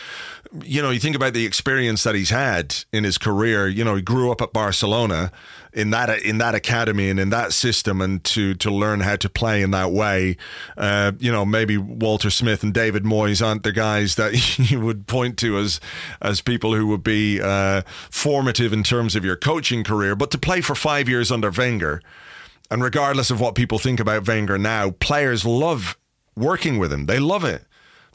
you 0.63 0.81
know, 0.81 0.89
you 0.89 0.99
think 0.99 1.15
about 1.17 1.35
the 1.35 1.45
experience 1.45 2.03
that 2.05 2.15
he's 2.15 2.31
had 2.31 2.77
in 2.93 3.05
his 3.05 3.19
career. 3.19 3.69
You 3.69 3.85
know, 3.85 3.97
he 3.97 4.01
grew 4.03 4.33
up 4.33 4.41
at 4.41 4.55
Barcelona 4.55 5.31
in 5.73 5.91
that 5.91 6.23
in 6.23 6.39
that 6.39 6.55
academy 6.55 7.11
and 7.11 7.21
in 7.21 7.31
that 7.31 7.53
system, 7.53 8.01
and 8.01 8.23
to 8.25 8.55
to 8.55 8.71
learn 8.71 9.01
how 9.01 9.17
to 9.17 9.29
play 9.29 9.63
in 9.63 9.71
that 9.73 9.93
way. 9.93 10.37
Uh, 10.77 11.13
you 11.19 11.31
know, 11.31 11.45
maybe 11.45 11.77
Walter 11.77 12.31
Smith 12.31 12.63
and 12.63 12.73
David 12.73 13.05
Moyes 13.05 13.45
aren't 13.45 13.63
the 13.63 13.73
guys 13.73 14.15
that 14.17 14.59
you 14.71 14.81
would 14.81 15.07
point 15.07 15.39
to 15.39 15.59
as 15.59 15.81
as 16.21 16.41
people 16.41 16.75
who 16.75 16.87
would 16.89 17.03
be 17.03 17.41
uh, 17.41 17.83
formative 18.11 18.73
in 18.73 18.83
terms 18.83 19.17
of 19.17 19.25
your 19.25 19.37
coaching 19.37 19.85
career, 19.85 20.15
but 20.17 20.31
to 20.31 20.39
play 20.39 20.61
for 20.61 20.75
five 20.75 21.09
years 21.09 21.31
under 21.31 21.51
Wenger. 21.51 22.03
And 22.71 22.83
regardless 22.83 23.31
of 23.31 23.41
what 23.41 23.55
people 23.55 23.79
think 23.79 23.99
about 23.99 24.27
Wenger 24.27 24.59
now, 24.59 24.91
players 24.91 25.45
love 25.45 25.97
working 26.37 26.79
with 26.79 26.93
him. 26.93 27.07
They 27.07 27.19
love 27.19 27.45
it. 27.45 27.65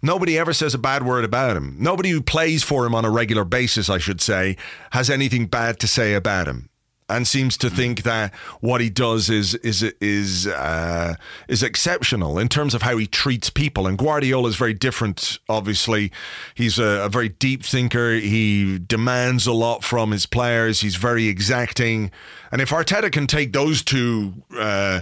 Nobody 0.06 0.38
ever 0.38 0.52
says 0.52 0.74
a 0.74 0.78
bad 0.78 1.04
word 1.04 1.24
about 1.24 1.56
him. 1.56 1.78
Nobody 1.80 2.10
who 2.10 2.22
plays 2.22 2.62
for 2.62 2.86
him 2.86 2.94
on 2.94 3.06
a 3.06 3.10
regular 3.10 3.46
basis, 3.46 3.90
I 3.90 4.00
should 4.00 4.20
say, 4.20 4.58
has 4.92 5.10
anything 5.10 5.46
bad 5.46 5.80
to 5.80 5.88
say 5.88 6.14
about 6.14 6.48
him. 6.48 6.70
And 7.10 7.28
seems 7.28 7.58
to 7.58 7.70
think 7.70 8.04
that 8.04 8.34
what 8.62 8.82
he 8.82 8.90
does 8.90 9.30
is 9.30 9.56
is 9.56 9.84
is 9.84 10.48
uh, 10.48 11.16
is 11.48 11.62
exceptional 11.62 12.40
in 12.40 12.48
terms 12.48 12.74
of 12.74 12.82
how 12.82 12.98
he 12.98 13.08
treats 13.08 13.50
people. 13.50 13.88
And 13.88 13.98
Guardiola 13.98 14.50
is 14.50 14.56
very 14.56 14.74
different. 14.74 15.40
Obviously, 15.50 16.12
he's 16.56 16.80
a, 16.80 17.06
a 17.06 17.10
very 17.10 17.30
deep 17.30 17.64
thinker. 17.64 18.14
He 18.14 18.80
demands 18.80 19.46
a 19.46 19.54
lot 19.54 19.84
from 19.84 20.12
his 20.12 20.26
players. 20.26 20.82
He's 20.82 20.96
very 20.96 21.28
exacting. 21.28 22.12
And 22.52 22.62
if 22.62 22.70
Arteta 22.70 23.12
can 23.12 23.28
take 23.28 23.54
those 23.54 23.84
two 23.84 24.34
uh, 24.58 25.02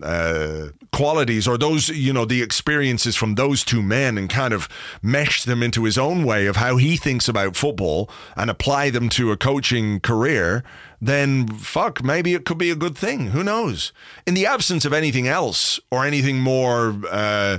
uh, 0.00 0.68
qualities 0.92 1.46
or 1.46 1.58
those, 1.58 1.88
you 1.88 2.12
know, 2.12 2.24
the 2.24 2.42
experiences 2.42 3.16
from 3.16 3.34
those 3.34 3.64
two 3.64 3.82
men 3.82 4.16
and 4.16 4.30
kind 4.30 4.54
of 4.54 4.68
mesh 5.02 5.44
them 5.44 5.62
into 5.62 5.84
his 5.84 5.98
own 5.98 6.24
way 6.24 6.46
of 6.46 6.56
how 6.56 6.76
he 6.76 6.96
thinks 6.96 7.28
about 7.28 7.56
football 7.56 8.08
and 8.36 8.50
apply 8.50 8.90
them 8.90 9.08
to 9.10 9.32
a 9.32 9.36
coaching 9.36 10.00
career, 10.00 10.64
then 11.00 11.46
fuck, 11.48 12.02
maybe 12.02 12.32
it 12.32 12.46
could 12.46 12.58
be 12.58 12.70
a 12.70 12.76
good 12.76 12.96
thing. 12.96 13.28
Who 13.28 13.42
knows? 13.42 13.92
In 14.26 14.34
the 14.34 14.46
absence 14.46 14.84
of 14.84 14.92
anything 14.92 15.28
else 15.28 15.80
or 15.90 16.06
anything 16.06 16.40
more. 16.40 16.96
Uh, 17.10 17.58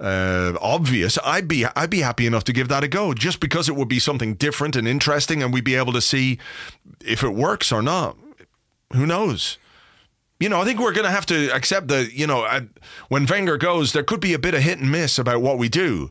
uh, 0.00 0.54
obvious, 0.60 1.16
I'd 1.24 1.46
be 1.46 1.64
I'd 1.76 1.90
be 1.90 2.00
happy 2.00 2.26
enough 2.26 2.42
to 2.44 2.52
give 2.52 2.66
that 2.66 2.82
a 2.82 2.88
go, 2.88 3.14
just 3.14 3.38
because 3.38 3.68
it 3.68 3.76
would 3.76 3.86
be 3.86 4.00
something 4.00 4.34
different 4.34 4.74
and 4.74 4.88
interesting, 4.88 5.44
and 5.44 5.52
we'd 5.52 5.62
be 5.62 5.76
able 5.76 5.92
to 5.92 6.00
see 6.00 6.40
if 7.04 7.22
it 7.22 7.34
works 7.34 7.70
or 7.70 7.82
not. 7.82 8.16
Who 8.94 9.06
knows? 9.06 9.58
You 10.42 10.48
know, 10.48 10.60
I 10.60 10.64
think 10.64 10.80
we're 10.80 10.92
going 10.92 11.04
to 11.04 11.10
have 11.12 11.26
to 11.26 11.54
accept 11.54 11.86
that. 11.88 12.14
You 12.14 12.26
know, 12.26 12.66
when 13.08 13.26
Wenger 13.26 13.56
goes, 13.56 13.92
there 13.92 14.02
could 14.02 14.18
be 14.18 14.34
a 14.34 14.40
bit 14.40 14.54
of 14.54 14.62
hit 14.62 14.80
and 14.80 14.90
miss 14.90 15.16
about 15.16 15.40
what 15.40 15.56
we 15.56 15.68
do. 15.68 16.10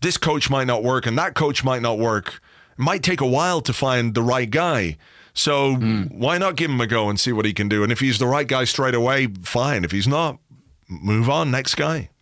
This 0.00 0.16
coach 0.16 0.48
might 0.48 0.68
not 0.68 0.84
work, 0.84 1.04
and 1.04 1.18
that 1.18 1.34
coach 1.34 1.64
might 1.64 1.82
not 1.82 1.98
work. 1.98 2.40
It 2.78 2.78
might 2.78 3.02
take 3.02 3.20
a 3.20 3.26
while 3.26 3.60
to 3.62 3.72
find 3.72 4.14
the 4.14 4.22
right 4.22 4.48
guy. 4.48 4.98
So 5.34 5.74
mm. 5.74 6.12
why 6.12 6.38
not 6.38 6.54
give 6.54 6.70
him 6.70 6.80
a 6.80 6.86
go 6.86 7.08
and 7.08 7.18
see 7.18 7.32
what 7.32 7.44
he 7.44 7.52
can 7.52 7.68
do? 7.68 7.82
And 7.82 7.90
if 7.90 7.98
he's 7.98 8.20
the 8.20 8.26
right 8.28 8.46
guy 8.46 8.62
straight 8.64 8.94
away, 8.94 9.26
fine. 9.42 9.82
If 9.82 9.90
he's 9.90 10.06
not, 10.06 10.38
move 10.88 11.28
on. 11.28 11.50
Next 11.50 11.74
guy. 11.74 12.08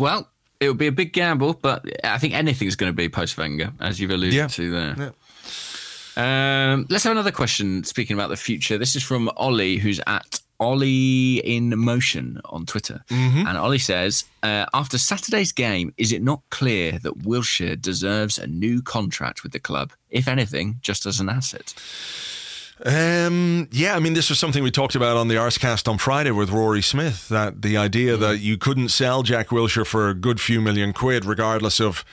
Well, 0.00 0.28
it 0.58 0.68
would 0.68 0.78
be 0.78 0.86
a 0.86 0.92
big 0.92 1.12
gamble, 1.12 1.54
but 1.54 1.84
I 2.02 2.18
think 2.18 2.32
anything's 2.34 2.76
going 2.76 2.90
to 2.90 2.96
be 2.96 3.10
post 3.10 3.36
Wenger, 3.36 3.74
as 3.78 4.00
you've 4.00 4.10
alluded 4.10 4.34
yeah. 4.34 4.46
to 4.48 4.70
there. 4.70 4.94
Yeah. 4.98 5.10
Um, 6.16 6.86
let's 6.88 7.04
have 7.04 7.12
another 7.12 7.32
question. 7.32 7.84
Speaking 7.84 8.14
about 8.14 8.30
the 8.30 8.36
future, 8.36 8.78
this 8.78 8.96
is 8.96 9.02
from 9.02 9.30
Ollie, 9.36 9.76
who's 9.76 10.00
at 10.06 10.40
Ollie 10.58 11.38
in 11.38 11.78
Motion 11.78 12.40
on 12.46 12.64
Twitter. 12.64 13.04
Mm-hmm. 13.10 13.46
And 13.46 13.58
Ollie 13.58 13.78
says, 13.78 14.24
uh, 14.42 14.66
after 14.72 14.98
Saturday's 14.98 15.52
game, 15.52 15.92
is 15.96 16.12
it 16.12 16.22
not 16.22 16.42
clear 16.50 16.92
that 17.00 17.18
Wilshere 17.18 17.80
deserves 17.80 18.38
a 18.38 18.46
new 18.46 18.82
contract 18.82 19.42
with 19.42 19.52
the 19.52 19.60
club? 19.60 19.92
If 20.08 20.28
anything, 20.28 20.78
just 20.80 21.04
as 21.06 21.20
an 21.20 21.28
asset. 21.28 21.74
Um, 22.84 23.68
yeah, 23.72 23.96
I 23.96 24.00
mean, 24.00 24.12
this 24.12 24.28
was 24.28 24.38
something 24.38 24.62
we 24.62 24.70
talked 24.70 24.94
about 24.94 25.16
on 25.16 25.28
the 25.28 25.36
Arsecast 25.36 25.88
on 25.88 25.96
Friday 25.96 26.30
with 26.30 26.50
Rory 26.50 26.82
Smith. 26.82 27.26
That 27.30 27.62
the 27.62 27.78
idea 27.78 28.16
mm. 28.16 28.20
that 28.20 28.40
you 28.40 28.58
couldn't 28.58 28.90
sell 28.90 29.22
Jack 29.22 29.48
Wilshere 29.48 29.86
for 29.86 30.10
a 30.10 30.14
good 30.14 30.42
few 30.42 30.60
million 30.60 30.92
quid, 30.92 31.24
regardless 31.24 31.80
of 31.80 32.04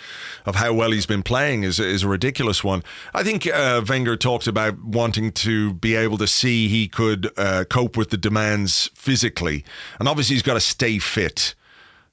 of 0.45 0.55
how 0.55 0.73
well 0.73 0.91
he's 0.91 1.05
been 1.05 1.21
playing, 1.21 1.63
is 1.63 1.81
is 1.81 2.03
a 2.03 2.07
ridiculous 2.07 2.63
one. 2.63 2.81
I 3.13 3.23
think 3.23 3.45
uh, 3.45 3.83
Wenger 3.87 4.15
talked 4.15 4.47
about 4.47 4.81
wanting 4.81 5.33
to 5.33 5.73
be 5.73 5.95
able 5.95 6.17
to 6.19 6.27
see 6.27 6.69
he 6.69 6.87
could 6.87 7.29
uh, 7.37 7.65
cope 7.69 7.97
with 7.97 8.09
the 8.09 8.17
demands 8.17 8.89
physically, 8.95 9.65
and 9.99 10.07
obviously 10.07 10.35
he's 10.35 10.43
got 10.43 10.53
to 10.53 10.61
stay 10.61 10.97
fit. 10.97 11.55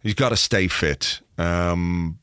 He's 0.02 0.14
got 0.14 0.30
to 0.30 0.36
stay 0.36 0.66
fit. 0.66 1.20
Um, 1.38 2.18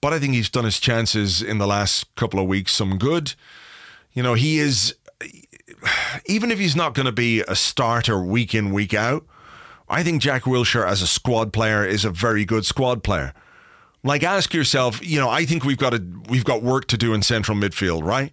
but 0.00 0.12
I 0.12 0.20
think 0.20 0.34
he's 0.34 0.50
done 0.50 0.64
his 0.64 0.78
chances 0.78 1.42
in 1.42 1.58
the 1.58 1.66
last 1.66 2.14
couple 2.14 2.38
of 2.38 2.46
weeks 2.46 2.72
some 2.72 2.98
good. 2.98 3.34
You 4.12 4.22
know, 4.22 4.34
he 4.34 4.58
is 4.58 4.94
even 6.26 6.50
if 6.50 6.58
he's 6.58 6.76
not 6.76 6.94
going 6.94 7.06
to 7.06 7.12
be 7.12 7.40
a 7.42 7.54
starter 7.54 8.22
week 8.22 8.54
in, 8.54 8.72
week 8.72 8.94
out, 8.94 9.24
I 9.88 10.02
think 10.02 10.20
Jack 10.20 10.42
Wilshere 10.42 10.86
as 10.86 11.02
a 11.02 11.06
squad 11.06 11.52
player 11.52 11.84
is 11.84 12.04
a 12.04 12.10
very 12.10 12.44
good 12.44 12.66
squad 12.66 13.02
player. 13.02 13.32
Like 14.02 14.22
ask 14.22 14.54
yourself, 14.54 15.04
you 15.04 15.18
know, 15.18 15.28
I 15.28 15.44
think 15.44 15.64
we've 15.64 15.76
got 15.76 15.94
a 15.94 16.04
we've 16.28 16.44
got 16.44 16.62
work 16.62 16.86
to 16.88 16.96
do 16.96 17.12
in 17.14 17.22
central 17.22 17.56
midfield, 17.56 18.04
right? 18.04 18.32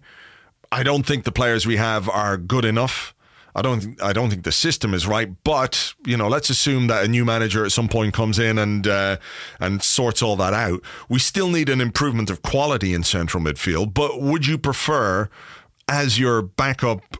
I 0.70 0.82
don't 0.82 1.04
think 1.06 1.24
the 1.24 1.32
players 1.32 1.66
we 1.66 1.76
have 1.76 2.08
are 2.08 2.36
good 2.36 2.64
enough. 2.64 3.14
I 3.56 3.62
don't 3.62 4.00
I 4.02 4.12
don't 4.12 4.30
think 4.30 4.42
the 4.42 4.52
system 4.52 4.94
is 4.94 5.06
right, 5.06 5.30
but 5.44 5.94
you 6.04 6.16
know, 6.16 6.28
let's 6.28 6.50
assume 6.50 6.88
that 6.88 7.04
a 7.04 7.08
new 7.08 7.24
manager 7.24 7.64
at 7.64 7.72
some 7.72 7.88
point 7.88 8.14
comes 8.14 8.38
in 8.38 8.58
and 8.58 8.86
uh, 8.86 9.16
and 9.60 9.82
sorts 9.82 10.22
all 10.22 10.36
that 10.36 10.54
out. 10.54 10.82
We 11.08 11.20
still 11.20 11.48
need 11.48 11.68
an 11.68 11.80
improvement 11.80 12.30
of 12.30 12.42
quality 12.42 12.94
in 12.94 13.04
central 13.04 13.42
midfield, 13.42 13.94
but 13.94 14.20
would 14.20 14.46
you 14.46 14.58
prefer 14.58 15.28
as 15.88 16.18
your 16.18 16.42
backup 16.42 17.16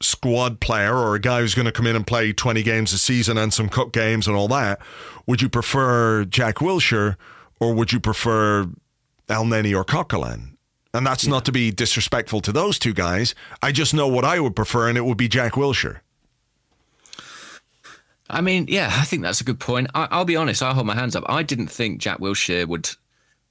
squad 0.00 0.60
player 0.60 0.94
or 0.94 1.14
a 1.14 1.20
guy 1.20 1.40
who's 1.40 1.54
going 1.54 1.66
to 1.66 1.72
come 1.72 1.86
in 1.86 1.96
and 1.96 2.06
play 2.06 2.32
20 2.32 2.62
games 2.62 2.92
a 2.92 2.98
season 2.98 3.36
and 3.36 3.52
some 3.52 3.68
cup 3.68 3.92
games 3.92 4.26
and 4.26 4.36
all 4.36 4.48
that, 4.48 4.80
would 5.26 5.42
you 5.42 5.48
prefer 5.48 6.24
Jack 6.24 6.56
Wilshere 6.56 7.16
or 7.60 7.74
would 7.74 7.92
you 7.92 8.00
prefer 8.00 8.66
Elneny 9.28 9.76
or 9.76 9.84
Coquelin? 9.84 10.56
And 10.94 11.06
that's 11.06 11.24
yeah. 11.24 11.30
not 11.30 11.44
to 11.44 11.52
be 11.52 11.70
disrespectful 11.70 12.40
to 12.42 12.52
those 12.52 12.78
two 12.78 12.94
guys. 12.94 13.34
I 13.62 13.72
just 13.72 13.92
know 13.92 14.08
what 14.08 14.24
I 14.24 14.40
would 14.40 14.56
prefer, 14.56 14.88
and 14.88 14.96
it 14.96 15.04
would 15.04 15.18
be 15.18 15.28
Jack 15.28 15.52
Wilshere. 15.52 15.98
I 18.30 18.40
mean, 18.40 18.66
yeah, 18.68 18.90
I 18.92 19.04
think 19.04 19.22
that's 19.22 19.40
a 19.40 19.44
good 19.44 19.60
point. 19.60 19.88
I, 19.94 20.16
will 20.16 20.24
be 20.24 20.36
honest, 20.36 20.62
I'll 20.62 20.74
hold 20.74 20.86
my 20.86 20.94
hands 20.94 21.14
up. 21.14 21.24
I 21.28 21.42
didn't 21.42 21.68
think 21.68 22.00
Jack 22.00 22.18
Wilshere 22.18 22.66
would 22.66 22.90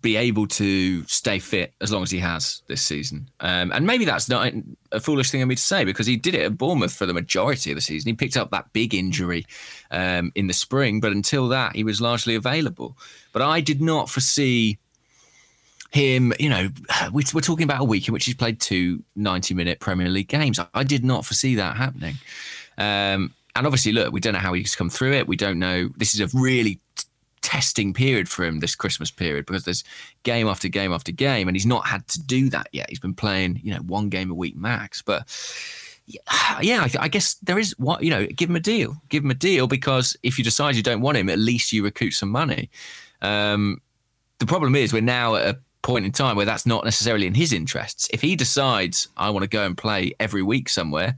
be 0.08 0.16
able 0.16 0.48
to 0.48 1.04
stay 1.04 1.38
fit 1.38 1.74
as 1.82 1.92
long 1.92 2.02
as 2.02 2.10
he 2.10 2.20
has 2.20 2.62
this 2.68 2.82
season. 2.82 3.30
Um, 3.42 3.74
and 3.74 3.86
maybe 3.86 4.06
that's 4.06 4.30
not 4.30 4.54
a 4.94 5.02
foolish 5.02 5.32
thing 5.32 5.42
of 5.42 5.50
me 5.50 5.56
to 5.56 5.62
say 5.62 5.84
because 5.84 6.08
he 6.08 6.16
did 6.16 6.34
it 6.34 6.44
at 6.44 6.58
Bournemouth 6.58 6.94
for 6.94 7.06
the 7.06 7.14
majority 7.14 7.72
of 7.72 7.76
the 7.76 7.82
season. 7.82 8.08
He 8.08 8.14
picked 8.14 8.38
up 8.38 8.50
that 8.52 8.72
big 8.72 8.96
injury 8.96 9.46
um, 9.92 10.32
in 10.34 10.48
the 10.48 10.54
spring, 10.54 11.02
but 11.02 11.12
until 11.12 11.50
that, 11.50 11.76
he 11.76 11.84
was 11.84 12.00
largely 12.00 12.36
available. 12.36 12.98
But 13.34 13.42
I 13.42 13.60
did 13.60 13.82
not 13.82 14.10
foresee 14.10 14.78
him, 15.92 16.32
you 16.40 16.48
know, 16.48 16.70
we're 17.12 17.42
talking 17.42 17.66
about 17.66 17.82
a 17.82 17.84
week 17.84 18.08
in 18.08 18.14
which 18.14 18.24
he's 18.24 18.36
played 18.36 18.62
two 18.62 19.04
90 19.18 19.56
minute 19.56 19.82
Premier 19.82 20.08
League 20.08 20.30
games. 20.30 20.58
I 20.74 20.84
did 20.86 21.04
not 21.04 21.26
foresee 21.26 21.56
that 21.56 21.76
happening. 21.76 22.16
Um, 22.78 23.34
and 23.58 23.66
obviously, 23.66 23.92
look, 23.92 24.14
we 24.14 24.22
don't 24.22 24.32
know 24.32 24.40
how 24.40 24.54
he's 24.54 24.74
come 24.74 24.90
through 24.90 25.16
it. 25.16 25.28
We 25.28 25.36
don't 25.36 25.60
know. 25.60 25.90
This 25.98 26.14
is 26.14 26.22
a 26.22 26.38
really 26.38 26.80
testing 27.42 27.94
period 27.94 28.30
for 28.30 28.44
him 28.44 28.60
this 28.60 28.76
Christmas 28.76 29.12
period 29.12 29.46
because 29.46 29.64
there's 29.64 29.84
game 30.24 30.48
after 30.48 30.68
game 30.68 30.92
after 30.92 31.12
game, 31.12 31.48
and 31.48 31.56
he's 31.56 31.66
not 31.66 31.88
had 31.88 32.08
to 32.10 32.22
do 32.22 32.50
that 32.50 32.68
yet. 32.72 32.90
He's 32.90 33.00
been 33.00 33.14
playing, 33.14 33.60
you 33.64 33.74
know, 33.74 33.82
one 33.82 34.10
game 34.10 34.32
a 34.32 34.36
week 34.36 34.56
max. 34.56 35.02
But 35.02 35.28
yeah, 36.08 36.22
I, 36.30 36.92
I 37.00 37.08
guess 37.08 37.36
there 37.36 37.60
is 37.60 37.78
what 37.78 38.04
you 38.04 38.10
know. 38.10 38.26
Give 38.28 38.50
him 38.50 38.56
a 38.56 38.62
deal. 38.62 38.96
Give 39.10 39.24
him 39.24 39.32
a 39.32 39.36
deal 39.36 39.68
because 39.68 40.16
if 40.24 40.38
you 40.38 40.44
decide 40.44 40.76
you 40.76 40.84
don't 40.84 41.02
want 41.02 41.18
him, 41.18 41.30
at 41.30 41.40
least 41.40 41.74
you 41.74 41.84
recoup 41.84 42.14
some 42.14 42.30
money. 42.30 42.70
Um, 43.22 43.82
the 44.40 44.46
problem 44.46 44.76
is 44.76 44.94
we're 44.94 45.02
now 45.02 45.36
at 45.36 45.56
a 45.56 45.60
point 45.82 46.06
in 46.06 46.12
time 46.12 46.36
where 46.36 46.46
that's 46.46 46.66
not 46.66 46.86
necessarily 46.86 47.28
in 47.28 47.34
his 47.34 47.54
interests. 47.54 48.08
If 48.12 48.22
he 48.22 48.36
decides 48.36 49.08
I 49.18 49.30
want 49.30 49.44
to 49.44 49.50
go 49.50 49.66
and 49.66 49.78
play 49.78 50.14
every 50.20 50.44
week 50.44 50.70
somewhere, 50.70 51.18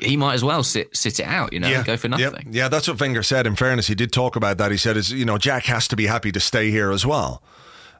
he 0.00 0.16
might 0.16 0.34
as 0.34 0.44
well 0.44 0.62
sit 0.62 0.96
sit 0.96 1.20
it 1.20 1.26
out, 1.26 1.52
you 1.52 1.60
know, 1.60 1.68
yeah, 1.68 1.82
go 1.84 1.96
for 1.96 2.08
nothing. 2.08 2.48
Yeah, 2.50 2.64
yeah, 2.64 2.68
that's 2.68 2.88
what 2.88 3.00
Wenger 3.00 3.22
said. 3.22 3.46
In 3.46 3.56
fairness, 3.56 3.86
he 3.86 3.94
did 3.94 4.12
talk 4.12 4.36
about 4.36 4.58
that. 4.58 4.70
He 4.70 4.76
said, 4.76 4.96
"Is 4.96 5.12
you 5.12 5.24
know, 5.24 5.38
Jack 5.38 5.64
has 5.66 5.88
to 5.88 5.96
be 5.96 6.06
happy 6.06 6.32
to 6.32 6.40
stay 6.40 6.70
here 6.70 6.90
as 6.90 7.04
well." 7.04 7.42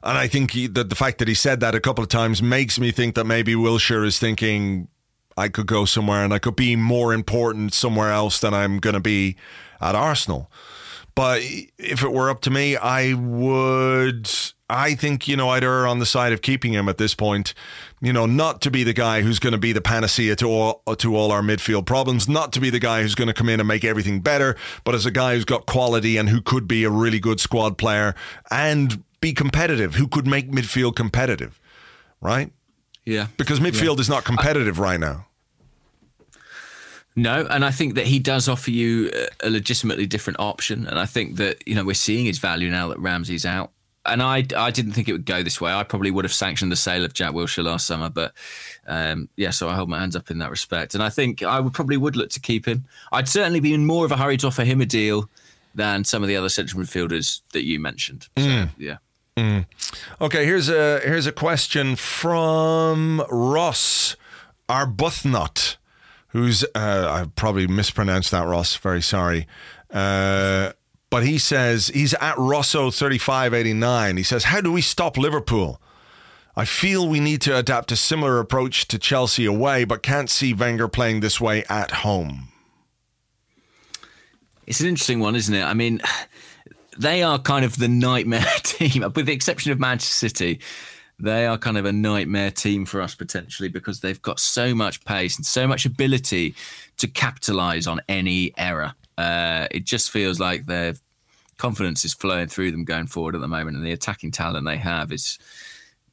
And 0.03 0.17
I 0.17 0.27
think 0.27 0.51
he, 0.51 0.67
that 0.67 0.89
the 0.89 0.95
fact 0.95 1.19
that 1.19 1.29
he 1.29 1.33
said 1.33 1.61
that 1.61 1.75
a 1.75 1.79
couple 1.79 2.03
of 2.03 2.09
times 2.09 2.43
makes 2.43 2.77
me 2.77 2.91
think 2.91 3.15
that 3.15 3.23
maybe 3.23 3.53
Wilshere 3.53 4.05
is 4.05 4.19
thinking, 4.19 4.89
I 5.37 5.47
could 5.47 5.65
go 5.65 5.85
somewhere 5.85 6.25
and 6.25 6.33
I 6.33 6.39
could 6.39 6.57
be 6.57 6.75
more 6.75 7.13
important 7.13 7.73
somewhere 7.73 8.11
else 8.11 8.39
than 8.39 8.53
I'm 8.53 8.79
going 8.79 8.95
to 8.95 8.99
be 8.99 9.37
at 9.79 9.95
Arsenal. 9.95 10.51
But 11.15 11.41
if 11.77 12.03
it 12.03 12.11
were 12.11 12.29
up 12.29 12.41
to 12.41 12.49
me, 12.49 12.75
I 12.75 13.13
would. 13.13 14.29
I 14.73 14.95
think, 14.95 15.27
you 15.27 15.37
know, 15.37 15.49
I'd 15.49 15.63
err 15.63 15.85
on 15.85 15.99
the 15.99 16.05
side 16.05 16.33
of 16.33 16.41
keeping 16.41 16.73
him 16.73 16.89
at 16.89 16.97
this 16.97 17.13
point. 17.13 17.53
You 18.01 18.11
know, 18.11 18.25
not 18.25 18.61
to 18.61 18.71
be 18.71 18.83
the 18.83 18.93
guy 18.93 19.21
who's 19.21 19.39
going 19.39 19.53
to 19.53 19.59
be 19.59 19.71
the 19.71 19.81
panacea 19.81 20.35
to 20.37 20.47
all, 20.47 20.81
to 20.97 21.15
all 21.15 21.31
our 21.31 21.41
midfield 21.41 21.85
problems, 21.85 22.27
not 22.27 22.51
to 22.53 22.59
be 22.59 22.69
the 22.69 22.79
guy 22.79 23.01
who's 23.01 23.15
going 23.15 23.29
to 23.29 23.33
come 23.33 23.47
in 23.47 23.59
and 23.59 23.67
make 23.67 23.85
everything 23.85 24.19
better, 24.19 24.57
but 24.83 24.95
as 24.95 25.05
a 25.05 25.11
guy 25.11 25.35
who's 25.35 25.45
got 25.45 25.65
quality 25.65 26.17
and 26.17 26.29
who 26.29 26.41
could 26.41 26.67
be 26.67 26.83
a 26.83 26.89
really 26.89 27.19
good 27.19 27.39
squad 27.39 27.77
player 27.77 28.15
and 28.51 29.03
be 29.21 29.31
competitive, 29.33 29.95
who 29.95 30.07
could 30.07 30.27
make 30.27 30.51
midfield 30.51 30.95
competitive, 30.95 31.61
right? 32.19 32.51
Yeah. 33.05 33.27
Because 33.37 33.59
midfield 33.59 33.95
yeah. 33.95 34.01
is 34.01 34.09
not 34.09 34.23
competitive 34.25 34.79
right 34.79 34.99
now. 34.99 35.27
No, 37.15 37.45
and 37.49 37.63
I 37.63 37.69
think 37.69 37.93
that 37.93 38.07
he 38.07 38.17
does 38.17 38.49
offer 38.49 38.71
you 38.71 39.11
a 39.41 39.49
legitimately 39.49 40.07
different 40.07 40.39
option. 40.39 40.87
And 40.87 40.97
I 40.97 41.05
think 41.05 41.35
that, 41.35 41.67
you 41.67 41.75
know, 41.75 41.85
we're 41.85 41.93
seeing 41.93 42.25
his 42.25 42.39
value 42.39 42.71
now 42.71 42.87
that 42.87 42.97
Ramsey's 42.97 43.45
out. 43.45 43.71
And 44.05 44.21
I, 44.21 44.45
I 44.57 44.71
didn't 44.71 44.91
think 44.91 45.07
it 45.07 45.13
would 45.13 45.25
go 45.25 45.43
this 45.43 45.61
way. 45.61 45.71
I 45.71 45.83
probably 45.83 46.11
would 46.11 46.25
have 46.25 46.33
sanctioned 46.33 46.71
the 46.71 46.75
sale 46.75 47.05
of 47.05 47.13
Jack 47.13 47.31
Wilshere 47.31 47.63
last 47.63 47.87
summer, 47.87 48.09
but 48.09 48.33
um, 48.85 49.29
yeah, 49.37 49.51
so 49.51 49.69
I 49.69 49.75
hold 49.75 49.89
my 49.89 49.99
hands 49.99 50.15
up 50.15 50.29
in 50.29 50.39
that 50.39 50.51
respect. 50.51 50.93
And 50.93 51.01
I 51.01 51.09
think 51.09 51.41
I 51.41 51.59
would 51.59 51.73
probably 51.73 51.95
would 51.95 52.15
look 52.15 52.29
to 52.31 52.39
keep 52.39 52.67
him. 52.67 52.85
I'd 53.11 53.29
certainly 53.29 53.61
be 53.61 53.73
in 53.73 53.85
more 53.85 54.03
of 54.03 54.11
a 54.11 54.17
hurry 54.17 54.37
to 54.37 54.47
offer 54.47 54.65
him 54.65 54.81
a 54.81 54.85
deal 54.85 55.29
than 55.73 56.03
some 56.03 56.21
of 56.21 56.27
the 56.27 56.35
other 56.35 56.49
central 56.49 56.83
midfielders 56.83 57.41
that 57.53 57.63
you 57.63 57.79
mentioned. 57.79 58.27
So, 58.37 58.43
mm. 58.43 58.69
yeah. 58.77 58.97
Mm. 59.37 59.65
Okay, 60.21 60.45
here's 60.45 60.69
a 60.69 60.99
here's 60.99 61.25
a 61.25 61.31
question 61.31 61.95
from 61.95 63.23
Ross 63.31 64.15
Arbuthnot 64.69 65.77
who's 66.33 66.63
uh, 66.75 67.07
I 67.09 67.25
probably 67.35 67.67
mispronounced 67.67 68.31
that, 68.31 68.45
Ross. 68.45 68.75
Very 68.75 69.01
sorry. 69.01 69.47
Uh, 69.91 70.73
but 71.13 71.23
he 71.23 71.37
says 71.37 71.89
he's 71.89 72.15
at 72.15 72.35
Rosso 72.39 72.89
thirty 72.89 73.19
five 73.19 73.53
eighty 73.53 73.71
nine. 73.71 74.17
He 74.17 74.23
says, 74.23 74.45
"How 74.45 74.61
do 74.61 74.71
we 74.71 74.81
stop 74.81 75.15
Liverpool?" 75.15 75.79
I 76.55 76.65
feel 76.65 77.07
we 77.07 77.19
need 77.19 77.39
to 77.41 77.55
adapt 77.55 77.91
a 77.91 77.95
similar 77.95 78.39
approach 78.39 78.87
to 78.87 78.97
Chelsea 78.97 79.45
away, 79.45 79.83
but 79.83 80.01
can't 80.01 80.27
see 80.27 80.55
Wenger 80.55 80.87
playing 80.87 81.19
this 81.19 81.39
way 81.39 81.65
at 81.69 81.91
home. 81.91 82.47
It's 84.65 84.81
an 84.81 84.87
interesting 84.87 85.19
one, 85.19 85.35
isn't 85.35 85.53
it? 85.53 85.61
I 85.61 85.75
mean, 85.75 86.01
they 86.97 87.21
are 87.21 87.37
kind 87.37 87.63
of 87.63 87.77
the 87.77 87.87
nightmare 87.87 88.47
team, 88.63 89.03
with 89.15 89.27
the 89.27 89.33
exception 89.33 89.71
of 89.71 89.79
Manchester 89.79 90.29
City. 90.29 90.61
They 91.19 91.45
are 91.45 91.59
kind 91.59 91.77
of 91.77 91.85
a 91.85 91.93
nightmare 91.93 92.49
team 92.49 92.85
for 92.87 93.01
us 93.01 93.13
potentially 93.13 93.69
because 93.69 93.99
they've 93.99 94.21
got 94.23 94.39
so 94.39 94.73
much 94.73 95.05
pace 95.05 95.37
and 95.37 95.45
so 95.45 95.67
much 95.67 95.85
ability 95.85 96.55
to 96.97 97.07
capitalize 97.07 97.85
on 97.85 98.01
any 98.09 98.51
error. 98.57 98.95
Uh, 99.17 99.67
it 99.71 99.85
just 99.85 100.11
feels 100.11 100.39
like 100.39 100.65
their 100.65 100.95
confidence 101.57 102.03
is 102.05 102.13
flowing 102.13 102.47
through 102.47 102.71
them 102.71 102.83
going 102.83 103.07
forward 103.07 103.35
at 103.35 103.41
the 103.41 103.47
moment, 103.47 103.77
and 103.77 103.85
the 103.85 103.91
attacking 103.91 104.31
talent 104.31 104.65
they 104.65 104.77
have 104.77 105.11
is 105.11 105.37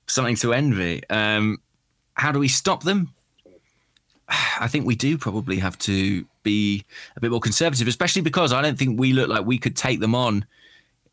something 0.06 0.36
to 0.36 0.52
envy. 0.52 1.02
Um, 1.08 1.58
how 2.14 2.32
do 2.32 2.38
we 2.38 2.48
stop 2.48 2.82
them? 2.82 3.14
I 4.60 4.68
think 4.68 4.86
we 4.86 4.96
do 4.96 5.18
probably 5.18 5.58
have 5.58 5.78
to 5.80 6.24
be 6.42 6.84
a 7.16 7.20
bit 7.20 7.30
more 7.30 7.40
conservative, 7.40 7.88
especially 7.88 8.22
because 8.22 8.52
I 8.52 8.62
don't 8.62 8.78
think 8.78 8.98
we 8.98 9.12
look 9.12 9.28
like 9.28 9.44
we 9.44 9.58
could 9.58 9.76
take 9.76 10.00
them 10.00 10.14
on, 10.14 10.46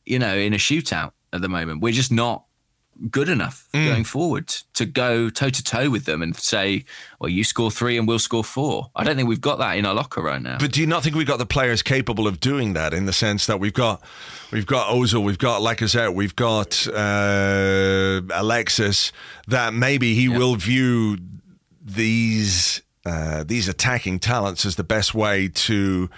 you 0.06 0.20
know, 0.20 0.36
in 0.36 0.54
a 0.54 0.58
shootout 0.58 1.12
at 1.34 1.42
the 1.42 1.50
moment. 1.50 1.82
We're 1.82 1.94
just 1.94 2.12
not 2.12 2.47
good 3.12 3.30
enough 3.30 3.68
Mm. 3.74 3.86
going 3.86 4.04
forward 4.04 4.48
to 4.74 4.86
go 4.86 5.30
toe 5.30 5.50
to 5.50 5.64
toe 5.64 5.90
with 5.90 6.06
them 6.06 6.22
and 6.22 6.36
say, 6.36 6.84
well, 7.20 7.30
you 7.30 7.44
score 7.44 7.70
three 7.70 7.98
and 7.98 8.08
we'll 8.08 8.20
score 8.20 8.44
four. 8.44 8.90
I 8.96 9.04
don't 9.04 9.16
think 9.16 9.28
we've 9.30 9.42
got 9.42 9.60
that 9.60 9.78
in 9.78 9.86
our 9.86 9.94
locker 9.94 10.22
right 10.22 10.42
now. 10.42 10.58
But 10.60 10.72
do 10.72 10.82
you 10.82 10.88
not 10.88 11.04
think 11.04 11.16
we've 11.16 11.28
got 11.28 11.38
the 11.38 11.46
players 11.46 11.84
capable 11.84 12.28
of 12.28 12.40
doing 12.40 12.74
that 12.74 12.94
in 12.94 13.06
the 13.06 13.14
sense 13.14 13.46
that 13.46 13.60
we've 13.60 13.74
got 13.74 14.02
we've 14.52 14.66
got 14.66 14.88
Ozil, 14.94 15.24
we've 15.24 15.38
got 15.38 15.62
Lacazette, 15.62 16.14
we've 16.14 16.36
got 16.36 16.88
uh, 16.88 18.22
Alexis, 18.34 19.12
that 19.48 19.74
maybe 19.74 20.14
he 20.14 20.28
will 20.30 20.56
view 20.56 21.18
these 21.84 22.82
uh, 23.06 23.44
these 23.44 23.68
attacking 23.70 24.20
talents 24.20 24.66
as 24.66 24.76
the 24.76 24.84
best 24.84 25.14
way 25.14 25.48
to 25.48 26.10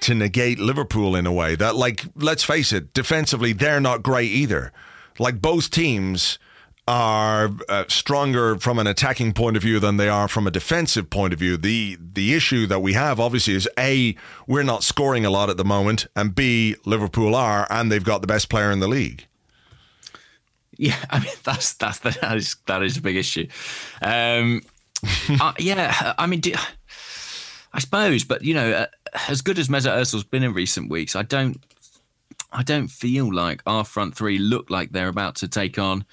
to 0.00 0.14
negate 0.14 0.58
Liverpool 0.58 1.16
in 1.16 1.26
a 1.26 1.32
way 1.32 1.54
that 1.56 1.74
like 1.76 2.04
let's 2.16 2.44
face 2.44 2.72
it, 2.72 2.92
defensively 2.94 3.52
they're 3.52 3.80
not 3.80 4.02
great 4.02 4.30
either. 4.30 4.72
Like 5.18 5.40
both 5.40 5.70
teams 5.70 6.38
are 6.86 7.50
uh, 7.68 7.84
stronger 7.88 8.56
from 8.58 8.78
an 8.78 8.86
attacking 8.86 9.34
point 9.34 9.56
of 9.56 9.62
view 9.62 9.78
than 9.78 9.98
they 9.98 10.08
are 10.08 10.26
from 10.26 10.46
a 10.46 10.50
defensive 10.50 11.10
point 11.10 11.32
of 11.34 11.38
view. 11.38 11.56
The 11.56 11.98
the 12.00 12.34
issue 12.34 12.66
that 12.66 12.80
we 12.80 12.94
have 12.94 13.20
obviously 13.20 13.54
is 13.54 13.68
a 13.78 14.16
we're 14.46 14.62
not 14.62 14.82
scoring 14.82 15.26
a 15.26 15.30
lot 15.30 15.50
at 15.50 15.58
the 15.58 15.64
moment, 15.64 16.06
and 16.16 16.34
b 16.34 16.76
Liverpool 16.86 17.34
are, 17.34 17.66
and 17.70 17.92
they've 17.92 18.02
got 18.02 18.22
the 18.22 18.26
best 18.26 18.48
player 18.48 18.70
in 18.70 18.80
the 18.80 18.88
league. 18.88 19.26
Yeah, 20.78 20.96
I 21.10 21.20
mean 21.20 21.32
that's 21.44 21.74
that's 21.74 21.98
the, 21.98 22.16
that 22.22 22.36
is 22.38 22.56
that 22.66 22.82
is 22.82 22.96
a 22.96 23.02
big 23.02 23.16
issue. 23.16 23.48
Um, 24.00 24.62
uh, 25.40 25.52
yeah, 25.58 26.14
I 26.18 26.26
mean, 26.26 26.40
do, 26.40 26.54
I 27.72 27.80
suppose, 27.80 28.24
but 28.24 28.42
you 28.42 28.54
know, 28.54 28.70
uh, 28.72 28.86
as 29.28 29.42
good 29.42 29.58
as 29.58 29.68
Mesut 29.68 29.96
Ozil's 29.96 30.24
been 30.24 30.42
in 30.42 30.54
recent 30.54 30.90
weeks, 30.90 31.14
I 31.14 31.22
don't, 31.22 31.62
I 32.52 32.62
don't 32.62 32.88
feel 32.88 33.32
like 33.32 33.62
our 33.66 33.84
front 33.84 34.16
three 34.16 34.38
look 34.38 34.70
like 34.70 34.92
they're 34.92 35.08
about 35.08 35.36
to 35.36 35.48
take 35.48 35.78
on 35.78 36.04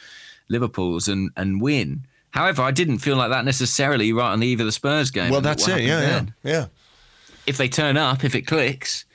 Liverpool's 0.50 1.08
and 1.08 1.32
and 1.36 1.62
win. 1.62 2.06
However, 2.32 2.62
I 2.62 2.72
didn't 2.72 2.98
feel 2.98 3.16
like 3.16 3.30
that 3.30 3.46
necessarily 3.46 4.12
right 4.12 4.32
on 4.32 4.42
the 4.42 4.48
eve 4.48 4.60
of 4.60 4.66
the 4.66 4.72
Spurs 4.72 5.10
game. 5.10 5.32
Well, 5.32 5.42
that's 5.42 5.68
it. 5.68 5.84
Yeah, 5.84 6.02
happened 6.02 6.34
yeah, 6.44 6.52
yeah. 6.52 6.66
If 7.48 7.58
they 7.58 7.70
turn 7.70 7.96
up, 7.96 8.26
if 8.26 8.36
it 8.36 8.42
clicks, 8.42 9.06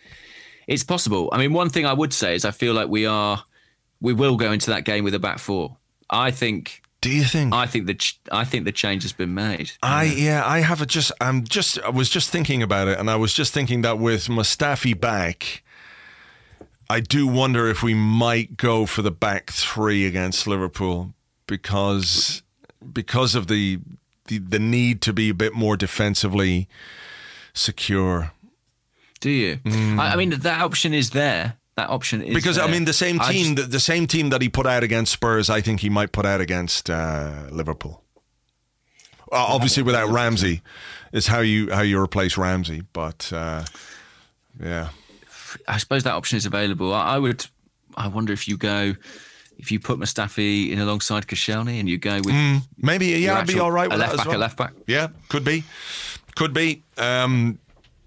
it's 0.66 0.84
possible. 0.84 1.28
I 1.32 1.38
mean, 1.38 1.52
one 1.52 1.68
thing 1.68 1.84
I 1.84 1.92
would 1.92 2.12
say 2.14 2.34
is 2.34 2.44
I 2.44 2.50
feel 2.50 2.72
like 2.72 2.88
we 2.88 3.04
are, 3.04 3.44
we 4.00 4.14
will 4.14 4.36
go 4.36 4.52
into 4.52 4.70
that 4.70 4.84
game 4.84 5.04
with 5.04 5.14
a 5.14 5.18
back 5.18 5.38
four. 5.38 5.76
I 6.08 6.30
think 6.30 6.80
Do 7.02 7.10
you 7.10 7.24
think? 7.24 7.52
I 7.52 7.66
think 7.66 7.86
the 7.86 7.94
ch- 7.94 8.18
I 8.32 8.44
think 8.44 8.64
the 8.64 8.72
change 8.72 9.02
has 9.02 9.12
been 9.12 9.34
made. 9.34 9.72
I 9.82 10.04
yeah, 10.04 10.42
I 10.46 10.60
have 10.60 10.80
a 10.80 10.86
just 10.86 11.12
I'm 11.20 11.44
just 11.44 11.78
I 11.80 11.90
was 11.90 12.08
just 12.08 12.30
thinking 12.30 12.62
about 12.62 12.88
it 12.88 12.98
and 12.98 13.10
I 13.10 13.16
was 13.16 13.34
just 13.34 13.52
thinking 13.52 13.82
that 13.82 13.98
with 13.98 14.28
Mustafi 14.28 14.98
back 14.98 15.62
I 16.90 16.98
do 17.00 17.26
wonder 17.28 17.68
if 17.68 17.82
we 17.84 17.94
might 17.94 18.56
go 18.56 18.84
for 18.84 19.00
the 19.02 19.12
back 19.12 19.50
3 19.50 20.06
against 20.06 20.46
Liverpool 20.48 21.14
because 21.46 22.42
because 22.92 23.34
of 23.36 23.46
the 23.46 23.78
the, 24.26 24.38
the 24.38 24.58
need 24.58 25.00
to 25.02 25.12
be 25.12 25.28
a 25.28 25.34
bit 25.34 25.54
more 25.54 25.76
defensively 25.76 26.68
secure. 27.54 28.32
Do 29.20 29.30
you? 29.30 29.60
I, 29.66 30.12
I 30.12 30.16
mean, 30.16 30.30
that 30.30 30.60
option 30.62 30.92
is 30.94 31.10
there. 31.10 31.56
That 31.76 31.90
option 31.90 32.22
is 32.22 32.30
Mm. 32.30 32.34
Because 32.34 32.58
I 32.58 32.66
mean 32.66 32.84
the 32.86 32.92
same 32.92 33.18
team 33.20 33.54
just- 33.54 33.56
the, 33.56 33.72
the 33.72 33.80
same 33.80 34.06
team 34.06 34.30
that 34.30 34.42
he 34.42 34.48
put 34.48 34.66
out 34.66 34.82
against 34.82 35.12
Spurs 35.12 35.48
I 35.48 35.60
think 35.60 35.80
he 35.80 35.88
might 35.90 36.10
put 36.12 36.26
out 36.26 36.40
against 36.40 36.90
uh, 36.90 37.46
Liverpool. 37.52 38.02
Uh, 39.32 39.36
obviously 39.36 39.84
without 39.84 40.08
Ramsey 40.08 40.60
is 41.12 41.28
how 41.28 41.38
you 41.40 41.70
how 41.70 41.82
you 41.82 42.00
replace 42.00 42.36
Ramsey 42.36 42.82
but 42.92 43.32
uh, 43.32 43.64
yeah. 44.60 44.88
I 45.68 45.78
suppose 45.78 46.04
that 46.04 46.14
option 46.14 46.36
is 46.36 46.46
available. 46.46 46.92
I, 46.94 47.14
I 47.14 47.18
would. 47.18 47.46
I 47.96 48.08
wonder 48.08 48.32
if 48.32 48.46
you 48.46 48.56
go, 48.56 48.94
if 49.58 49.72
you 49.72 49.80
put 49.80 49.98
Mustafi 49.98 50.70
in 50.70 50.78
alongside 50.78 51.26
Koscielny 51.26 51.80
and 51.80 51.88
you 51.88 51.98
go 51.98 52.20
with 52.24 52.62
Maybe 52.78 53.06
yeah, 53.08 53.38
I'd 53.38 53.46
be 53.46 53.58
all 53.58 53.72
right 53.72 53.92
a 53.92 53.96
left 53.96 54.16
back, 54.16 54.26
well. 54.26 54.36
a 54.36 54.38
left 54.38 54.56
back. 54.56 54.72
Yeah, 54.86 55.08
could 55.28 55.44
be, 55.44 55.64
could 56.36 56.52
be. 56.54 56.82
Um, 56.96 57.58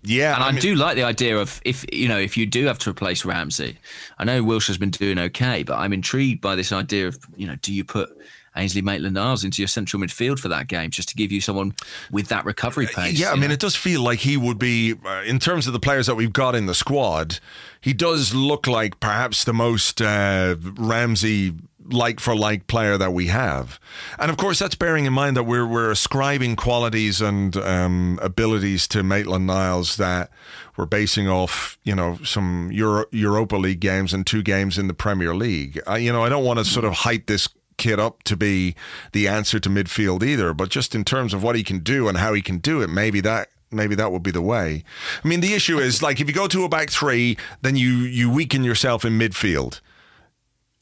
yeah, 0.06 0.36
And 0.36 0.44
I, 0.44 0.52
mean- 0.52 0.62
do 0.62 0.76
like 0.76 0.96
the 0.96 1.04
idea 1.04 1.38
of 1.38 1.62
if 1.64 1.86
you 1.94 2.08
know 2.08 2.18
if 2.20 2.36
you 2.38 2.46
do 2.46 2.66
have 2.66 2.80
to 2.80 2.90
replace 2.90 3.24
Ramsey. 3.26 3.78
I 4.18 4.24
know 4.26 4.44
Wilshere's 4.44 4.78
been 4.78 4.90
doing 4.92 5.18
okay, 5.18 5.64
but 5.64 5.78
I'm 5.78 5.94
intrigued 5.94 6.42
by 6.42 6.56
this 6.56 6.72
idea 6.72 7.08
of 7.08 7.18
you 7.38 7.48
know 7.48 7.56
do 7.62 7.74
you 7.74 7.84
put 7.84 8.10
Ainsley 8.56 8.82
Maitland-Niles 8.82 9.44
into 9.44 9.62
your 9.62 9.68
central 9.68 10.02
midfield 10.02 10.40
for 10.40 10.48
that 10.50 10.68
game 10.68 10.92
just 10.92 11.10
to 11.10 11.16
give 11.16 11.32
you 11.32 11.42
someone 11.42 11.74
with 12.12 12.28
that 12.28 12.46
recovery 12.46 12.88
pace? 12.88 13.20
Yeah, 13.20 13.32
I 13.32 13.36
mean, 13.36 13.50
know? 13.50 13.54
it 13.54 13.60
does 13.60 13.76
feel 13.76 14.02
like 14.02 14.20
he 14.20 14.38
would 14.38 14.60
be, 14.60 14.96
uh, 15.06 15.24
in 15.26 15.40
terms 15.40 15.68
of 15.68 15.74
the 15.74 15.80
players 15.80 16.08
that 16.08 16.16
we've 16.16 16.34
got 16.34 16.56
in 16.56 16.66
the 16.66 16.76
squad, 16.76 17.40
he 17.82 17.94
does 17.94 18.34
look 18.34 18.68
like 18.68 19.00
perhaps 19.00 19.44
the 19.44 19.54
most 19.54 20.02
uh, 20.02 20.56
Ramsey 20.60 21.54
like 21.90 22.20
for 22.20 22.36
like 22.36 22.68
player 22.68 22.98
that 22.98 23.12
we 23.12 23.28
have. 23.28 23.80
And 24.18 24.32
of 24.32 24.38
course, 24.38 24.60
that's 24.60 24.76
bearing 24.76 25.06
in 25.06 25.14
mind 25.14 25.36
that 25.38 25.44
we're, 25.44 25.68
we're 25.68 25.92
ascribing 25.92 26.56
qualities 26.56 27.22
and 27.22 27.56
um, 27.58 28.20
abilities 28.22 28.88
to 28.90 29.04
Maitland 29.04 29.48
Niles 29.48 29.98
that 29.98 30.32
we're 30.78 30.86
basing 30.86 31.28
off, 31.28 31.78
you 31.84 31.96
know, 31.96 32.18
some 32.24 32.72
Euro- 32.72 33.06
Europa 33.12 33.58
League 33.58 33.80
games 33.80 34.14
and 34.14 34.26
two 34.26 34.42
games 34.42 34.78
in 34.78 34.88
the 34.88 34.94
Premier 34.94 35.36
League. 35.36 35.82
I, 35.86 35.98
you 35.98 36.12
know, 36.12 36.24
I 36.24 36.30
don't 36.30 36.46
want 36.46 36.60
to 36.60 36.66
sort 36.66 36.86
of 36.86 36.94
hype 36.94 37.28
this 37.28 37.48
kid 37.78 38.00
up 38.00 38.24
to 38.24 38.36
be 38.36 38.76
the 39.12 39.28
answer 39.28 39.60
to 39.60 39.70
midfield 39.70 40.24
either, 40.24 40.54
but 40.54 40.70
just 40.70 40.96
in 40.96 41.04
terms 41.04 41.34
of 41.34 41.44
what 41.44 41.56
he 41.56 41.64
can 41.64 41.80
do 41.80 42.08
and 42.08 42.18
how 42.18 42.34
he 42.34 42.42
can 42.42 42.58
do 42.60 42.82
it, 42.82 42.90
maybe 42.90 43.22
that 43.22 43.50
maybe 43.72 43.96
that 43.96 44.12
would 44.12 44.24
be 44.24 44.32
the 44.32 44.42
way. 44.42 44.84
I 45.24 45.28
mean, 45.28 45.42
the 45.42 45.54
issue 45.54 45.80
is 45.80 46.02
like 46.02 46.20
if 46.22 46.28
you 46.28 46.34
go 46.34 46.48
to 46.48 46.64
a 46.64 46.70
back 46.70 46.90
three, 46.90 47.38
then 47.62 47.76
you 47.76 47.90
you 47.90 48.30
weaken 48.30 48.64
yourself 48.64 49.04
in 49.06 49.18
midfield. 49.18 49.82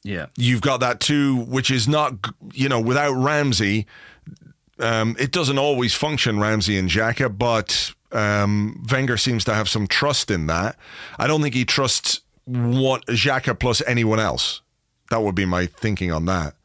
yeah. 0.03 0.27
You've 0.35 0.61
got 0.61 0.80
that 0.81 0.99
too, 0.99 1.38
which 1.45 1.72
is 1.72 1.88
not 1.88 2.13
you 2.53 2.69
know 2.69 2.80
without 2.80 3.13
Ramsey, 3.13 3.88
um, 4.80 5.15
it 5.19 5.31
doesn't 5.31 5.57
always 5.57 5.93
function. 5.93 6.39
Ramsey 6.39 6.77
and 6.77 6.89
Xhaka, 6.89 7.35
but 7.38 7.93
um, 8.11 8.84
Wenger 8.91 9.18
seems 9.18 9.45
to 9.45 9.53
have 9.53 9.69
some 9.69 9.88
trust 9.88 10.30
in 10.31 10.47
that. 10.47 10.76
I 11.18 11.27
don't 11.27 11.41
think 11.41 11.55
he 11.55 11.65
trusts 11.65 12.22
what 12.45 13.05
Xhaka 13.05 13.57
plus 13.57 13.81
anyone 13.88 14.19
else. 14.19 14.61
That 15.09 15.22
would 15.22 15.35
be 15.35 15.45
my 15.45 15.65
thinking 15.65 16.11
on 16.11 16.26
that. 16.26 16.55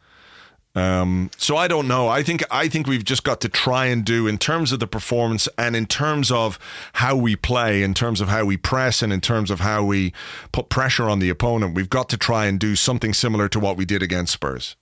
Um, 0.76 1.30
so 1.38 1.56
I 1.56 1.68
don't 1.68 1.88
know. 1.88 2.06
I 2.08 2.22
think 2.22 2.44
I 2.50 2.68
think 2.68 2.86
we've 2.86 3.02
just 3.02 3.24
got 3.24 3.40
to 3.40 3.48
try 3.48 3.86
and 3.86 4.04
do 4.04 4.26
in 4.26 4.36
terms 4.36 4.72
of 4.72 4.78
the 4.78 4.86
performance 4.86 5.48
and 5.56 5.74
in 5.74 5.86
terms 5.86 6.30
of 6.30 6.58
how 6.92 7.16
we 7.16 7.34
play, 7.34 7.82
in 7.82 7.94
terms 7.94 8.20
of 8.20 8.28
how 8.28 8.44
we 8.44 8.58
press, 8.58 9.00
and 9.00 9.10
in 9.10 9.22
terms 9.22 9.50
of 9.50 9.60
how 9.60 9.82
we 9.82 10.12
put 10.52 10.68
pressure 10.68 11.08
on 11.08 11.18
the 11.18 11.30
opponent. 11.30 11.74
We've 11.74 11.88
got 11.88 12.10
to 12.10 12.18
try 12.18 12.44
and 12.44 12.60
do 12.60 12.76
something 12.76 13.14
similar 13.14 13.48
to 13.48 13.58
what 13.58 13.78
we 13.78 13.86
did 13.86 14.02
against 14.02 14.34
Spurs. 14.34 14.76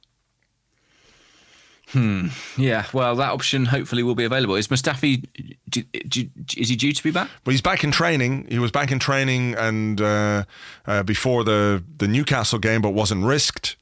Hmm. 1.90 2.28
Yeah, 2.58 2.86
well, 2.92 3.14
that 3.14 3.30
option 3.30 3.66
hopefully 3.66 4.02
will 4.02 4.16
be 4.16 4.24
available. 4.24 4.56
Is 4.56 4.66
Mustafi? 4.66 5.24
Do, 5.68 5.82
do, 5.82 6.28
is 6.56 6.70
he 6.70 6.74
due 6.74 6.92
to 6.92 7.02
be 7.04 7.12
back? 7.12 7.30
But 7.44 7.52
he's 7.52 7.62
back 7.62 7.84
in 7.84 7.92
training. 7.92 8.48
He 8.48 8.58
was 8.58 8.72
back 8.72 8.90
in 8.90 8.98
training 8.98 9.54
and 9.54 10.00
uh, 10.00 10.44
uh, 10.86 11.04
before 11.04 11.44
the 11.44 11.84
the 11.98 12.08
Newcastle 12.08 12.58
game, 12.58 12.82
but 12.82 12.90
wasn't 12.90 13.24
risked. 13.24 13.76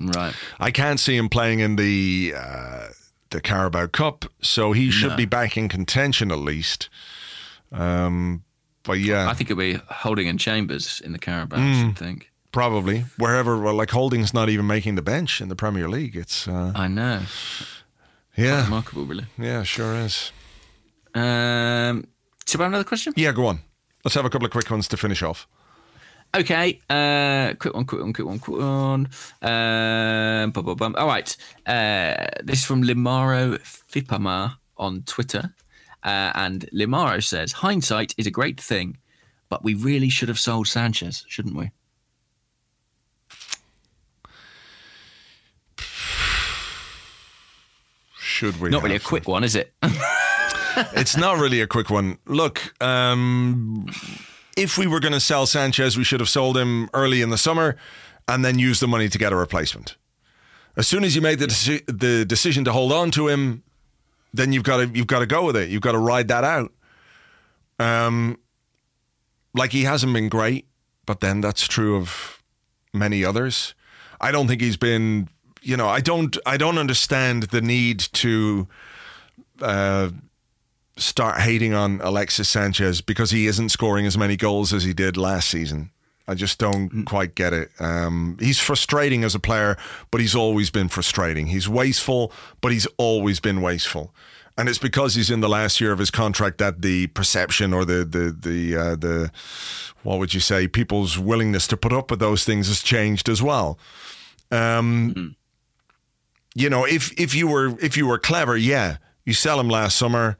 Right. 0.00 0.34
I 0.60 0.70
can't 0.70 0.98
see 1.00 1.16
him 1.16 1.28
playing 1.28 1.60
in 1.60 1.76
the 1.76 2.34
uh, 2.36 2.86
the 3.30 3.40
Carabao 3.40 3.86
Cup, 3.88 4.24
so 4.42 4.72
he 4.72 4.90
should 4.90 5.10
No. 5.12 5.16
be 5.16 5.24
back 5.26 5.56
in 5.56 5.68
contention 5.68 6.30
at 6.30 6.38
least. 6.38 6.88
Um, 7.70 8.44
but 8.82 8.98
yeah, 8.98 9.28
I 9.30 9.34
think 9.34 9.50
it'll 9.50 9.58
be 9.60 9.80
Holding 9.88 10.28
and 10.28 10.38
Chambers 10.38 11.00
in 11.04 11.12
the 11.12 11.18
Carabao. 11.18 11.56
I 11.56 11.60
Mm. 11.60 11.80
should 11.88 11.98
think. 11.98 12.30
probably 12.52 13.06
wherever. 13.16 13.56
Well, 13.58 13.74
like 13.74 13.90
Holding's 13.92 14.34
not 14.34 14.48
even 14.50 14.66
making 14.66 14.94
the 14.96 15.02
bench 15.02 15.40
in 15.40 15.48
the 15.48 15.56
Premier 15.56 15.88
League. 15.88 16.14
It's 16.16 16.46
uh, 16.46 16.72
I 16.74 16.86
know. 16.88 17.22
yeah, 18.36 18.64
Remarkable, 18.64 19.06
really. 19.06 19.26
yeah, 19.38 19.62
sure 19.62 19.94
is. 19.96 20.32
Um, 21.14 22.06
should 22.46 22.60
I 22.60 22.64
have 22.64 22.72
another 22.72 22.84
question? 22.84 23.12
Yeah, 23.16 23.32
go 23.32 23.46
on. 23.46 23.60
Let's 24.04 24.14
have 24.16 24.24
a 24.24 24.30
couple 24.30 24.44
of 24.46 24.52
quick 24.52 24.70
ones 24.70 24.88
to 24.88 24.96
finish 24.96 25.22
off. 25.22 25.46
Okay, 26.34 26.80
uh, 26.88 27.52
quick 27.58 27.74
one, 27.74 27.84
quick 27.84 28.00
one, 28.00 28.12
quick 28.14 28.26
one, 28.26 28.38
quick 28.38 28.58
one. 28.58 29.08
Um, 29.42 30.50
bum, 30.50 30.64
bum, 30.64 30.76
bum. 30.76 30.94
All 30.96 31.06
right, 31.06 31.36
uh, 31.66 32.26
this 32.42 32.60
is 32.60 32.64
from 32.64 32.82
Limaro 32.82 33.58
Fipama 33.60 34.56
on 34.78 35.02
Twitter, 35.02 35.54
uh, 36.02 36.32
and 36.34 36.70
Limaro 36.72 37.22
says, 37.22 37.52
"Hindsight 37.52 38.14
is 38.16 38.26
a 38.26 38.30
great 38.30 38.58
thing, 38.58 38.96
but 39.50 39.62
we 39.62 39.74
really 39.74 40.08
should 40.08 40.30
have 40.30 40.38
sold 40.38 40.68
Sanchez, 40.68 41.26
shouldn't 41.28 41.54
we? 41.54 41.70
Should 48.16 48.58
we? 48.58 48.70
Not 48.70 48.82
really 48.82 48.96
a 48.96 49.00
quick 49.00 49.28
one, 49.28 49.44
is 49.44 49.54
it? 49.54 49.74
it's 50.94 51.14
not 51.14 51.36
really 51.36 51.60
a 51.60 51.66
quick 51.66 51.90
one. 51.90 52.16
Look, 52.24 52.72
um, 52.82 53.86
if 54.56 54.78
we 54.78 54.86
were 54.86 55.00
going 55.00 55.12
to 55.12 55.20
sell 55.20 55.46
Sanchez, 55.46 55.96
we 55.96 56.04
should 56.04 56.20
have 56.20 56.28
sold 56.28 56.56
him 56.56 56.88
early 56.94 57.22
in 57.22 57.30
the 57.30 57.38
summer 57.38 57.76
and 58.28 58.44
then 58.44 58.58
used 58.58 58.80
the 58.80 58.88
money 58.88 59.08
to 59.08 59.18
get 59.18 59.32
a 59.32 59.36
replacement. 59.36 59.96
As 60.76 60.86
soon 60.86 61.04
as 61.04 61.14
you 61.14 61.20
made 61.20 61.38
the 61.38 61.46
deci- 61.46 61.84
the 61.86 62.24
decision 62.24 62.64
to 62.64 62.72
hold 62.72 62.92
on 62.92 63.10
to 63.12 63.28
him, 63.28 63.62
then 64.32 64.52
you've 64.52 64.62
got 64.64 64.78
to 64.78 64.88
you've 64.88 65.06
got 65.06 65.18
to 65.20 65.26
go 65.26 65.44
with 65.44 65.56
it. 65.56 65.68
You've 65.68 65.82
got 65.82 65.92
to 65.92 65.98
ride 65.98 66.28
that 66.28 66.44
out. 66.44 66.72
Um, 67.78 68.38
like 69.54 69.72
he 69.72 69.82
hasn't 69.82 70.12
been 70.12 70.28
great, 70.28 70.66
but 71.04 71.20
then 71.20 71.40
that's 71.40 71.66
true 71.66 71.96
of 71.96 72.42
many 72.94 73.24
others. 73.24 73.74
I 74.20 74.32
don't 74.32 74.48
think 74.48 74.62
he's 74.62 74.76
been. 74.76 75.28
You 75.60 75.76
know, 75.76 75.88
I 75.88 76.00
don't. 76.00 76.36
I 76.46 76.56
don't 76.56 76.78
understand 76.78 77.44
the 77.44 77.60
need 77.60 78.00
to. 78.14 78.66
Uh, 79.60 80.10
start 80.96 81.40
hating 81.40 81.74
on 81.74 82.00
Alexis 82.02 82.48
Sanchez 82.48 83.00
because 83.00 83.30
he 83.30 83.46
isn't 83.46 83.70
scoring 83.70 84.06
as 84.06 84.18
many 84.18 84.36
goals 84.36 84.72
as 84.72 84.84
he 84.84 84.92
did 84.92 85.16
last 85.16 85.48
season. 85.48 85.90
I 86.28 86.34
just 86.34 86.58
don't 86.58 87.04
quite 87.04 87.34
get 87.34 87.52
it. 87.52 87.70
Um, 87.80 88.36
he's 88.38 88.60
frustrating 88.60 89.24
as 89.24 89.34
a 89.34 89.40
player, 89.40 89.76
but 90.10 90.20
he's 90.20 90.34
always 90.34 90.70
been 90.70 90.88
frustrating. 90.88 91.48
He's 91.48 91.68
wasteful, 91.68 92.32
but 92.60 92.72
he's 92.72 92.86
always 92.96 93.40
been 93.40 93.60
wasteful. 93.60 94.14
And 94.56 94.68
it's 94.68 94.78
because 94.78 95.14
he's 95.14 95.30
in 95.30 95.40
the 95.40 95.48
last 95.48 95.80
year 95.80 95.92
of 95.92 95.98
his 95.98 96.10
contract 96.10 96.58
that 96.58 96.82
the 96.82 97.08
perception 97.08 97.72
or 97.72 97.84
the 97.84 98.04
the 98.04 98.36
the 98.38 98.76
uh, 98.76 98.96
the 98.96 99.32
what 100.02 100.18
would 100.18 100.34
you 100.34 100.40
say 100.40 100.68
people's 100.68 101.18
willingness 101.18 101.66
to 101.68 101.76
put 101.76 101.92
up 101.92 102.10
with 102.10 102.20
those 102.20 102.44
things 102.44 102.68
has 102.68 102.82
changed 102.82 103.28
as 103.28 103.42
well. 103.42 103.78
Um, 104.50 105.36
You 106.54 106.68
know, 106.68 106.84
if 106.84 107.18
if 107.18 107.34
you 107.34 107.48
were 107.48 107.74
if 107.80 107.96
you 107.96 108.06
were 108.06 108.18
clever, 108.18 108.56
yeah, 108.56 108.98
you 109.24 109.32
sell 109.32 109.58
him 109.58 109.68
last 109.68 109.96
summer. 109.96 110.36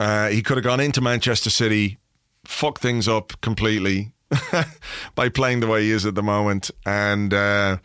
Uh, 0.00 0.28
he 0.28 0.42
could 0.42 0.56
have 0.56 0.64
gone 0.64 0.80
into 0.80 1.00
Manchester 1.00 1.50
City, 1.50 1.98
fucked 2.44 2.82
things 2.82 3.08
up 3.08 3.40
completely 3.40 4.12
by 5.14 5.28
playing 5.28 5.60
the 5.60 5.66
way 5.66 5.82
he 5.82 5.90
is 5.90 6.04
at 6.04 6.14
the 6.14 6.22
moment. 6.22 6.70
And 6.84 7.32
uh, 7.32 7.78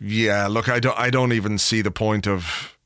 yeah, 0.00 0.46
look, 0.48 0.68
I 0.68 0.80
don't, 0.80 0.98
I 0.98 1.10
don't 1.10 1.32
even 1.32 1.58
see 1.58 1.82
the 1.82 1.90
point 1.90 2.26
of 2.26 2.76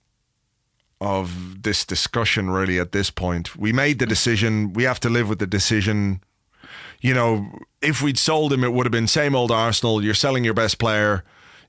of 0.99 1.63
this 1.63 1.85
discussion 1.85 2.49
really 2.51 2.79
at 2.79 2.93
this 2.93 3.11
point. 3.11 3.57
We 3.57 3.73
made 3.73 3.99
the 3.99 4.07
decision. 4.07 4.73
We 4.73 4.85
have 4.85 5.01
to 5.01 5.11
live 5.11 5.29
with 5.29 5.39
the 5.39 5.47
decision. 5.47 6.23
You 7.01 7.13
know, 7.13 7.59
if 7.83 8.01
we'd 8.01 8.19
sold 8.19 8.53
him, 8.53 8.65
it 8.65 8.73
would 8.73 8.87
have 8.87 8.93
been 8.93 9.07
same 9.07 9.35
old 9.35 9.51
Arsenal. 9.51 10.03
You're 10.03 10.15
selling 10.15 10.45
your 10.45 10.55
best 10.55 10.79
player, 10.79 11.23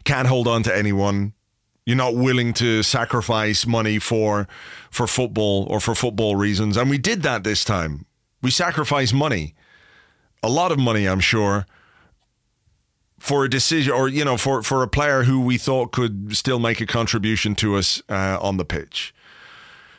can't 0.05 0.27
hold 0.27 0.47
on 0.47 0.63
to 0.63 0.75
anyone. 0.75 1.33
You're 1.87 1.95
not 1.95 2.15
willing 2.15 2.51
to 2.55 2.83
sacrifice 2.83 3.65
money 3.65 3.97
for 3.97 4.45
for 4.91 5.07
football 5.07 5.65
or 5.69 5.79
for 5.79 5.95
football 5.95 6.35
reasons, 6.35 6.75
and 6.75 6.89
we 6.89 6.97
did 6.97 7.21
that 7.21 7.45
this 7.45 7.63
time. 7.63 8.05
We 8.41 8.51
sacrificed 8.51 9.13
money, 9.13 9.55
a 10.43 10.49
lot 10.49 10.73
of 10.73 10.79
money, 10.79 11.07
I'm 11.07 11.21
sure, 11.21 11.65
for 13.17 13.45
a 13.45 13.49
decision, 13.49 13.93
or 13.93 14.09
you 14.09 14.25
know, 14.25 14.35
for 14.35 14.61
for 14.63 14.83
a 14.83 14.87
player 14.89 15.23
who 15.23 15.39
we 15.39 15.57
thought 15.57 15.93
could 15.93 16.35
still 16.35 16.59
make 16.59 16.81
a 16.81 16.85
contribution 16.85 17.55
to 17.55 17.77
us 17.77 18.01
uh, 18.09 18.37
on 18.41 18.57
the 18.57 18.65
pitch. 18.65 19.13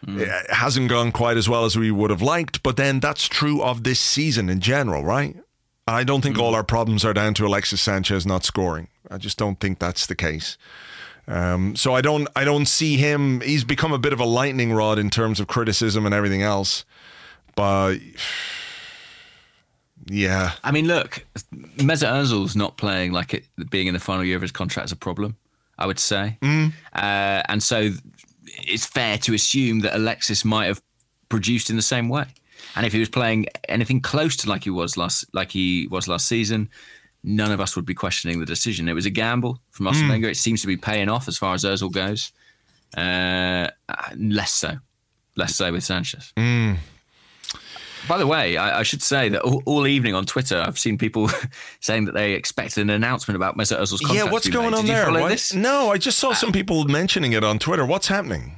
It 0.07 0.51
hasn't 0.51 0.91
gone 0.91 1.11
quite 1.11 1.39
as 1.39 1.49
well 1.49 1.65
as 1.65 1.75
we 1.79 1.91
would 1.91 2.11
have 2.11 2.21
liked, 2.21 2.63
but 2.63 2.77
then 2.77 3.01
that's 3.01 3.27
true 3.29 3.63
of 3.63 3.83
this 3.83 3.99
season 3.99 4.51
in 4.51 4.61
general, 4.61 5.05
right? 5.05 5.37
I 5.87 6.05
don't 6.05 6.21
think 6.21 6.39
all 6.39 6.55
our 6.55 6.63
problems 6.63 7.03
are 7.07 7.15
down 7.15 7.33
to 7.35 7.47
Alexis 7.47 7.81
Sanchez 7.81 8.27
not 8.27 8.45
scoring. 8.45 8.89
I 9.11 9.17
just 9.17 9.39
don't 9.39 9.59
think 9.59 9.79
that's 9.79 10.07
the 10.07 10.15
case. 10.15 10.59
Um, 11.29 11.77
so 11.77 11.95
I 11.95 12.01
don't 12.01 12.27
I 12.35 12.45
don't 12.45 12.67
see 12.67 12.97
him. 12.97 13.41
He's 13.43 13.63
become 13.63 13.93
a 13.93 13.99
bit 13.99 14.15
of 14.15 14.21
a 14.21 14.25
lightning 14.25 14.73
rod 14.73 14.99
in 14.99 15.11
terms 15.11 15.41
of 15.41 15.47
criticism 15.47 16.07
and 16.07 16.15
everything 16.15 16.43
else. 16.43 16.87
But 17.55 17.99
yeah, 20.07 20.53
I 20.65 20.73
mean, 20.73 20.87
look, 20.87 21.27
Mesut 21.53 22.09
Ozil's 22.09 22.57
not 22.57 22.79
playing 22.79 23.13
like 23.13 23.35
it 23.35 23.45
being 23.69 23.89
in 23.89 23.95
the 23.95 24.01
final 24.01 24.25
year 24.25 24.37
of 24.37 24.43
his 24.43 24.53
contract 24.53 24.87
is 24.87 24.93
a 24.93 24.97
problem. 24.97 25.37
I 25.79 25.87
would 25.87 25.99
say, 26.01 26.39
uh, 26.95 27.43
and 27.49 27.63
so 27.63 27.91
it's 28.47 28.87
fair 28.87 29.19
to 29.19 29.35
assume 29.35 29.81
that 29.81 29.95
Alexis 29.95 30.45
might 30.45 30.67
have 30.67 30.83
produced 31.29 31.71
in 31.71 31.77
the 31.77 31.83
same 31.83 32.09
way. 32.09 32.25
And 32.75 32.87
if 32.87 32.93
he 32.93 32.99
was 32.99 33.09
playing 33.09 33.47
anything 33.69 34.01
close 34.01 34.37
to 34.39 34.49
like 34.49 34.65
he 34.65 34.71
was 34.71 34.97
last, 34.97 35.27
like 35.33 35.53
he 35.53 35.87
was 35.89 36.09
last 36.09 36.27
season, 36.27 36.69
none 37.29 37.53
of 37.53 37.61
us 37.61 37.77
would 37.77 37.85
be 37.85 37.95
questioning 37.95 38.41
the 38.41 38.47
decision. 38.47 38.89
It 38.89 38.95
was 38.95 39.07
a 39.07 39.11
gamble 39.11 39.61
from 39.71 39.87
Arsene 39.87 40.09
Wenger. 40.09 40.29
It 40.29 40.37
seems 40.37 40.63
to 40.63 40.67
be 40.67 40.77
paying 40.77 41.09
off 41.09 41.29
as 41.29 41.37
far 41.37 41.55
as 41.55 41.65
Ozil 41.65 41.93
goes. 41.93 42.33
Uh, 42.97 43.69
less 44.17 44.53
so, 44.53 44.79
less 45.37 45.55
so 45.55 45.71
with 45.71 45.85
Sanchez. 45.85 46.33
By 48.09 48.17
the 48.17 48.27
way, 48.27 48.57
I, 48.57 48.81
I 48.81 48.83
should 48.83 49.03
say 49.03 49.29
that 49.29 49.43
all, 49.43 49.63
all 49.67 49.87
evening 49.87 50.15
on 50.15 50.25
Twitter, 50.25 50.63
I've 50.67 50.79
seen 50.79 50.97
people 50.97 51.29
saying 51.81 52.07
that 52.07 52.15
they 52.15 52.33
expected 52.33 52.81
an 52.81 52.91
announcement 52.91 53.37
about 53.37 53.59
Mesut 53.59 53.79
Ozil's 53.79 54.01
contract. 54.01 54.25
yeah. 54.25 54.33
What's 54.33 54.49
going 54.49 54.71
made. 54.71 54.79
on 54.79 54.87
Did 54.87 54.95
there? 54.95 55.61
No, 55.61 55.91
I 55.91 55.99
just 55.99 56.19
saw 56.19 56.33
some 56.33 56.51
people 56.51 56.85
mentioning 56.85 57.33
it 57.33 57.45
on 57.45 57.59
Twitter. 57.59 57.85
What's 57.85 58.09
happening? 58.09 58.57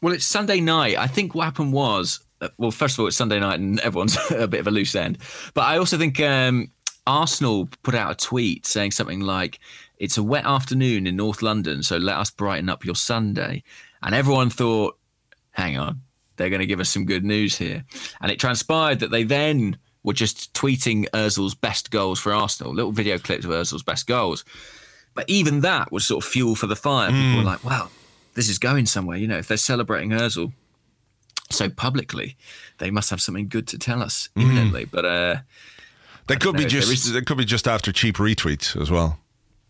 Well, 0.00 0.12
it's 0.12 0.24
Sunday 0.24 0.60
night. 0.60 0.96
I 0.96 1.08
think 1.08 1.34
what 1.34 1.44
happened 1.44 1.72
was, 1.72 2.20
uh, 2.40 2.48
well, 2.58 2.70
first 2.70 2.94
of 2.94 3.00
all, 3.00 3.06
it's 3.08 3.16
Sunday 3.16 3.40
night 3.40 3.58
and 3.58 3.80
everyone's 3.80 4.16
a 4.30 4.46
bit 4.46 4.60
of 4.60 4.68
a 4.68 4.70
loose 4.70 4.94
end. 4.94 5.18
But 5.54 5.62
I 5.62 5.78
also 5.78 5.98
think 5.98 6.20
um, 6.20 6.70
Arsenal 7.06 7.68
put 7.82 7.94
out 7.94 8.12
a 8.12 8.26
tweet 8.26 8.66
saying 8.66 8.92
something 8.92 9.20
like, 9.20 9.58
it's 9.98 10.18
a 10.18 10.22
wet 10.22 10.44
afternoon 10.44 11.06
in 11.06 11.16
North 11.16 11.42
London, 11.42 11.82
so 11.82 11.96
let 11.96 12.16
us 12.16 12.30
brighten 12.30 12.68
up 12.68 12.84
your 12.84 12.94
Sunday. 12.94 13.62
And 14.02 14.14
everyone 14.14 14.50
thought, 14.50 14.98
hang 15.52 15.78
on, 15.78 16.02
they're 16.36 16.50
going 16.50 16.60
to 16.60 16.66
give 16.66 16.80
us 16.80 16.90
some 16.90 17.04
good 17.04 17.24
news 17.24 17.56
here. 17.56 17.84
And 18.20 18.30
it 18.30 18.40
transpired 18.40 19.00
that 19.00 19.10
they 19.10 19.22
then 19.22 19.78
were 20.02 20.12
just 20.12 20.52
tweeting 20.54 21.08
Ozil's 21.10 21.54
best 21.54 21.90
goals 21.90 22.18
for 22.18 22.32
Arsenal, 22.32 22.74
little 22.74 22.92
video 22.92 23.18
clips 23.18 23.44
of 23.44 23.50
Ozil's 23.50 23.84
best 23.84 24.06
goals. 24.06 24.44
But 25.14 25.28
even 25.28 25.60
that 25.60 25.92
was 25.92 26.06
sort 26.06 26.24
of 26.24 26.30
fuel 26.30 26.54
for 26.54 26.66
the 26.66 26.74
fire. 26.74 27.10
People 27.10 27.36
were 27.36 27.44
like, 27.44 27.62
wow, 27.64 27.90
this 28.34 28.48
is 28.48 28.58
going 28.58 28.86
somewhere. 28.86 29.18
You 29.18 29.28
know, 29.28 29.38
if 29.38 29.46
they're 29.46 29.56
celebrating 29.56 30.10
Ozil 30.10 30.52
so 31.50 31.68
publicly, 31.68 32.36
they 32.78 32.90
must 32.90 33.10
have 33.10 33.20
something 33.20 33.46
good 33.46 33.68
to 33.68 33.78
tell 33.78 34.02
us 34.02 34.30
imminently. 34.34 34.86
But, 34.86 35.04
uh, 35.04 35.36
They 36.28 36.36
could 36.36 36.52
be 36.56 36.60
know 36.62 36.66
if 36.66 36.72
there 36.72 36.80
just. 36.80 36.92
is- 37.06 37.12
They 37.12 37.22
could 37.22 37.36
be 37.38 37.44
just 37.44 37.66
after 37.68 37.92
cheap 37.92 38.16
retweets 38.16 38.80
as 38.80 38.90
well. 38.90 39.18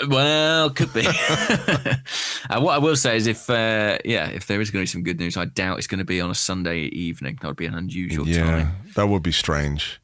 well, 0.08 0.70
could 0.70 0.92
be. 0.92 1.06
uh, 1.06 2.60
what 2.60 2.74
I 2.74 2.78
will 2.78 2.96
say 2.96 3.16
is, 3.16 3.26
if 3.26 3.48
uh, 3.48 3.98
yeah, 4.04 4.28
if 4.28 4.46
there 4.46 4.60
is 4.60 4.70
going 4.70 4.82
to 4.84 4.88
be 4.90 4.92
some 4.92 5.02
good 5.02 5.18
news, 5.20 5.36
I 5.36 5.44
doubt 5.46 5.78
it's 5.78 5.86
going 5.86 5.98
to 6.00 6.04
be 6.04 6.20
on 6.20 6.30
a 6.30 6.34
Sunday 6.34 6.80
evening. 6.86 7.38
That 7.40 7.48
would 7.48 7.56
be 7.56 7.66
an 7.66 7.74
unusual 7.74 8.26
Yeah, 8.28 8.44
time. 8.44 8.76
that 8.96 9.06
would 9.08 9.22
be 9.22 9.32
strange. 9.32 10.00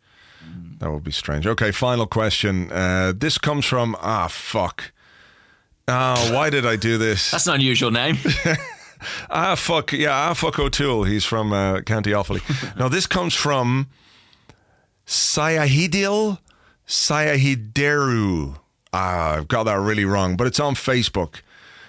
That 0.79 0.93
would 0.93 1.03
be 1.03 1.11
strange. 1.11 1.45
Okay, 1.47 1.73
final 1.73 2.07
question. 2.07 2.71
Uh, 2.71 3.13
this 3.17 3.37
comes 3.39 3.65
from 3.67 3.97
ah 4.01 4.29
fuck. 4.29 4.93
Oh, 5.89 6.33
why 6.35 6.51
did 6.51 6.65
I 6.67 6.77
do 6.77 6.99
this? 6.99 7.31
That's 7.33 7.47
an 7.47 7.55
unusual 7.55 7.91
name. 7.91 8.17
Ah 9.31 9.55
fuck. 9.55 9.93
Yeah, 9.93 10.11
ah 10.13 10.35
fuck 10.35 10.59
O'Toole. 10.59 11.05
He's 11.05 11.25
from 11.25 11.53
uh, 11.53 11.83
County 11.83 12.11
Offaly. 12.11 12.43
now 12.77 12.89
this 12.89 13.07
comes 13.07 13.33
from 13.33 13.87
Sayahidil 15.09 16.39
Sayahideru. 16.87 18.59
Ah, 18.93 19.37
I've 19.37 19.49
got 19.49 19.65
that 19.65 19.81
really 19.81 20.05
wrong, 20.05 20.37
but 20.37 20.47
it's 20.47 20.61
on 20.61 20.75
Facebook, 20.75 21.41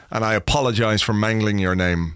and 0.10 0.24
I 0.24 0.34
apologize 0.36 1.02
for 1.02 1.14
mangling 1.14 1.60
your 1.60 1.76
name. 1.76 2.16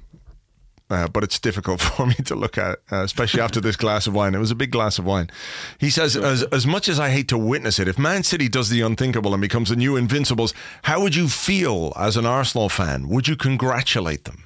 Uh, 0.89 1.07
but 1.07 1.23
it's 1.23 1.39
difficult 1.39 1.81
for 1.81 2.05
me 2.05 2.13
to 2.13 2.35
look 2.35 2.57
at, 2.57 2.79
uh, 2.91 3.03
especially 3.03 3.41
after 3.41 3.59
this 3.59 3.75
glass 3.75 4.05
of 4.05 4.13
wine. 4.13 4.35
It 4.35 4.39
was 4.39 4.51
a 4.51 4.55
big 4.55 4.71
glass 4.71 4.99
of 4.99 5.05
wine. 5.05 5.29
He 5.77 5.89
says, 5.89 6.15
as, 6.15 6.43
as 6.43 6.67
much 6.67 6.87
as 6.87 6.99
I 6.99 7.09
hate 7.09 7.27
to 7.29 7.37
witness 7.37 7.79
it, 7.79 7.87
if 7.87 7.97
Man 7.97 8.23
City 8.23 8.47
does 8.47 8.69
the 8.69 8.81
unthinkable 8.81 9.33
and 9.33 9.41
becomes 9.41 9.69
the 9.69 9.75
new 9.75 9.95
Invincibles, 9.95 10.53
how 10.83 11.01
would 11.01 11.15
you 11.15 11.27
feel 11.27 11.93
as 11.95 12.15
an 12.15 12.25
Arsenal 12.25 12.69
fan? 12.69 13.09
Would 13.09 13.27
you 13.27 13.35
congratulate 13.35 14.25
them? 14.25 14.43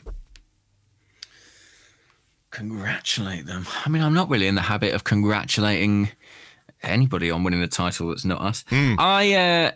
Congratulate 2.52 3.46
them. 3.46 3.68
I 3.86 3.90
mean, 3.90 4.02
I'm 4.02 4.14
not 4.14 4.30
really 4.30 4.48
in 4.48 4.56
the 4.56 4.62
habit 4.62 4.94
of 4.94 5.04
congratulating 5.04 6.10
anybody 6.84 7.32
on 7.32 7.44
winning 7.44 7.62
the 7.62 7.68
title 7.68 8.10
that's 8.10 8.26
not 8.26 8.42
us. 8.42 8.64
I 8.72 9.34
uh, 9.34 9.72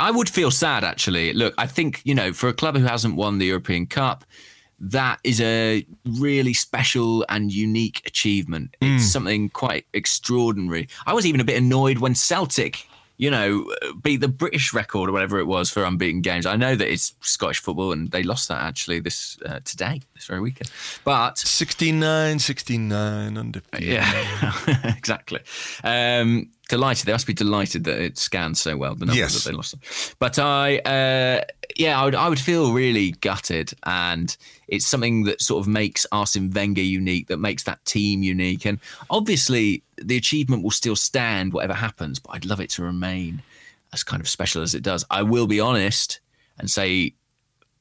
I 0.00 0.10
would 0.10 0.28
feel 0.28 0.50
sad 0.50 0.84
actually. 0.84 1.32
Look, 1.32 1.54
I 1.58 1.66
think 1.66 2.00
you 2.04 2.14
know, 2.14 2.32
for 2.32 2.48
a 2.48 2.54
club 2.54 2.76
who 2.76 2.84
hasn't 2.84 3.16
won 3.16 3.38
the 3.38 3.46
European 3.46 3.86
Cup, 3.86 4.24
that 4.80 5.18
is 5.24 5.40
a 5.40 5.84
really 6.04 6.54
special 6.54 7.24
and 7.28 7.52
unique 7.52 8.02
achievement. 8.06 8.76
It's 8.80 9.04
something 9.12 9.48
quite 9.48 9.86
extraordinary. 9.92 10.88
I 11.06 11.14
was 11.14 11.26
even 11.26 11.40
a 11.40 11.44
bit 11.44 11.56
annoyed 11.58 11.98
when 11.98 12.14
Celtic. 12.14 12.86
You 13.18 13.30
know, 13.30 13.70
beat 14.00 14.20
the 14.20 14.28
British 14.28 14.72
record 14.72 15.10
or 15.10 15.12
whatever 15.12 15.38
it 15.38 15.46
was 15.46 15.70
for 15.70 15.84
unbeaten 15.84 16.22
games. 16.22 16.46
I 16.46 16.56
know 16.56 16.74
that 16.74 16.90
it's 16.90 17.14
Scottish 17.20 17.60
football 17.60 17.92
and 17.92 18.10
they 18.10 18.22
lost 18.22 18.48
that 18.48 18.62
actually 18.62 19.00
this 19.00 19.36
uh, 19.44 19.60
today, 19.64 20.00
this 20.14 20.26
very 20.26 20.40
weekend. 20.40 20.70
But 21.04 21.36
69, 21.36 22.38
69, 22.38 23.36
undefeated. 23.36 23.88
yeah, 23.88 24.54
exactly. 24.96 25.40
Um, 25.82 26.50
delighted. 26.68 27.06
They 27.06 27.12
must 27.12 27.26
be 27.26 27.32
delighted 27.34 27.84
that 27.84 27.98
it 28.00 28.18
scanned 28.18 28.56
so 28.58 28.76
well. 28.76 28.94
The 28.94 29.06
numbers 29.06 29.16
Yes. 29.16 29.34
that 29.44 29.50
they 29.50 29.56
lost. 29.56 29.74
But 30.18 30.38
I, 30.38 30.78
uh, 30.78 31.44
yeah, 31.76 32.00
I 32.00 32.04
would, 32.04 32.14
I 32.14 32.28
would 32.28 32.38
feel 32.40 32.72
really 32.72 33.12
gutted, 33.12 33.72
and 33.84 34.36
it's 34.68 34.86
something 34.86 35.24
that 35.24 35.40
sort 35.42 35.60
of 35.62 35.68
makes 35.68 36.06
Arsene 36.12 36.50
Wenger 36.50 36.82
unique, 36.82 37.28
that 37.28 37.38
makes 37.38 37.62
that 37.64 37.84
team 37.84 38.22
unique, 38.22 38.64
and 38.66 38.78
obviously 39.10 39.82
the 39.96 40.16
achievement 40.16 40.62
will 40.62 40.70
still 40.70 40.96
stand 40.96 41.52
whatever 41.52 41.74
happens. 41.74 42.18
But 42.18 42.32
I'd 42.32 42.44
love 42.44 42.60
it 42.60 42.70
to 42.70 42.82
remain 42.82 43.42
as 43.92 44.04
kind 44.04 44.20
of 44.20 44.28
special 44.28 44.62
as 44.62 44.74
it 44.74 44.82
does. 44.82 45.04
I 45.10 45.22
will 45.22 45.46
be 45.46 45.60
honest 45.60 46.20
and 46.58 46.70
say, 46.70 47.14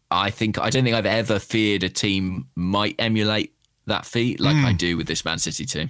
I 0.10 0.30
think 0.30 0.58
I 0.58 0.70
don't 0.70 0.84
think 0.86 0.96
I've 0.96 1.06
ever 1.06 1.38
feared 1.40 1.84
a 1.84 1.90
team 1.90 2.48
might 2.56 2.96
emulate 3.00 3.54
that 3.88 4.06
feat 4.06 4.40
like 4.40 4.56
I 4.56 4.72
do 4.74 4.96
with 4.98 5.08
this 5.08 5.24
Man 5.26 5.38
City 5.40 5.66
team. 5.66 5.90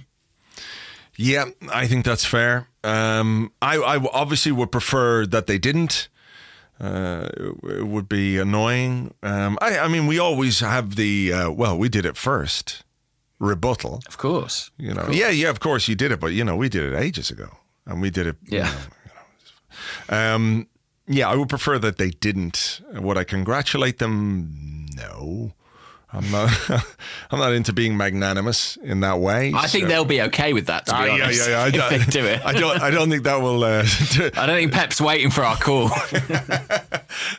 Yeah, 1.20 1.46
I 1.72 1.88
think 1.88 2.04
that's 2.04 2.24
fair. 2.24 2.68
Um, 2.84 3.50
I, 3.60 3.76
I 3.76 3.96
obviously 4.12 4.52
would 4.52 4.70
prefer 4.70 5.26
that 5.26 5.48
they 5.48 5.58
didn't. 5.58 6.08
Uh, 6.80 7.28
it 7.64 7.88
would 7.88 8.08
be 8.08 8.38
annoying. 8.38 9.12
Um, 9.24 9.58
I, 9.60 9.80
I 9.80 9.88
mean, 9.88 10.06
we 10.06 10.20
always 10.20 10.60
have 10.60 10.94
the 10.94 11.32
uh, 11.32 11.50
well, 11.50 11.76
we 11.76 11.88
did 11.88 12.06
it 12.06 12.16
first 12.16 12.84
rebuttal. 13.40 14.00
Of 14.06 14.16
course, 14.16 14.70
You 14.78 14.94
know, 14.94 15.08
yeah, 15.10 15.30
yeah, 15.30 15.50
of 15.50 15.58
course 15.58 15.88
you 15.88 15.96
did 15.96 16.12
it, 16.12 16.20
but 16.20 16.28
you 16.34 16.44
know, 16.44 16.54
we 16.54 16.68
did 16.68 16.92
it 16.92 16.96
ages 16.96 17.30
ago, 17.30 17.50
and 17.84 18.00
we 18.00 18.10
did 18.10 18.28
it. 18.28 18.36
you 18.46 18.58
yeah. 18.58 18.72
know. 20.08 20.34
Um, 20.34 20.68
yeah, 21.08 21.28
I 21.28 21.34
would 21.34 21.48
prefer 21.48 21.80
that 21.80 21.98
they 21.98 22.10
didn't. 22.10 22.80
Would 22.92 23.18
I 23.18 23.24
congratulate 23.24 23.98
them? 23.98 24.86
No. 24.94 25.52
I'm 26.10 26.30
not. 26.30 26.50
I'm 27.30 27.38
not 27.38 27.52
into 27.52 27.72
being 27.74 27.96
magnanimous 27.96 28.76
in 28.82 29.00
that 29.00 29.18
way. 29.18 29.52
I 29.54 29.66
think 29.66 29.88
they'll 29.88 30.06
be 30.06 30.22
okay 30.22 30.54
with 30.54 30.66
that. 30.66 30.86
To 30.86 30.92
be 30.92 31.04
yeah, 31.04 31.12
honest, 31.12 31.48
yeah, 31.48 31.54
yeah. 31.54 31.62
I 31.62 31.68
if 31.68 31.74
don't, 31.74 31.90
they 31.90 32.20
do 32.20 32.26
it. 32.26 32.40
I 32.44 32.52
don't. 32.54 32.80
I 32.80 32.90
don't 32.90 33.10
think 33.10 33.24
that 33.24 33.42
will. 33.42 33.62
Uh, 33.62 33.82
do- 34.12 34.30
I 34.34 34.46
don't 34.46 34.56
think 34.56 34.72
Pep's 34.72 35.00
waiting 35.00 35.30
for 35.30 35.44
our 35.44 35.56
call. 35.56 35.90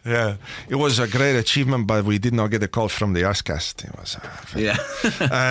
yeah, 0.05 0.35
it 0.69 0.75
was 0.75 0.99
a 0.99 1.07
great 1.07 1.35
achievement, 1.35 1.87
but 1.87 2.05
we 2.05 2.19
did 2.19 2.33
not 2.33 2.51
get 2.51 2.61
a 2.61 2.67
call 2.67 2.89
from 2.89 3.13
the 3.13 3.21
Arsecast. 3.23 3.85
It 3.85 3.97
was. 3.97 4.17
Uh, 4.17 4.29
yeah, 4.55 4.77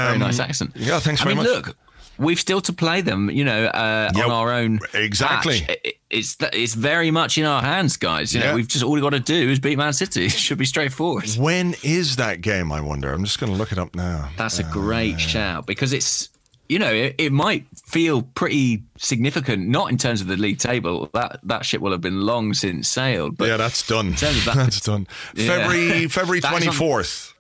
very 0.07 0.19
nice 0.19 0.39
accent. 0.39 0.73
yeah, 0.77 1.01
thanks 1.01 1.21
I 1.21 1.25
very 1.25 1.35
mean, 1.35 1.45
much. 1.45 1.67
look, 1.67 1.77
we've 2.19 2.39
still 2.41 2.61
to 2.63 2.73
play 2.73 3.01
them. 3.01 3.31
You 3.31 3.45
know, 3.45 3.67
uh, 3.67 4.11
Yeah, 4.15 4.25
on 4.25 4.31
our 4.31 4.53
own. 4.53 4.81
exactly. 4.95 5.67
It- 5.69 5.95
It's 6.11 6.37
it's 6.55 6.73
very 6.73 7.11
much 7.11 7.37
in 7.37 7.45
our 7.45 7.61
hands, 7.61 7.99
guys. 7.99 8.33
You 8.33 8.41
know, 8.41 8.47
Yeah. 8.47 8.55
we've 8.55 8.67
just 8.69 8.83
all 8.83 8.93
we 8.93 9.01
got 9.03 9.11
to 9.11 9.21
do 9.21 9.51
is 9.51 9.59
beat 9.59 9.77
Man 9.77 9.93
City. 9.93 10.25
It 10.33 10.33
should 10.33 10.57
be 10.57 10.65
straightforward. 10.65 11.29
when 11.37 11.75
is 11.83 12.17
that 12.17 12.41
game? 12.41 12.73
I 12.73 12.81
wonder. 12.81 13.13
I'm 13.13 13.25
just 13.25 13.39
going 13.39 13.53
to 13.53 13.59
look 13.59 13.73
it 13.73 13.79
up 13.79 13.95
now. 13.95 14.31
That's 14.39 14.59
a 14.59 14.65
great 14.65 15.21
shout 15.21 15.67
because 15.67 15.93
it's 15.93 16.31
you 16.71 16.79
know 16.79 16.91
it, 16.93 17.15
it 17.19 17.31
might 17.33 17.67
feel 17.87 18.23
pretty 18.23 18.85
significant, 18.97 19.69
not 19.69 19.91
in 19.91 19.99
terms 19.99 20.23
of 20.23 20.29
the 20.29 20.37
league 20.39 20.59
table. 20.59 21.11
That 21.13 21.41
that 21.43 21.67
ship 21.67 21.83
will 21.83 21.93
have 21.93 22.01
been 22.01 22.23
long 22.23 22.55
since 22.55 22.89
sailed. 22.89 23.37
But 23.37 23.49
yeah, 23.49 23.59
that's 23.59 23.87
done. 23.87 24.15
terms 24.15 24.39
of 24.39 24.45
that- 24.47 24.57
that's 24.57 24.81
done. 24.81 25.07
Yeah. 25.35 25.47
February 25.47 26.09
February 26.19 26.41
That 26.41 26.49
is 26.49 26.55
on- 26.55 26.61
twenty 26.63 26.75
fourth. 26.75 27.35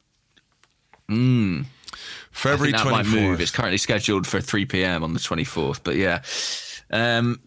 Mm. 1.10 1.64
I 2.38 2.40
February 2.40 2.72
think 2.72 2.84
that 2.84 2.88
twenty 2.90 3.08
might 3.08 3.20
move. 3.28 3.40
It's 3.40 3.50
currently 3.50 3.78
scheduled 3.78 4.26
for 4.26 4.40
3 4.40 4.64
p.m. 4.66 5.02
on 5.02 5.12
the 5.12 5.20
24th. 5.20 5.80
But 5.82 5.96
yeah, 5.96 6.22
um, 6.90 7.40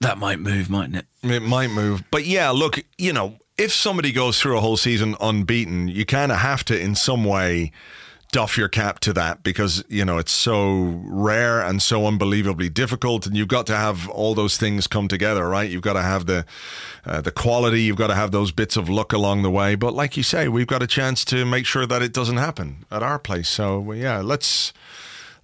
that 0.00 0.18
might 0.18 0.40
move, 0.40 0.68
mightn't 0.70 0.96
it? 0.96 1.06
It 1.22 1.42
might 1.42 1.70
move, 1.70 2.02
but 2.10 2.26
yeah. 2.26 2.50
Look, 2.50 2.84
you 2.96 3.12
know, 3.12 3.38
if 3.56 3.72
somebody 3.72 4.12
goes 4.12 4.40
through 4.40 4.56
a 4.56 4.60
whole 4.60 4.76
season 4.76 5.16
unbeaten, 5.20 5.88
you 5.88 6.04
kind 6.04 6.30
of 6.30 6.38
have 6.38 6.64
to, 6.66 6.80
in 6.80 6.94
some 6.94 7.24
way, 7.24 7.72
doff 8.30 8.58
your 8.58 8.68
cap 8.68 9.00
to 9.00 9.12
that 9.14 9.42
because 9.42 9.82
you 9.88 10.04
know 10.04 10.18
it's 10.18 10.32
so 10.32 11.00
rare 11.04 11.60
and 11.62 11.82
so 11.82 12.06
unbelievably 12.06 12.68
difficult, 12.68 13.26
and 13.26 13.36
you've 13.36 13.48
got 13.48 13.66
to 13.66 13.76
have 13.76 14.08
all 14.10 14.34
those 14.34 14.56
things 14.56 14.86
come 14.86 15.08
together, 15.08 15.48
right? 15.48 15.70
You've 15.70 15.82
got 15.82 15.94
to 15.94 16.02
have 16.02 16.26
the 16.26 16.44
uh, 17.06 17.20
the 17.20 17.30
quality, 17.32 17.82
you've 17.82 17.96
got 17.96 18.08
to 18.08 18.14
have 18.14 18.30
those 18.30 18.52
bits 18.52 18.76
of 18.76 18.88
luck 18.88 19.12
along 19.12 19.42
the 19.42 19.50
way. 19.50 19.74
But 19.74 19.94
like 19.94 20.16
you 20.16 20.22
say, 20.22 20.48
we've 20.48 20.66
got 20.66 20.82
a 20.82 20.86
chance 20.86 21.24
to 21.26 21.44
make 21.44 21.66
sure 21.66 21.86
that 21.86 22.02
it 22.02 22.12
doesn't 22.12 22.36
happen 22.36 22.84
at 22.90 23.02
our 23.02 23.18
place. 23.18 23.48
So 23.48 23.92
yeah, 23.92 24.18
let's. 24.20 24.72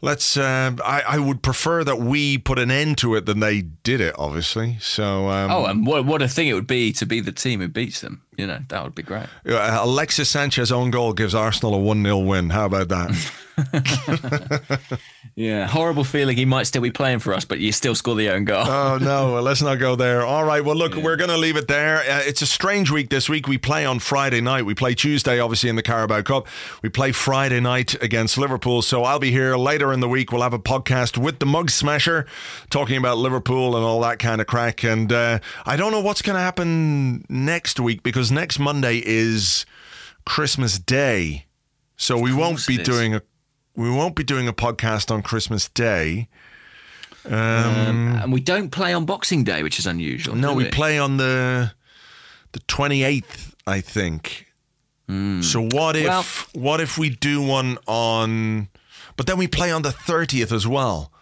Let's. 0.01 0.37
Uh, 0.37 0.73
I, 0.85 1.01
I 1.09 1.19
would 1.19 1.41
prefer 1.41 1.83
that 1.83 1.97
we 1.99 2.37
put 2.37 2.59
an 2.59 2.71
end 2.71 2.99
to 2.99 3.15
it 3.15 3.25
than 3.25 3.41
they 3.41 3.63
did 3.63 4.03
it. 4.03 4.15
Obviously. 4.19 4.77
So. 4.79 5.29
Um, 5.31 5.51
Oh, 5.51 5.65
and 5.65 5.87
what, 5.87 6.05
what 6.05 6.21
a 6.21 6.29
thing 6.29 6.49
it 6.49 6.53
would 6.53 6.67
be 6.67 6.93
to 6.93 7.07
be 7.07 7.21
the 7.21 7.33
team 7.33 7.61
who 7.61 7.69
beats 7.69 8.03
them. 8.03 8.21
You 8.37 8.47
know, 8.47 8.59
that 8.69 8.83
would 8.85 8.95
be 8.95 9.03
great. 9.03 9.27
Uh, 9.47 9.81
Alexis 9.83 10.29
Sanchez 10.29 10.73
own 10.73 10.91
goal 10.91 11.13
gives 11.13 11.35
Arsenal 11.35 11.75
a 11.75 11.79
1 11.79 12.03
0 12.03 12.19
win. 12.19 12.51
How 12.51 12.67
about 12.67 12.89
that? 12.89 13.33
Yeah, 15.37 15.67
horrible 15.67 16.05
feeling 16.05 16.37
he 16.37 16.45
might 16.45 16.63
still 16.69 16.83
be 16.83 16.93
playing 16.93 17.19
for 17.19 17.35
us, 17.35 17.45
but 17.45 17.59
you 17.59 17.73
still 17.73 17.97
score 17.97 18.15
the 18.15 18.31
own 18.31 18.45
goal. 18.45 18.65
oh, 18.69 18.99
no. 19.01 19.25
Well, 19.35 19.43
let's 19.43 19.63
not 19.63 19.81
go 19.81 19.97
there. 19.97 20.25
All 20.25 20.45
right. 20.45 20.65
Well, 20.65 20.77
look, 20.77 20.95
we're 20.95 21.17
going 21.17 21.31
to 21.31 21.37
leave 21.37 21.57
it 21.57 21.67
there. 21.67 21.99
Uh, 21.99 22.21
it's 22.25 22.41
a 22.41 22.47
strange 22.47 22.93
week 22.93 23.11
this 23.11 23.29
week. 23.29 23.49
We 23.49 23.59
play 23.59 23.85
on 23.85 23.99
Friday 23.99 24.41
night. 24.41 24.65
We 24.65 24.75
play 24.75 24.95
Tuesday, 24.95 25.41
obviously, 25.41 25.71
in 25.71 25.77
the 25.77 25.83
Carabao 25.83 26.23
Cup. 26.23 26.47
We 26.83 26.89
play 26.89 27.11
Friday 27.11 27.59
night 27.59 28.01
against 28.01 28.39
Liverpool. 28.39 28.83
So 28.83 29.03
I'll 29.03 29.19
be 29.19 29.33
here 29.33 29.57
later 29.57 29.93
in 29.93 29.99
the 29.99 30.09
week. 30.09 30.31
We'll 30.31 30.43
have 30.43 30.53
a 30.53 30.59
podcast 30.59 31.19
with 31.19 31.41
the 31.41 31.47
Mug 31.47 31.71
Smasher 31.71 32.27
talking 32.71 32.97
about 32.97 33.19
Liverpool 33.19 33.75
and 33.75 33.85
all 33.85 34.01
that 34.03 34.21
kind 34.21 34.41
of 34.41 34.47
crack. 34.47 34.85
And 34.85 35.13
uh, 35.13 35.41
I 35.67 35.77
don't 35.77 35.91
know 35.91 36.01
what's 36.01 36.23
going 36.23 36.37
to 36.37 36.43
happen 36.43 37.25
next 37.29 37.81
week 37.81 38.05
because 38.05 38.24
next 38.31 38.59
Monday 38.59 39.03
is 39.05 39.65
Christmas 40.27 40.79
Day. 40.79 41.47
So 41.97 42.19
we 42.19 42.33
won't 42.33 42.67
be 42.67 42.77
doing 42.85 43.15
a 43.15 43.23
we 43.77 43.91
won't 43.91 44.15
be 44.17 44.25
doing 44.25 44.47
a 44.49 44.53
podcast 44.53 45.11
on 45.11 45.23
Christmas 45.23 45.69
Day. 45.69 46.29
Um, 47.27 47.33
and 47.33 48.33
we 48.33 48.41
don't 48.41 48.71
play 48.71 48.93
on 48.93 49.07
Boxing 49.07 49.45
Day, 49.45 49.63
which 49.63 49.79
is 49.79 49.87
unusual. 49.87 50.35
No, 50.37 50.51
do 50.51 50.57
we 50.57 50.69
play 50.69 50.99
on 50.99 51.17
the 51.17 51.73
the 52.53 52.61
twenty 52.61 53.03
eighth, 53.03 53.55
I 53.67 53.81
think. 53.81 54.47
So 55.09 55.61
what 55.71 55.97
if. 55.97 56.07
Well- 56.07 56.25
what 56.55 56.81
if 56.81 56.97
we 56.99 57.11
do 57.11 57.43
one 57.43 57.79
on? 57.87 58.69
But 59.17 59.27
then 59.27 59.39
we 59.39 59.47
play 59.47 59.71
on 59.71 59.83
the 59.83 59.93
thirtieth 59.93 60.51
as 60.53 60.67
well. 60.67 61.13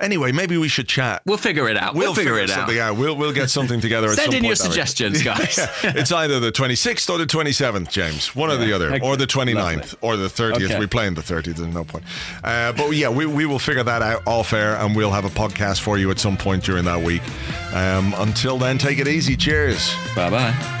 Anyway, 0.00 0.32
maybe 0.32 0.56
we 0.56 0.66
should 0.68 0.88
chat. 0.88 1.22
We'll 1.24 1.36
figure 1.36 1.68
it 1.68 1.76
out. 1.76 1.94
We'll, 1.94 2.14
figure, 2.14 2.36
it 2.38 2.50
out. 2.50 2.56
something 2.56 2.78
out. 2.78 2.96
We'll 2.96 3.16
we'll 3.16 3.32
get 3.32 3.48
something 3.48 3.80
together. 3.80 4.08
at 4.08 4.16
Send 4.16 4.32
some 4.32 4.38
in 4.38 4.44
your 4.44 4.56
point, 4.56 4.60
Alex. 4.60 4.74
suggestions, 4.74 5.22
guys. 5.22 5.58
it's 5.84 6.10
either 6.10 6.40
the 6.40 6.50
26th 6.50 7.08
or 7.08 7.18
the 7.18 7.26
27th, 7.26 7.90
James. 7.90 8.34
One 8.34 8.50
or 8.50 8.56
the 8.56 8.72
other. 8.72 8.92
Okay. 8.92 9.06
Or 9.06 9.16
the 9.16 9.26
29th 9.26 9.54
Lovely. 9.54 9.98
or 10.00 10.16
the 10.16 10.26
30th. 10.26 10.64
Okay. 10.64 10.78
We 10.80 10.86
play 10.88 11.06
on 11.06 11.14
the 11.14 11.20
30th. 11.20 11.56
There's 11.56 11.60
no 11.72 11.84
point. 11.84 12.04
Uh, 12.42 12.72
but 12.72 12.90
yeah, 12.90 13.08
we, 13.08 13.24
we 13.26 13.46
will 13.46 13.60
figure 13.60 13.84
that 13.84 14.02
out 14.02 14.22
off 14.26 14.52
air 14.52 14.74
and 14.76 14.96
we'll 14.96 15.12
have 15.12 15.24
a 15.24 15.30
podcast 15.30 15.80
for 15.80 15.96
you 15.96 16.10
at 16.10 16.18
some 16.18 16.36
point 16.36 16.64
during 16.64 16.84
that 16.86 17.00
week. 17.00 17.22
Um, 17.72 18.14
until 18.16 18.58
then, 18.58 18.78
take 18.78 18.98
it 18.98 19.06
easy. 19.06 19.36
Cheers. 19.36 19.94
Bye 20.16 20.30
bye. 20.30 20.80